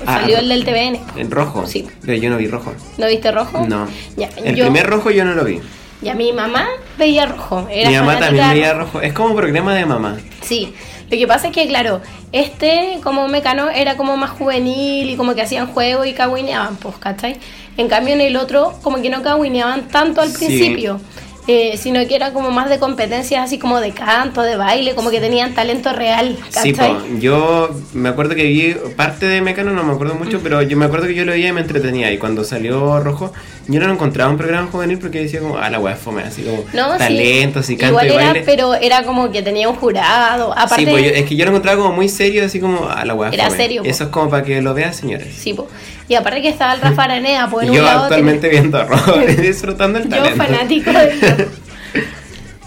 Ah, 0.07 0.21
Salió 0.21 0.39
el 0.39 0.49
del 0.49 0.65
TVN. 0.65 0.99
En 1.17 1.31
rojo. 1.31 1.67
Sí. 1.67 1.87
Pero 2.03 2.15
yo 2.15 2.31
no 2.31 2.37
vi 2.37 2.47
rojo. 2.47 2.73
¿No 2.99 3.07
viste 3.09 3.33
rojo? 3.33 3.67
No. 3.67 3.89
Ya, 4.17 4.29
El 4.37 4.55
yo, 4.55 4.65
primer 4.67 4.87
rojo 4.87 5.11
yo 5.11 5.25
no 5.25 5.35
lo 5.35 5.45
vi. 5.45 5.61
ya 6.03 6.15
mi 6.15 6.33
mamá 6.33 6.69
veía 6.97 7.27
rojo. 7.27 7.67
Era 7.71 7.91
Mi 7.91 7.97
mamá 7.97 8.19
también 8.19 8.49
veía 8.51 8.75
rojo. 8.75 9.01
Es 9.01 9.13
como 9.13 9.35
programa 9.35 9.75
de 9.75 9.85
mamá. 9.87 10.17
Sí, 10.43 10.73
lo 11.11 11.19
que 11.19 11.27
pasa 11.27 11.49
es 11.49 11.53
que, 11.53 11.67
claro, 11.67 12.01
este 12.31 13.01
como 13.03 13.27
mecano 13.27 13.71
era 13.71 13.97
como 13.97 14.17
más 14.17 14.31
juvenil 14.31 15.11
y 15.11 15.17
como 15.17 15.35
que 15.35 15.43
hacían 15.43 15.67
juegos 15.67 16.07
y 16.07 16.13
cagüineaban, 16.13 16.77
pues, 16.77 16.95
¿cachai? 16.99 17.37
En 17.77 17.89
cambio, 17.89 18.15
en 18.15 18.21
el 18.21 18.37
otro, 18.37 18.75
como 18.83 19.03
que 19.03 19.11
no 19.11 19.23
cagüineaban 19.23 19.89
tanto 19.89 20.21
al 20.21 20.29
Sí. 20.31 20.47
principio, 20.47 21.01
eh, 21.49 21.79
sino 21.79 22.07
que 22.07 22.15
era 22.15 22.33
como 22.35 22.51
más 22.51 22.69
de 22.69 22.79
competencias, 22.79 23.43
así 23.43 23.59
como 23.59 23.81
de 23.81 23.93
canto, 23.93 24.43
de 24.43 24.57
baile, 24.57 24.95
como 24.95 25.11
que 25.11 25.19
tenían 25.19 25.55
talento 25.55 25.93
real, 25.95 26.37
Sí, 26.51 26.73
¿cachai? 26.75 26.93
po. 26.93 27.03
yo 27.19 27.71
me 27.95 28.11
acuerdo 28.11 28.35
que 28.35 28.45
vi 28.45 28.77
parte 28.97 29.27
de 29.27 29.41
Mecano, 29.41 29.73
no 29.73 29.83
me 29.83 29.93
acuerdo 29.95 30.15
Mm. 30.15 30.19
mucho, 30.19 30.41
pero 30.43 30.61
yo 30.63 30.77
me 30.77 30.85
acuerdo 30.85 31.07
que 31.07 31.15
yo 31.15 31.25
lo 31.25 31.33
veía 31.33 31.49
y 31.49 31.53
me 31.53 31.63
entretenía. 31.63 32.13
Y 32.13 32.19
cuando 32.19 32.45
salió 32.45 33.01
Rojo, 33.01 33.33
yo 33.67 33.81
no 33.81 33.87
lo 33.87 33.95
encontraba 33.95 34.31
un 34.31 34.37
programa 34.37 34.69
juvenil 34.71 34.99
porque 34.99 35.21
decía 35.23 35.41
como, 35.41 35.57
ah, 35.57 35.71
la 35.71 35.79
es 35.91 35.99
fome, 35.99 36.23
así 36.23 36.43
como 36.43 36.65
No, 36.75 36.93
sí. 36.93 36.99
talentos 36.99 37.71
y 37.71 37.77
canto 37.79 37.93
Igual 37.93 38.07
y 38.07 38.11
era, 38.13 38.25
baile. 38.27 38.43
pero 38.45 38.75
era 38.75 39.03
como 39.05 39.31
que 39.33 39.41
tenía 39.43 39.69
un 39.71 39.77
jurado, 39.77 40.53
aparte... 40.53 40.85
Sí, 40.85 40.87
pues 40.91 41.03
yo- 41.05 41.11
es 41.11 41.25
que 41.25 41.35
yo 41.35 41.45
lo 41.47 41.51
encontraba 41.53 41.81
como 41.83 41.95
muy 41.95 42.09
serio, 42.11 42.45
así 42.45 42.61
como, 42.61 42.87
ah, 42.91 43.05
la 43.07 43.15
es 43.29 43.33
Era 43.33 43.49
serio, 43.51 43.83
po. 43.83 43.89
Eso 43.89 44.05
es 44.05 44.11
como 44.11 44.29
para 44.29 44.43
que 44.45 44.61
lo 44.61 44.75
vean, 44.75 44.93
señores. 44.93 45.35
Sí, 45.35 45.55
po. 45.55 45.67
Y 46.09 46.15
aparte 46.15 46.41
que 46.41 46.49
estaba 46.49 46.73
el 46.75 46.81
Rafa 46.81 47.05
Aranea, 47.05 47.49
pues 47.51 47.67
en 47.69 47.75
yo 47.75 47.81
un 47.81 47.87
lado 47.87 48.03
actualmente 48.05 48.49
viendo 48.49 48.83
Rojo, 48.85 49.19
disfrutando 49.41 49.99
el 49.99 50.05
Yo 50.05 50.11
talento. 50.11 50.45
fanático 50.45 50.91
de. 50.93 51.49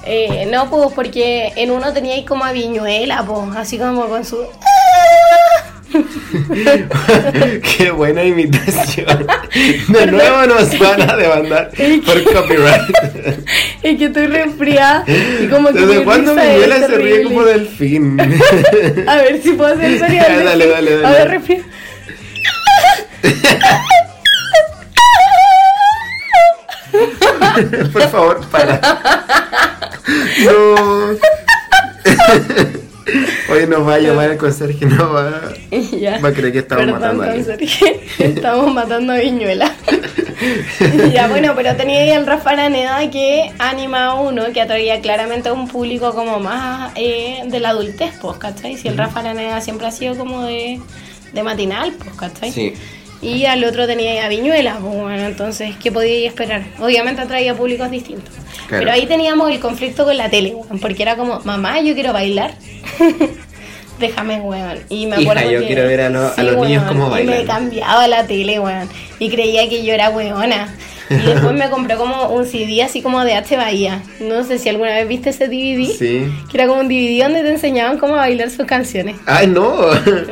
Eh, 0.04 0.48
no, 0.52 0.68
pues 0.68 0.94
porque 0.96 1.54
en 1.56 1.70
uno 1.70 1.94
tenía 1.94 2.16
ahí 2.16 2.26
como 2.26 2.44
a 2.44 2.52
Viñuela, 2.52 3.24
pues, 3.24 3.56
así 3.56 3.78
como 3.78 4.08
con 4.08 4.26
su... 4.26 4.38
Qué 7.78 7.92
buena 7.92 8.24
imitación. 8.24 9.28
De 9.90 10.08
nuevo 10.08 10.48
nos 10.48 10.80
van 10.80 11.08
a 11.08 11.16
demandar 11.16 11.70
por 12.04 12.24
copyright. 12.34 12.96
Es 13.84 13.98
que 14.00 14.06
estoy 14.06 14.26
resfriada 14.26 15.04
y 15.08 15.48
como 15.48 15.70
que 15.72 15.80
¿Desde 15.86 16.04
cuándo 16.04 16.34
Viñuela 16.34 16.80
se 16.80 16.98
ríe 16.98 17.24
como 17.24 17.44
delfín? 17.44 18.20
A 19.08 19.16
ver 19.18 19.40
si 19.42 19.52
puedo 19.52 19.74
hacer 19.74 20.00
sonido. 20.00 20.24
Ya, 20.28 20.44
dale, 20.44 20.68
dale, 20.68 20.98
dale. 20.98 21.06
A 21.06 21.12
ver, 21.12 21.30
resfría. 21.30 21.62
Por 27.94 28.02
favor, 28.10 28.46
para. 28.48 28.80
No. 30.46 31.16
Hoy 33.52 33.68
nos 33.68 33.86
va 33.86 33.96
a 33.96 34.00
llamar 34.00 34.32
el 34.32 34.38
conserje, 34.38 34.86
no 34.86 35.12
va, 35.12 35.42
Ya. 36.00 36.20
va 36.20 36.30
a 36.30 36.34
creer 36.34 36.54
que 36.54 36.60
estamos 36.60 36.86
Perdón, 36.86 37.02
matando 37.02 37.24
a 37.24 37.26
alguien. 37.28 37.46
conserje. 37.46 38.00
Estamos 38.20 38.74
matando 38.74 39.12
a 39.14 39.18
Viñuela. 39.18 39.70
ya, 41.14 41.28
bueno, 41.28 41.54
pero 41.56 41.76
tenía 41.76 42.00
ahí 42.02 42.12
al 42.12 42.26
Rafa 42.26 42.52
Araneda 42.52 43.10
que 43.12 43.52
anima 43.60 44.06
a 44.06 44.14
uno 44.16 44.46
que 44.54 44.62
atraía 44.62 45.02
claramente 45.02 45.50
a 45.50 45.54
un 45.54 45.68
público 45.68 46.14
como 46.14 46.40
más 46.40 46.94
eh, 46.96 47.42
de 47.48 47.60
la 47.60 47.70
adultez, 47.70 48.14
pues, 48.22 48.38
¿cachai? 48.38 48.78
Si 48.78 48.88
el 48.88 48.98
Rafa 48.98 49.20
Araneda 49.20 49.60
siempre 49.60 49.88
ha 49.88 49.92
sido 49.92 50.16
como 50.16 50.44
de, 50.46 50.80
de 51.34 51.44
matinal, 51.44 51.92
pues, 51.94 52.16
¿cachai? 52.16 52.52
Sí. 52.54 52.74
Y 53.22 53.46
al 53.46 53.64
otro 53.64 53.86
tenía 53.86 54.26
a 54.26 54.30
Viñuela, 54.30 54.78
pues 54.82 54.96
bueno, 54.96 55.24
entonces, 55.28 55.76
¿qué 55.82 55.92
podía 55.92 56.28
esperar? 56.28 56.64
Obviamente 56.80 57.22
atraía 57.22 57.54
públicos 57.56 57.92
distintos. 57.92 58.34
Claro. 58.68 58.84
Pero 58.84 58.92
ahí 58.92 59.06
teníamos 59.06 59.52
el 59.52 59.60
conflicto 59.60 60.06
con 60.06 60.18
la 60.18 60.30
tele, 60.30 60.56
porque 60.82 61.04
era 61.04 61.16
como, 61.16 61.40
mamá, 61.44 61.80
yo 61.82 61.94
quiero 61.94 62.14
bailar. 62.14 62.56
Déjame, 64.00 64.40
weón. 64.40 64.80
Y 64.90 65.06
me 65.06 65.22
Hija, 65.22 65.32
acuerdo 65.32 65.52
yo 65.52 65.60
que- 65.60 65.68
quiero 65.68 65.84
ver 65.88 66.02
a 66.02 66.10
lo- 66.10 66.34
a 66.36 66.44
los 66.44 66.58
niños 66.66 66.84
cómo 66.88 67.06
Y 67.20 67.24
me 67.24 67.26
bailan. 67.28 67.46
cambiaba 67.46 68.08
la 68.08 68.26
tele, 68.26 68.60
weón. 68.60 68.90
Y 69.20 69.30
creía 69.30 69.70
que 69.70 69.84
yo 69.86 69.94
era 69.94 70.10
weona. 70.10 70.74
Y 71.12 71.26
después 71.26 71.54
me 71.54 71.70
compré 71.70 71.96
como 71.96 72.30
un 72.30 72.46
CD 72.46 72.82
así 72.84 73.02
como 73.02 73.24
de 73.24 73.34
H 73.34 73.56
Bahía. 73.58 74.02
No 74.20 74.44
sé 74.44 74.58
si 74.60 74.70
alguna 74.70 74.92
vez 74.92 75.08
viste 75.08 75.30
ese 75.32 75.48
DVD. 75.48 75.86
Sí. 75.92 76.32
Que 76.50 76.58
era 76.58 76.68
como 76.68 76.82
un 76.82 76.88
DVD 76.88 77.24
donde 77.24 77.42
te 77.42 77.50
enseñaban 77.50 77.98
cómo 77.98 78.16
bailar 78.16 78.50
sus 78.50 78.66
canciones. 78.66 79.16
Ay, 79.26 79.48
no. 79.48 79.76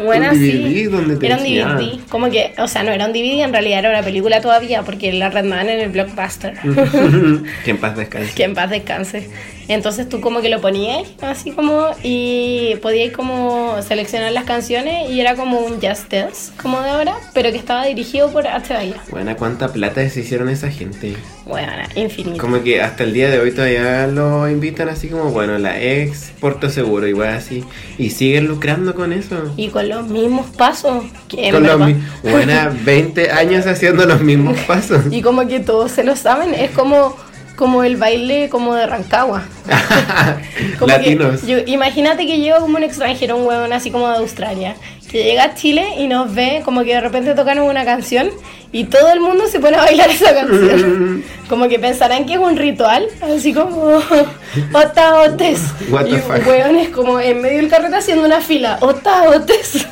Buena, 0.04 0.32
un 0.32 0.40
DVD 0.40 0.74
sí. 0.74 0.84
donde 0.86 1.18
te 1.18 1.26
era 1.26 1.38
un. 1.38 1.44
DVD. 1.44 2.00
Como 2.10 2.30
que, 2.30 2.54
o 2.58 2.68
sea, 2.68 2.84
no 2.84 2.92
era 2.92 3.06
un 3.06 3.14
DVD, 3.14 3.44
en 3.44 3.52
realidad 3.52 3.80
era 3.80 3.90
una 3.90 4.04
película 4.04 4.42
todavía, 4.42 4.84
porque 4.84 5.12
la 5.14 5.30
redman 5.30 5.70
en 5.70 5.80
el 5.80 5.90
blockbuster. 5.90 6.54
que 7.66 7.72
en 7.72 7.78
paz 7.78 7.96
descanse. 7.98 8.34
que 8.34 8.44
en 8.44 8.54
paz 8.54 8.70
descanse. 8.70 9.30
Entonces 9.70 10.10
tú 10.10 10.20
como 10.20 10.42
que 10.42 10.50
lo 10.50 10.60
ponías 10.60 11.08
así 11.22 11.52
como 11.52 11.86
y 12.04 12.76
podías 12.82 13.14
como 13.14 13.82
seleccionar 13.82 14.32
las 14.34 14.44
canciones 14.44 15.10
y 15.10 15.22
era 15.22 15.36
como 15.36 15.60
un 15.60 15.76
Just 15.80 16.12
Dance, 16.12 16.52
como 16.62 16.82
de 16.82 16.90
ahora, 16.90 17.16
pero 17.34 17.52
que 17.52 17.58
estaba 17.58 17.86
dirigido 17.86 18.30
por 18.32 18.46
H. 18.48 18.74
Bahía. 18.74 18.96
Buena, 19.12 19.36
cuánta 19.38 19.72
plata 19.72 20.08
se 20.10 20.20
hicieron 20.22 20.50
esa 20.50 20.70
gente. 20.72 21.16
Bueno, 21.46 21.72
infinito. 21.96 22.38
Como 22.40 22.62
que 22.64 22.82
hasta 22.82 23.04
el 23.04 23.14
día 23.14 23.30
de 23.30 23.40
hoy 23.40 23.52
todavía 23.52 24.06
lo 24.08 24.50
invitan 24.50 24.90
así 24.90 25.08
como, 25.08 25.26
bueno, 25.32 25.58
la 25.60 25.80
ex 25.82 26.32
Porto 26.40 26.70
Seguro, 26.70 27.08
igual 27.08 27.30
así. 27.30 27.64
Y 27.98 28.10
siguen 28.10 28.48
lucrando 28.48 28.94
con 28.96 29.14
eso. 29.14 29.54
Y 29.56 29.70
con 29.70 29.88
los 29.88 30.08
mismos 30.08 30.48
pasos. 30.56 31.04
Que 31.28 31.52
Con 31.52 31.64
los 31.64 31.80
mi- 31.80 31.96
buena, 32.24 32.76
20 32.86 33.32
años 33.32 33.66
haciendo 33.68 34.06
los 34.06 34.22
mismos 34.22 34.60
pasos. 34.62 35.06
Y 35.12 35.22
como 35.22 35.48
que 35.48 35.60
todos 35.60 35.92
se 35.92 36.04
lo 36.04 36.16
saben, 36.16 36.54
es 36.54 36.72
como, 36.72 37.16
como 37.60 37.84
el 37.84 37.98
baile 37.98 38.48
como 38.50 38.74
de 38.74 38.88
Rancagua. 38.88 39.44
Como 40.80 40.88
que 40.88 40.98
Latinos. 40.98 41.46
yo- 41.46 41.58
imagínate 41.66 42.26
que 42.26 42.40
llega 42.40 42.60
como 42.60 42.78
un 42.78 42.84
extranjero, 42.84 43.36
un 43.38 43.46
huevón 43.46 43.74
así 43.74 43.92
como 43.92 44.08
de 44.10 44.16
Australia, 44.18 44.76
que 45.12 45.24
llega 45.26 45.44
a 45.44 45.56
Chile 45.56 45.86
y 45.98 46.08
nos 46.08 46.34
ve 46.34 46.62
como 46.64 46.84
que 46.84 46.94
de 46.96 47.02
repente 47.02 47.34
tocan 47.36 47.60
una 47.60 47.84
canción 47.84 48.30
y 48.72 48.86
todo 48.86 49.12
el 49.12 49.20
mundo 49.20 49.48
se 49.48 49.60
pone 49.60 49.76
a 49.78 49.82
bailar 49.82 50.10
esa 50.10 50.34
canción. 50.34 51.24
Como 51.50 51.68
que 51.68 51.80
pensarán 51.80 52.26
que 52.26 52.34
es 52.34 52.40
un 52.40 52.56
ritual, 52.58 53.08
así 53.22 53.54
como 53.54 54.00
ota 54.74 55.22
otes. 55.22 55.60
What 55.90 56.06
the 56.06 56.12
y 56.18 56.48
hueones 56.48 56.90
como 56.90 57.20
en 57.20 57.42
medio 57.42 57.58
del 57.58 57.70
carrete 57.70 57.96
haciendo 57.98 58.24
una 58.24 58.40
fila, 58.40 58.78
ota 58.82 59.24
otes, 59.30 59.86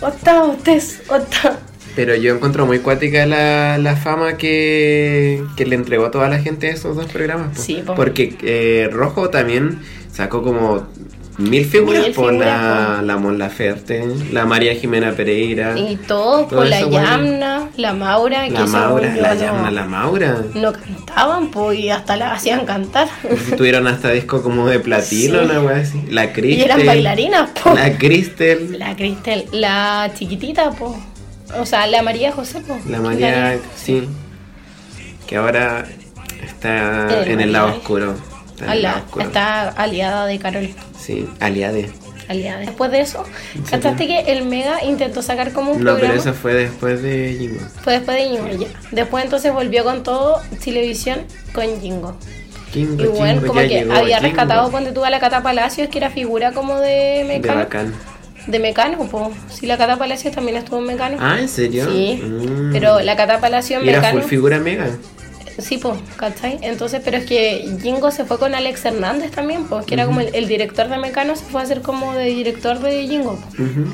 ota 0.00 0.42
otes, 0.44 1.02
ota. 1.08 1.58
Pero 1.96 2.14
yo 2.14 2.34
encuentro 2.34 2.66
muy 2.66 2.78
cuática 2.80 3.24
la, 3.26 3.78
la 3.78 3.96
fama 3.96 4.36
que, 4.36 5.42
que 5.56 5.64
le 5.66 5.74
entregó 5.76 6.04
a 6.06 6.10
toda 6.10 6.28
la 6.28 6.38
gente 6.38 6.68
esos 6.68 6.94
dos 6.94 7.06
programas. 7.06 7.56
po. 7.56 7.62
Sí, 7.62 7.82
po. 7.84 7.94
Porque 7.94 8.36
eh, 8.42 8.88
Rojo 8.92 9.30
también 9.30 9.80
sacó 10.12 10.42
como 10.42 10.86
mil 11.38 11.64
figuras 11.66 12.02
Mil 12.04 12.12
por 12.12 12.30
figuras, 12.32 12.60
la, 12.62 12.96
po. 13.00 13.02
la 13.06 13.16
Mon 13.16 13.38
Laferte, 13.38 14.04
la 14.32 14.44
María 14.46 14.74
Jimena 14.74 15.12
Pereira, 15.12 15.78
Y 15.78 15.96
todo, 15.96 16.44
Todo 16.46 16.58
por 16.60 16.66
la 16.66 16.84
bueno. 16.84 17.02
Yamna, 17.02 17.68
la 17.78 17.92
Maura, 17.94 18.44
que 18.44 18.50
la 18.52 18.66
Maura, 18.66 19.14
la 19.16 19.34
no- 19.34 19.40
Yamna, 19.40 19.70
la 19.70 19.84
Maura. 19.86 20.36
no 20.54 20.72
cantaban, 20.74 21.50
pues, 21.50 21.78
y 21.78 21.88
hasta 21.90 22.16
la 22.16 22.32
hacían 22.34 22.64
cantar. 22.66 23.08
Tuvieron 23.56 23.86
hasta 23.86 24.10
disco 24.12 24.42
como 24.42 24.68
de 24.68 24.80
platino, 24.80 25.38
Sí. 25.40 25.44
una 25.46 25.60
wea 25.62 25.76
así. 25.76 26.02
La 26.10 26.24
y 26.26 26.28
Cristel. 26.28 26.64
eran 26.70 26.86
bailarinas, 26.86 27.50
pues. 27.62 27.74
La 27.74 27.96
Cristel. 27.98 28.78
La 28.78 28.94
Cristel, 28.96 29.44
la 29.52 30.10
chiquitita, 30.14 30.70
pues. 30.72 30.92
O 31.58 31.64
sea, 31.66 31.86
la 31.86 32.02
María 32.02 32.32
José, 32.32 32.60
pues. 32.66 32.84
La 32.86 33.00
María, 33.00 33.58
sí. 33.76 34.08
Que 35.26 35.36
ahora 35.36 35.86
está 36.44 37.22
El 37.22 37.30
en 37.32 37.40
el 37.40 37.52
lado 37.52 37.68
oscuro. 37.76 38.14
Está 38.50 38.64
en 38.66 38.70
el 38.72 38.82
lado 38.82 38.98
oscuro. 39.04 39.24
está 39.26 39.68
aliada 39.70 40.26
de 40.26 40.38
Carol. 40.38 40.68
Sí, 40.98 41.28
aliade. 41.40 41.90
Aliada. 42.28 42.58
Después 42.60 42.90
de 42.90 43.00
eso? 43.00 43.22
¿cachaste 43.70 44.06
que 44.08 44.20
el 44.32 44.44
Mega 44.44 44.82
intentó 44.84 45.22
sacar 45.22 45.52
como 45.52 45.70
un 45.72 45.78
No, 45.78 45.92
programa? 45.92 46.08
pero 46.14 46.20
eso 46.20 46.34
fue 46.34 46.54
después 46.54 47.00
de 47.02 47.36
Jingo. 47.38 47.60
Fue 47.82 47.92
después 47.94 48.16
de 48.16 48.24
Jingo, 48.28 48.48
ya. 48.48 48.66
Después 48.90 49.22
entonces 49.24 49.52
volvió 49.52 49.84
con 49.84 50.02
todo 50.02 50.40
televisión 50.64 51.20
con 51.54 51.80
Jingo. 51.80 52.16
Jingo, 52.72 53.04
Y 53.04 53.06
bueno, 53.06 53.34
Jingo, 53.40 53.46
como 53.46 53.60
que 53.60 53.68
llegó, 53.68 53.92
había 53.92 54.16
Jingo. 54.16 54.28
rescatado, 54.30 54.70
ponte 54.72 54.90
tú 54.90 55.04
a 55.04 55.10
la 55.10 55.20
Cata 55.20 55.40
Palacios, 55.44 55.88
que 55.88 55.98
era 55.98 56.10
figura 56.10 56.50
como 56.50 56.80
de 56.80 56.88
De 57.18 57.24
Mecano. 57.28 57.60
bacán. 57.60 57.94
De 58.46 58.58
Mecano, 58.58 58.98
pues. 59.10 59.24
Sí, 59.52 59.66
la 59.66 59.76
Cata 59.76 59.96
Palacios 59.96 60.34
también 60.34 60.56
estuvo 60.56 60.78
en 60.78 60.86
Mecano. 60.86 61.16
Ah, 61.20 61.38
¿en 61.40 61.48
serio? 61.48 61.90
Sí, 61.90 62.20
Mm. 62.22 62.72
pero 62.72 63.00
la 63.00 63.16
Cata 63.16 63.40
Palacios 63.40 63.82
Y 63.84 63.88
era 63.88 63.98
Mecano. 64.00 64.20
full 64.20 64.28
figura 64.30 64.58
mega. 64.58 64.88
Sí, 65.58 65.78
pues, 65.78 65.94
¿cachai? 66.16 66.58
Entonces, 66.62 67.00
pero 67.04 67.16
es 67.16 67.24
que 67.24 67.66
Jingo 67.82 68.10
se 68.10 68.24
fue 68.26 68.38
con 68.38 68.54
Alex 68.54 68.84
Hernández 68.84 69.30
también, 69.30 69.64
pues, 69.64 69.86
que 69.86 69.94
era 69.94 70.04
como 70.06 70.20
el, 70.20 70.34
el 70.34 70.46
director 70.48 70.88
de 70.88 70.98
Mecano, 70.98 71.34
se 71.34 71.44
fue 71.46 71.60
a 71.62 71.64
hacer 71.64 71.80
como 71.80 72.12
de 72.14 72.26
director 72.26 72.78
de 72.78 73.06
Jingo. 73.08 73.36
po. 73.36 73.62
Ujú. 73.62 73.86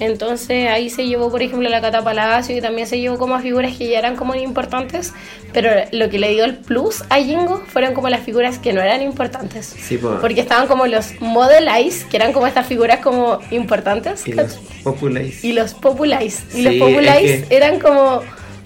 Entonces 0.00 0.68
ahí 0.68 0.90
se 0.90 1.06
llevó, 1.06 1.30
por 1.30 1.42
ejemplo, 1.42 1.68
la 1.68 1.80
Cata 1.80 2.02
Palacio 2.02 2.56
y 2.56 2.60
también 2.60 2.86
se 2.86 2.98
llevó 2.98 3.16
como 3.18 3.34
a 3.36 3.40
figuras 3.40 3.76
que 3.76 3.88
ya 3.88 3.98
eran 3.98 4.16
como 4.16 4.34
importantes, 4.34 5.12
pero 5.52 5.70
lo 5.92 6.08
que 6.10 6.18
le 6.18 6.30
dio 6.30 6.44
el 6.44 6.56
plus 6.56 7.02
a 7.10 7.16
Jingo 7.20 7.62
fueron 7.68 7.94
como 7.94 8.08
las 8.08 8.20
figuras 8.20 8.58
que 8.58 8.72
no 8.72 8.80
eran 8.82 9.02
importantes. 9.02 9.66
Sí, 9.66 9.96
po. 9.98 10.18
Porque 10.20 10.40
estaban 10.40 10.66
como 10.66 10.86
los 10.86 11.20
Model 11.20 11.68
Eyes, 11.68 12.04
que 12.04 12.16
eran 12.16 12.32
como 12.32 12.46
estas 12.46 12.66
figuras 12.66 12.98
como 13.00 13.38
importantes. 13.50 14.26
Y 14.26 14.32
los 14.32 14.54
populares. 14.82 15.44
y 15.44 15.52
los 15.52 15.74
Populize. 15.74 16.42
Y 16.50 16.56
Sí, 16.56 16.62
los 16.62 16.74
Populize 16.76 17.34
es 17.34 17.46
que- 17.46 17.56
eran 17.56 17.78
como, 17.78 18.20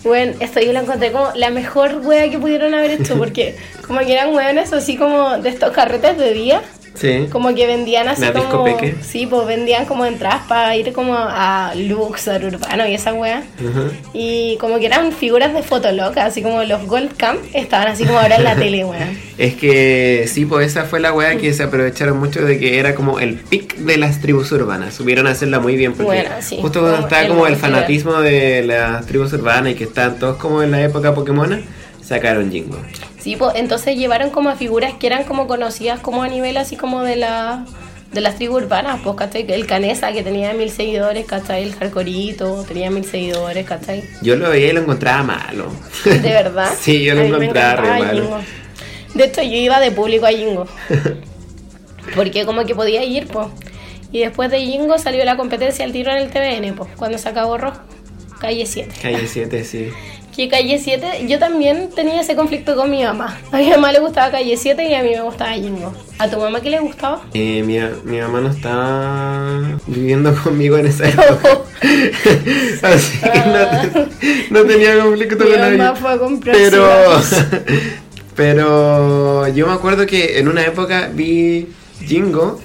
bueno, 0.04 0.32
esto 0.40 0.60
yo 0.60 0.72
lo 0.72 0.80
encontré 0.80 1.12
como 1.12 1.28
la 1.34 1.50
mejor 1.50 2.00
wea 2.04 2.30
que 2.30 2.38
pudieron 2.38 2.72
haber 2.74 2.92
hecho, 2.92 3.14
porque 3.18 3.56
como 3.86 4.00
que 4.00 4.12
eran 4.14 4.34
weones 4.34 4.72
así 4.72 4.96
como 4.96 5.38
de 5.38 5.50
estos 5.50 5.72
carretes 5.72 6.16
de 6.16 6.32
día, 6.32 6.62
Sí. 6.98 7.26
como 7.30 7.54
que 7.54 7.66
vendían 7.66 8.08
así 8.08 8.22
¿La 8.22 8.32
como... 8.32 8.64
discopeque? 8.66 8.96
Sí, 9.02 9.26
pues 9.26 9.46
vendían 9.46 9.86
como 9.86 10.04
entradas 10.04 10.42
para 10.48 10.74
ir 10.76 10.92
como 10.92 11.14
a 11.16 11.72
Luxor, 11.76 12.44
Urbano 12.44 12.86
y 12.88 12.94
esa 12.94 13.14
wea. 13.14 13.42
Ujú. 13.60 13.90
Y 14.12 14.56
como 14.58 14.78
que 14.78 14.86
eran 14.86 15.12
figuras 15.12 15.54
de 15.54 15.62
fotoloca, 15.62 16.24
así 16.24 16.42
como 16.42 16.62
los 16.64 16.86
Gold 16.86 17.16
Camp, 17.16 17.40
estaban 17.52 17.88
así 17.88 18.04
como 18.04 18.18
ahora 18.18 18.36
en 18.36 18.44
la 18.44 18.56
tele, 18.56 18.84
weón. 18.84 19.16
Es 19.38 19.54
que 19.54 20.24
sí, 20.28 20.44
pues 20.44 20.66
esa 20.66 20.84
fue 20.84 20.98
la 20.98 21.12
weá 21.12 21.36
que 21.36 21.52
se 21.52 21.62
aprovecharon 21.62 22.18
mucho 22.18 22.44
de 22.44 22.58
que 22.58 22.78
era 22.80 22.94
como 22.96 23.20
el 23.20 23.34
pic 23.34 23.76
de 23.76 23.96
las 23.96 24.20
tribus 24.20 24.50
urbanas. 24.52 24.94
Supieron 24.94 25.26
hacerla 25.28 25.60
muy 25.60 25.76
bien 25.76 25.92
porque 25.92 26.04
Bueno, 26.06 26.30
sí, 26.40 26.58
justo 26.60 26.80
cuando 26.80 27.00
estaba 27.00 27.22
el 27.22 27.28
como 27.28 27.46
el 27.46 27.52
momento 27.54 27.66
fanatismo 27.76 28.14
de 28.20 28.64
las 28.64 29.06
tribus 29.06 29.32
urbanas 29.32 29.72
y 29.72 29.74
que 29.76 29.84
estaban 29.84 30.18
todos 30.18 30.36
como 30.38 30.62
en 30.62 30.72
la 30.72 30.82
época 30.82 31.14
Pokémon, 31.14 31.62
sacaron 32.08 32.50
Jingo. 32.50 32.78
Sí, 33.20 33.36
pues 33.36 33.52
entonces 33.56 33.96
llevaron 33.96 34.30
como 34.30 34.48
a 34.48 34.56
figuras 34.56 34.94
que 34.94 35.06
eran 35.06 35.24
como 35.24 35.46
conocidas 35.46 36.00
como 36.00 36.22
a 36.22 36.28
nivel 36.28 36.56
así 36.56 36.76
como 36.76 37.02
de 37.02 37.16
la 37.16 37.66
de 38.12 38.22
las 38.22 38.36
tribus 38.36 38.62
urbanas, 38.62 39.00
pues, 39.04 39.16
¿cachai? 39.16 39.44
El 39.52 39.66
Canesa 39.66 40.12
que 40.12 40.22
tenía 40.22 40.54
mil 40.54 40.70
seguidores, 40.70 41.26
¿cachai? 41.26 41.62
El 41.62 41.74
Jarcorito 41.74 42.64
tenía 42.66 42.90
mil 42.90 43.04
seguidores, 43.04 43.66
¿cachai? 43.66 44.02
Yo 44.22 44.36
lo 44.36 44.48
veía 44.48 44.70
y 44.70 44.72
lo 44.72 44.80
encontraba 44.80 45.22
malo. 45.22 45.70
De 46.04 46.18
verdad. 46.18 46.72
Sí, 46.80 47.04
yo 47.04 47.14
lo 47.14 47.20
encontraba 47.20 47.82
re 47.82 47.88
malo. 47.88 48.22
Jingo. 48.22 48.40
De 49.12 49.24
hecho, 49.24 49.42
yo 49.42 49.56
iba 49.56 49.78
de 49.78 49.90
público 49.90 50.24
a 50.24 50.30
Jingo. 50.30 50.66
Porque 52.14 52.46
como 52.46 52.64
que 52.64 52.74
podía 52.74 53.04
ir, 53.04 53.26
pues. 53.26 53.48
Y 54.10 54.20
después 54.20 54.50
de 54.50 54.60
Jingo 54.60 54.96
salió 54.96 55.22
la 55.26 55.36
competencia 55.36 55.84
al 55.84 55.92
tiro 55.92 56.10
en 56.10 56.18
el 56.18 56.30
TVN, 56.30 56.74
pues, 56.74 56.88
cuando 56.96 57.18
se 57.18 57.28
acabó 57.28 57.58
Rojo. 57.58 57.80
Calle 58.40 58.64
7. 58.64 58.94
Calle 59.02 59.26
7, 59.26 59.64
sí. 59.64 59.90
Que 60.38 60.48
Calle 60.48 60.78
7, 60.78 61.26
yo 61.26 61.40
también 61.40 61.90
tenía 61.92 62.20
ese 62.20 62.36
conflicto 62.36 62.76
con 62.76 62.88
mi 62.92 63.02
mamá. 63.02 63.36
A 63.50 63.56
mi 63.56 63.70
mamá 63.70 63.90
le 63.90 63.98
gustaba 63.98 64.30
Calle 64.30 64.56
7 64.56 64.88
y 64.88 64.94
a 64.94 65.02
mí 65.02 65.10
me 65.10 65.20
gustaba 65.22 65.50
Jingo. 65.54 65.92
¿A 66.16 66.28
tu 66.30 66.38
mamá 66.38 66.60
qué 66.60 66.70
le 66.70 66.78
gustaba? 66.78 67.22
Eh, 67.34 67.64
mi, 67.66 67.76
mi 68.04 68.20
mamá 68.20 68.40
no 68.42 68.50
estaba 68.50 69.80
viviendo 69.88 70.32
conmigo 70.44 70.78
en 70.78 70.86
esa 70.86 71.08
época. 71.08 71.58
Así 72.82 73.18
que 73.18 73.38
no, 74.52 74.60
no 74.60 74.64
tenía 74.64 75.00
conflicto 75.02 75.44
Mi 75.44 75.50
con 75.50 75.60
nadie. 75.60 75.76
mamá 75.76 75.96
fue 75.96 76.12
a 76.12 76.18
comprar 76.18 76.56
Pero, 76.56 76.88
pero 78.36 79.48
yo 79.48 79.66
me 79.66 79.72
acuerdo 79.72 80.06
que 80.06 80.38
en 80.38 80.46
una 80.46 80.64
época 80.64 81.10
vi 81.12 81.66
Jingo, 82.06 82.60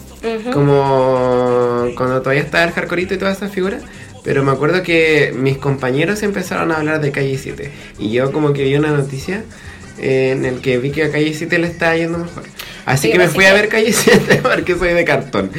como 0.53 1.87
cuando 1.97 2.21
todavía 2.21 2.43
estaba 2.43 2.65
el 2.65 2.71
Jarcorito 2.71 3.15
y 3.15 3.17
todas 3.17 3.37
esas 3.37 3.51
figuras. 3.51 3.81
Pero 4.23 4.43
me 4.43 4.51
acuerdo 4.51 4.83
que 4.83 5.33
mis 5.35 5.57
compañeros 5.57 6.23
empezaron 6.23 6.71
a 6.71 6.77
hablar 6.77 7.01
de 7.01 7.11
Calle 7.11 7.37
7. 7.37 7.69
Y 7.99 8.11
yo 8.11 8.31
como 8.31 8.53
que 8.53 8.63
vi 8.63 8.75
una 8.75 8.91
noticia 8.91 9.43
eh, 9.99 10.31
en 10.31 10.45
el 10.45 10.61
que 10.61 10.77
vi 10.77 10.91
que 10.91 11.03
a 11.03 11.11
Calle 11.11 11.33
7 11.33 11.57
le 11.59 11.67
estaba 11.67 11.95
yendo 11.95 12.17
mejor. 12.19 12.43
Así 12.85 13.07
que 13.07 13.13
que 13.13 13.19
me 13.19 13.27
fui 13.29 13.45
a 13.45 13.53
ver 13.53 13.69
Calle 13.69 13.93
7 13.93 14.39
porque 14.43 14.75
soy 14.75 14.93
de 14.93 15.05
cartón. 15.05 15.51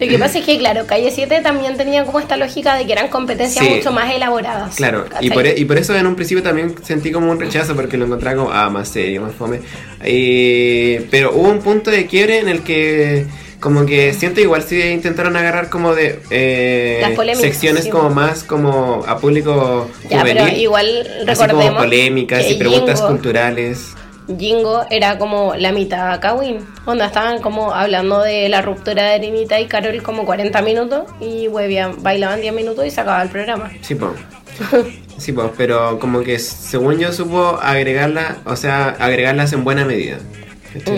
Lo 0.00 0.08
que 0.08 0.18
pasa 0.18 0.38
es 0.38 0.44
que, 0.44 0.58
claro, 0.58 0.86
Calle 0.86 1.10
7 1.12 1.40
también 1.42 1.76
tenía 1.76 2.04
como 2.04 2.18
esta 2.20 2.36
lógica 2.36 2.76
de 2.76 2.86
que 2.86 2.92
eran 2.92 3.08
competencias 3.08 3.64
Sí. 3.64 3.70
mucho 3.74 3.92
más 3.92 4.12
elaboradas. 4.14 4.74
Claro, 4.76 5.04
y 5.06 5.10
¿cachai? 5.10 5.30
por, 5.30 5.46
e- 5.46 5.54
y 5.58 5.64
por 5.64 5.76
eso 5.78 5.94
en 5.96 6.06
un 6.06 6.14
principio 6.16 6.42
también 6.42 6.74
sentí 6.84 7.10
como 7.12 7.30
un 7.30 7.38
rechazo 7.40 7.74
porque 7.76 7.96
lo 7.96 8.06
encontraba 8.06 8.36
como, 8.36 8.50
ah, 8.52 8.70
más 8.70 8.88
serio, 8.88 9.22
más 9.22 9.34
fome. 9.34 9.60
Y- 10.04 11.00
pero 11.10 11.32
hubo 11.34 11.48
un 11.48 11.60
punto 11.60 11.90
de 11.90 12.06
quiebre 12.06 12.38
en 12.38 12.48
el 12.48 12.62
que 12.62 13.26
como 13.62 13.86
que 13.86 14.12
siento 14.12 14.40
igual 14.40 14.62
si 14.64 14.80
intentaron 14.82 15.36
agarrar 15.36 15.70
como 15.70 15.94
de 15.94 16.18
eh, 16.30 17.00
secciones 17.40 17.86
como 17.88 18.10
más 18.10 18.42
como 18.42 19.04
a 19.06 19.18
público 19.18 19.88
Ya, 20.10 20.22
pero 20.24 20.40
juvenil, 20.40 20.60
igual 20.60 20.86
así 21.28 21.38
como 21.40 21.46
recordemos 21.46 21.82
polémicas 21.82 22.50
y 22.50 22.54
preguntas 22.54 22.98
Jingo- 23.00 23.08
culturales. 23.08 23.94
Jingo 24.38 24.84
era 24.90 25.16
como 25.18 25.54
la 25.56 25.70
mitad 25.72 26.20
Kawin, 26.20 26.58
donde 26.86 27.04
estaban 27.04 27.40
como 27.40 27.72
hablando 27.72 28.20
de 28.22 28.48
la 28.48 28.62
ruptura 28.62 29.04
de 29.10 29.16
Erinita 29.16 29.60
y 29.60 29.66
Carol 29.66 30.02
como 30.02 30.24
40 30.26 30.60
minutos 30.62 31.04
y 31.20 31.46
huevían- 31.48 32.02
bailaban 32.02 32.40
10 32.40 32.52
minutos 32.54 32.84
y 32.84 32.90
se 32.90 33.00
acababa 33.00 33.22
el 33.22 33.30
programa. 33.30 33.70
Sí, 33.80 33.94
pues. 33.94 34.10
Sí, 35.18 35.30
pues, 35.30 35.50
pero 35.56 36.00
como 36.00 36.22
que 36.22 36.40
según 36.40 36.98
yo 36.98 37.12
supo 37.12 37.56
agregarla, 37.62 38.38
o 38.44 38.56
sea, 38.56 38.96
agregarlas 38.98 39.52
en 39.52 39.62
buena 39.62 39.84
medida. 39.84 40.18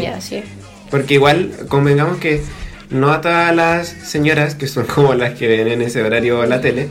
Ya, 0.00 0.18
sí. 0.18 0.42
Porque 0.94 1.14
igual, 1.14 1.50
convengamos 1.66 2.18
que 2.18 2.40
no 2.88 3.10
a 3.10 3.20
todas 3.20 3.52
las 3.52 3.88
señoras, 3.88 4.54
que 4.54 4.68
son 4.68 4.86
como 4.94 5.12
las 5.14 5.34
que 5.34 5.48
ven 5.48 5.66
en 5.66 5.82
ese 5.82 6.00
horario 6.04 6.46
la 6.46 6.60
tele, 6.60 6.86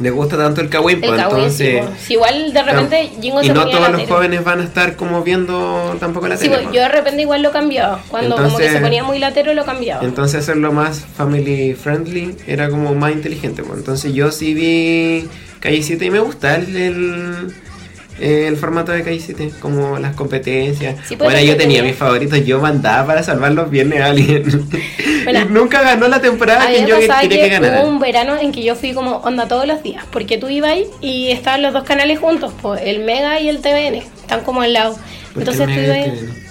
les 0.00 0.12
gusta 0.12 0.36
tanto 0.36 0.60
el 0.60 0.68
pues 0.68 0.80
Kawin, 0.80 1.00
sí, 1.00 1.06
entonces... 1.06 1.84
Si 2.00 2.14
igual 2.14 2.52
de 2.52 2.62
repente 2.64 3.12
Jingo 3.20 3.40
y 3.40 3.46
se 3.46 3.54
no 3.54 3.68
todos 3.68 3.88
los 3.90 4.00
tele. 4.00 4.06
jóvenes 4.12 4.42
van 4.42 4.60
a 4.62 4.64
estar 4.64 4.96
como 4.96 5.22
viendo 5.22 5.96
tampoco 6.00 6.26
la 6.26 6.36
Sí, 6.36 6.46
tele. 6.46 6.54
pues, 6.56 6.64
pues. 6.64 6.74
yo 6.74 6.82
de 6.82 6.88
repente 6.88 7.22
igual 7.22 7.42
lo 7.42 7.52
cambiaba. 7.52 8.02
Cuando 8.08 8.34
como 8.34 8.48
que 8.48 8.64
Entonces- 8.64 8.72
se 8.72 8.80
ponía 8.80 9.04
muy 9.04 9.20
latero 9.20 9.54
lo 9.54 9.64
cambiaba. 9.64 10.04
Entonces 10.04 10.40
hacerlo 10.40 10.72
más 10.72 11.04
family 11.16 11.74
friendly 11.74 12.34
era 12.48 12.68
como 12.68 12.96
más 12.96 13.12
inteligente. 13.12 13.62
pues. 13.62 13.78
Entonces 13.78 14.12
yo 14.12 14.32
sí 14.32 14.54
vi 14.54 15.28
Calle 15.60 15.84
7 15.84 16.04
y 16.04 16.10
me 16.10 16.18
gusta 16.18 16.56
el, 16.56 16.74
el, 16.74 17.54
el 18.20 18.56
formato 18.56 18.92
de 18.92 19.20
7, 19.20 19.52
como 19.60 19.98
las 19.98 20.14
competencias. 20.14 20.96
Sí, 21.06 21.16
bueno, 21.16 21.40
yo 21.40 21.56
tenía 21.56 21.82
mis 21.82 21.96
favoritos, 21.96 22.44
yo 22.44 22.60
mandaba 22.60 23.06
para 23.06 23.22
salvar 23.22 23.52
los 23.52 23.70
viernes 23.70 24.00
a 24.00 24.06
alguien. 24.06 24.44
Bueno, 25.24 25.40
y 25.40 25.52
nunca 25.54 25.80
ganó 25.80 26.06
la 26.06 26.20
temporada 26.20 26.66
que 26.66 26.84
yo 26.84 26.98
quería 26.98 27.20
que, 27.22 27.28
que 27.30 27.48
ganara. 27.48 27.80
hubo 27.80 27.88
un 27.88 27.98
verano 27.98 28.36
en 28.36 28.52
que 28.52 28.62
yo 28.62 28.74
fui 28.74 28.92
como 28.92 29.16
onda 29.18 29.48
todos 29.48 29.66
los 29.66 29.82
días, 29.82 30.04
porque 30.10 30.36
tú 30.36 30.50
ibas 30.50 30.72
ahí 30.72 30.86
y 31.00 31.30
estaban 31.30 31.62
los 31.62 31.72
dos 31.72 31.84
canales 31.84 32.18
juntos, 32.18 32.52
pues 32.60 32.82
el 32.84 32.98
Mega 33.04 33.40
y 33.40 33.48
el 33.48 33.62
TVN, 33.62 33.94
están 33.94 34.42
como 34.42 34.60
al 34.60 34.74
lado. 34.74 34.96
¿Por 35.32 35.44
qué 35.44 35.50
Entonces 35.50 35.66
tú 35.66 35.80
ibas? 35.80 36.43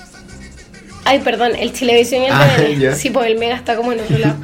Ay, 1.06 1.20
perdón, 1.20 1.52
el 1.60 1.74
Televisión 1.74 2.22
y 2.24 2.26
el 2.28 2.32
Ah, 2.32 2.48
TVN. 2.58 2.80
ya. 2.80 2.96
Sí, 2.96 3.10
pues 3.10 3.28
el 3.28 3.38
Mega 3.38 3.56
está 3.56 3.76
como 3.76 3.92
en 3.92 4.00
otro 4.00 4.18
lado. 4.18 4.36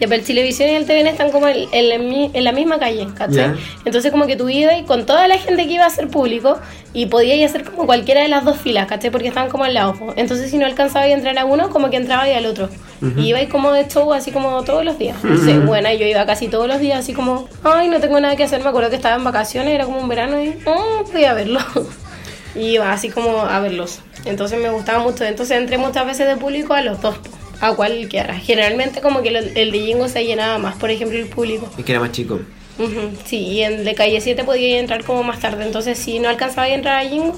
Ya, 0.00 0.08
pero 0.08 0.14
el 0.16 0.24
Televisión 0.24 0.68
y 0.68 0.72
el 0.74 0.84
TVN 0.84 1.06
están 1.06 1.30
como 1.30 1.46
en, 1.48 1.68
en 1.72 2.30
en 2.34 2.44
la 2.44 2.52
misma 2.52 2.78
calle, 2.78 3.06
¿cachai? 3.16 3.36
Ya. 3.36 3.54
Entonces 3.84 4.10
como 4.10 4.26
que 4.26 4.34
tú 4.36 4.48
ibas 4.48 4.78
y 4.80 4.82
con 4.84 5.06
toda 5.06 5.28
la 5.28 5.38
gente 5.38 5.66
que 5.66 5.72
iba 5.74 5.86
a 5.86 5.90
ser 5.90 6.08
público 6.08 6.58
y 6.92 7.06
podías 7.06 7.50
hacer 7.50 7.64
como 7.64 7.86
cualquiera 7.86 8.20
de 8.22 8.28
las 8.28 8.44
dos 8.44 8.56
filas, 8.58 8.86
¿cachai? 8.88 9.10
Porque 9.10 9.28
estaban 9.28 9.48
como 9.48 9.64
al 9.64 9.74
lado. 9.74 9.94
po. 9.94 10.12
Entonces 10.16 10.50
si 10.50 10.58
no 10.58 10.66
alcanzaba 10.66 11.04
a 11.04 11.08
entrar 11.08 11.38
a 11.38 11.44
uno, 11.44 11.70
como 11.70 11.88
que 11.90 11.96
entraba 11.96 12.28
y 12.28 12.32
al 12.32 12.46
otro. 12.46 12.68
Y 13.16 13.28
iba 13.28 13.38
ahí 13.38 13.46
como 13.46 13.70
de 13.70 13.86
show 13.86 14.12
así 14.12 14.32
como 14.32 14.64
todos 14.64 14.84
los 14.84 14.98
días. 14.98 15.16
Entonces, 15.22 15.64
bueno, 15.64 15.92
yo 15.92 16.04
iba 16.04 16.26
casi 16.26 16.48
todos 16.48 16.66
los 16.66 16.80
días 16.80 16.98
así 16.98 17.12
como, 17.12 17.48
ay, 17.62 17.86
no 17.86 18.00
tengo 18.00 18.18
nada 18.18 18.34
que 18.34 18.42
hacer. 18.42 18.60
Me 18.60 18.68
acuerdo 18.70 18.90
que 18.90 18.96
estaba 18.96 19.14
en 19.14 19.22
vacaciones, 19.22 19.72
era 19.72 19.84
como 19.84 20.00
un 20.00 20.08
verano 20.08 20.42
y, 20.42 20.58
oh, 20.66 21.04
voy 21.12 21.24
a 21.24 21.34
verlo. 21.34 21.60
Y 22.54 22.70
iba 22.70 22.90
así 22.90 23.08
como 23.10 23.42
a 23.42 23.60
verlos. 23.60 24.00
Entonces 24.28 24.60
me 24.60 24.70
gustaba 24.70 24.98
mucho. 25.02 25.24
Entonces 25.24 25.56
entré 25.56 25.78
muchas 25.78 26.06
veces 26.06 26.26
de 26.28 26.36
público 26.36 26.74
a 26.74 26.82
los 26.82 27.00
dos, 27.00 27.16
a 27.60 27.72
cualquiera. 27.74 28.34
Generalmente 28.38 29.00
como 29.00 29.22
que 29.22 29.30
lo- 29.30 29.38
el 29.40 29.72
de 29.72 29.78
Jingo 29.80 30.08
se 30.08 30.24
llenaba 30.24 30.58
más, 30.58 30.76
por 30.76 30.90
ejemplo, 30.90 31.18
el 31.18 31.26
público. 31.26 31.68
Es 31.78 31.84
que 31.84 31.92
era 31.92 32.00
más 32.00 32.12
chico. 32.12 32.40
Ujú, 32.78 33.10
Sí, 33.24 33.38
y 33.38 33.62
en 33.62 33.84
de 33.84 33.94
calle 33.94 34.20
7 34.20 34.44
podía 34.44 34.78
entrar 34.78 35.02
como 35.04 35.22
más 35.24 35.40
tarde. 35.40 35.64
Entonces 35.64 35.98
si 35.98 36.18
no 36.20 36.28
alcanzaba 36.28 36.66
a 36.68 36.70
entrar 36.70 37.04
a 37.04 37.08
Jingo, 37.08 37.34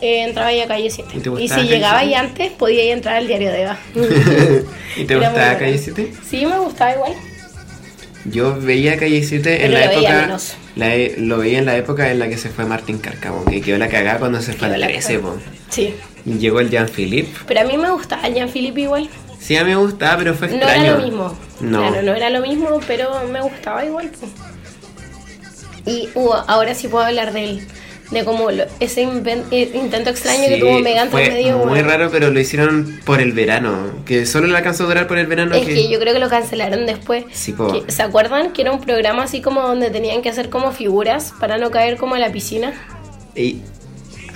eh, 0.00 0.22
entraba 0.22 0.52
ya 0.52 0.64
a 0.64 0.66
calle 0.68 0.88
7. 0.90 1.10
¿Y 1.38 1.48
si 1.48 1.60
llegaba 1.62 1.98
7? 2.00 2.06
ahí 2.08 2.14
antes, 2.14 2.52
podía 2.52 2.84
ir 2.84 2.90
a 2.90 2.94
entrar 2.94 3.16
al 3.16 3.26
diario 3.26 3.50
de 3.52 3.62
Eva. 3.62 3.78
¿Y 4.96 5.04
te 5.04 5.14
Era 5.14 5.28
gustaba. 5.30 5.58
Calle 5.58 5.78
7? 5.78 6.12
Sí, 6.28 6.46
me 6.46 6.58
gustaba 6.58 6.92
igual. 6.94 7.12
Yo 8.24 8.58
veía 8.58 8.96
Calle 8.96 9.22
7 9.22 9.42
Pero 9.60 9.64
en 9.66 9.72
la 9.74 9.86
lo 9.86 9.92
época. 9.92 10.38
la 10.76 10.94
e- 10.94 11.14
lo 11.18 11.38
veía 11.38 11.58
en 11.58 11.66
la 11.66 11.76
época 11.76 12.10
en 12.10 12.18
la 12.18 12.28
que 12.28 12.38
se 12.38 12.48
fue 12.48 12.64
Martín 12.64 12.98
Cárcamo, 12.98 13.44
que 13.44 13.60
quedó 13.60 13.76
la 13.78 13.88
cagada 13.88 14.18
cuando 14.18 14.40
se 14.40 14.54
fue 14.54 14.68
al 14.68 14.80
la 14.80 14.86
13, 14.86 15.16
cagada. 15.16 15.34
po. 15.34 15.40
Sí. 15.70 15.94
Y 16.24 16.38
Llegó 16.38 16.60
el 16.60 16.70
Jean-Philippe. 16.70 17.30
Pero 17.46 17.60
a 17.60 17.64
mí 17.64 17.76
me 17.76 17.90
gustaba 17.90 18.26
Jean-Philippe 18.28 18.80
igual. 18.80 19.10
Sí, 19.38 19.56
a 19.56 19.64
mí 19.64 19.70
me 19.70 19.76
gustaba, 19.76 20.16
pero 20.16 20.34
fue 20.34 20.48
No 20.48 20.54
extraño. 20.54 20.84
era 20.84 20.96
lo 20.96 21.02
mismo. 21.04 21.38
No. 21.60 21.78
Claro, 21.88 22.02
no 22.02 22.14
era 22.14 22.30
lo 22.30 22.40
mismo, 22.40 22.80
pero 22.86 23.10
me 23.30 23.42
gustaba 23.42 23.84
igual. 23.84 24.08
po. 24.08 24.26
Y 25.90 26.08
uh, 26.14 26.32
ahora 26.46 26.74
sí 26.74 26.88
puedo 26.88 27.04
hablar 27.04 27.32
de 27.34 27.44
él. 27.44 27.68
De 28.10 28.22
como 28.24 28.50
lo- 28.50 28.64
ese 28.80 29.02
eh, 29.02 29.70
intento 29.74 30.10
extraño 30.10 30.42
que 30.48 30.54
Sí, 30.56 30.60
tuvo 30.60 30.78
Megan 30.80 31.06
entre 31.06 31.30
medio. 31.30 31.56
muy 31.58 31.66
bueno. 31.68 31.88
raro, 31.88 32.10
pero 32.12 32.30
lo 32.30 32.38
hicieron 32.38 33.00
por 33.04 33.20
el 33.20 33.32
verano. 33.32 33.90
Que 34.04 34.26
solo 34.26 34.46
le 34.46 34.56
alcanzó 34.56 34.84
a 34.84 34.86
durar 34.88 35.06
por 35.08 35.18
el 35.18 35.26
verano. 35.26 35.54
Es 35.54 35.66
que 35.66 35.88
yo 35.88 35.98
creo 35.98 36.12
que 36.12 36.20
lo 36.20 36.28
cancelaron 36.28 36.84
después. 36.86 37.24
Sí. 37.32 37.54
Que- 37.54 37.90
¿Se 37.90 38.02
acuerdan 38.02 38.52
que 38.52 38.62
era 38.62 38.72
un 38.72 38.80
programa 38.80 39.22
así 39.24 39.40
como 39.40 39.62
donde 39.62 39.90
tenían 39.90 40.20
que 40.22 40.28
hacer 40.28 40.50
como 40.50 40.70
figuras 40.72 41.32
para 41.40 41.56
no 41.58 41.70
caer 41.70 41.96
como 41.96 42.14
a 42.14 42.18
la 42.18 42.30
piscina? 42.30 42.72
Y- 43.34 43.62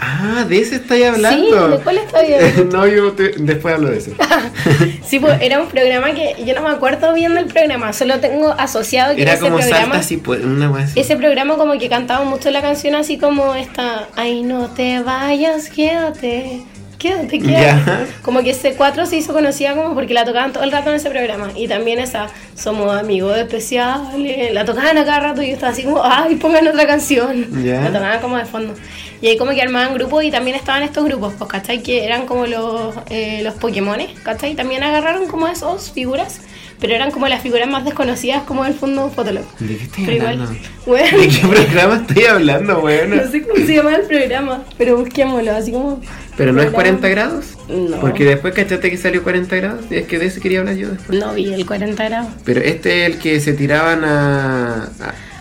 Ah, 0.00 0.44
de 0.48 0.60
ese 0.60 0.76
estáis 0.76 1.06
hablando. 1.06 1.70
Sí, 1.70 1.76
¿de 1.76 1.82
cuál 1.82 1.98
estoy 1.98 2.32
hablando? 2.34 2.76
no, 2.78 2.86
yo 2.86 3.12
te- 3.12 3.32
después 3.36 3.74
hablo 3.74 3.90
de 3.90 3.98
ese. 3.98 4.12
Sí, 5.04 5.18
pues 5.18 5.40
era 5.40 5.60
un 5.60 5.68
programa 5.68 6.12
que 6.12 6.36
yo 6.44 6.54
no 6.54 6.62
me 6.62 6.68
acuerdo 6.68 7.14
bien 7.14 7.34
del 7.34 7.46
programa, 7.46 7.92
solo 7.92 8.20
tengo 8.20 8.50
asociado 8.58 9.14
que 9.16 9.22
Era 9.22 9.32
ese 9.32 9.42
como 9.42 9.56
programa. 9.56 9.82
salta 9.84 9.98
así, 9.98 10.16
pues, 10.18 10.44
una 10.44 10.68
así. 10.78 11.00
Ese 11.00 11.16
programa 11.16 11.56
como 11.56 11.78
que 11.78 11.88
cantaba 11.88 12.24
mucho 12.24 12.50
la 12.50 12.60
canción 12.60 12.94
así 12.94 13.16
como 13.18 13.54
esta, 13.54 14.08
ay 14.16 14.42
no 14.42 14.66
te 14.68 15.00
vayas, 15.00 15.68
quédate, 15.70 16.60
quédate, 16.98 17.38
quédate. 17.38 17.50
Ya. 17.50 18.06
Como 18.22 18.42
que 18.42 18.50
ese 18.50 18.74
4 18.74 19.06
se 19.06 19.16
hizo 19.16 19.32
conocida 19.32 19.74
como 19.74 19.94
porque 19.94 20.14
la 20.14 20.24
tocaban 20.24 20.52
todo 20.52 20.64
el 20.64 20.72
rato 20.72 20.90
en 20.90 20.96
ese 20.96 21.08
programa. 21.10 21.50
Y 21.54 21.68
también 21.68 21.98
esa, 21.98 22.28
somos 22.54 22.94
amigos 22.96 23.36
especiales, 23.38 24.52
la 24.52 24.64
tocaban 24.64 24.98
a 24.98 25.04
cada 25.04 25.20
rato 25.20 25.42
y 25.42 25.48
yo 25.48 25.54
estaba 25.54 25.72
así 25.72 25.84
como, 25.84 26.02
ay, 26.04 26.36
pongan 26.36 26.66
otra 26.66 26.86
canción. 26.86 27.64
Ya. 27.64 27.80
La 27.82 27.92
tocaban 27.92 28.20
como 28.20 28.36
de 28.36 28.44
fondo. 28.44 28.74
Y 29.20 29.28
ahí 29.28 29.36
como 29.36 29.50
que 29.52 29.62
armaban 29.62 29.94
grupos 29.94 30.22
y 30.24 30.30
también 30.30 30.56
estaban 30.56 30.82
estos 30.82 31.04
grupos, 31.04 31.34
pues, 31.38 31.50
¿cachai? 31.50 31.82
Que 31.82 32.04
eran 32.04 32.26
como 32.26 32.46
los, 32.46 32.94
eh, 33.10 33.40
los 33.42 33.54
Pokémones, 33.54 34.10
¿cachai? 34.22 34.54
También 34.54 34.82
agarraron 34.84 35.26
como 35.26 35.48
esos 35.48 35.90
figuras, 35.90 36.40
pero 36.78 36.94
eran 36.94 37.10
como 37.10 37.26
las 37.26 37.42
figuras 37.42 37.68
más 37.68 37.84
desconocidas 37.84 38.44
como 38.44 38.62
del 38.62 38.74
fondo 38.74 39.10
Fotolog. 39.10 39.44
¿De 39.58 39.76
qué 39.76 39.82
estoy 39.84 40.04
Pero 40.04 40.16
igual, 40.18 40.32
hablando? 40.42 40.60
bueno, 40.86 41.18
¿De 41.18 41.28
qué 41.28 41.46
programa 41.48 41.96
estoy 41.96 42.24
hablando, 42.26 42.78
weón? 42.80 43.10
no 43.16 43.28
sé 43.28 43.42
cómo 43.42 43.66
se 43.66 43.74
llama 43.74 43.96
el 43.96 44.02
programa, 44.02 44.62
pero 44.76 44.96
busquémoslo, 44.96 45.52
así 45.52 45.72
como... 45.72 46.00
¿Pero 46.38 46.52
no 46.52 46.60
es 46.62 46.68
programa. 46.70 46.98
40 47.00 47.08
grados? 47.08 47.44
No. 47.68 48.00
Porque 48.00 48.24
después 48.24 48.54
cachaste 48.54 48.88
que 48.90 48.96
salió 48.96 49.22
40 49.22 49.56
grados. 49.56 49.84
Y 49.90 49.96
es 49.96 50.06
que 50.06 50.18
de 50.18 50.26
ese 50.26 50.40
quería 50.40 50.60
hablar 50.60 50.76
yo 50.76 50.88
después. 50.88 51.18
No 51.18 51.34
vi 51.34 51.52
el 51.52 51.66
40 51.66 52.02
grados. 52.04 52.28
Pero 52.44 52.60
este 52.60 53.04
es 53.04 53.12
el 53.12 53.18
que 53.18 53.40
se 53.40 53.52
tiraban 53.52 54.04
a. 54.04 54.88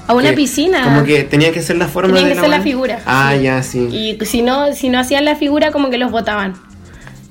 A 0.08 0.14
una 0.14 0.30
que- 0.32 0.36
piscina. 0.36 0.84
Como 0.84 1.04
que 1.04 1.24
tenían 1.24 1.54
que 1.54 1.62
ser 1.62 1.78
la 1.78 1.88
forma 1.88 2.10
Tenían 2.14 2.30
de 2.30 2.34
que 2.36 2.40
ser 2.42 2.50
la 2.50 2.56
wea. 2.58 2.64
figura, 2.64 3.00
Ah, 3.06 3.34
sí. 3.38 3.44
ya, 3.44 3.64
sí. 3.64 3.80
Y 3.92 4.26
si 4.26 4.42
no, 4.42 4.74
si 4.74 4.90
no 4.90 5.00
hacían 5.00 5.24
la 5.26 5.36
figura, 5.36 5.72
como 5.72 5.90
que 5.90 5.98
los 5.98 6.12
votaban. 6.12 6.56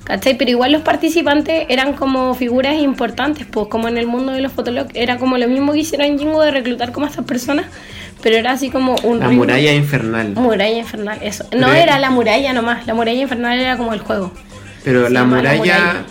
¿Cachai? 0.05 0.39
Pero 0.39 0.53
igual 0.53 0.71
los 0.71 0.83
participantes 0.83 1.67
eran 1.69 1.95
como 1.95 2.33
figuras 2.35 2.77
importantes, 2.77 3.45
pues 3.51 3.67
como 3.67 3.89
en 3.89 3.99
el 3.99 4.07
mundo 4.07 4.31
de 4.31 4.41
los 4.41 4.53
fotologs 4.53 4.91
era 4.95 5.19
como 5.19 5.37
lo 5.37 5.49
mismo 5.49 5.73
que 5.73 5.81
hicieron 5.81 6.17
Jingo 6.17 6.41
de 6.43 6.53
reclutar 6.53 6.93
como 6.93 7.07
a 7.07 7.09
estas 7.09 7.25
personas, 7.25 7.67
pero 8.23 8.37
era 8.37 8.53
así 8.53 8.71
como 8.71 8.97
un 9.03 9.19
La 9.21 9.27
ritmo- 9.29 9.37
muralla 9.45 9.73
infernal. 9.73 10.33
Muralla 10.35 10.79
infernal, 10.79 11.19
eso. 11.23 11.45
No 11.53 11.69
Pero- 11.69 11.73
era 11.75 11.99
la 11.99 12.11
muralla 12.11 12.53
nomás, 12.53 12.87
la 12.87 12.95
muralla 12.95 13.21
infernal 13.21 13.59
era 13.59 13.77
como 13.77 13.93
el 13.95 14.01
juego. 14.01 14.33
Pero 14.85 15.09
la. 15.09 15.25
Muralla. 15.25 16.05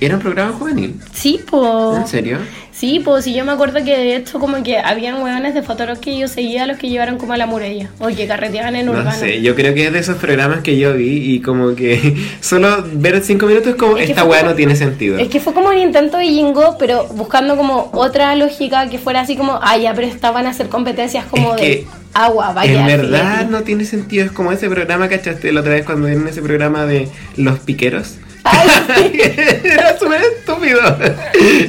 Era 0.00 0.16
un 0.16 0.20
programa 0.20 0.52
juvenil. 0.52 1.00
Sí, 1.12 1.40
pues. 1.48 1.96
¿En 1.98 2.06
serio? 2.06 2.38
Sí, 2.78 3.00
pues 3.02 3.24
sí, 3.24 3.32
yo 3.32 3.42
me 3.46 3.52
acuerdo 3.52 3.82
que 3.82 3.96
de 3.96 4.16
hecho 4.16 4.38
como 4.38 4.62
que 4.62 4.76
habían 4.78 5.22
hueones 5.22 5.54
de 5.54 5.62
Fotolog 5.62 5.98
que 5.98 6.18
yo 6.18 6.28
seguía 6.28 6.66
los 6.66 6.76
que 6.76 6.90
llevaron 6.90 7.16
como 7.16 7.32
a 7.32 7.38
la 7.38 7.46
muralla 7.46 7.88
o 7.98 8.08
que 8.08 8.26
carreteaban 8.26 8.76
en 8.76 8.84
No 8.84 8.92
urbano. 8.92 9.12
sé, 9.12 9.40
yo 9.40 9.54
creo 9.54 9.72
que 9.72 9.86
es 9.86 9.92
de 9.94 9.98
esos 10.00 10.16
programas 10.18 10.60
que 10.60 10.76
yo 10.76 10.92
vi 10.94 11.34
y 11.36 11.40
como 11.40 11.74
que 11.74 12.14
solo 12.42 12.84
ver 12.92 13.22
cinco 13.22 13.46
minutos 13.46 13.68
es 13.70 13.76
como 13.76 13.96
Es 13.96 14.10
esta 14.10 14.22
como- 14.22 14.34
no 14.42 14.54
tiene 14.54 14.76
sentido. 14.76 15.16
Es 15.16 15.28
que 15.28 15.40
fue 15.40 15.54
como 15.54 15.68
un 15.68 15.78
intento 15.78 16.18
de 16.18 16.26
Jingo, 16.26 16.76
pero 16.78 17.06
buscando 17.06 17.56
como 17.56 17.88
otra 17.94 18.34
lógica 18.34 18.90
que 18.90 18.98
fuera 18.98 19.22
así 19.22 19.36
como, 19.36 19.58
ah, 19.62 19.78
ya, 19.78 19.94
pero 19.94 20.06
estaban 20.06 20.44
a 20.46 20.50
hacer 20.50 20.68
competencias 20.68 21.24
como 21.24 21.54
Es 21.54 21.60
de 21.62 21.86
agua, 22.12 22.52
vaya. 22.52 22.78
en 22.78 22.86
verdad 22.86 23.48
no 23.48 23.62
tiene 23.62 23.86
sentido, 23.86 24.26
es 24.26 24.32
como 24.32 24.52
ese 24.52 24.68
programa, 24.68 25.08
¿cachaste? 25.08 25.50
La 25.50 25.60
otra 25.60 25.72
vez 25.72 25.86
cuando 25.86 26.08
vieron 26.08 26.28
ese 26.28 26.42
programa 26.42 26.84
de 26.84 27.08
los 27.38 27.58
piqueros. 27.60 28.16
Ay, 28.48 29.20
Era 29.64 29.98
súper 29.98 30.20
estúpido. 30.22 30.80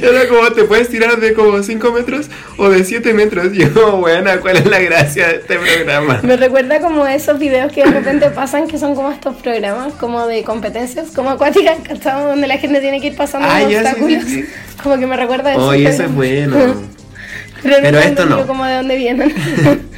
Era 0.02 0.28
como 0.28 0.50
te 0.52 0.64
puedes 0.64 0.88
tirar 0.88 1.18
de 1.18 1.34
como 1.34 1.62
5 1.62 1.92
metros 1.92 2.26
o 2.56 2.68
de 2.68 2.84
7 2.84 3.12
metros. 3.14 3.52
Yo, 3.52 3.96
buena, 3.98 4.38
¿cuál 4.40 4.58
es 4.58 4.66
la 4.66 4.78
gracia 4.80 5.28
de 5.28 5.34
este 5.36 5.58
programa? 5.58 6.20
Me 6.22 6.36
recuerda 6.36 6.80
como 6.80 7.06
esos 7.06 7.38
videos 7.38 7.72
que 7.72 7.84
de 7.84 7.90
repente 7.90 8.30
pasan, 8.30 8.68
que 8.68 8.78
son 8.78 8.94
como 8.94 9.10
estos 9.10 9.36
programas, 9.36 9.92
como 9.94 10.26
de 10.26 10.44
competencias, 10.44 11.08
como 11.14 11.30
acuáticas, 11.30 11.78
¿cachai? 11.86 12.22
Donde 12.24 12.46
la 12.46 12.58
gente 12.58 12.80
tiene 12.80 13.00
que 13.00 13.08
ir 13.08 13.16
pasando 13.16 13.48
Ah, 13.50 13.60
los 13.60 13.74
obstáculos. 13.74 14.22
sí, 14.24 14.42
sí. 14.42 14.44
Como 14.82 14.98
que 14.98 15.06
me 15.06 15.16
recuerda 15.16 15.50
a 15.50 15.52
esos 15.54 15.64
Oye, 15.64 15.88
eso 15.88 16.04
es 16.04 16.14
bueno. 16.14 16.56
Pero, 17.62 17.76
Pero 17.82 17.98
esto 17.98 18.24
no. 18.26 18.46
como 18.46 18.64
de 18.64 18.74
dónde 18.76 18.94
vienen. 18.96 19.34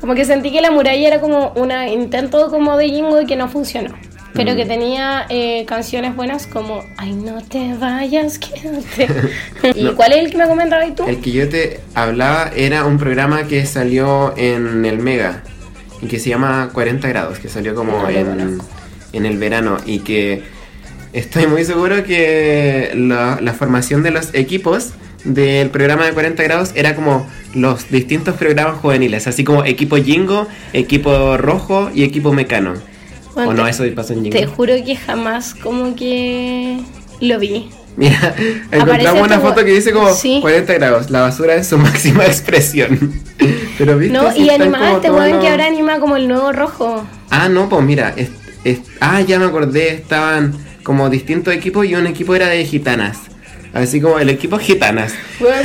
como 0.00 0.14
que 0.16 0.24
sentí 0.24 0.50
que 0.50 0.60
la 0.60 0.70
muralla 0.72 1.06
era 1.06 1.20
como 1.20 1.52
un 1.54 1.70
intento 1.88 2.50
como 2.50 2.76
de 2.76 2.88
Jingo 2.88 3.20
y 3.20 3.26
que 3.26 3.36
no 3.36 3.48
funcionó. 3.48 3.94
Pero 4.34 4.52
Mm. 4.52 4.56
que 4.56 4.66
tenía 4.66 5.26
eh, 5.30 5.64
canciones 5.66 6.14
buenas 6.14 6.46
como 6.46 6.84
Ay, 6.96 7.12
no 7.12 7.40
te 7.42 7.74
vayas, 7.74 8.38
quédate. 8.38 9.08
¿Y 9.74 9.84
No. 9.84 9.94
cuál 9.96 10.12
es 10.12 10.18
el 10.24 10.30
que 10.30 10.36
me 10.36 10.46
comentabas 10.46 10.94
tú? 10.94 11.04
El 11.06 11.20
que 11.20 11.32
yo 11.32 11.48
te 11.48 11.80
hablaba 11.94 12.50
era 12.54 12.84
un 12.84 12.98
programa 12.98 13.44
que 13.44 13.64
salió 13.66 14.34
en 14.36 14.84
el 14.84 14.98
Mega 14.98 15.42
y 16.02 16.06
que 16.06 16.18
se 16.18 16.28
llama 16.30 16.70
40 16.72 17.08
grados, 17.08 17.38
que 17.38 17.48
salió 17.48 17.74
como 17.74 17.92
No 17.92 18.02
lo 18.02 18.10
en, 18.10 18.58
en 19.12 19.26
el 19.26 19.38
verano 19.38 19.78
y 19.86 20.00
que 20.00 20.42
estoy 21.12 21.46
muy 21.46 21.64
seguro 21.64 22.02
que 22.04 22.90
la, 22.96 23.38
la 23.40 23.52
formación 23.54 24.02
de 24.02 24.10
los 24.10 24.34
equipos 24.34 24.90
del 25.24 25.70
programa 25.70 26.04
de 26.04 26.12
40 26.12 26.42
grados 26.42 26.72
era 26.74 26.94
como 26.94 27.26
los 27.54 27.88
distintos 27.90 28.34
programas 28.36 28.76
juveniles, 28.80 29.26
así 29.26 29.42
como 29.44 29.64
equipo 29.64 29.96
Jingo, 29.96 30.46
equipo 30.74 31.36
Rojo 31.38 31.90
y 31.94 32.02
equipo 32.02 32.32
Mecano. 32.32 32.74
Bueno, 33.34 33.50
¿O 33.50 33.54
no 33.54 33.64
te- 33.64 33.70
eso 33.70 33.84
pasó 33.94 34.12
en 34.12 34.22
Jingo? 34.24 34.36
Te 34.38 34.46
juro 34.46 34.74
que 34.84 34.96
jamás 34.96 35.54
como 35.54 35.94
que 35.96 36.78
lo 37.20 37.38
vi. 37.38 37.68
Mira, 37.96 38.34
encontramos 38.72 39.22
una 39.26 39.36
como- 39.38 39.48
foto 39.50 39.64
que 39.64 39.70
dice 39.72 39.92
como 39.92 40.12
Sí. 40.12 40.38
40 40.40 40.74
grados, 40.74 41.10
la 41.10 41.20
basura 41.22 41.54
es 41.54 41.68
su 41.68 41.78
máxima 41.78 42.24
expresión. 42.26 43.12
Pero 43.78 43.96
viste, 43.98 44.12
No, 44.16 44.32
Sí, 44.32 44.42
y 44.42 44.48
este 44.50 44.66
todos 44.68 45.10
weón 45.20 45.40
que 45.40 45.48
ahora 45.48 45.66
anima 45.66 45.98
como 46.00 46.16
el 46.16 46.26
nuevo 46.28 46.52
rojo. 46.52 47.04
Ah, 47.30 47.48
no, 47.48 47.68
pues 47.68 47.84
mira, 47.84 48.12
es- 48.16 48.30
es- 48.64 48.80
ah, 49.00 49.20
ya 49.20 49.38
me 49.38 49.44
acordé, 49.46 49.94
estaban 49.94 50.54
como 50.82 51.08
distintos 51.08 51.54
equipos 51.54 51.86
y 51.86 51.94
un 51.94 52.06
equipo 52.06 52.34
era 52.34 52.48
de 52.48 52.64
gitanas. 52.64 53.18
Así 53.74 54.00
como 54.00 54.18
el 54.18 54.28
equipo 54.30 54.56
gitanas. 54.58 55.12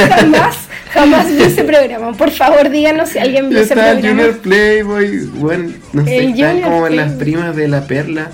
Jamás, 0.10 0.58
jamás 0.94 1.28
vi 1.28 1.44
ese 1.44 1.64
programa. 1.64 2.12
Por 2.14 2.32
favor, 2.32 2.70
díganos 2.70 3.10
si 3.10 3.20
alguien 3.20 3.50
vio 3.50 3.60
ese 3.60 3.76
programa. 3.76 4.02
Junior 4.02 4.38
Playboy, 4.40 5.26
bueno, 5.36 5.72
no 5.94 6.04
sé, 6.06 6.18
El 6.18 6.30
Junior 6.32 6.62
como 6.64 6.90
las 6.90 7.14
Playboy. 7.14 7.18
primas 7.20 7.56
de 7.56 7.68
la 7.68 7.82
perla, 7.86 8.32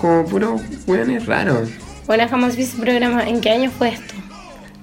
como 0.00 0.24
puro 0.24 0.56
weones 0.86 1.26
raros. 1.26 1.68
Bueno, 2.06 2.26
jamás 2.28 2.56
vi 2.56 2.62
ese 2.62 2.78
programa. 2.80 3.28
¿En 3.28 3.40
qué 3.40 3.50
año 3.50 3.70
fue 3.70 3.90
esto? 3.90 4.14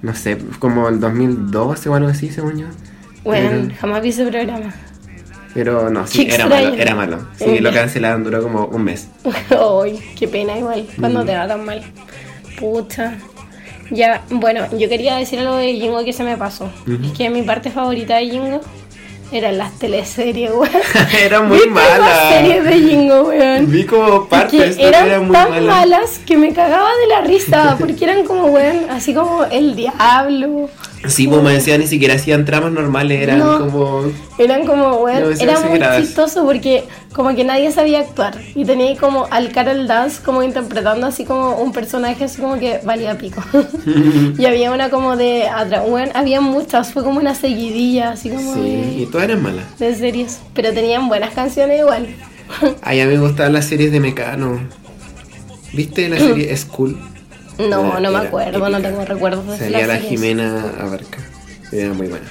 No 0.02 0.14
sé, 0.14 0.38
como 0.60 0.88
el 0.88 1.00
2012 1.00 1.88
o 1.88 1.94
algo 1.94 2.08
así, 2.08 2.30
según 2.30 2.58
yo. 2.60 2.66
Bueno, 3.24 3.50
Pero- 3.50 3.74
jamás 3.80 4.02
vi 4.02 4.08
ese 4.10 4.24
programa. 4.26 4.72
Pero 5.52 5.90
no, 5.90 6.06
sí, 6.06 6.28
era 6.30 6.46
malo, 6.46 6.74
era 6.74 6.94
malo. 6.94 7.18
Sí, 7.36 7.44
Eh, 7.46 7.60
lo 7.60 7.72
cancelaron, 7.72 8.22
duró 8.22 8.40
como 8.42 8.66
un 8.66 8.84
mes. 8.84 9.08
Ay, 9.50 9.98
qué 10.16 10.28
pena 10.28 10.56
igual, 10.56 10.86
Mm. 10.96 11.00
cuando 11.00 11.24
te 11.24 11.34
va 11.34 11.48
tan 11.48 11.64
mal. 11.64 11.82
Pucha. 12.58 13.14
Ya, 13.90 14.22
bueno, 14.30 14.66
yo 14.78 14.88
quería 14.88 15.16
decir 15.16 15.38
algo 15.40 15.56
de 15.56 15.72
Jingo 15.74 16.04
que 16.04 16.12
se 16.12 16.22
me 16.22 16.36
pasó. 16.36 16.70
Es 17.04 17.16
que 17.16 17.28
mi 17.30 17.42
parte 17.42 17.70
favorita 17.70 18.16
de 18.16 18.30
Jingo 18.30 18.60
eran 19.32 19.58
las 19.58 19.78
teleseries, 19.78 20.50
weón. 20.50 20.68
era 21.24 21.40
muy 21.40 21.58
¿Viste 21.58 21.74
las 21.74 22.28
series 22.34 22.64
de 22.64 22.72
Jingo, 22.72 23.22
weón? 23.22 23.70
Vi 23.70 23.84
como 23.84 24.26
partes, 24.26 24.76
eran 24.78 25.26
muy 25.26 25.32
tan 25.32 25.50
mala. 25.50 25.72
malas 25.72 26.20
que 26.26 26.36
me 26.36 26.52
cagaba 26.52 26.88
de 27.00 27.06
la 27.08 27.20
risa, 27.26 27.76
porque 27.78 28.04
eran 28.04 28.24
como, 28.24 28.46
weón, 28.46 28.86
así 28.90 29.14
como 29.14 29.44
el 29.44 29.74
diablo. 29.76 30.68
Sí, 31.06 31.26
pues 31.28 31.42
me 31.42 31.52
decía, 31.54 31.78
ni 31.78 31.86
siquiera 31.86 32.14
hacían 32.14 32.44
tramas 32.44 32.72
normales, 32.72 33.22
eran 33.22 33.38
No. 33.38 33.58
como... 33.58 34.02
Eran 34.38 34.66
como, 34.66 34.96
weón, 34.98 35.34
era 35.40 35.60
muy 35.60 35.80
chistoso 36.00 36.44
porque 36.44 36.84
como 37.12 37.34
que 37.34 37.44
nadie 37.44 37.72
sabía 37.72 38.00
actuar. 38.00 38.40
Y 38.54 38.64
tenía 38.64 38.96
como 38.96 39.26
al 39.30 39.50
Carol 39.52 39.86
Dance 39.86 40.22
como 40.22 40.42
interpretando 40.42 41.06
así 41.06 41.24
como 41.24 41.56
un 41.56 41.72
personaje 41.72 42.24
así 42.24 42.40
como 42.40 42.58
que 42.58 42.80
valía 42.84 43.18
pico. 43.18 43.42
y 44.38 44.44
había 44.44 44.70
una 44.72 44.90
como 44.90 45.16
de 45.16 45.44
weón, 45.88 46.10
había 46.14 46.40
muchas, 46.40 46.92
fue 46.92 47.02
como 47.02 47.18
una 47.18 47.34
seguidilla 47.34 48.10
así 48.12 48.30
como 48.30 48.54
Sí, 48.54 49.02
y 49.02 49.06
todas 49.10 49.24
eran 49.28 49.42
malas. 49.42 49.64
de 49.78 49.94
series. 49.94 50.40
Pero 50.54 50.72
tenían 50.72 51.08
buenas 51.08 51.34
canciones 51.34 51.80
igual. 51.80 52.08
Ay, 52.82 53.00
a 53.00 53.06
mí 53.06 53.14
me 53.14 53.20
gustaban 53.20 53.52
las 53.52 53.66
series 53.66 53.92
de 53.92 54.00
Mecano. 54.00 54.60
¿Viste 55.72 56.08
la 56.08 56.18
serie 56.18 56.56
School? 56.56 56.98
no, 57.58 57.90
Era- 57.90 58.00
no 58.00 58.10
me 58.10 58.18
acuerdo, 58.18 58.68
no 58.68 58.80
tengo 58.80 59.04
recuerdos 59.04 59.58
de 59.58 59.70
las 59.70 59.86
la 59.86 59.94
series. 59.94 60.08
Jimena 60.10 60.64
Abarca. 60.80 61.18
Era 61.72 61.92
muy 61.92 62.08
buena. 62.08 62.26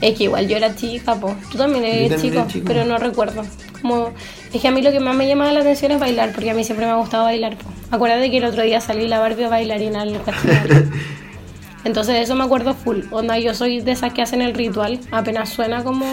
Es 0.00 0.16
que 0.16 0.24
igual 0.24 0.46
yo 0.46 0.56
era 0.58 0.74
chica, 0.76 1.14
po. 1.14 1.34
Tú 1.50 1.56
también 1.58 1.84
eres 1.84 2.20
chico, 2.20 2.44
chico. 2.48 2.64
pero 2.68 2.84
no 2.84 2.98
recuerdo. 2.98 3.42
Como, 3.86 4.10
es 4.52 4.60
que 4.60 4.66
a 4.66 4.72
mí 4.72 4.82
lo 4.82 4.90
que 4.90 4.98
más 4.98 5.14
me 5.14 5.28
llamaba 5.28 5.52
la 5.52 5.60
atención 5.60 5.92
es 5.92 6.00
bailar, 6.00 6.32
porque 6.32 6.50
a 6.50 6.54
mí 6.54 6.64
siempre 6.64 6.86
me 6.86 6.92
ha 6.92 6.96
gustado 6.96 7.22
bailar, 7.22 7.56
po. 7.56 7.70
Acuérdate 7.92 8.32
que 8.32 8.38
el 8.38 8.44
otro 8.44 8.62
día 8.62 8.80
salí 8.80 9.06
la 9.06 9.20
Barbie 9.20 9.46
bailarina 9.46 10.02
al 10.02 10.20
cachinar. 10.24 10.66
Entonces 11.84 12.14
de 12.14 12.22
eso 12.22 12.34
me 12.34 12.42
acuerdo 12.42 12.74
full. 12.74 13.02
Onda, 13.12 13.38
yo 13.38 13.54
soy 13.54 13.80
de 13.80 13.92
esas 13.92 14.12
que 14.12 14.22
hacen 14.22 14.42
el 14.42 14.54
ritual, 14.54 14.98
apenas 15.12 15.50
suena 15.50 15.84
como... 15.84 16.04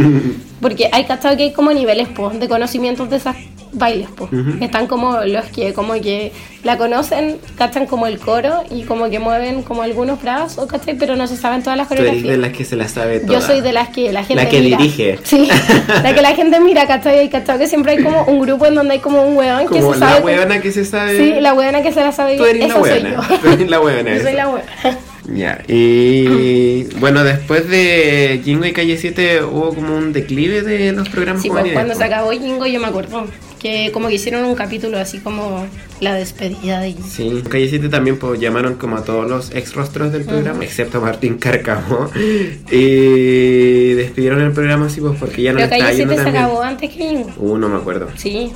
Porque 0.60 0.90
hay 0.92 1.04
cachado 1.04 1.38
que 1.38 1.44
hay 1.44 1.52
como 1.54 1.72
niveles, 1.72 2.08
po, 2.08 2.28
de 2.28 2.48
conocimientos 2.48 3.08
de 3.08 3.16
esas 3.16 3.36
bailes. 3.76 4.08
Ujú. 4.18 4.56
Están 4.60 4.86
como 4.86 5.20
los 5.24 5.44
que 5.46 5.72
como 5.72 5.94
que 5.94 6.32
la 6.64 6.76
conocen, 6.76 7.36
cachan 7.56 7.86
como 7.86 8.06
el 8.08 8.18
coro 8.18 8.64
y 8.70 8.82
como 8.82 9.08
que 9.08 9.18
mueven 9.20 9.62
como 9.62 9.82
algunos 9.82 10.20
brazos, 10.20 10.66
¿cachai? 10.66 10.96
Pero 10.98 11.14
no 11.14 11.26
se 11.28 11.36
saben 11.36 11.62
todas 11.62 11.76
las 11.76 11.86
Tú 11.88 11.94
eres 11.94 12.06
coreografías. 12.06 12.36
de 12.36 12.42
las 12.48 12.56
que 12.56 12.64
se 12.64 12.76
la 12.76 12.88
sabe. 12.88 13.22
Yo 13.28 13.40
soy 13.40 13.60
de 13.60 13.72
las 13.72 13.88
que 13.90 14.12
la 14.12 14.24
gente 14.24 14.42
La 14.42 14.48
que 14.50 14.60
mira. 14.60 14.76
dirige. 14.78 15.18
Sí, 15.22 15.48
la 16.02 16.14
que 16.14 16.22
la 16.22 16.34
gente 16.34 16.58
mira, 16.60 16.86
¿cachai? 16.86 17.26
Y 17.26 17.28
cachai 17.28 17.58
que 17.58 17.66
siempre 17.68 17.92
hay 17.92 18.02
como 18.02 18.24
un 18.24 18.40
grupo 18.40 18.66
en 18.66 18.74
donde 18.74 18.94
hay 18.94 19.00
como 19.00 19.22
un 19.22 19.36
weón 19.36 19.68
que 19.68 19.80
se 19.80 19.88
la 19.90 19.94
sabe. 19.96 20.24
huevona 20.24 20.60
que 20.60 20.72
se 20.72 20.84
sabe. 20.84 21.16
Sí, 21.16 21.40
la 21.40 21.54
weona 21.54 21.82
que 21.82 21.92
se 21.92 22.00
la 22.00 22.10
sabe 22.12 22.36
Tú 22.36 22.44
eres 22.44 22.60
la 22.60 22.66
Esa 22.66 22.74
soy 22.80 22.82
huevona. 22.90 23.10
yo. 23.28 23.36
Tú 23.42 23.48
eres 23.50 23.70
la 23.70 23.80
huevona. 23.80 24.14
Yo 24.16 24.22
soy 24.22 24.32
la 24.32 24.48
weona. 24.48 24.98
Ya, 25.28 25.58
y 25.66 26.84
bueno, 27.00 27.24
después 27.24 27.68
de 27.68 28.40
Jingo 28.44 28.64
y 28.64 28.72
Calle 28.72 28.96
7 28.96 29.42
hubo 29.42 29.74
como 29.74 29.96
un 29.96 30.12
declive 30.12 30.62
de 30.62 30.92
los 30.92 31.08
programas 31.08 31.42
Sí, 31.42 31.48
pues 31.50 31.72
cuando 31.72 31.94
se 31.96 32.04
acabó 32.04 32.30
Jingo 32.30 32.64
yo 32.66 32.78
me 32.80 32.86
acuerdo 32.86 33.26
que 33.66 33.90
como 33.92 34.08
que 34.08 34.14
hicieron 34.14 34.44
un 34.44 34.54
capítulo 34.54 34.98
así 34.98 35.18
como 35.18 35.66
la 36.00 36.14
despedida 36.14 36.80
de. 36.80 36.94
Sí, 37.08 37.42
Calle 37.48 37.68
7 37.68 37.88
también 37.88 38.18
pues, 38.18 38.40
llamaron 38.40 38.74
como 38.74 38.96
a 38.96 39.04
todos 39.04 39.28
los 39.28 39.54
ex 39.54 39.74
rostros 39.74 40.12
del 40.12 40.24
programa, 40.24 40.64
excepto 40.64 40.98
a 40.98 41.00
Martín 41.00 41.38
Cárcamo. 41.38 42.10
Y 42.70 43.92
despidieron 43.94 44.40
el 44.42 44.52
programa 44.52 44.86
así 44.86 45.00
pues 45.00 45.18
porque 45.18 45.42
ya 45.42 45.52
no 45.52 45.58
Pero 45.58 45.70
Calle 45.70 45.96
yendo 45.96 46.14
7 46.14 46.16
se 46.16 46.24
tan 46.24 46.32
bien. 46.32 46.44
acabó 46.44 46.62
antes 46.62 46.90
que 46.90 46.96
Jingo. 46.96 47.32
Uh, 47.38 47.58
no 47.58 47.68
me 47.68 47.76
acuerdo. 47.76 48.08
Sí, 48.16 48.52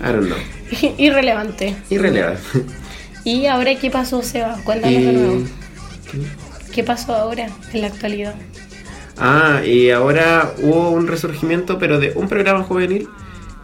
I 0.00 0.04
don't 0.04 0.26
know. 0.26 0.38
irrelevante. 0.98 1.76
Irrelevante. 1.90 2.40
¿Y 3.24 3.46
ahora 3.46 3.74
qué 3.74 3.90
pasó, 3.90 4.22
Seba? 4.22 4.56
Cuéntanos 4.64 5.02
de 5.02 5.12
nuevo. 5.12 5.34
Y... 5.36 6.72
¿Qué 6.72 6.84
pasó 6.84 7.14
ahora 7.14 7.48
en 7.72 7.80
la 7.80 7.88
actualidad? 7.88 8.34
Ah, 9.18 9.60
y 9.66 9.90
ahora 9.90 10.54
hubo 10.62 10.90
un 10.90 11.06
resurgimiento, 11.06 11.78
pero 11.78 12.00
de 12.00 12.12
un 12.14 12.28
programa 12.28 12.62
juvenil 12.62 13.08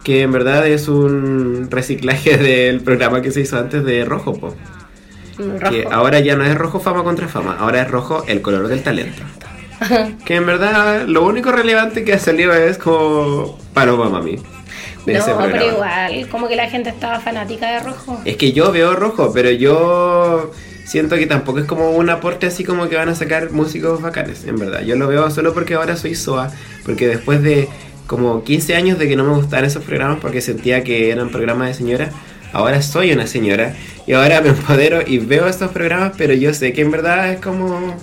que 0.07 0.22
en 0.22 0.30
verdad 0.30 0.64
es 0.68 0.86
un 0.86 1.66
reciclaje 1.68 2.36
del 2.38 2.80
programa 2.80 3.22
que 3.22 3.32
se 3.32 3.40
hizo 3.40 3.59
antes 3.59 3.84
de 3.84 4.04
Rojo, 4.04 4.34
po. 4.34 4.54
Rojo. 5.36 5.68
Que 5.68 5.84
ahora 5.90 6.20
ya 6.20 6.36
no 6.36 6.44
es 6.44 6.54
Rojo 6.54 6.78
Fama 6.78 7.02
contra 7.02 7.26
Fama, 7.26 7.57
ahora 7.59 7.82
es 7.82 7.90
Rojo 7.90 8.22
el 8.28 8.40
color 8.40 8.68
del 8.68 8.84
talento. 8.84 9.24
que 10.24 10.36
en 10.36 10.46
verdad 10.46 11.07
lo 11.09 11.26
único 11.26 11.50
relevante 11.50 12.04
que 12.04 12.12
ha 12.12 12.20
salido 12.20 12.54
es 12.54 12.78
como 12.78 13.59
Paloma 13.74 14.09
Mami. 14.09 14.36
De 15.07 15.14
No, 15.14 15.24
pero 15.38 15.66
igual, 15.66 16.28
como 16.30 16.46
que 16.46 16.54
la 16.54 16.70
gente 16.70 16.88
estaba 16.90 17.18
fanática 17.18 17.72
de 17.72 17.80
rojo. 17.80 18.20
Es 18.24 18.36
que 18.36 18.52
yo 18.52 18.70
veo 18.70 18.94
rojo, 18.94 19.32
pero 19.34 19.50
yo 19.50 20.52
siento 20.84 21.16
que 21.16 21.26
tampoco 21.26 21.59
es 21.59 21.64
como 21.64 21.90
un 21.90 22.11
aporte 22.11 22.46
así 22.46 22.62
como 22.62 22.88
que 22.88 22.94
van 22.94 23.09
a 23.09 23.16
sacar 23.16 23.50
músicos 23.50 24.00
bacanes, 24.00 24.44
en 24.44 24.57
verdad. 24.57 24.82
Yo 24.82 24.94
lo 24.94 25.09
veo 25.09 25.28
solo 25.30 25.52
porque 25.52 25.74
ahora 25.74 25.96
soy 25.96 26.14
SOA, 26.14 26.52
porque 26.84 27.09
después 27.09 27.42
de 27.42 27.68
como 28.07 28.44
15 28.44 28.74
años 28.74 28.98
de 28.98 29.09
que 29.09 29.16
no 29.16 29.24
me 29.24 29.34
gustaban 29.34 29.64
esos 29.64 29.84
programas 29.84 30.18
porque 30.20 30.40
sentía 30.40 30.84
que 30.84 31.11
eran 31.11 31.30
programas 31.30 31.68
de 31.68 31.74
señora, 31.74 32.11
ahora 32.52 32.82
soy 32.82 33.12
una 33.12 33.26
señora 33.26 33.74
y 34.07 34.12
ahora 34.12 34.40
me 34.40 34.48
empodero 34.50 35.00
y 35.07 35.18
veo 35.18 35.48
estos 35.48 35.70
programas, 35.70 36.12
pero 36.16 36.34
yo 36.34 36.54
sé 36.54 36.72
que 36.72 36.82
en 36.82 36.90
verdad 36.90 37.32
es 37.32 37.40
como 37.40 37.96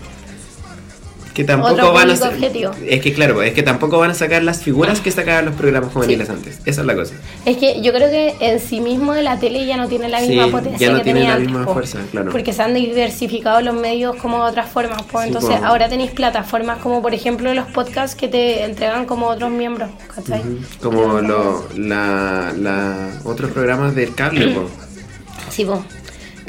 que 1.33 1.43
tampoco 1.43 1.73
Otro 1.73 1.93
van 1.93 2.09
a 2.09 2.13
objetivo. 2.13 2.71
es 2.87 3.01
que 3.01 3.13
claro, 3.13 3.41
es 3.41 3.53
que 3.53 3.63
tampoco 3.63 3.97
van 3.97 4.11
a 4.11 4.13
sacar 4.13 4.43
las 4.43 4.61
figuras 4.61 5.01
que 5.01 5.09
sacaban 5.11 5.45
los 5.45 5.55
programas 5.55 5.91
juveniles 5.91 6.29
antes. 6.29 6.59
Esa 6.65 6.81
es 6.81 6.87
la 6.87 6.95
cosa. 6.95 7.15
Es 7.45 7.57
que 7.57 7.81
yo 7.81 7.91
creo 7.91 8.09
que 8.11 8.35
en 8.39 8.59
sí 8.59 8.79
mismo 8.81 9.13
de 9.13 9.23
la 9.23 9.39
tele 9.39 9.65
ya 9.65 9.77
no 9.77 9.87
tiene 9.87 10.09
la 10.09 10.19
Sí, 10.21 10.27
misma 10.29 10.47
potencia 10.47 10.87
ya 10.87 10.91
no 10.91 10.97
que 10.99 11.03
tiene 11.05 11.19
tenía 11.21 11.29
la 11.31 11.35
antes, 11.37 11.49
misma 11.51 11.65
po. 11.65 11.73
fuerza, 11.73 11.99
claro. 12.11 12.31
Porque 12.31 12.53
se 12.53 12.61
han 12.61 12.73
diversificado 12.73 13.61
los 13.61 13.73
medios 13.75 14.15
como 14.17 14.43
de 14.43 14.51
otras 14.51 14.69
formas. 14.69 15.01
po. 15.03 15.21
Sí, 15.21 15.27
Entonces 15.27 15.59
po. 15.59 15.65
ahora 15.65 15.89
tenéis 15.89 16.11
plataformas 16.11 16.77
como 16.79 17.01
por 17.01 17.13
ejemplo 17.13 17.53
los 17.53 17.67
podcasts 17.67 18.15
que 18.15 18.27
te 18.27 18.63
entregan 18.63 19.05
como 19.05 19.27
otros 19.27 19.49
miembros, 19.49 19.89
¿cachai? 20.13 20.41
Como 20.81 21.19
lo, 21.21 21.67
la, 21.75 22.53
la- 22.57 23.09
otros 23.23 23.51
programas 23.51 23.95
del 23.95 24.13
cable. 24.13 24.55
Sí, 25.49 25.65
po. 25.65 25.83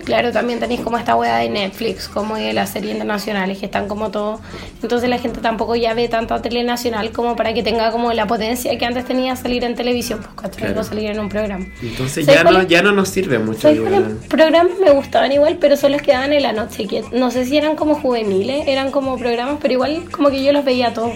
Claro, 0.05 0.32
también 0.32 0.61
tenéis 0.61 0.80
como 0.80 0.98
esta 0.98 1.16
wea 1.16 1.38
de 1.38 1.48
Netflix, 1.48 2.09
como 2.09 2.36
de 2.36 2.52
las 2.52 2.70
series 2.70 2.92
internacionales 2.92 3.59
que 3.59 3.66
están 3.66 3.88
como 3.88 4.11
todo. 4.11 4.40
Entonces 4.82 5.09
la 5.09 5.18
gente 5.18 5.40
tampoco 5.40 5.76
ya 5.76 5.94
ve 5.94 6.09
tanta 6.09 6.40
tele 6.42 6.62
nacional 6.62 7.11
como 7.11 7.36
para 7.36 7.55
que 7.55 7.62
tenga 7.62 7.90
como 7.90 8.12
la 8.12 8.26
potencia 8.26 8.76
que 8.76 8.84
antes 8.84 9.05
tenía 9.07 9.34
salir 9.36 9.64
en 9.64 9.74
televisión, 9.74 10.20
pues 10.20 10.35
¿cachai? 10.35 10.66
Claro. 10.66 10.81
O 10.81 10.85
salir 10.85 11.10
en 11.10 11.20
un 11.20 11.28
programa. 11.28 11.66
Entonces 11.82 12.26
¿Sabes 12.26 12.43
ya 12.43 12.51
no, 12.51 12.62
ya 12.62 12.82
no 12.82 12.93
nos 12.93 13.09
sirve 13.09 13.39
mucho. 13.39 13.62
¿Sabes 13.62 13.78
igual. 13.78 13.93
cuáles 13.93 14.28
programas 14.28 14.78
me 14.78 14.90
gustaban 14.90 15.32
igual, 15.32 15.56
pero 15.60 15.76
solo 15.76 15.97
quedaban 15.98 16.32
en 16.32 16.43
la 16.43 16.52
noche? 16.52 16.86
Que 16.86 17.02
no 17.12 17.31
sé 17.31 17.47
si 17.47 17.56
eran 17.56 17.76
como 17.76 17.94
juveniles, 17.94 18.68
eran 18.68 18.90
como 18.90 19.16
programas, 19.16 19.56
pero 19.60 19.74
igual 19.74 20.05
como 20.10 20.31
que 20.31 20.43
yo 20.44 20.52
los 20.52 20.64
veía 20.64 20.93
todos. 20.93 21.14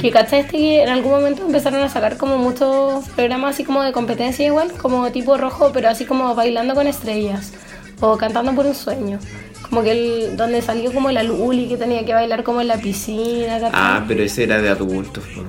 Que 0.00 0.10
cachai 0.10 0.40
este 0.40 0.56
que 0.56 0.82
en 0.82 0.88
algún 0.88 1.12
momento 1.12 1.44
empezaron 1.44 1.80
a 1.82 1.88
sacar 1.88 2.16
como 2.16 2.38
muchos 2.38 3.08
programas 3.10 3.54
así 3.54 3.64
como 3.64 3.82
de 3.82 3.92
competencia 3.92 4.46
igual, 4.46 4.72
como 4.72 5.10
tipo 5.10 5.36
rojo, 5.36 5.70
pero 5.72 5.88
así 5.88 6.04
como 6.04 6.34
bailando 6.34 6.74
con 6.74 6.86
estrellas 6.86 7.52
o 8.00 8.16
cantando 8.16 8.52
por 8.54 8.66
un 8.66 8.74
sueño. 8.74 9.18
Como 9.68 9.82
que 9.82 9.92
el, 9.92 10.36
donde 10.36 10.60
salió 10.62 10.92
como 10.92 11.10
la 11.10 11.22
Luli 11.22 11.68
que 11.68 11.76
tenía 11.76 12.04
que 12.04 12.12
bailar 12.12 12.42
como 12.44 12.60
en 12.60 12.68
la 12.68 12.76
piscina, 12.76 13.54
¿cachai? 13.60 13.70
Ah, 13.72 14.04
pero 14.06 14.22
ese 14.22 14.44
era 14.44 14.60
de 14.60 14.68
adultos. 14.68 15.24
po. 15.34 15.42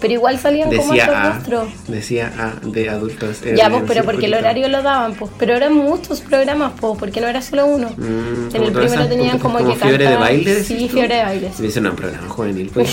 pero 0.00 0.14
igual 0.14 0.36
salían 0.38 0.68
como 0.68 0.82
Decía 0.82 1.04
estos 1.04 1.16
A. 1.16 1.32
rostros. 1.34 1.68
Decía 1.86 2.32
A 2.36 2.66
de 2.66 2.88
adultos. 2.90 3.40
Ya, 3.54 3.68
de 3.68 3.70
pues, 3.70 3.84
pero 3.86 4.04
porque 4.04 4.26
el 4.26 4.34
horario 4.34 4.66
lo 4.68 4.82
daban, 4.82 5.14
pues. 5.14 5.30
Pero 5.38 5.54
eran 5.54 5.74
muchos 5.74 6.22
programas, 6.22 6.72
pues, 6.80 6.98
porque 6.98 7.20
no 7.20 7.28
era 7.28 7.40
solo 7.42 7.66
uno. 7.66 7.90
Mm, 7.96 8.02
en 8.02 8.50
como 8.52 8.64
el 8.66 8.72
primero 8.72 9.06
tenían 9.06 9.38
como, 9.38 9.58
como 9.58 9.70
que 9.70 9.76
fiebre 9.78 9.98
de 10.08 10.10
cantaban- 10.14 10.20
baile, 10.20 10.64
Sí, 10.64 10.88
fiebre 10.88 11.14
de 11.16 11.22
baile. 11.22 11.50
Se 11.56 11.62
dice, 11.62 11.80
no, 11.80 11.90
un 11.90 11.96
programa 11.96 12.28
juvenil, 12.28 12.70
pues. 12.74 12.88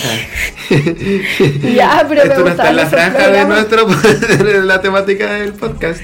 Ya, 1.74 2.04
pero 2.08 2.22
me 2.24 2.28
Esto 2.30 2.40
no 2.44 2.48
está 2.48 2.70
en 2.70 2.76
la 2.76 2.86
franja 2.86 3.28
de 3.28 3.44
nuestro, 3.44 3.86
de 4.44 4.60
la 4.62 4.80
temática 4.80 5.32
del 5.34 5.52
podcast. 5.54 6.00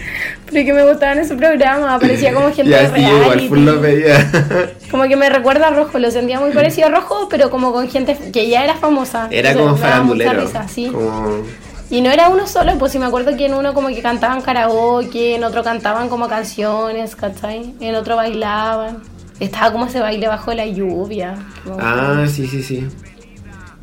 Pero 0.51 0.65
que 0.65 0.73
me 0.73 0.85
gustaban 0.85 1.19
esos 1.19 1.37
programas, 1.37 1.91
aparecía 1.91 2.33
como 2.33 2.47
gente 2.55 2.71
Ya, 2.71 2.89
de 2.89 2.99
sí, 2.99 3.05
igual 3.05 3.49
full 3.49 3.61
lo 3.61 3.81
veía. 3.81 4.31
Como 4.91 5.05
que 5.09 5.17
me 5.17 5.29
recuerda 5.29 5.69
a 5.69 5.71
Rojo, 5.71 5.99
lo 5.99 6.11
sentía 6.11 6.39
muy 6.39 6.53
parecido 6.53 6.87
a 6.87 6.91
Rojo, 6.91 7.29
pero 7.29 7.51
como 7.51 7.73
con 7.73 7.89
gente 7.89 8.17
que 8.33 8.49
ya 8.49 8.63
era 8.63 8.77
famosa. 8.77 9.27
Era 9.33 9.53
sea, 9.53 9.61
como 9.61 9.77
farandulero. 9.77 10.41
risa, 10.43 10.69
sí. 10.69 10.87
Como... 10.93 11.43
Y 11.91 12.01
no 12.01 12.11
era 12.11 12.29
uno 12.29 12.47
solo, 12.47 12.73
pues 12.79 12.93
sí 12.93 12.99
me 12.99 13.07
acuerdo 13.07 13.37
que 13.37 13.47
en 13.47 13.55
uno 13.55 13.75
como 13.75 13.89
que 13.89 14.01
cantaban 14.01 14.43
karaoke, 14.43 15.35
en 15.35 15.45
otro 15.45 15.65
cantaban 15.65 16.09
como 16.09 16.29
canciones, 16.29 17.17
¿cachai? 17.17 17.75
En 17.81 17.97
otro 17.97 18.17
bailaban. 18.17 19.03
Estaba 19.41 19.73
como 19.73 19.87
ese 19.87 20.01
baile 20.01 20.29
bajo 20.29 20.55
la 20.55 20.67
lluvia. 20.67 21.35
Ah, 21.79 22.25
sí, 22.29 22.47
sí, 22.47 22.63
sí. 22.63 22.87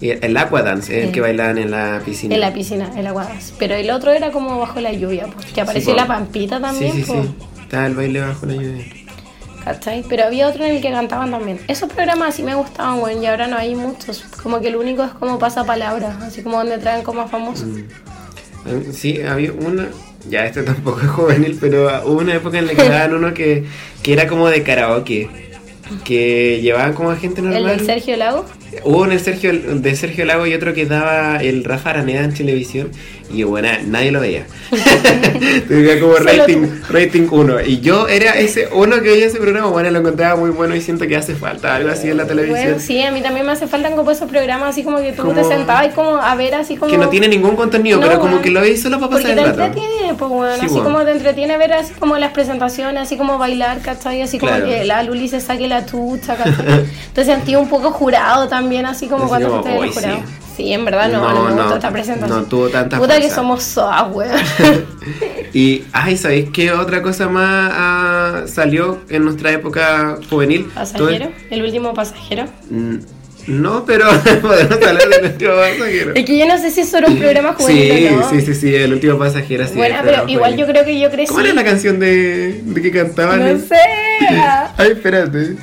Y 0.04 0.10
el 0.12 0.36
aquadance, 0.36 1.00
el 1.00 1.06
Sí. 1.08 1.12
que 1.14 1.22
bailaban 1.22 1.58
en 1.58 1.72
la 1.72 2.02
piscina. 2.04 2.36
En 2.36 2.42
la 2.42 2.54
piscina, 2.54 2.92
en 2.94 3.06
la 3.06 3.12
Guadas. 3.12 3.54
Pero 3.58 3.76
el 3.76 3.90
otro 3.90 4.12
era 4.12 4.32
como 4.32 4.60
bajo 4.60 4.82
la 4.82 4.92
lluvia, 4.92 5.28
pues, 5.34 5.46
que 5.54 5.62
apareció 5.62 5.96
la 5.96 6.06
pampita 6.06 6.60
también, 6.60 6.92
Sí, 6.92 7.04
sí, 7.04 7.12
sí. 7.14 7.36
Estaba 7.62 7.86
el 7.88 7.96
baile 7.96 8.20
bajo 8.20 8.46
la 8.46 8.54
lluvia. 8.54 8.86
¿cachai? 9.64 10.04
Pero 10.10 10.26
había 10.26 10.50
otro 10.50 10.66
en 10.66 10.76
el 10.76 10.82
que 10.82 10.92
cantaban 10.92 11.32
también. 11.32 11.58
Esos 11.70 11.88
programas 11.90 12.36
sí 12.36 12.44
me 12.44 12.54
gustaban, 12.54 13.00
bueno, 13.00 13.24
y 13.24 13.26
ahora 13.28 13.48
no 13.48 13.56
hay 13.56 13.76
muchos. 13.76 14.26
Como 14.44 14.60
que 14.60 14.68
el 14.68 14.76
único 14.76 15.06
es 15.06 15.12
como 15.12 15.40
pasapalabra, 15.40 16.18
así 16.22 16.42
como 16.44 16.58
donde 16.58 16.80
traen 16.80 17.02
como 17.04 17.22
a 17.22 17.28
famosos. 17.30 17.68
Mm. 17.68 18.92
Sí, 18.92 19.22
había 19.22 19.54
una. 19.54 19.88
Ya, 20.30 20.46
este 20.46 20.64
tampoco 20.64 21.00
es 21.00 21.08
juvenil, 21.08 21.58
pero 21.62 21.88
hubo 22.06 22.20
una 22.20 22.34
época 22.36 22.60
en 22.60 22.68
la 22.68 22.74
que 22.74 22.84
daban 22.90 23.14
uno 23.14 23.34
que, 23.34 23.64
que 24.02 24.12
era 24.12 24.28
como 24.28 24.50
de 24.50 24.64
karaoke. 24.64 25.30
Que 26.04 26.60
llevaban 26.62 26.94
como 26.94 27.12
a 27.12 27.16
gente 27.16 27.42
normal. 27.42 27.62
El 27.70 27.78
del 27.78 27.86
Sergio 27.86 28.18
Lago. 28.18 28.46
Hubo 28.84 29.02
un 29.04 29.10
de 29.10 29.20
Sergio, 29.20 29.52
de 29.54 29.95
Sergio 29.95 30.26
Lago 30.26 30.45
y 30.48 30.54
otro 30.54 30.74
que 30.74 30.86
daba 30.86 31.38
el 31.38 31.64
Rafa 31.64 31.91
Araneda 31.91 32.24
en 32.24 32.34
televisión. 32.34 32.90
Y 33.34 33.44
bueno, 33.44 33.68
nadie 33.88 34.12
lo 34.12 34.20
veía. 34.20 34.45
Tenía 35.68 36.00
como 36.00 36.16
rating, 36.16 36.68
rating 36.90 37.28
1. 37.32 37.62
Y 37.66 37.80
yo 37.80 38.08
era 38.08 38.34
ese 38.38 38.68
uno 38.74 38.95
que 39.02 39.10
veía 39.10 39.26
ese 39.26 39.38
programa. 39.40 39.68
Bueno, 39.70 39.90
lo 39.91 40.00
encontraba 40.00 40.36
muy 40.40 40.52
bueno 40.52 40.76
y 40.76 40.82
siento 40.82 41.08
que 41.08 41.16
hace 41.16 41.34
falta 41.36 41.76
algo 41.76 41.90
así 41.90 42.10
en 42.10 42.18
la 42.18 42.26
televisión. 42.28 42.64
Bueno, 42.64 42.80
sí, 42.80 43.02
a 43.02 43.12
mí 43.12 43.22
también 43.22 43.45
me 43.45 43.52
hace 43.54 43.68
falta 43.68 43.90
como 43.91 44.10
esos 44.12 44.30
programas 44.30 44.70
así 44.70 44.84
como 44.84 44.98
que 45.00 45.14
tú 45.14 45.24
Como- 45.24 45.34
te 45.34 45.44
sentabas 45.44 45.88
y 45.88 45.90
como 45.90 46.18
a 46.18 46.36
ver 46.36 46.56
así 46.56 46.76
como... 46.76 46.91
Que 46.91 46.98
no 46.98 47.10
tiene 47.10 47.28
ningún 47.28 47.56
contenido, 47.56 48.00
No, 48.00 48.06
pero 48.08 48.18
como 48.20 48.32
bueno. 48.34 48.44
que 48.44 48.52
lo 48.52 48.62
veis 48.62 48.82
solo 48.82 49.00
para 49.00 49.12
pasar 49.12 49.26
te 49.36 49.41
el 49.41 49.45
rato. 49.48 49.64
entretiene, 49.64 50.14
pues 50.18 50.30
bueno, 50.32 50.54
Sí, 50.56 50.62
así 50.66 50.74
bueno. 50.76 50.84
como 50.91 51.06
te 51.06 51.12
entretiene 51.12 51.58
ver 51.58 51.74
así 51.74 51.94
como 52.00 52.18
las 52.18 52.32
presentaciones, 52.34 53.02
así 53.02 53.18
como 53.18 53.38
bailar, 53.38 53.80
¿cachai? 53.82 54.22
Así 54.22 54.38
como 54.38 54.52
Claro. 54.52 54.68
que 54.68 54.84
la 54.84 55.02
Luli 55.04 55.28
se 55.28 55.40
saque 55.40 55.68
la 55.68 55.86
tucha, 55.86 56.36
¿cachai? 56.36 56.54
Te 57.14 57.26
sentí 57.26 57.56
un 57.56 57.68
poco 57.70 57.91
jurado 57.91 58.48
también, 58.48 58.62
así 58.85 59.07
como 59.07 59.23
Así 59.23 59.30
cuando 59.30 59.49
como, 59.49 59.64
fuiste 59.64 59.69
del 59.80 59.90
"Uy, 59.90 59.94
jurado. 59.94 60.18
sí". 60.27 60.34
Sí. 60.56 60.72
en 60.72 60.85
verdad 60.85 61.11
no, 61.11 61.19
no, 61.22 61.34
No, 61.34 61.44
me 61.45 61.49
no, 61.52 61.56
gustó 61.64 61.76
esta 61.76 61.90
presentación. 61.91 62.40
no 62.41 62.45
tuvo 62.45 62.69
tanta 62.69 62.98
Puta 62.99 63.15
que 63.15 63.22
fuerza. 63.22 63.35
somos 63.38 63.64
soas, 63.64 64.06
weón. 64.11 64.31
Y, 65.56 65.84
ay, 65.91 66.18
¿sabéis 66.18 66.49
qué 66.52 66.72
otra 66.72 67.02
cosa 67.03 67.27
más 67.30 67.72
ah, 67.76 68.41
salió 68.48 69.02
en 69.10 69.23
nuestra 69.26 69.52
época 69.52 70.18
juvenil? 70.30 70.65
¿Pasajero? 70.73 71.30
¿El 71.52 71.61
último 71.64 71.94
pasajero? 71.94 72.45
Mm, 72.72 72.95
No, 73.48 73.84
pero 73.85 74.07
podemos 74.41 74.72
hablar 74.73 75.10
del 75.10 75.26
último 75.31 75.52
pasajero. 75.56 76.14
Es 76.15 76.26
que 76.26 76.38
yo 76.40 76.48
no 76.48 76.57
sé 76.57 76.72
si 76.72 76.81
eso 76.81 76.98
era 76.98 77.07
un 77.07 77.18
programa 77.19 77.53
juvenil 77.53 77.98
Sí, 77.98 78.07
o 78.07 78.19
no. 78.19 78.30
sí, 78.31 78.41
sí, 78.41 78.56
sí, 78.56 78.73
el 78.76 78.94
último 78.94 79.18
pasajero. 79.19 79.68
Sí, 79.68 79.73
Bueno, 79.76 79.95
el 79.99 80.06
pero 80.06 80.27
igual 80.30 80.56
yo 80.57 80.65
creo 80.65 80.85
que 80.85 80.99
yo 80.99 81.11
crecí... 81.11 81.27
¿Cómo 81.27 81.41
era 81.41 81.53
la 81.53 81.64
canción 81.64 81.99
de, 81.99 82.61
de 82.64 82.81
que 82.81 82.91
cantaban? 82.91 83.40
No 83.40 83.60
sé. 83.60 83.76
Ay, 84.77 84.91
espérate. 84.91 85.56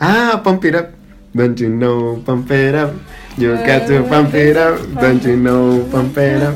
Ah, 0.00 0.40
pump 0.42 0.64
it 0.64 0.74
up. 0.74 0.88
Don't 1.34 1.58
you 1.60 1.68
know, 1.68 2.22
pump 2.24 2.50
it 2.50 2.74
up. 2.74 2.92
You 3.36 3.54
got 3.66 3.86
to 3.86 4.02
pump 4.08 4.34
it 4.34 4.56
up. 4.56 4.78
Don't 5.00 5.22
you 5.22 5.36
know, 5.36 5.84
pump 5.90 6.16
it 6.18 6.42
up. 6.42 6.54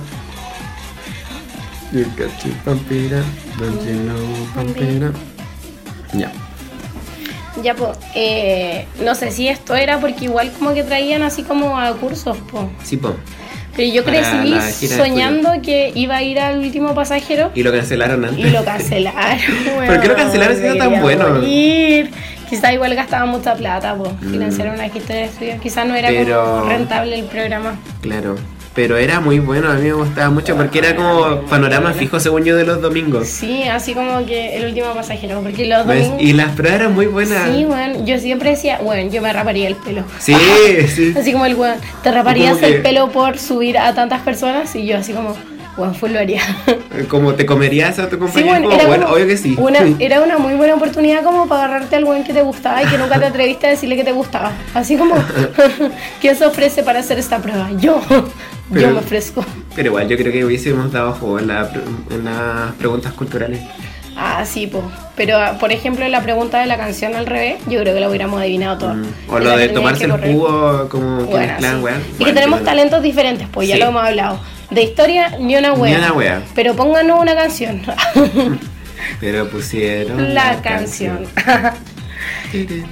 You 1.93 2.05
got 2.17 2.31
to 2.41 2.49
pump 2.65 2.91
it 2.91 3.13
up. 3.13 3.27
Don't 3.59 3.83
you 3.83 3.95
know, 4.07 4.47
pump 4.55 4.77
it 4.79 5.03
up. 5.03 5.15
Ya. 6.15 6.31
Ya, 7.63 7.75
pues, 7.75 7.99
eh, 8.15 8.87
no 9.05 9.15
sé 9.15 9.31
si 9.31 9.47
esto 9.49 9.75
era 9.77 10.01
porque 10.01 10.25
igual 10.25 10.51
como 10.59 10.73
que 10.73 10.83
traían 10.85 11.23
así 11.23 11.43
como 11.43 11.79
a 11.79 11.93
cursos, 11.97 12.37
pues. 12.51 12.65
Sí, 12.83 12.97
po. 12.97 13.15
Pero 13.77 13.93
yo 13.93 14.05
crecí 14.05 14.89
soñando 14.89 15.51
que 15.63 15.93
iba 15.95 16.17
a 16.17 16.23
ir 16.23 16.39
al 16.41 16.59
último 16.59 16.95
pasajero 16.95 17.51
Y 17.55 17.63
lo 17.63 17.73
cancelaron 17.73 18.23
antes. 18.25 18.45
y 18.45 18.51
lo 18.51 18.63
cancelaron. 18.65 19.39
¿Por 19.87 20.01
qué 20.01 20.09
lo 20.09 20.17
cancelaron 20.17 20.57
si 20.57 20.63
era 20.63 20.77
tan 20.77 21.01
bueno? 21.01 21.29
morir. 21.31 22.11
Quizá 22.53 22.71
igual 22.71 22.95
gastaban 22.95 23.31
mucha 23.31 23.55
plata, 23.55 23.95
pues, 23.95 24.11
financiar 24.21 24.69
una 24.75 24.87
gira 24.91 25.07
de 25.07 25.25
estudios. 25.25 25.59
Quizá 25.63 25.87
no 25.87 25.95
era 25.95 26.11
Mm. 26.11 26.15
Pero- 26.15 26.45
como 26.45 26.69
rentable 26.69 27.19
el 27.19 27.25
programa. 27.25 27.77
Claro. 28.03 28.37
Pero 28.75 28.99
era 28.99 29.21
muy 29.21 29.39
bueno, 29.39 29.71
a 29.71 29.75
mí 29.75 29.83
me 29.85 29.93
gustaba 29.95 30.29
mucho 30.29 30.55
porque 30.57 30.79
era 30.81 30.95
como 30.95 31.43
panorama 31.49 31.93
fijo 31.95 32.21
según 32.21 32.45
yo 32.45 32.55
de 32.57 32.65
los 32.65 32.81
domingos. 32.83 33.27
Sí, 33.29 33.63
así 33.65 33.95
como 33.95 34.25
que 34.27 34.57
el 34.57 34.67
último 34.67 34.93
pasajero, 34.95 35.41
porque 35.43 35.67
los 35.67 35.87
domingos... 35.87 36.21
Y 36.21 36.33
las 36.35 36.53
pruebas 36.53 36.81
eran 36.81 36.95
muy 36.95 37.07
buenas. 37.07 37.51
Sí, 37.51 37.65
bueno, 37.65 38.05
yo 38.05 38.19
siempre 38.19 38.51
decía, 38.51 38.79
bueno, 38.83 39.11
yo 39.11 39.21
me 39.23 39.33
raparía 39.33 39.69
el 39.69 39.77
pelo. 39.77 40.05
Sí, 40.19 40.35
sí. 40.95 41.15
Así 41.19 41.33
como 41.33 41.47
el 41.47 41.55
weón, 41.55 41.77
te 42.03 42.13
raparías 42.13 42.59
que- 42.59 42.67
el 42.67 42.83
pelo 42.83 43.11
por 43.11 43.39
subir 43.39 43.77
a 43.79 43.95
tantas 43.95 44.21
personas 44.23 44.75
y 44.77 44.87
yo 44.87 44.97
así 44.99 45.13
como, 45.15 45.37
lo 45.77 46.19
haría. 46.19 46.43
Como 47.09 47.35
te 47.35 47.47
comerías 47.47 47.99
a 47.99 48.09
tu 48.09 48.17
Sí, 48.17 48.21
compañero. 48.21 48.49
bueno, 48.51 48.65
como, 48.69 48.75
era, 48.77 48.87
bueno, 48.87 49.03
como 49.05 49.15
obvio 49.17 49.27
que 49.27 49.37
sí. 49.37 49.55
una, 49.59 49.79
era 49.99 50.21
una 50.21 50.39
muy 50.39 50.55
buena 50.55 50.75
oportunidad 50.75 51.23
como 51.25 51.47
para 51.49 51.65
agarrarte 51.65 51.97
al 51.97 52.05
weón 52.05 52.25
que 52.25 52.33
te 52.35 52.43
gustaba 52.43 52.83
y 52.83 52.87
que 52.87 52.99
nunca 52.99 53.19
te 53.19 53.27
atreviste 53.27 53.67
a 53.67 53.71
decirle 53.71 53.97
que 53.97 54.05
te 54.05 54.13
gustaba. 54.13 54.53
Así 54.75 54.97
como, 54.97 55.15
¿quién 56.21 56.37
se 56.37 56.45
ofrece 56.47 56.83
para 56.83 57.01
hacer 57.01 57.19
esta 57.19 57.39
prueba? 57.39 57.71
Yo, 57.79 58.01
Pero- 58.73 58.81
yo 58.89 58.91
me 58.91 58.99
ofrezco. 58.99 59.45
Pero 59.75 59.89
igual 59.89 60.09
yo 60.09 60.17
creo 60.19 60.33
que 60.33 60.45
hubiésemos 60.45 60.93
dado 60.93 61.13
juego 61.13 61.39
en, 61.39 61.47
la, 61.49 61.71
en 62.11 62.25
las 62.25 62.73
preguntas 62.75 63.13
culturales. 63.15 63.61
Ah, 64.25 64.45
sí, 64.47 64.69
po. 64.69 64.83
Pero, 65.17 65.37
por 65.59 65.73
ejemplo, 65.73 66.07
la 66.07 66.23
pregunta 66.23 66.61
de 66.61 66.67
la 66.67 66.77
canción 66.77 67.17
al 67.17 67.27
revés, 67.27 67.57
yo 67.67 67.81
creo 67.81 67.93
que 67.93 67.99
la 67.99 68.09
hubiéramos 68.09 68.41
adivinado 68.41 68.79
toda. 68.79 68.95
Mm. 68.95 69.07
O 69.29 69.39
lo 69.41 69.57
de 69.57 69.69
tomarse 69.71 70.05
el 70.05 70.13
jugo 70.13 70.89
como 70.89 71.19
que 71.19 71.25
Bueno, 71.25 71.47
mezclan, 71.55 71.77
sí. 71.79 71.83
weá. 71.83 72.01
Y 72.21 72.25
que 72.25 72.33
tenemos 72.33 72.63
talentos 72.63 73.03
diferentes, 73.03 73.49
pues 73.51 73.67
ya 73.69 73.77
lo 73.79 73.87
hemos 73.87 74.05
hablado. 74.05 74.39
De 74.71 74.83
historia, 74.83 75.37
ni 75.41 75.57
una 75.57 75.73
wea. 75.73 75.99
Ni 75.99 76.05
una 76.05 76.13
wea. 76.13 76.43
Pero 76.55 76.75
pónganos 76.77 77.21
una 77.21 77.35
canción. 77.35 77.83
Pero 79.21 79.49
pusieron 79.49 80.35
la 80.35 80.63
canción. 80.63 81.27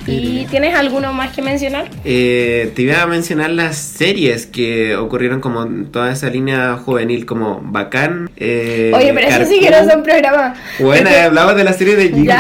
¿Y 0.07 0.47
tienes 0.47 0.75
alguno 0.75 1.12
más 1.12 1.33
que 1.35 1.43
mencionar? 1.43 1.89
Eh, 2.05 2.73
te 2.75 2.83
iba 2.83 3.03
a 3.03 3.07
mencionar 3.07 3.51
las 3.51 3.77
series 3.77 4.47
que 4.47 4.97
ocurrieron 4.97 5.41
como 5.41 5.67
toda 5.91 6.12
esa 6.12 6.31
línea 6.31 6.77
juvenil, 6.77 7.27
como 7.27 7.61
Bacán. 7.62 8.31
Eh, 8.37 8.91
Oye, 8.95 9.12
pero 9.12 9.27
eso 9.29 9.45
sí 9.45 9.61
que 9.61 9.71
no 9.71 9.89
son 9.89 10.03
programas. 10.03 10.59
Bueno, 10.79 11.09
Este- 11.09 11.21
hablabas 11.23 11.57
de 11.57 11.65
la 11.65 11.73
serie 11.73 11.97
de 11.97 12.09
Jingo. 12.09 12.33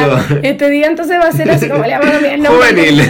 Este 0.42 0.70
día 0.70 0.86
entonces 0.86 1.18
va 1.18 1.28
a 1.28 1.32
ser 1.32 1.50
así 1.50 1.68
como 1.68 1.84
le 1.84 1.98
vamos 1.98 2.14
a 2.14 2.36
nombre. 2.36 2.48
Juvenil. 2.48 3.02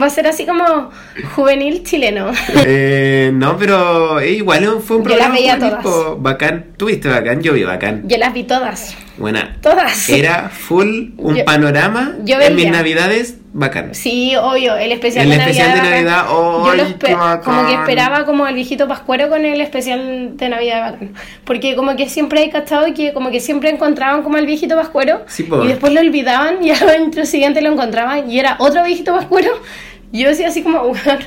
Va 0.00 0.06
a 0.06 0.10
ser 0.10 0.26
así 0.26 0.44
como 0.46 0.90
juvenil 1.34 1.82
chileno. 1.82 2.30
Eh, 2.66 3.30
no, 3.34 3.56
pero 3.56 4.20
eh, 4.20 4.32
igual 4.32 4.64
fue 4.84 4.98
un 4.98 5.04
Yo 5.04 5.10
las 5.16 5.28
programa 5.28 5.34
veía 5.34 5.58
todas. 5.58 6.22
Bacán. 6.22 6.66
¿Tuviste 6.76 7.08
Bacán? 7.08 7.42
Yo 7.42 7.52
vi 7.52 7.64
Bacán. 7.64 8.02
Yo 8.08 8.16
las 8.18 8.32
vi 8.34 8.44
todas. 8.44 8.96
Buena. 9.18 9.56
Todas. 9.62 10.08
Era 10.10 10.50
full 10.50 11.10
un 11.16 11.36
Yo- 11.36 11.44
panorama 11.44 12.14
yo 12.24 12.38
en 12.40 12.54
mis 12.54 12.70
navidades 12.70 13.38
bacán. 13.54 13.94
Sí, 13.94 14.36
obvio, 14.36 14.76
el 14.76 14.92
especial 14.92 15.24
El 15.24 15.30
de 15.30 15.36
especial 15.36 15.68
Navidad. 15.68 15.84
de. 15.84 15.90
Navidad, 15.90 16.24
Yo 16.28 16.66
¡ay, 16.70 16.76
lo 16.76 16.84
espe- 16.84 16.98
qué 17.06 17.14
bacán! 17.14 17.42
como 17.42 17.66
que 17.68 17.74
esperaba 17.74 18.26
como 18.26 18.46
el 18.46 18.54
viejito 18.54 18.86
pascuero 18.86 19.30
con 19.30 19.44
el 19.44 19.60
especial 19.62 20.36
de 20.36 20.48
Navidad 20.50 20.92
bacán. 20.92 21.14
Porque 21.44 21.74
como 21.76 21.96
que 21.96 22.08
siempre 22.10 22.40
hay 22.40 22.50
cachado 22.50 22.92
que 22.94 23.14
como 23.14 23.30
que 23.30 23.40
siempre 23.40 23.70
encontraban 23.70 24.22
como 24.22 24.36
el 24.36 24.44
viejito 24.44 24.76
pascuero 24.76 25.22
Sí, 25.28 25.48
y 25.64 25.66
después 25.68 25.92
lo 25.94 26.00
olvidaban 26.00 26.62
y 26.62 26.70
al 26.72 26.88
año 26.88 27.24
siguiente 27.24 27.62
lo 27.62 27.72
encontraban 27.72 28.30
y 28.30 28.38
era 28.38 28.56
otro 28.58 28.84
viejito 28.84 29.14
pascuero. 29.14 29.50
Yo 30.12 30.28
decía 30.28 30.48
así 30.48 30.62
como, 30.62 30.82
"Weón, 30.82 31.18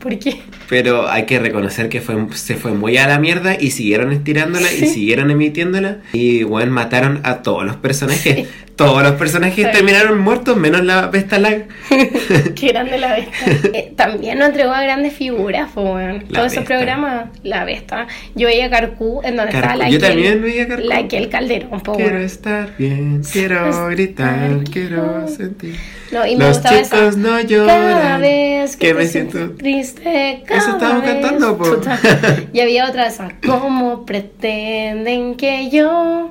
¿por 0.00 0.18
qué? 0.18 0.42
Pero 0.68 1.08
hay 1.08 1.24
que 1.24 1.38
reconocer 1.38 1.88
que 1.88 2.00
fue, 2.00 2.14
se 2.34 2.56
fue 2.56 2.72
muy 2.72 2.96
a 2.98 3.08
la 3.08 3.18
mierda 3.18 3.56
y 3.58 3.70
siguieron 3.70 4.12
estirándola 4.12 4.70
y 4.72 4.80
Sí. 4.80 4.86
siguieron 4.88 5.30
emitiéndola. 5.30 5.98
Y 6.12 6.42
bueno, 6.42 6.72
mataron 6.72 7.20
a 7.24 7.42
todos 7.42 7.64
los 7.64 7.76
personajes. 7.76 8.46
Todos 8.76 9.02
los 9.02 9.12
personajes 9.12 9.66
Sí. 9.66 9.72
terminaron 9.72 10.20
muertos, 10.20 10.56
menos 10.56 10.84
la 10.84 11.08
Vesta 11.08 11.38
Lag. 11.40 11.66
Qué 12.54 12.68
grande 12.68 12.96
la 12.98 13.14
Vesta. 13.14 13.32
Eh, 13.76 13.92
también 13.96 14.38
nos 14.38 14.48
entregó 14.50 14.70
a 14.72 14.82
grandes 14.82 15.14
figuras. 15.14 15.68
La 15.74 16.20
Todos 16.32 16.52
esos 16.52 16.64
programas, 16.64 17.26
la 17.42 17.64
Vesta. 17.64 18.06
Yo 18.36 18.46
veía 18.46 18.70
Carcú 18.70 19.20
en 19.24 19.34
donde 19.36 19.50
Carcú. 19.52 19.66
estaba 19.68 19.76
la 19.76 19.90
Yo 19.90 19.98
también 19.98 20.42
veía 20.42 20.68
Carcú. 20.68 20.86
La 20.86 21.08
Kel 21.08 21.28
Calderón, 21.28 21.80
po, 21.80 21.94
Quiero 21.96 22.18
estar 22.18 22.76
bien, 22.78 23.22
quiero 23.32 23.88
gritar, 23.88 24.62
quiero 24.70 25.26
sentir. 25.26 25.74
No, 26.12 26.24
y 26.24 26.36
me 26.36 26.44
Los 26.44 26.58
gustaba 26.58 26.76
chicos 26.82 26.92
esa. 27.00 27.18
no 27.18 27.28
Cada 27.30 27.42
lloran. 27.42 28.20
vez 28.20 28.76
que, 28.76 28.86
que 28.88 28.94
me 28.94 29.06
siento- 29.06 29.50
triste, 29.56 30.42
cada 30.46 30.57
Eso 30.58 30.70
estábamos 30.72 31.02
vez. 31.02 31.12
cantando. 31.12 31.58
Y 32.52 32.60
había 32.60 32.88
otra 32.88 33.04
de 33.04 33.08
esas. 33.08 33.32
¿Cómo 33.46 34.04
pretenden 34.06 35.36
que 35.36 35.70
yo, 35.70 36.30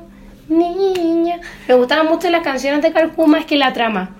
niña? 0.49 1.39
Me 1.67 1.73
gustaban 1.75 2.07
mucho 2.07 2.29
las 2.29 2.41
canciones 2.43 2.81
de 2.81 2.91
Carcú 2.91 3.27
más 3.27 3.45
que 3.45 3.57
la 3.57 3.73
trama. 3.73 4.11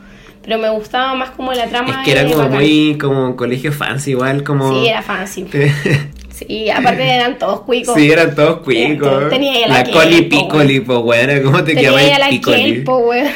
Pero 0.43 0.59
me 0.59 0.69
gustaba 0.69 1.13
más 1.13 1.31
como 1.31 1.51
la 1.51 1.67
trama. 1.67 1.99
Es 2.01 2.05
que 2.05 2.11
era 2.13 2.23
como 2.23 2.38
Bacán. 2.38 2.53
muy 2.53 2.97
como 2.97 3.35
colegio 3.35 3.73
fancy 3.73 4.11
igual, 4.11 4.43
como... 4.43 4.69
Sí, 4.71 4.88
era 4.88 5.01
fácil. 5.01 5.47
Sí, 6.38 6.69
aparte 6.69 7.01
eran 7.03 7.39
todos 7.39 7.61
cuicos. 7.61 7.95
Sí, 7.95 8.11
eran 8.11 8.35
todos 8.35 8.59
cuicos. 8.59 9.27
Tenía 9.29 9.67
la 9.67 9.79
La 9.79 9.91
Coli 9.91 10.21
Piccoli, 10.21 10.81
po, 10.81 10.99
weón. 10.99 11.41
¿Cómo 11.43 11.63
te 11.63 11.73
Tenía 11.73 12.15
a 12.15 12.19
la 12.19 12.29
Piccoli? 12.29 12.81
Po, 12.81 12.97
weón. 12.97 13.27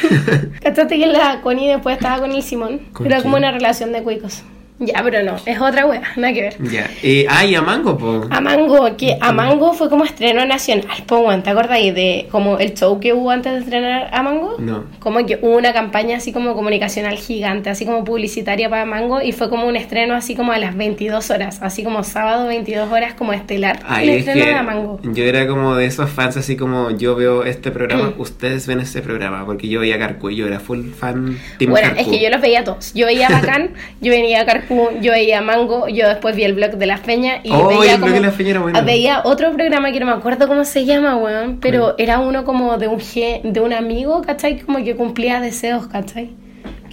¿Cachaste 0.62 0.96
que 0.96 1.06
la 1.08 1.40
Connie 1.42 1.66
después 1.68 1.96
estaba 1.96 2.20
con 2.20 2.30
el 2.30 2.44
Simón? 2.44 2.80
¿Con 2.92 3.06
Era 3.06 3.16
quién? 3.16 3.22
como 3.24 3.38
una 3.38 3.50
relación 3.50 3.90
de 3.90 4.04
cuicos. 4.04 4.44
Ya, 4.84 5.00
pero 5.02 5.22
no, 5.22 5.36
es 5.46 5.60
otra 5.60 5.86
wea, 5.86 6.02
nada 6.16 6.32
que 6.34 6.42
ver. 6.42 6.56
Ya. 6.70 6.90
Y, 7.02 7.24
ah, 7.28 7.44
y 7.44 7.54
a 7.54 7.62
Mango, 7.62 7.96
po. 7.96 8.26
A 8.30 8.40
Mango, 8.40 8.96
que 8.96 9.16
a 9.20 9.32
Mango 9.32 9.72
fue 9.74 9.88
como 9.88 10.04
estreno 10.04 10.44
nacional, 10.44 10.86
po. 11.06 11.22
¿Te 11.42 11.50
ahí 11.70 11.90
de 11.90 12.28
como 12.30 12.58
el 12.58 12.74
show 12.74 12.98
que 13.00 13.12
hubo 13.12 13.30
antes 13.30 13.52
de 13.52 13.58
estrenar 13.60 14.08
a 14.12 14.22
Mango? 14.22 14.56
No. 14.58 14.84
Como 14.98 15.24
que 15.24 15.38
hubo 15.40 15.56
una 15.56 15.72
campaña 15.72 16.16
así 16.16 16.32
como 16.32 16.54
comunicacional 16.54 17.16
gigante, 17.16 17.70
así 17.70 17.86
como 17.86 18.04
publicitaria 18.04 18.68
para 18.68 18.84
Mango, 18.84 19.22
y 19.22 19.32
fue 19.32 19.48
como 19.48 19.66
un 19.66 19.76
estreno 19.76 20.14
así 20.14 20.34
como 20.34 20.52
a 20.52 20.58
las 20.58 20.76
22 20.76 21.30
horas, 21.30 21.60
así 21.62 21.84
como 21.84 22.02
sábado 22.04 22.46
22 22.48 22.90
horas 22.90 23.14
como 23.14 23.32
estelar. 23.32 23.80
Ay, 23.86 24.04
el 24.08 24.14
es 24.16 24.18
estreno 24.26 24.44
que 24.46 24.54
de 24.54 24.62
Mango. 24.62 25.00
yo 25.02 25.24
era 25.24 25.46
como 25.46 25.76
de 25.76 25.86
esos 25.86 26.10
fans, 26.10 26.36
así 26.36 26.56
como 26.56 26.90
yo 26.90 27.14
veo 27.14 27.44
este 27.44 27.70
programa, 27.70 28.12
Mm. 28.16 28.20
ustedes 28.20 28.66
ven 28.66 28.80
este 28.80 29.00
programa, 29.02 29.44
porque 29.46 29.68
yo 29.68 29.80
veía 29.80 29.98
Carcu 29.98 30.30
y 30.30 30.36
yo 30.36 30.46
era 30.46 30.58
full 30.60 30.90
fan 30.90 31.38
Team 31.58 31.70
Bueno, 31.70 31.88
Carcu. 31.88 32.02
es 32.02 32.08
que 32.08 32.22
yo 32.22 32.30
los 32.30 32.40
veía 32.40 32.64
todos. 32.64 32.92
Yo 32.94 33.06
veía 33.06 33.28
Bacán, 33.30 33.70
yo 34.00 34.10
veía 34.10 34.44
Carcú, 34.44 34.71
yo 35.00 35.12
veía 35.12 35.40
Mango, 35.40 35.88
yo 35.88 36.08
después 36.08 36.34
vi 36.36 36.44
el 36.44 36.54
blog 36.54 36.72
de 36.72 36.86
la 36.86 36.98
Feña 36.98 37.40
y 37.42 37.50
Oh, 37.52 37.68
veía 37.68 37.92
el 37.94 37.98
blog 37.98 38.10
como- 38.10 38.14
de 38.14 38.20
la 38.20 38.32
Feña 38.32 38.50
era 38.50 38.60
bueno. 38.60 38.82
Veía 38.84 39.20
otro 39.24 39.52
programa 39.52 39.92
que 39.92 40.00
no 40.00 40.06
me 40.06 40.12
acuerdo 40.12 40.48
cómo 40.48 40.64
se 40.64 40.84
llama, 40.84 41.16
weón, 41.16 41.58
pero 41.60 41.94
era 41.98 42.18
uno 42.18 42.44
como 42.44 42.78
de 42.78 42.88
un 42.88 42.98
de 43.44 43.60
un 43.60 43.72
amigo, 43.72 44.22
¿cachai? 44.22 44.60
Como 44.60 44.82
que 44.84 44.94
cumplía 44.96 45.40
deseos, 45.40 45.86
¿cachai? 45.86 46.30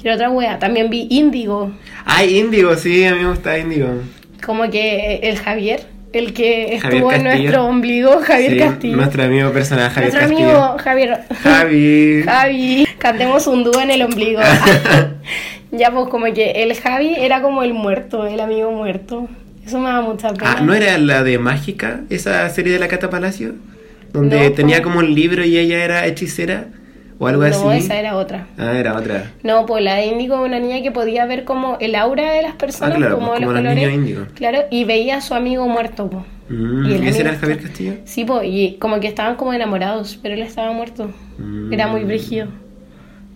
Que 0.02 0.08
era 0.08 0.16
otra 0.16 0.30
wea. 0.30 0.60
También 0.60 0.90
vi 0.90 1.08
Índigo, 1.10 1.72
Ay, 2.06 2.38
Índigo, 2.40 2.76
sí, 2.76 3.06
a 3.06 3.14
mí 3.14 3.22
me 3.24 3.30
gusta 3.30 3.58
Índigo. 3.58 3.88
como 4.46 4.70
que 4.70 5.20
el 5.24 5.38
Javier, 5.38 5.82
el 6.14 6.34
que 6.34 6.74
estuvo 6.76 7.12
en 7.12 7.24
nuestro 7.24 7.66
ombligo, 7.66 8.20
Javier 8.22 8.52
Sí, 8.54 8.58
Castillo. 8.60 8.96
Nuestro 8.98 9.24
amigo 9.24 9.52
personal, 9.52 9.90
Javier 9.92 10.14
Nuestro 10.14 10.30
Castillo. 10.36 10.50
amigo 10.64 10.78
Javier. 10.84 11.20
Javi. 11.44 12.24
Javi, 12.26 12.88
cantemos 12.98 13.46
un 13.48 13.64
dúo 13.64 13.80
en 13.82 13.92
el 13.92 14.02
ombligo. 14.02 14.42
ya, 15.72 15.92
pues 15.92 16.08
como 16.10 16.26
que 16.34 16.52
el 16.64 16.74
Javi 16.76 17.16
era 17.18 17.42
como 17.42 17.64
el 17.64 17.74
muerto, 17.74 18.26
el 18.28 18.40
amigo 18.40 18.72
muerto. 18.72 19.28
Eso 19.66 19.80
me 19.80 19.90
da 19.90 20.02
mucha 20.02 20.34
pena. 20.34 20.56
Ah, 20.58 20.62
¿no 20.62 20.74
era 20.74 20.98
la 20.98 21.24
de 21.24 21.38
Mágica? 21.38 22.02
Esa 22.10 22.50
serie 22.50 22.74
de 22.74 22.80
la 22.80 22.88
Cata 22.88 23.10
Palacio. 23.10 23.54
Donde 24.12 24.50
No, 24.50 24.56
tenía 24.56 24.78
po. 24.78 24.84
como 24.86 25.00
un 25.00 25.14
libro 25.14 25.44
y 25.46 25.58
ella 25.58 25.84
era 25.84 26.06
hechicera. 26.08 26.66
O 27.22 27.28
algo 27.28 27.44
así. 27.44 27.62
No, 27.62 27.72
esa 27.74 28.00
era 28.00 28.16
otra. 28.16 28.48
Ah, 28.58 28.72
era 28.78 28.96
otra. 28.96 29.32
No, 29.44 29.66
pues 29.66 29.84
la 29.84 29.96
de 29.96 30.06
Índigo, 30.06 30.42
una 30.42 30.58
niña 30.58 30.82
que 30.82 30.90
podía 30.92 31.26
ver 31.26 31.44
como 31.44 31.78
el 31.82 31.94
aura 31.96 32.32
de 32.32 32.42
las 32.42 32.56
personas, 32.56 32.94
Ah, 32.94 32.98
claro, 32.98 33.16
como, 33.16 33.28
pues, 33.28 33.42
los 33.42 33.48
como 33.50 33.60
los 33.60 33.62
colores. 33.62 33.76
niños 33.90 33.94
índigo. 33.94 34.26
Claro, 34.36 34.60
y 34.72 34.86
veía 34.86 35.18
a 35.18 35.22
su 35.22 35.34
amigo 35.36 35.68
muerto, 35.68 36.10
pues. 36.10 36.24
Mm, 36.48 36.86
Y 36.86 36.94
el 36.94 37.04
¿y 37.04 37.08
ese 37.10 37.20
era 37.22 37.32
el 37.32 37.38
Javier 37.38 37.62
Castillo? 37.62 37.94
Sí, 38.06 38.24
pues, 38.24 38.44
y 38.46 38.78
como 38.80 39.02
que 39.02 39.08
estaban 39.08 39.36
como 39.36 39.54
enamorados, 39.54 40.18
pero 40.24 40.34
él 40.34 40.42
estaba 40.42 40.72
muerto. 40.72 41.12
Mm. 41.38 41.74
Era 41.74 41.88
muy 41.88 42.06
brígido. 42.06 42.48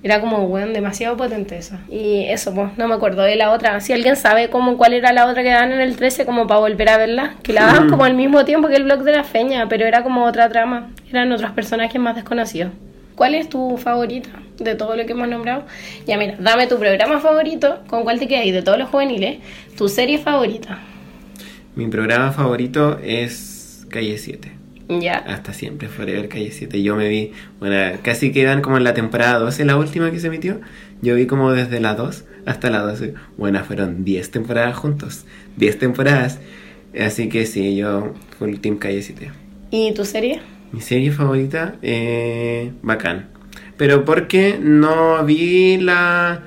Era 0.03 0.19
como, 0.19 0.43
weón, 0.43 0.73
demasiado 0.73 1.15
potente 1.15 1.57
esa. 1.57 1.79
Y 1.89 2.25
eso, 2.25 2.53
pues, 2.53 2.77
no 2.77 2.89
me 2.89 2.95
acuerdo 2.95 3.21
de 3.21 3.37
la 3.37 3.51
otra. 3.51 3.79
Si 3.79 3.93
alguien 3.93 4.17
sabe 4.17 4.49
como 4.49 4.77
cuál 4.77 4.93
era 4.93 5.13
la 5.13 5.25
otra 5.27 5.43
que 5.43 5.49
daban 5.49 5.71
en 5.71 5.79
el 5.79 5.95
13, 5.95 6.25
como 6.25 6.45
para 6.45 6.59
volver 6.59 6.89
a 6.89 6.97
verla, 6.97 7.35
que 7.41 7.53
la 7.53 7.67
daban 7.67 7.89
como 7.89 8.03
al 8.03 8.13
mismo 8.13 8.43
tiempo 8.43 8.67
que 8.67 8.75
el 8.75 8.83
blog 8.83 9.03
de 9.03 9.13
la 9.13 9.23
feña, 9.23 9.69
pero 9.69 9.85
era 9.85 10.03
como 10.03 10.25
otra 10.25 10.49
trama. 10.49 10.89
Eran 11.09 11.31
otros 11.31 11.51
personajes 11.51 12.01
más 12.01 12.15
desconocidos. 12.15 12.73
¿Cuál 13.15 13.35
es 13.35 13.47
tu 13.47 13.77
favorita 13.77 14.29
de 14.57 14.75
todo 14.75 14.97
lo 14.97 15.05
que 15.05 15.13
hemos 15.13 15.29
nombrado? 15.29 15.63
Ya, 16.05 16.17
mira, 16.17 16.35
dame 16.37 16.67
tu 16.67 16.77
programa 16.77 17.19
favorito, 17.19 17.79
con 17.87 18.03
cuál 18.03 18.19
te 18.19 18.27
quedas 18.27 18.45
de 18.45 18.61
todos 18.61 18.77
los 18.77 18.89
juveniles, 18.89 19.37
tu 19.77 19.87
serie 19.87 20.17
favorita. 20.17 20.79
Mi 21.75 21.87
programa 21.87 22.31
favorito 22.31 22.99
es 23.01 23.85
Calle 23.89 24.17
7. 24.17 24.62
Ya. 24.89 25.17
Hasta 25.17 25.53
siempre, 25.53 25.87
Forever 25.87 26.27
Calle 26.29 26.51
7. 26.51 26.81
Yo 26.81 26.95
me 26.95 27.07
vi, 27.07 27.31
bueno, 27.59 27.97
casi 28.01 28.31
quedan 28.31 28.61
como 28.61 28.77
en 28.77 28.83
la 28.83 28.93
temporada 28.93 29.39
12, 29.39 29.65
la 29.65 29.77
última 29.77 30.11
que 30.11 30.19
se 30.19 30.27
emitió. 30.27 30.59
Yo 31.01 31.15
vi 31.15 31.25
como 31.25 31.51
desde 31.51 31.79
la 31.79 31.95
2 31.95 32.25
hasta 32.45 32.69
la 32.69 32.79
12. 32.79 33.13
Bueno, 33.37 33.63
fueron 33.63 34.03
10 34.03 34.31
temporadas 34.31 34.75
juntos. 34.75 35.25
10 35.57 35.79
temporadas. 35.79 36.39
Así 36.99 37.29
que 37.29 37.45
sí, 37.45 37.75
yo 37.75 38.13
full 38.37 38.55
Team 38.55 38.77
Calle 38.77 39.01
7. 39.01 39.31
¿Y 39.71 39.93
tu 39.93 40.05
serie? 40.05 40.41
Mi 40.71 40.81
serie 40.81 41.11
favorita, 41.11 41.75
eh, 41.81 42.71
bacán. 42.81 43.29
Pero 43.77 44.05
porque 44.05 44.59
no 44.61 45.23
vi 45.25 45.77
la, 45.77 46.43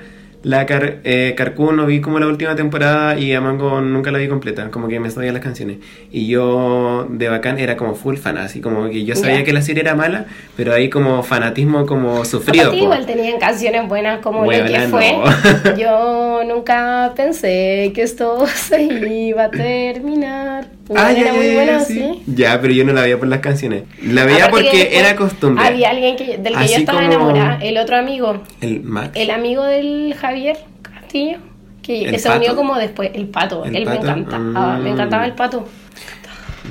la 0.47 0.65
Car, 0.65 0.99
eh, 1.03 1.35
no 1.75 1.87
vi 1.87 2.01
como 2.01 2.21
la 2.21 2.29
última 2.29 2.55
temporada 2.55 3.19
y 3.19 3.33
a 3.33 3.41
Mango 3.41 3.81
nunca 3.81 4.13
la 4.13 4.19
vi 4.19 4.29
completa, 4.29 4.71
como 4.71 4.87
que 4.87 5.01
me 5.01 5.11
sabía 5.11 5.33
las 5.33 5.43
canciones. 5.43 5.79
Y 6.13 6.29
yo 6.29 7.05
de 7.11 7.29
bacán 7.29 7.59
era 7.59 7.77
como 7.77 7.97
full 7.97 8.15
fan, 8.17 8.39
así 8.39 8.61
como 8.61 8.89
que 8.89 9.05
yo 9.05 9.17
sabía 9.17 9.39
Ya. 9.39 9.45
que 9.45 9.53
la 9.53 9.61
serie 9.61 9.83
era 9.83 9.97
mala, 9.97 10.27
pero 10.57 10.73
hay 10.73 10.89
como 10.89 11.25
fanatismo 11.25 11.85
como 11.85 12.25
sufrido. 12.25 12.71
Po. 12.71 12.77
igual 12.77 13.05
tenían 13.07 13.41
canciones 13.41 13.89
buenas 13.89 14.21
como 14.21 14.39
lo 14.43 14.45
Buena, 14.45 14.69
que 14.69 14.87
fue. 14.87 15.15
no. 15.15 15.77
Yo 15.77 16.45
nunca 16.47 17.13
pensé 17.17 17.91
que 17.93 18.03
esto 18.03 18.47
se 18.55 18.83
iba 18.85 19.47
a 19.47 19.51
terminar. 19.51 20.76
Ah, 20.95 21.13
ya, 21.13 21.33
muy 21.33 21.47
ya, 21.49 21.55
buena, 21.55 21.81
sí. 21.81 21.95
sí. 21.95 22.23
Ya, 22.27 22.61
pero 22.61 22.73
yo 22.73 22.85
no 22.85 22.93
la 22.93 23.03
veía 23.03 23.19
por 23.19 23.27
las 23.29 23.41
canciones. 23.41 23.85
La 24.03 24.25
veía 24.25 24.47
Aparte 24.47 24.65
porque 24.67 24.99
era 24.99 25.17
costumbre. 25.17 25.65
Había 25.65 25.91
alguien 25.91 26.17
que, 26.17 26.39
del 26.39 26.53
que 26.53 26.59
Así 26.59 26.73
yo 26.75 26.79
estaba 26.81 27.01
como- 27.01 27.13
enamorada, 27.13 27.59
el 27.63 27.77
otro 27.79 27.97
amigo, 27.97 28.43
El 28.61 28.83
Max. 28.83 29.11
el 29.15 29.31
amigo 29.31 29.65
del 29.65 30.15
Javier 30.15 30.57
Castillo, 30.83 31.39
que 31.83 32.05
¿El 32.05 32.19
se 32.21 32.31
unió 32.31 32.55
como 32.55 32.77
después, 32.77 33.11
el 33.15 33.27
pato, 33.29 33.65
¿El 33.65 33.77
él 33.77 33.85
pato? 33.85 34.03
me 34.03 34.09
encantaba, 34.21 34.77
Mm. 34.79 34.83
me 34.83 34.91
encantaba 34.91 35.25
el 35.27 35.33
pato. 35.33 35.69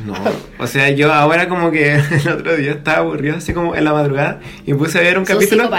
No, 0.06 0.14
o 0.58 0.68
sea, 0.68 0.90
yo 0.90 1.14
ahora 1.14 1.48
como 1.48 1.72
que 1.72 1.94
el 2.26 2.28
otro 2.28 2.56
día 2.56 2.72
estaba 2.72 2.98
aburrido 3.00 3.38
así 3.38 3.54
como 3.54 3.76
en 3.76 3.84
la 3.86 3.94
madrugada 3.94 4.40
y 4.66 4.74
puse 4.74 4.98
a 5.00 5.02
ver 5.02 5.18
un 5.18 5.26
capítulo. 5.26 5.70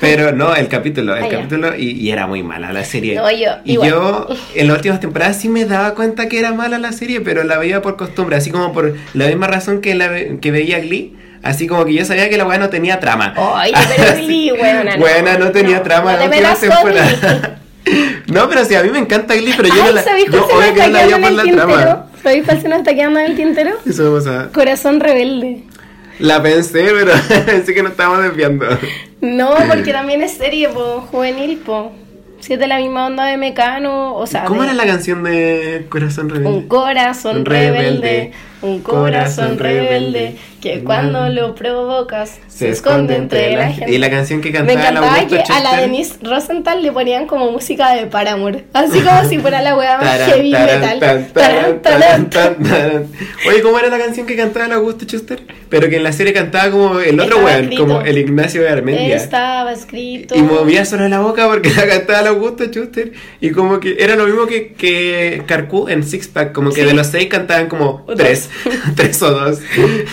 Pero 0.00 0.32
no, 0.32 0.54
el 0.54 0.68
capítulo, 0.68 1.14
el 1.16 1.24
Ah, 1.24 1.28
capítulo 1.30 1.76
y, 1.76 1.90
y 1.92 2.10
era 2.10 2.26
muy 2.26 2.42
mala 2.42 2.72
la 2.72 2.84
serie. 2.84 3.14
No, 3.14 3.30
yo, 3.30 3.50
y 3.64 3.72
igual. 3.74 3.90
yo 3.90 4.28
en 4.54 4.66
las 4.68 4.76
últimas 4.76 5.00
temporadas 5.00 5.36
sí 5.36 5.48
me 5.48 5.64
daba 5.66 5.94
cuenta 5.94 6.28
que 6.28 6.38
era 6.38 6.52
mala 6.52 6.78
la 6.78 6.92
serie, 6.92 7.20
pero 7.20 7.44
la 7.44 7.58
veía 7.58 7.80
por 7.82 7.96
costumbre, 7.96 8.36
así 8.36 8.50
como 8.50 8.72
por 8.72 8.94
la 9.14 9.26
misma 9.26 9.46
razón 9.46 9.80
que, 9.80 9.94
la, 9.94 10.10
que 10.40 10.50
veía 10.50 10.80
Glee. 10.80 11.16
Así 11.42 11.66
como 11.66 11.86
que 11.86 11.94
yo 11.94 12.04
sabía 12.04 12.28
que 12.28 12.36
la 12.36 12.44
weá 12.46 12.58
no 12.58 12.68
tenía 12.68 13.00
trama. 13.00 13.32
Ay, 13.54 13.72
pero 13.96 14.14
Glee, 14.16 14.52
weona, 14.52 14.96
no. 14.96 15.00
Buena, 15.00 15.38
no 15.38 15.50
tenía 15.52 15.78
No, 15.78 15.82
trama 15.82 16.16
no 16.16 16.26
la 16.40 16.54
temporada. 16.54 17.56
No, 18.26 18.48
pero 18.48 18.64
sí, 18.64 18.74
a 18.74 18.82
mí 18.82 18.90
me 18.90 18.98
encanta 18.98 19.34
Glee, 19.34 19.54
pero 19.56 19.68
yo 19.68 19.74
Ay, 19.82 19.88
no 19.88 19.92
la, 19.92 20.02
¿sabéis 20.02 20.26
yo 20.30 20.44
obvio 20.46 20.74
que 20.74 20.80
no 20.82 20.88
la 20.88 21.02
veía 21.02 21.18
por 21.18 21.32
la 21.32 21.42
trama. 21.44 22.06
¿Sabéis 22.22 22.44
cuál 22.44 22.60
se 22.60 22.68
nos 22.68 22.78
está 22.78 22.94
quedando 22.94 23.20
en 23.20 23.26
el 23.30 23.36
tintero? 23.36 23.70
Eso 23.86 24.14
pasa. 24.14 24.50
Corazón 24.52 25.00
rebelde. 25.00 25.62
La 26.18 26.42
pensé, 26.42 26.84
pero 26.92 27.12
pensé 27.46 27.72
que 27.74 27.82
nos 27.82 27.92
estábamos 27.92 28.22
desviando. 28.22 28.66
No, 29.22 29.54
porque 29.68 29.92
también 29.92 30.20
es 30.22 30.32
serie, 30.32 30.68
po, 30.68 31.00
juvenil, 31.10 31.58
po. 31.58 31.92
Si 32.40 32.54
es 32.54 32.58
de 32.58 32.66
la 32.66 32.78
misma 32.78 33.06
onda 33.06 33.24
de 33.26 33.36
Mecano, 33.36 34.14
o 34.14 34.26
sea, 34.26 34.44
¿Cómo 34.44 34.60
de 34.62 34.68
era 34.68 34.74
la 34.74 34.86
canción 34.86 35.22
de 35.24 35.86
Corazón 35.90 36.28
Rebelde? 36.30 36.48
un 36.48 36.68
corazón 36.68 37.44
Rebelde. 37.44 37.78
rebelde. 37.78 38.32
Un 38.62 38.80
corazón 38.80 39.58
rebelde 39.58 40.36
que 40.60 40.80
cuando 40.84 41.28
lo 41.30 41.54
provocas 41.54 42.38
se 42.48 42.68
esconde 42.68 43.16
entre 43.16 43.56
la 43.56 43.72
gente. 43.72 43.90
Y 43.90 43.96
la 43.98 44.10
canción 44.10 44.42
que 44.42 44.50
Me 44.50 44.74
cantaba 44.74 44.76
la 44.76 44.88
encantaba 44.90 45.16
Augusto 45.16 45.36
que 45.46 45.52
a 45.52 45.60
la 45.60 45.70
Chester. 45.70 45.80
Denise 45.80 46.14
Rosenthal 46.22 46.82
le 46.82 46.92
ponían 46.92 47.26
como 47.26 47.50
música 47.50 47.94
de 47.94 48.06
Paramore, 48.06 48.64
así 48.74 49.00
como 49.04 49.24
si 49.28 49.38
fuera 49.38 49.62
la 49.62 49.76
weá 49.76 49.96
más 49.98 50.18
heavy 50.26 50.52
metal. 50.52 51.26
Oye, 53.48 53.62
¿cómo 53.62 53.78
era 53.78 53.88
la 53.88 53.98
canción 53.98 54.26
que 54.26 54.36
cantaba 54.36 54.66
el 54.66 54.72
Augusto 54.72 55.06
Schuster? 55.06 55.40
Pero 55.70 55.88
que 55.88 55.96
en 55.96 56.02
la 56.02 56.12
serie 56.12 56.32
cantaba 56.32 56.70
como 56.70 57.00
el 57.00 57.18
otro 57.18 57.38
weón, 57.38 57.70
como 57.76 58.00
el 58.02 58.18
Ignacio 58.18 58.62
de 58.62 58.68
Armendia. 58.68 59.16
Estaba 59.16 59.72
escrito. 59.72 60.34
Y 60.36 60.42
movía 60.42 60.84
solo 60.84 61.08
la 61.08 61.20
boca 61.20 61.46
porque 61.48 61.70
la 61.74 61.86
cantaba 61.86 62.20
el 62.20 62.26
Augusto 62.26 62.64
Schuster. 62.66 63.12
Y 63.40 63.50
como 63.52 63.80
que 63.80 63.96
era 63.98 64.16
lo 64.16 64.26
mismo 64.26 64.46
que, 64.46 64.74
que 64.74 65.42
Carcú 65.46 65.88
en 65.88 66.02
Six 66.04 66.28
Pack, 66.28 66.52
como 66.52 66.70
que 66.70 66.80
Sí. 66.82 66.86
de 66.86 66.94
los 66.94 67.06
seis 67.08 67.28
cantaban 67.28 67.68
como 67.68 68.04
tres, 68.16 68.49
tres 68.96 69.22
o 69.22 69.30
dos. 69.30 69.60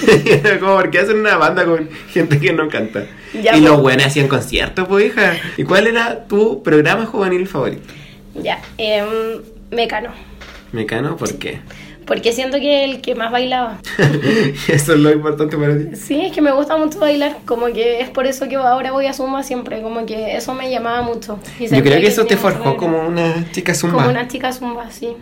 Como 0.59 0.75
porque 0.75 0.99
hacen 0.99 1.19
una 1.19 1.37
banda 1.37 1.65
con 1.65 1.89
gente 2.11 2.39
que 2.39 2.53
no 2.53 2.69
canta. 2.69 3.05
Ya, 3.33 3.55
y 3.55 3.59
pues. 3.59 3.61
los 3.61 3.81
buenos 3.81 4.05
hacían 4.05 4.27
conciertos, 4.27 4.87
pues 4.87 5.07
hija. 5.07 5.35
¿Y 5.57 5.63
cuál 5.63 5.87
era 5.87 6.27
tu 6.27 6.63
programa 6.63 7.05
juvenil 7.05 7.47
favorito? 7.47 7.93
Ya, 8.35 8.61
em, 8.77 9.07
Mecano. 9.71 10.09
Mecano, 10.71 11.17
¿por 11.17 11.37
qué? 11.37 11.59
Porque 12.07 12.31
siento 12.31 12.57
que 12.57 12.85
el 12.85 13.01
que 13.01 13.15
más 13.15 13.31
bailaba. 13.33 13.79
Eso 14.69 14.93
es 14.93 14.99
lo 14.99 15.11
importante 15.11 15.57
para 15.57 15.77
ti. 15.77 15.95
Sí, 15.97 16.21
es 16.21 16.31
que 16.31 16.41
me 16.41 16.53
gusta 16.53 16.77
mucho 16.77 16.99
bailar. 16.99 17.39
Como 17.45 17.65
que 17.67 17.99
es 17.99 18.09
por 18.09 18.25
eso 18.25 18.47
que 18.47 18.55
ahora 18.55 18.93
voy 18.93 19.07
a 19.07 19.13
Zumba 19.13 19.43
siempre. 19.43 19.81
Como 19.81 20.05
que 20.05 20.37
eso 20.37 20.53
me 20.53 20.71
llamaba 20.71 21.01
mucho. 21.01 21.37
Y 21.59 21.67
Yo 21.67 21.83
creo 21.83 21.99
que 21.99 22.07
eso 22.07 22.25
te 22.25 22.37
forjó 22.37 22.77
como 22.77 23.05
una 23.05 23.51
chica 23.51 23.73
zumba. 23.73 23.97
Como 23.97 24.09
una 24.09 24.27
chica 24.29 24.53
Zumba, 24.53 24.89
sí. 24.89 25.17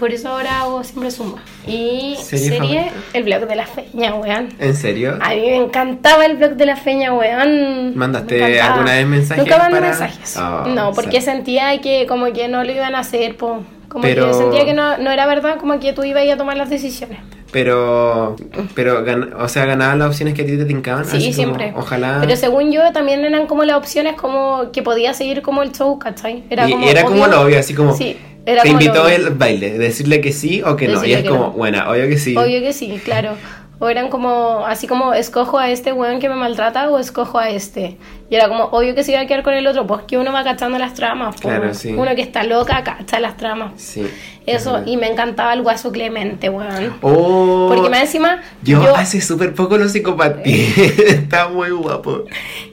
Por 0.00 0.12
eso 0.12 0.30
ahora 0.30 0.62
hago 0.62 0.82
siempre 0.82 1.10
Zumba. 1.10 1.40
Y 1.66 2.16
¿Serie 2.20 2.58
favorita? 2.58 2.84
el 3.12 3.22
blog 3.22 3.46
de 3.46 3.54
la 3.54 3.66
feña, 3.66 4.14
weón. 4.14 4.48
¿En 4.58 4.74
serio? 4.74 5.18
A 5.20 5.28
mí 5.34 5.42
me 5.42 5.56
encantaba 5.56 6.24
el 6.24 6.36
blog 6.38 6.52
de 6.52 6.64
la 6.66 6.76
feña, 6.76 7.12
weón. 7.12 7.96
¿Mandaste 7.96 8.60
alguna 8.62 8.92
vez 8.94 9.06
mensajes 9.06 9.44
Nunca 9.44 9.58
mandé 9.58 9.76
para- 9.78 9.90
mensajes. 9.90 10.36
Oh, 10.38 10.64
no, 10.68 10.92
porque 10.92 11.20
sentía 11.20 11.78
que 11.82 12.06
como 12.08 12.32
que 12.32 12.48
no 12.48 12.64
lo 12.64 12.72
iban 12.72 12.94
a 12.94 13.00
hacer, 13.00 13.36
po. 13.36 13.62
Como 13.88 14.02
Pero- 14.02 14.28
que 14.28 14.34
sentía 14.34 14.64
que 14.64 14.72
no, 14.72 14.96
no 14.98 15.10
era 15.10 15.26
verdad, 15.26 15.58
como 15.58 15.78
que 15.80 15.92
tú 15.92 16.02
ibas 16.02 16.26
a 16.28 16.36
tomar 16.38 16.56
las 16.56 16.70
decisiones. 16.70 17.18
Pero, 17.52 18.36
pero 18.76 19.04
gan- 19.04 19.34
o 19.36 19.48
sea, 19.48 19.64
ganaban 19.66 19.98
las 19.98 20.08
opciones 20.08 20.34
que 20.34 20.42
a 20.42 20.46
ti 20.46 20.56
te 20.56 20.64
tincaban. 20.64 21.04
Sí, 21.04 21.16
así 21.16 21.24
como, 21.26 21.34
siempre. 21.34 21.72
Ojalá. 21.76 22.18
Pero 22.20 22.36
según 22.36 22.70
yo, 22.70 22.92
también 22.92 23.24
eran 23.24 23.46
como 23.48 23.64
las 23.64 23.76
opciones 23.76 24.14
como 24.14 24.70
que 24.72 24.82
podía 24.82 25.12
seguir 25.14 25.42
como 25.42 25.62
el 25.62 25.72
show, 25.72 25.98
¿cachai? 25.98 26.44
y 26.48 26.88
era 26.88 27.04
como 27.04 27.26
lo 27.26 27.42
obvio, 27.42 27.58
así 27.58 27.74
como. 27.74 27.92
Sí, 27.94 28.16
era 28.46 28.62
te 28.62 28.68
invitó 28.68 29.08
el 29.08 29.30
baile, 29.30 29.78
decirle 29.78 30.20
que 30.20 30.32
sí 30.32 30.62
o 30.62 30.76
que 30.76 30.88
no. 30.88 31.04
Y 31.04 31.12
es 31.12 31.28
como, 31.28 31.38
no. 31.38 31.50
bueno, 31.52 31.90
obvio 31.90 32.08
que 32.08 32.18
sí. 32.18 32.36
Obvio 32.36 32.60
que 32.60 32.72
sí, 32.72 33.00
claro. 33.04 33.36
O 33.78 33.88
eran 33.88 34.08
como, 34.08 34.64
así 34.66 34.86
como, 34.86 35.14
escojo 35.14 35.58
a 35.58 35.70
este 35.70 35.92
weón 35.92 36.20
que 36.20 36.28
me 36.28 36.34
maltrata 36.34 36.90
o 36.90 36.98
escojo 36.98 37.38
a 37.38 37.50
este. 37.50 37.96
Y 38.30 38.36
era 38.36 38.48
como, 38.48 38.64
obvio 38.66 38.94
que 38.94 39.02
se 39.02 39.10
iba 39.12 39.20
a 39.20 39.26
quedar 39.26 39.42
con 39.42 39.54
el 39.54 39.66
otro, 39.66 39.86
pues 39.88 40.02
que 40.02 40.16
uno 40.16 40.32
va 40.32 40.44
cachando 40.44 40.78
las 40.78 40.94
tramas. 40.94 41.34
Claro, 41.40 41.74
sí. 41.74 41.92
Uno 41.92 42.14
que 42.14 42.22
está 42.22 42.44
loca 42.44 42.84
cacha 42.84 43.18
las 43.18 43.36
tramas. 43.36 43.72
Sí. 43.76 44.06
Eso, 44.46 44.76
Ajá. 44.76 44.84
y 44.86 44.96
me 44.96 45.08
encantaba 45.08 45.52
el 45.52 45.62
guaso 45.62 45.92
Clemente, 45.92 46.48
weón. 46.48 46.94
Oh, 47.02 47.66
Porque 47.68 47.90
más 47.90 48.00
encima, 48.02 48.40
yo, 48.62 48.82
yo, 48.82 48.96
hace 48.96 49.20
súper 49.20 49.54
poco 49.54 49.76
lo 49.76 49.88
psicopatí. 49.88 50.52
Está 51.06 51.48
muy 51.48 51.70
guapo. 51.70 52.24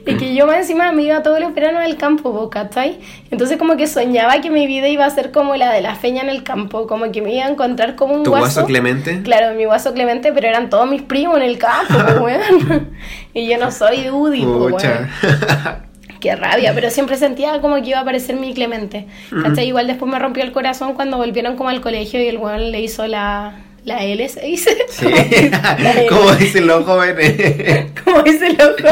y 0.06 0.16
que 0.16 0.34
yo 0.34 0.46
más 0.46 0.56
encima 0.58 0.90
me 0.92 1.02
iba 1.02 1.22
todos 1.22 1.40
los 1.40 1.54
veranos 1.54 1.82
al 1.82 1.96
campo, 1.96 2.32
po, 2.32 2.48
¿cachai? 2.50 2.98
Entonces 3.30 3.58
como 3.58 3.76
que 3.76 3.86
soñaba 3.86 4.40
que 4.40 4.50
mi 4.50 4.66
vida 4.66 4.88
iba 4.88 5.04
a 5.04 5.10
ser 5.10 5.30
como 5.30 5.56
la 5.56 5.70
de 5.72 5.82
la 5.82 5.94
feña 5.94 6.22
en 6.22 6.30
el 6.30 6.42
campo, 6.42 6.86
como 6.86 7.12
que 7.12 7.20
me 7.20 7.34
iba 7.34 7.44
a 7.46 7.50
encontrar 7.50 7.96
como 7.96 8.14
un 8.14 8.22
¿Tu 8.22 8.30
guaso. 8.30 8.44
guaso 8.44 8.64
Clemente? 8.66 9.22
Claro, 9.22 9.54
mi 9.54 9.64
guaso 9.66 9.92
Clemente, 9.92 10.32
pero 10.32 10.48
eran 10.48 10.70
todos 10.70 10.88
mis 10.88 11.02
primos 11.02 11.36
en 11.36 11.42
el 11.42 11.58
campo, 11.58 11.94
po, 12.18 12.24
weón. 12.24 12.96
Y 13.34 13.46
yo 13.48 13.56
no 13.58 13.70
soy 13.70 14.02
de 14.02 14.10
Udi, 14.10 14.42
po, 14.42 14.66
weón. 14.66 15.08
Qué 16.20 16.34
rabia, 16.34 16.72
pero 16.74 16.90
siempre 16.90 17.16
sentía 17.16 17.60
como 17.60 17.76
que 17.76 17.90
iba 17.90 17.98
a 17.98 18.02
aparecer 18.02 18.36
mi 18.36 18.52
Clemente. 18.52 19.06
¿Cachai? 19.42 19.68
Igual 19.68 19.86
después 19.86 20.10
me 20.10 20.18
rompió 20.18 20.42
el 20.42 20.50
corazón 20.50 20.94
cuando 20.94 21.16
volvieron 21.16 21.56
como 21.56 21.68
al 21.68 21.80
colegio 21.80 22.20
y 22.20 22.26
el 22.26 22.38
weón 22.38 22.72
le 22.72 22.80
hizo 22.80 23.06
la, 23.06 23.54
la 23.84 24.04
L, 24.04 24.28
se 24.28 24.40
dice. 24.40 24.76
Sí. 24.88 25.06
Como 26.08 26.32
dicen 26.34 26.66
los 26.66 26.84
jóvenes. 26.84 27.86
Como 28.04 28.22
dice 28.22 28.48
loco. 28.50 28.88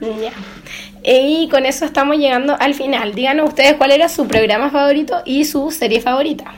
ya. 0.00 0.32
Y 1.06 1.48
con 1.50 1.66
eso 1.66 1.84
estamos 1.84 2.16
llegando 2.16 2.56
al 2.58 2.72
final. 2.74 3.14
Díganos 3.14 3.50
ustedes 3.50 3.74
cuál 3.74 3.92
era 3.92 4.08
su 4.08 4.26
programa 4.26 4.70
favorito 4.70 5.22
y 5.26 5.44
su 5.44 5.70
serie 5.70 6.00
favorita. 6.00 6.54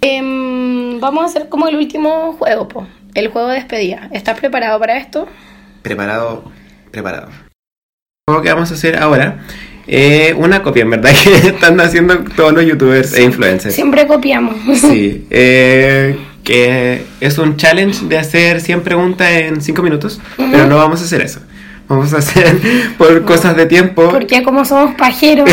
Em, 0.00 0.98
vamos 0.98 1.22
a 1.22 1.26
hacer 1.26 1.48
como 1.48 1.68
el 1.68 1.76
último 1.76 2.32
juego, 2.32 2.66
po. 2.66 2.86
El 3.14 3.28
juego 3.28 3.48
de 3.48 3.54
despedida. 3.54 4.08
¿Estás 4.12 4.38
preparado 4.40 4.80
para 4.80 4.96
esto? 4.98 5.28
Preparado, 5.84 6.50
preparado. 6.90 7.28
Lo 8.26 8.40
que 8.40 8.50
vamos 8.50 8.70
a 8.70 8.74
hacer 8.74 8.96
ahora, 8.96 9.44
eh, 9.86 10.34
una 10.38 10.62
copia, 10.62 10.82
en 10.82 10.90
verdad, 10.90 11.10
que 11.22 11.48
están 11.48 11.78
haciendo 11.78 12.24
todos 12.34 12.54
los 12.54 12.64
youtubers 12.64 13.12
e 13.12 13.22
influencers. 13.22 13.74
Siempre 13.74 14.06
copiamos. 14.06 14.56
Sí, 14.80 15.26
eh, 15.28 16.18
que 16.42 17.04
es 17.20 17.36
un 17.36 17.58
challenge 17.58 18.06
de 18.06 18.16
hacer 18.16 18.62
100 18.62 18.80
preguntas 18.80 19.30
en 19.30 19.60
5 19.60 19.82
minutos, 19.82 20.22
pero 20.38 20.66
no 20.66 20.78
vamos 20.78 21.02
a 21.02 21.04
hacer 21.04 21.20
eso. 21.20 21.40
Vamos 21.86 22.14
a 22.14 22.18
hacer 22.18 22.56
por 22.96 23.24
cosas 23.24 23.56
de 23.56 23.66
tiempo. 23.66 24.08
Porque 24.10 24.42
como 24.42 24.64
somos 24.64 24.94
pajeros, 24.94 25.48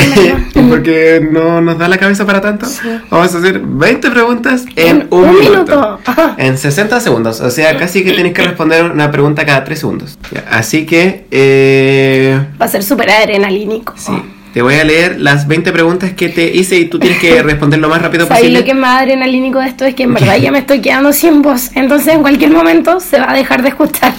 y 0.55 0.59
porque 0.69 1.27
no 1.31 1.59
nos 1.61 1.77
da 1.77 1.87
la 1.89 1.97
cabeza 1.97 2.25
para 2.25 2.39
tanto, 2.39 2.65
vamos 3.09 3.35
a 3.35 3.37
hacer 3.39 3.59
20 3.59 4.09
preguntas 4.11 4.63
en 4.77 4.87
En 5.01 5.07
un, 5.09 5.25
un 5.25 5.39
minuto. 5.39 5.57
minuto. 5.59 5.99
En 6.37 6.57
60 6.57 6.99
segundos. 7.01 7.41
O 7.41 7.49
sea, 7.49 7.75
casi 7.77 8.03
que 8.03 8.13
tenéis 8.13 8.33
que 8.33 8.43
responder 8.43 8.85
una 8.91 9.11
pregunta 9.11 9.45
cada 9.45 9.63
3 9.65 9.77
segundos. 9.79 10.17
Así 10.49 10.85
que, 10.85 11.25
eh, 11.31 12.39
Va 12.61 12.65
a 12.65 12.69
ser 12.69 12.83
súper 12.83 13.09
adrenalínico. 13.11 13.93
sí, 13.97 14.13
te 14.53 14.61
voy 14.61 14.75
a 14.75 14.83
leer 14.83 15.19
las 15.19 15.47
20 15.47 15.71
preguntas 15.71 16.11
que 16.13 16.27
te 16.29 16.45
hice 16.55 16.75
y 16.77 16.85
tú 16.85 16.99
tienes 16.99 17.19
que 17.19 17.41
responder 17.43 17.79
lo 17.79 17.87
más 17.89 18.01
rápido 18.01 18.25
¿Sabes 18.27 18.41
posible. 18.41 18.59
lo 18.59 18.65
que 18.65 18.71
es 18.71 18.77
más 18.77 19.01
adrenalínico 19.01 19.59
de 19.59 19.67
esto? 19.67 19.85
Es 19.85 19.95
que 19.95 20.03
en 20.03 20.13
verdad 20.13 20.37
ya 20.37 20.51
me 20.51 20.59
estoy 20.59 20.79
quedando 20.81 21.11
sin 21.13 21.41
voz. 21.41 21.71
Entonces 21.75 22.13
en 22.13 22.21
cualquier 22.21 22.51
momento 22.51 22.99
se 23.01 23.19
va 23.19 23.31
a 23.31 23.33
dejar 23.33 23.61
de 23.63 23.69
escuchar. 23.69 24.13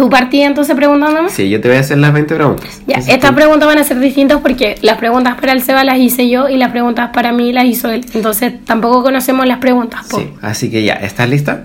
¿Tú 0.00 0.08
partí 0.08 0.40
entonces 0.40 0.74
preguntándome? 0.74 1.28
Sí, 1.28 1.50
yo 1.50 1.60
te 1.60 1.68
voy 1.68 1.76
a 1.76 1.80
hacer 1.80 1.98
las 1.98 2.10
20 2.14 2.34
preguntas. 2.34 2.66
Ya, 2.86 2.94
Entonces, 2.94 3.14
estas 3.14 3.30
tú- 3.30 3.36
preguntas 3.36 3.66
van 3.68 3.76
a 3.78 3.84
ser 3.84 4.00
distintas 4.00 4.38
porque 4.40 4.76
las 4.80 4.96
preguntas 4.96 5.36
para 5.38 5.52
el 5.52 5.62
Seba 5.62 5.84
las 5.84 5.98
hice 5.98 6.30
yo 6.30 6.48
y 6.48 6.56
las 6.56 6.70
preguntas 6.70 7.10
para 7.12 7.32
mí 7.32 7.52
las 7.52 7.66
hizo 7.66 7.90
él. 7.90 8.06
Entonces 8.14 8.64
tampoco 8.64 9.02
conocemos 9.02 9.44
las 9.46 9.58
preguntas. 9.58 10.06
po. 10.08 10.18
Sí, 10.18 10.30
así 10.40 10.70
que 10.70 10.82
ya, 10.84 10.94
¿estás 10.94 11.28
lista? 11.28 11.64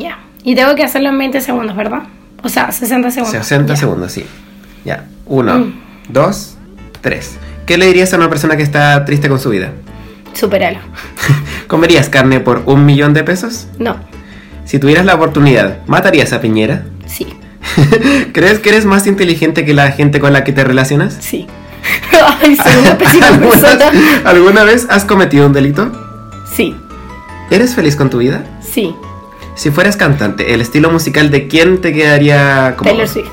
Ya. 0.00 0.18
Y 0.42 0.56
tengo 0.56 0.74
que 0.74 0.82
hacerlo 0.82 1.10
en 1.10 1.18
20 1.18 1.40
segundos, 1.40 1.76
¿verdad? 1.76 2.00
O 2.42 2.48
sea, 2.48 2.72
60 2.72 3.12
segundos. 3.12 3.38
60 3.40 3.74
Ya. 3.74 3.76
segundos, 3.80 4.10
sí. 4.10 4.26
Ya, 4.84 5.04
uno, 5.26 5.56
Mm. 5.56 5.72
dos, 6.08 6.56
tres. 7.02 7.38
¿Qué 7.66 7.78
le 7.78 7.86
dirías 7.86 8.12
a 8.12 8.16
una 8.16 8.28
persona 8.28 8.56
que 8.56 8.64
está 8.64 9.04
triste 9.04 9.28
con 9.28 9.38
su 9.38 9.50
vida? 9.50 9.70
Supéralo. 10.34 10.78
¿Comerías 11.68 12.08
carne 12.08 12.40
por 12.40 12.64
un 12.66 12.84
millón 12.84 13.14
de 13.14 13.22
pesos? 13.22 13.68
No. 13.78 13.94
Si 14.64 14.80
tuvieras 14.80 15.04
la 15.06 15.14
oportunidad, 15.14 15.78
¿matarías 15.86 16.32
a 16.32 16.40
Piñera? 16.40 16.84
Sí. 17.06 17.28
¿Crees 18.32 18.58
que 18.58 18.70
eres 18.70 18.84
más 18.84 19.06
inteligente 19.06 19.64
que 19.64 19.74
la 19.74 19.90
gente 19.92 20.20
con 20.20 20.32
la 20.32 20.44
que 20.44 20.52
te 20.52 20.64
relacionas? 20.64 21.16
Sí. 21.20 21.46
Ay, 22.40 22.56
soy 22.56 22.72
una 22.80 22.98
pésima 22.98 23.30
persona. 23.38 23.88
¿Alguna, 23.88 24.30
¿Alguna 24.30 24.64
vez 24.64 24.86
has 24.90 25.04
cometido 25.04 25.46
un 25.46 25.52
delito? 25.52 25.90
Sí. 26.54 26.74
¿Eres 27.50 27.74
feliz 27.74 27.96
con 27.96 28.10
tu 28.10 28.18
vida? 28.18 28.44
Sí. 28.60 28.94
Si 29.54 29.70
fueras 29.70 29.96
cantante, 29.96 30.52
¿el 30.52 30.60
estilo 30.60 30.90
musical 30.90 31.30
de 31.30 31.48
quién 31.48 31.80
te 31.80 31.92
quedaría 31.92 32.74
como? 32.76 32.90
Taylor 32.90 33.08
Swift. 33.08 33.30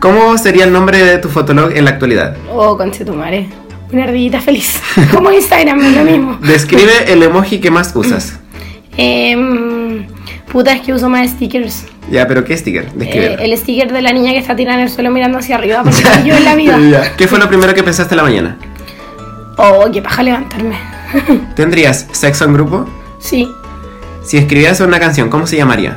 ¿Cómo 0.00 0.36
sería 0.38 0.64
el 0.64 0.72
nombre 0.72 1.02
de 1.02 1.18
tu 1.18 1.28
fotolog 1.28 1.72
en 1.76 1.84
la 1.84 1.92
actualidad? 1.92 2.36
Oh, 2.52 2.76
conchetumare. 2.76 3.48
Una 3.92 4.04
ardillita 4.04 4.40
feliz. 4.40 4.80
Como 5.12 5.30
Instagram, 5.30 5.80
es 5.84 5.96
lo 5.96 6.04
mismo. 6.04 6.38
Describe 6.42 7.12
el 7.12 7.22
emoji 7.22 7.60
que 7.60 7.70
más 7.70 7.92
usas. 7.94 8.38
Em, 8.96 10.06
puta, 10.50 10.72
es 10.72 10.82
que 10.82 10.92
uso 10.92 11.08
más 11.08 11.30
stickers. 11.30 11.84
Ya, 12.10 12.26
pero 12.28 12.44
¿qué 12.44 12.56
sticker? 12.56 12.88
Eh, 13.00 13.36
el 13.40 13.56
sticker 13.56 13.92
de 13.92 14.02
la 14.02 14.12
niña 14.12 14.32
que 14.32 14.38
está 14.38 14.54
tirada 14.54 14.76
en 14.78 14.84
el 14.84 14.90
suelo 14.90 15.10
mirando 15.10 15.38
hacia 15.38 15.56
arriba, 15.56 15.82
porque 15.82 16.02
yo 16.24 16.36
en 16.36 16.44
la 16.44 16.54
vida. 16.54 16.78
Ya. 16.78 17.16
¿Qué 17.16 17.26
fue 17.28 17.38
lo 17.38 17.48
primero 17.48 17.74
que 17.74 17.82
pensaste 17.82 18.14
en 18.14 18.16
la 18.18 18.22
mañana? 18.22 18.56
Oh, 19.56 19.86
qué 19.92 20.02
paja 20.02 20.22
levantarme. 20.22 20.76
¿Tendrías 21.56 22.06
sexo 22.12 22.44
en 22.44 22.52
grupo? 22.54 22.88
sí, 23.20 23.48
Si 24.24 24.36
escribieras 24.36 24.80
una 24.80 24.98
canción, 25.00 25.30
¿cómo 25.30 25.46
se 25.46 25.56
llamaría? 25.56 25.96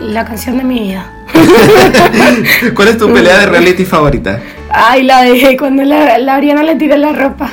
la 0.00 0.24
canción 0.24 0.58
de 0.58 0.64
mi 0.64 0.80
vida. 0.80 1.10
¿Cuál 2.74 2.88
es 2.88 2.98
tu 2.98 3.12
pelea 3.12 3.38
de 3.38 3.46
reality 3.46 3.84
favorita? 3.84 4.40
Ay, 4.70 5.04
la 5.04 5.22
de 5.22 5.56
cuando 5.56 5.82
la, 5.84 6.18
la 6.18 6.34
Ariana 6.34 6.62
le 6.62 6.74
tira 6.74 6.96
la 6.96 7.12
ropa. 7.12 7.50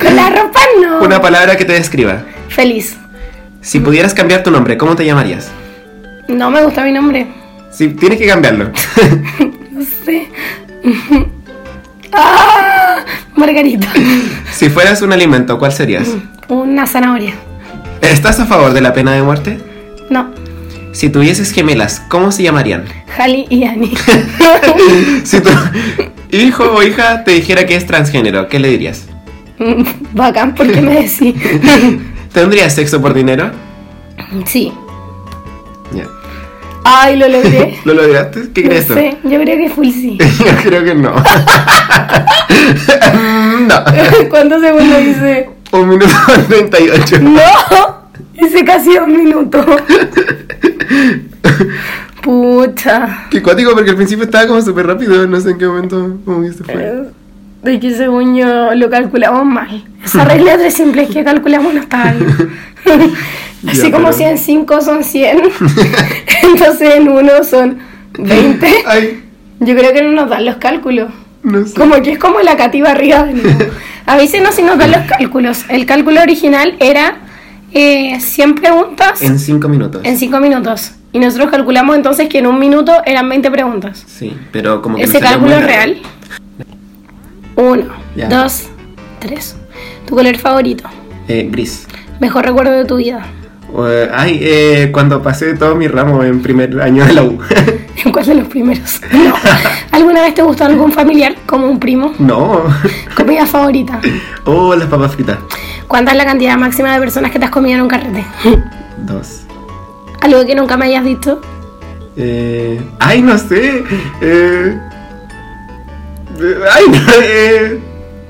Con 0.00 0.16
la 0.16 0.30
ropa 0.30 0.60
no. 0.82 1.00
Una 1.00 1.20
palabra 1.20 1.56
que 1.56 1.64
te 1.64 1.72
describa. 1.72 2.22
Feliz. 2.48 2.96
Si 3.60 3.80
pudieras 3.80 4.14
cambiar 4.14 4.42
tu 4.42 4.50
nombre, 4.50 4.76
¿cómo 4.76 4.96
te 4.96 5.04
llamarías? 5.06 5.50
No 6.28 6.50
me 6.50 6.62
gusta 6.64 6.82
mi 6.84 6.92
nombre. 6.92 7.26
Si 7.70 7.88
tienes 7.88 8.18
que 8.18 8.26
cambiarlo. 8.26 8.70
No 9.74 9.82
sé. 9.82 10.28
ah, 12.12 12.98
Margarita. 13.34 13.88
si 14.52 14.68
fueras 14.68 15.02
un 15.02 15.12
alimento, 15.12 15.58
¿cuál 15.58 15.72
serías? 15.72 16.08
Una 16.48 16.86
zanahoria. 16.86 17.34
¿Estás 18.00 18.38
a 18.38 18.46
favor 18.46 18.72
de 18.72 18.80
la 18.80 18.92
pena 18.92 19.12
de 19.12 19.22
muerte? 19.22 19.58
No. 20.10 20.30
Si 20.92 21.08
tuvieses 21.10 21.50
gemelas, 21.50 22.00
¿cómo 22.08 22.30
se 22.30 22.44
llamarían? 22.44 22.84
Hali 23.18 23.46
y 23.50 23.64
Annie. 23.64 23.96
Si 25.24 25.40
tu 25.40 25.50
hijo 26.30 26.64
o 26.72 26.82
hija 26.84 27.24
te 27.24 27.32
dijera 27.32 27.66
que 27.66 27.74
es 27.74 27.84
transgénero, 27.84 28.48
¿qué 28.48 28.60
le 28.60 28.68
dirías? 28.68 29.06
Bacán, 30.12 30.54
¿por 30.54 30.70
qué 30.70 30.80
me 30.80 31.02
decís? 31.02 31.34
¿Tendrías 32.32 32.74
sexo 32.74 33.00
por 33.02 33.12
dinero? 33.12 33.50
sí. 34.46 34.72
Ya. 35.92 36.06
Ay, 36.84 37.16
lo 37.16 37.28
logré. 37.28 37.78
¿Lo 37.84 37.94
lograste? 37.94 38.52
¿Qué 38.52 38.62
No 38.62 38.68
crees 38.68 38.86
tú? 38.86 38.94
sé, 38.94 39.16
yo 39.24 39.40
creo 39.40 39.56
que 39.56 39.70
full 39.70 39.88
sí. 39.88 40.18
Yo 40.38 40.56
creo 40.62 40.84
que 40.84 40.94
no. 40.94 41.14
no. 43.60 43.84
¿Cuántos 44.28 44.60
segundos 44.60 45.02
hice? 45.02 45.48
Un 45.72 45.88
minuto 45.88 46.06
38. 46.48 47.18
¡No! 47.20 47.40
Hice 48.34 48.64
casi 48.64 48.94
dos 48.94 49.08
minutos. 49.08 49.64
Pucha. 52.22 53.26
Qué 53.30 53.42
cuático 53.42 53.72
porque 53.72 53.90
al 53.90 53.96
principio 53.96 54.24
estaba 54.24 54.46
como 54.46 54.62
súper 54.62 54.86
rápido, 54.86 55.26
no 55.26 55.40
sé 55.40 55.50
en 55.50 55.58
qué 55.58 55.66
momento 55.66 56.18
como 56.24 56.42
que 56.42 56.52
se 56.52 56.64
fue. 56.64 57.04
De 57.62 57.80
que 57.80 57.96
según 57.96 58.36
yo 58.36 58.74
lo 58.74 58.90
calculamos 58.90 59.44
mal. 59.46 59.84
Esa 60.04 60.24
regla 60.24 60.52
de 60.52 60.58
tres 60.58 60.74
simples 60.74 61.08
que 61.10 61.24
calculamos 61.24 61.72
no 61.72 61.80
bien. 61.80 62.16
Así 63.68 63.82
Ya, 63.82 63.90
como 63.90 64.06
pero- 64.06 64.16
si 64.16 64.24
en 64.24 64.38
5 64.38 64.80
son 64.80 65.04
100, 65.04 65.38
entonces 66.42 66.94
en 66.96 67.08
1 67.08 67.44
son 67.44 67.78
20. 68.18 68.66
Ay, 68.86 69.22
Yo 69.60 69.74
creo 69.76 69.92
que 69.92 70.02
no 70.02 70.12
nos 70.12 70.28
dan 70.28 70.44
los 70.44 70.56
cálculos. 70.56 71.10
no 71.42 71.66
sé. 71.66 71.74
Como 71.74 71.94
que 72.02 72.12
es 72.12 72.18
como 72.18 72.40
la 72.40 72.56
cativa 72.56 72.90
arriba 72.90 73.24
de 73.24 73.34
nuevo. 73.34 73.58
Avísenos 74.06 74.54
si 74.54 74.62
nos 74.62 74.76
dan 74.78 74.90
los 74.92 75.00
cálculos. 75.08 75.64
El 75.68 75.86
cálculo 75.86 76.20
original 76.20 76.74
era 76.78 77.18
eh, 77.72 78.20
100 78.20 78.54
preguntas 78.56 79.22
En 79.22 79.38
cinco 79.38 79.68
minutos. 79.68 80.02
en 80.04 80.18
5 80.18 80.40
minutos. 80.40 80.92
Y 81.12 81.18
nosotros 81.20 81.50
calculamos 81.50 81.96
entonces 81.96 82.28
que 82.28 82.38
en 82.38 82.46
un 82.46 82.58
minuto 82.58 82.92
eran 83.06 83.28
20 83.28 83.50
preguntas. 83.50 84.04
Sí, 84.06 84.36
pero 84.52 84.82
como 84.82 84.96
que 84.96 85.04
¿Ese 85.04 85.20
cálculo 85.20 85.56
es 85.56 85.64
real? 85.64 85.96
Uno, 87.56 87.84
Ya. 88.16 88.28
dos, 88.28 88.64
tres. 89.20 89.56
¿Tu 90.06 90.14
color 90.14 90.36
favorito? 90.36 90.84
Eh, 91.28 91.48
gris. 91.50 91.86
Mejor 92.20 92.44
recuerdo 92.44 92.72
de 92.72 92.84
tu 92.84 92.96
vida. 92.96 93.24
Eh, 93.76 94.08
ay, 94.12 94.38
eh, 94.40 94.90
cuando 94.92 95.20
pasé 95.22 95.54
todo 95.54 95.74
mi 95.74 95.88
ramo 95.88 96.22
en 96.22 96.40
primer 96.42 96.80
año 96.80 97.04
de 97.04 97.12
la 97.12 97.22
U. 97.24 97.38
¿En 98.04 98.12
cuál 98.12 98.26
de 98.26 98.34
los 98.34 98.48
primeros? 98.48 99.00
No. 99.12 99.34
¿Alguna 99.90 100.22
vez 100.22 100.34
te 100.34 100.42
gustó 100.42 100.64
algún 100.64 100.92
familiar, 100.92 101.34
como 101.46 101.68
un 101.68 101.78
primo? 101.80 102.12
no. 102.18 102.64
¿Comida 103.16 103.46
favorita? 103.46 104.00
Oh, 104.44 104.74
las 104.74 104.88
papas 104.88 105.12
fritas. 105.14 105.38
¿Cuánta 105.88 106.12
es 106.12 106.16
la 106.18 106.24
cantidad 106.24 106.56
máxima 106.56 106.92
de 106.92 106.98
personas 107.00 107.30
que 107.30 107.38
te 107.38 107.44
has 107.46 107.50
comido 107.50 107.76
en 107.76 107.82
un 107.82 107.88
carrete? 107.88 108.24
Dos. 108.98 109.42
¿Algo 110.20 110.44
que 110.46 110.54
nunca 110.54 110.76
me 110.76 110.86
hayas 110.86 111.04
dicho? 111.04 111.40
Eh, 112.16 112.80
ay, 113.00 113.22
no 113.22 113.36
sé. 113.38 113.84
Eh, 114.20 114.78
eh, 116.40 116.58
ay, 116.72 116.84
no, 116.88 116.98
eh, 117.22 117.80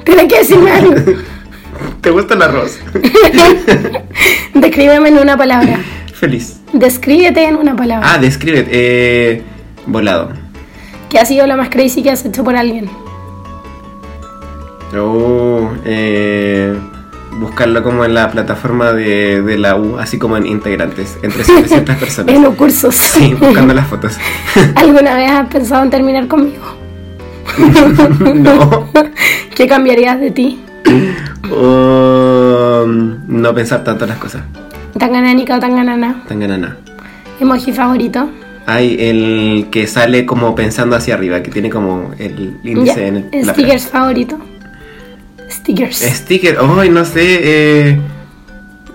Tienes 0.04 0.26
que 0.26 0.38
decirme 0.38 0.70
algo. 0.72 0.94
¿Te 2.00 2.10
gusta 2.10 2.34
el 2.34 2.42
arroz? 2.42 2.78
Descríbeme 4.54 5.08
en 5.08 5.18
una 5.18 5.36
palabra. 5.36 5.80
Feliz. 6.12 6.60
Descríbete 6.72 7.44
en 7.44 7.56
una 7.56 7.74
palabra. 7.76 8.08
Ah, 8.12 8.18
describe. 8.18 8.66
Eh, 8.70 9.42
volado. 9.86 10.30
¿Qué 11.10 11.18
ha 11.18 11.24
sido 11.24 11.46
lo 11.46 11.56
más 11.56 11.68
crazy 11.68 12.02
que 12.02 12.10
has 12.10 12.24
hecho 12.24 12.42
por 12.44 12.56
alguien? 12.56 12.88
Oh, 14.96 15.70
eh, 15.84 16.76
buscarlo 17.38 17.82
como 17.82 18.04
en 18.04 18.14
la 18.14 18.30
plataforma 18.30 18.92
de, 18.92 19.42
de 19.42 19.58
la 19.58 19.76
U, 19.76 19.98
así 19.98 20.18
como 20.18 20.36
en 20.36 20.46
integrantes, 20.46 21.18
entre 21.22 21.44
700 21.44 21.96
personas. 21.96 22.34
En 22.36 22.42
los 22.42 22.54
cursos. 22.54 22.94
Sí, 22.94 23.34
buscando 23.34 23.74
las 23.74 23.86
fotos. 23.86 24.16
¿Alguna 24.76 25.14
vez 25.16 25.30
has 25.30 25.48
pensado 25.48 25.82
en 25.82 25.90
terminar 25.90 26.28
conmigo? 26.28 26.76
no. 28.34 28.88
¿Qué 29.54 29.66
cambiarías 29.66 30.18
de 30.20 30.30
ti? 30.30 30.60
Oh, 31.50 32.84
no 32.86 33.54
pensar 33.54 33.84
tanto 33.84 34.06
las 34.06 34.18
cosas. 34.18 34.42
¿Tanganánica 34.98 35.56
o 35.56 35.60
tanganana? 35.60 36.22
Tan 36.28 36.40
ganana. 36.40 36.76
¿Emoji 37.40 37.72
favorito? 37.72 38.28
Hay 38.66 38.96
el 38.98 39.68
que 39.70 39.86
sale 39.86 40.24
como 40.24 40.54
pensando 40.54 40.96
hacia 40.96 41.14
arriba, 41.14 41.42
que 41.42 41.50
tiene 41.50 41.68
como 41.68 42.12
el 42.18 42.58
índice 42.64 43.06
en 43.08 43.28
el, 43.32 43.44
¿Stickers 43.50 43.88
favorito? 43.88 44.38
Stickers. 45.50 45.98
frente. 45.98 46.16
Sticker, 46.16 46.58
ay, 46.78 46.88
no 46.88 47.04
sé. 47.04 47.40
eh, 47.42 48.00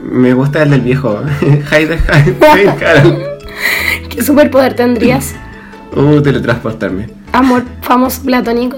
me 0.01 0.33
gusta 0.33 0.63
el 0.63 0.71
del 0.71 0.81
viejo. 0.81 1.21
Hide, 1.41 1.99
Carol. 2.79 3.19
¿Qué 4.09 4.23
superpoder 4.23 4.75
tendrías? 4.75 5.35
Uh, 5.91 6.21
teletransportarme. 6.21 7.07
¿Amor 7.33 7.63
famoso 7.81 8.21
platónico? 8.21 8.77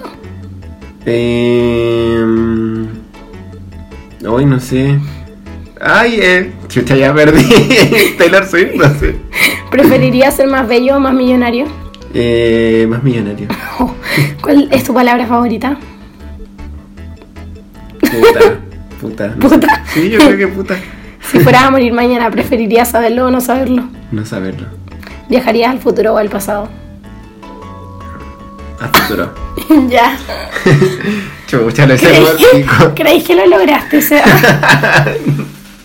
Eh, 1.05 2.23
hoy 4.27 4.45
no 4.45 4.59
sé. 4.59 4.99
Ay, 5.79 6.19
eh. 6.21 6.53
Chucha, 6.67 6.95
ya 6.95 7.13
perdí. 7.13 7.43
Taylor 8.17 8.45
Swift, 8.45 8.75
no 8.75 8.87
sé. 8.99 9.15
¿Preferirías 9.71 10.35
ser 10.35 10.47
más 10.47 10.67
bello 10.67 10.97
o 10.97 10.99
más 10.99 11.13
millonario? 11.13 11.65
Eh, 12.13 12.85
más 12.89 13.03
millonario. 13.03 13.47
Oh, 13.79 13.93
¿Cuál 14.41 14.69
es 14.71 14.83
tu 14.83 14.93
palabra 14.93 15.25
favorita? 15.25 15.77
Puta. 17.99 18.59
Puta. 19.01 19.27
no 19.29 19.49
sé. 19.49 19.55
Puta. 19.55 19.85
Sí, 19.93 20.09
yo 20.09 20.19
creo 20.19 20.37
que 20.37 20.47
puta. 20.47 20.75
Si 21.21 21.39
fueras 21.39 21.63
a 21.63 21.71
morir 21.71 21.91
mañana, 21.91 22.29
¿preferirías 22.29 22.91
saberlo 22.91 23.27
o 23.27 23.31
no 23.31 23.41
saberlo? 23.41 23.85
No 24.11 24.25
saberlo. 24.25 24.67
¿Viajarías 25.27 25.71
al 25.71 25.79
futuro 25.79 26.13
o 26.13 26.17
al 26.17 26.29
pasado? 26.29 26.69
A 28.79 28.87
futuro. 28.89 29.33
ya. 29.89 30.17
Chucha, 31.51 31.85
lo 31.85 31.95
hice 31.95 32.65
Creí, 32.95 33.21
que 33.21 33.35
lo 33.35 33.45
lograste. 33.45 33.97
o 33.97 34.01
sea, 34.01 34.23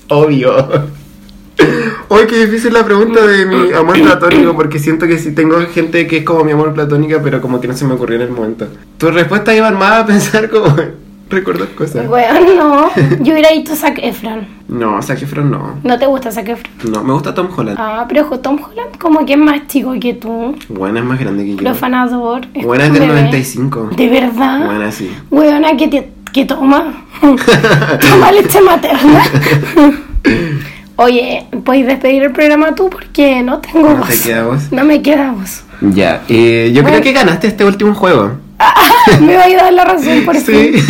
Obvio. 0.08 0.86
Uy, 2.08 2.26
qué 2.28 2.46
difícil 2.46 2.72
la 2.72 2.84
pregunta 2.84 3.26
de 3.26 3.46
mi 3.46 3.72
amor 3.72 4.00
platónico, 4.00 4.54
porque 4.54 4.78
siento 4.78 5.06
que 5.08 5.18
si 5.18 5.34
tengo 5.34 5.58
gente 5.72 6.06
que 6.06 6.18
es 6.18 6.24
como 6.24 6.44
mi 6.44 6.52
amor 6.52 6.72
platónica, 6.72 7.20
pero 7.20 7.40
como 7.40 7.60
que 7.60 7.66
no 7.66 7.74
se 7.74 7.84
me 7.84 7.94
ocurrió 7.94 8.16
en 8.16 8.22
el 8.22 8.30
momento. 8.30 8.68
Tu 8.98 9.10
respuesta 9.10 9.54
iba 9.54 9.66
armada 9.66 10.00
a 10.00 10.06
pensar 10.06 10.48
como 10.50 10.76
recordar 11.28 11.68
cosas. 11.70 12.06
Bueno, 12.08 12.40
no. 12.56 12.90
Yo 13.22 13.32
hubiera 13.32 13.50
dicho 13.50 13.74
Zac 13.74 13.98
Efron. 14.02 14.46
No, 14.68 15.00
Zac 15.02 15.22
Efron 15.22 15.50
no. 15.50 15.74
¿No 15.82 15.98
te 15.98 16.06
gusta 16.06 16.30
Zac 16.30 16.48
Efron? 16.48 16.72
No, 16.92 17.02
me 17.04 17.12
gusta 17.12 17.34
Tom 17.34 17.48
Holland. 17.54 17.76
Ah, 17.80 18.04
pero 18.08 18.22
ojo, 18.22 18.38
Tom 18.40 18.58
Holland 18.62 18.96
como 18.98 19.24
que 19.26 19.32
es 19.34 19.38
más 19.38 19.66
chico 19.66 19.94
que 20.00 20.14
tú. 20.14 20.54
Buena 20.68 21.00
es 21.00 21.04
más 21.06 21.18
grande 21.18 21.44
que 21.44 21.50
yo. 21.52 21.56
Profanador. 21.58 22.42
es 22.54 22.64
Buena 22.64 22.86
es 22.86 22.92
del 22.92 23.02
bebé. 23.02 23.14
95. 23.22 23.90
¿De 23.96 24.08
verdad? 24.08 24.66
Buena 24.66 24.92
sí. 24.92 25.10
Weona, 25.30 25.76
que, 25.76 25.88
te, 25.88 26.12
que 26.32 26.44
toma. 26.44 27.04
toma 27.20 28.32
leche 28.32 28.60
materna. 28.60 29.22
Oye, 30.98 31.46
¿puedes 31.64 31.86
despedir 31.86 32.22
el 32.22 32.32
programa 32.32 32.74
tú? 32.74 32.88
Porque 32.88 33.42
no 33.42 33.58
tengo 33.58 33.90
¿No 33.90 33.96
voz. 33.96 34.08
te 34.08 34.18
queda 34.28 34.44
voz? 34.44 34.72
No 34.72 34.84
me 34.84 35.02
queda 35.02 35.32
voz. 35.32 35.62
Ya, 35.82 36.22
eh, 36.28 36.72
yo 36.74 36.80
Bueno. 36.82 36.98
creo 37.00 37.02
que 37.02 37.12
ganaste 37.12 37.48
este 37.48 37.64
último 37.66 37.94
juego. 37.94 38.32
me 39.20 39.36
voy 39.36 39.52
a 39.54 39.56
dar 39.64 39.72
la 39.72 39.84
razón 39.84 40.24
por 40.24 40.36
Sí. 40.36 40.42
fin. 40.44 40.86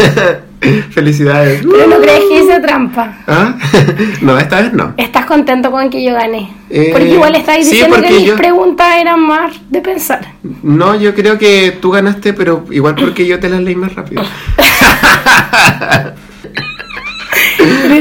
Felicidades. 0.90 1.62
Pero 1.70 1.86
no 1.86 1.98
crees 2.00 2.20
que 2.28 2.42
hice 2.42 2.60
trampa. 2.60 3.18
¿Ah? 3.26 3.54
no, 4.22 4.38
esta 4.38 4.62
vez 4.62 4.72
no. 4.72 4.94
¿Estás 4.96 5.26
contento 5.26 5.70
con 5.70 5.90
que 5.90 6.02
yo 6.02 6.14
gané? 6.14 6.50
Eh, 6.70 6.88
porque 6.92 7.10
igual 7.12 7.34
estáis 7.36 7.66
sí, 7.66 7.72
diciendo 7.72 8.00
que 8.00 8.10
mis 8.10 8.24
yo- 8.24 8.36
preguntas 8.36 8.86
eran 9.00 9.20
más 9.20 9.52
de 9.68 9.80
pensar. 9.80 10.26
No, 10.62 10.98
yo 10.98 11.14
creo 11.14 11.38
que 11.38 11.76
tú 11.80 11.90
ganaste, 11.90 12.32
pero 12.32 12.64
igual 12.70 12.94
porque 12.94 13.26
yo 13.26 13.38
te 13.38 13.48
las 13.50 13.60
leí 13.60 13.74
más 13.76 13.94
rápido. 13.94 14.22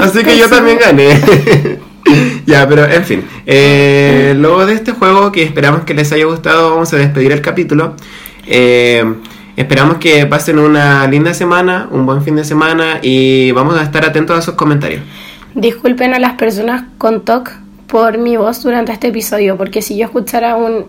Así 0.02 0.24
que 0.24 0.38
yo 0.38 0.50
también 0.50 0.78
gané. 0.80 1.20
ya, 2.46 2.68
pero 2.68 2.86
en 2.86 3.04
fin. 3.04 3.24
Eh, 3.46 4.34
luego 4.38 4.66
de 4.66 4.74
este 4.76 4.92
juego, 4.92 5.32
que 5.32 5.44
esperamos 5.44 5.82
que 5.84 5.94
les 5.94 6.12
haya 6.12 6.26
gustado, 6.26 6.72
vamos 6.72 6.92
a 6.94 6.98
despedir 6.98 7.32
el 7.32 7.42
capítulo. 7.42 7.96
Eh, 8.48 9.04
esperamos 9.56 9.98
que 9.98 10.26
pasen 10.26 10.60
una 10.60 11.08
linda 11.08 11.34
semana, 11.34 11.88
un 11.92 12.06
buen 12.06 12.22
fin 12.24 12.36
de 12.36 12.44
semana 12.44 13.00
y 13.02 13.52
vamos 13.52 13.78
a 13.78 13.84
estar 13.84 14.06
atentos 14.06 14.38
a 14.38 14.42
sus 14.42 14.56
comentarios. 14.56 15.02
Disculpen 15.54 16.14
a 16.14 16.20
las 16.20 16.34
personas 16.34 16.84
con 16.98 17.24
TOC 17.24 17.52
por 17.88 18.18
mi 18.18 18.36
voz 18.36 18.62
durante 18.64 18.92
este 18.92 19.08
episodio, 19.08 19.58
porque 19.58 19.82
si 19.82 19.96
yo 19.98 20.06
escuchara 20.06 20.56
un, 20.56 20.86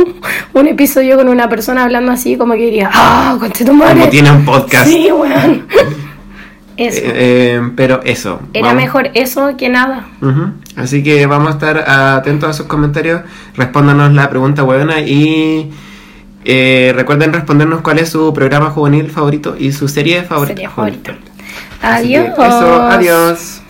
un 0.54 0.66
episodio 0.66 1.16
con 1.16 1.28
una 1.28 1.48
persona 1.48 1.84
hablando 1.84 2.10
así, 2.10 2.36
como 2.36 2.54
que 2.54 2.60
diría, 2.66 2.90
¡ah, 2.92 3.36
conche 3.38 3.64
tu 3.64 3.72
madre! 3.74 3.94
Como 4.00 4.08
tienen 4.10 4.44
podcast. 4.44 4.86
Sí, 4.88 5.08
weón. 5.12 5.66
Eso. 6.78 7.00
Eh, 7.02 7.12
eh, 7.56 7.60
pero 7.74 8.00
eso. 8.04 8.40
Era 8.54 8.68
vamos- 8.68 8.82
mejor 8.84 9.10
eso 9.14 9.56
que 9.56 9.68
nada. 9.68 10.06
Así 10.76 11.02
que 11.02 11.26
vamos 11.26 11.48
a 11.48 11.50
estar 11.54 11.76
atentos 11.90 12.48
a 12.50 12.52
sus 12.52 12.66
comentarios, 12.66 13.22
respóndanos 13.56 14.12
la 14.12 14.30
pregunta 14.30 14.62
buena 14.62 15.00
y 15.00 15.72
eh, 16.50 16.92
recuerden 16.94 17.34
respondernos 17.34 17.82
cuál 17.82 17.98
es 17.98 18.08
su 18.08 18.32
programa 18.32 18.70
juvenil 18.70 19.10
favorito 19.10 19.54
y 19.58 19.72
su 19.72 19.86
serie 19.86 20.22
favorita. 20.22 20.62
Así 21.82 22.08
que 22.08 22.16
Adiós. 22.16 22.38
eso, 22.38 22.82
adiós. 22.82 23.62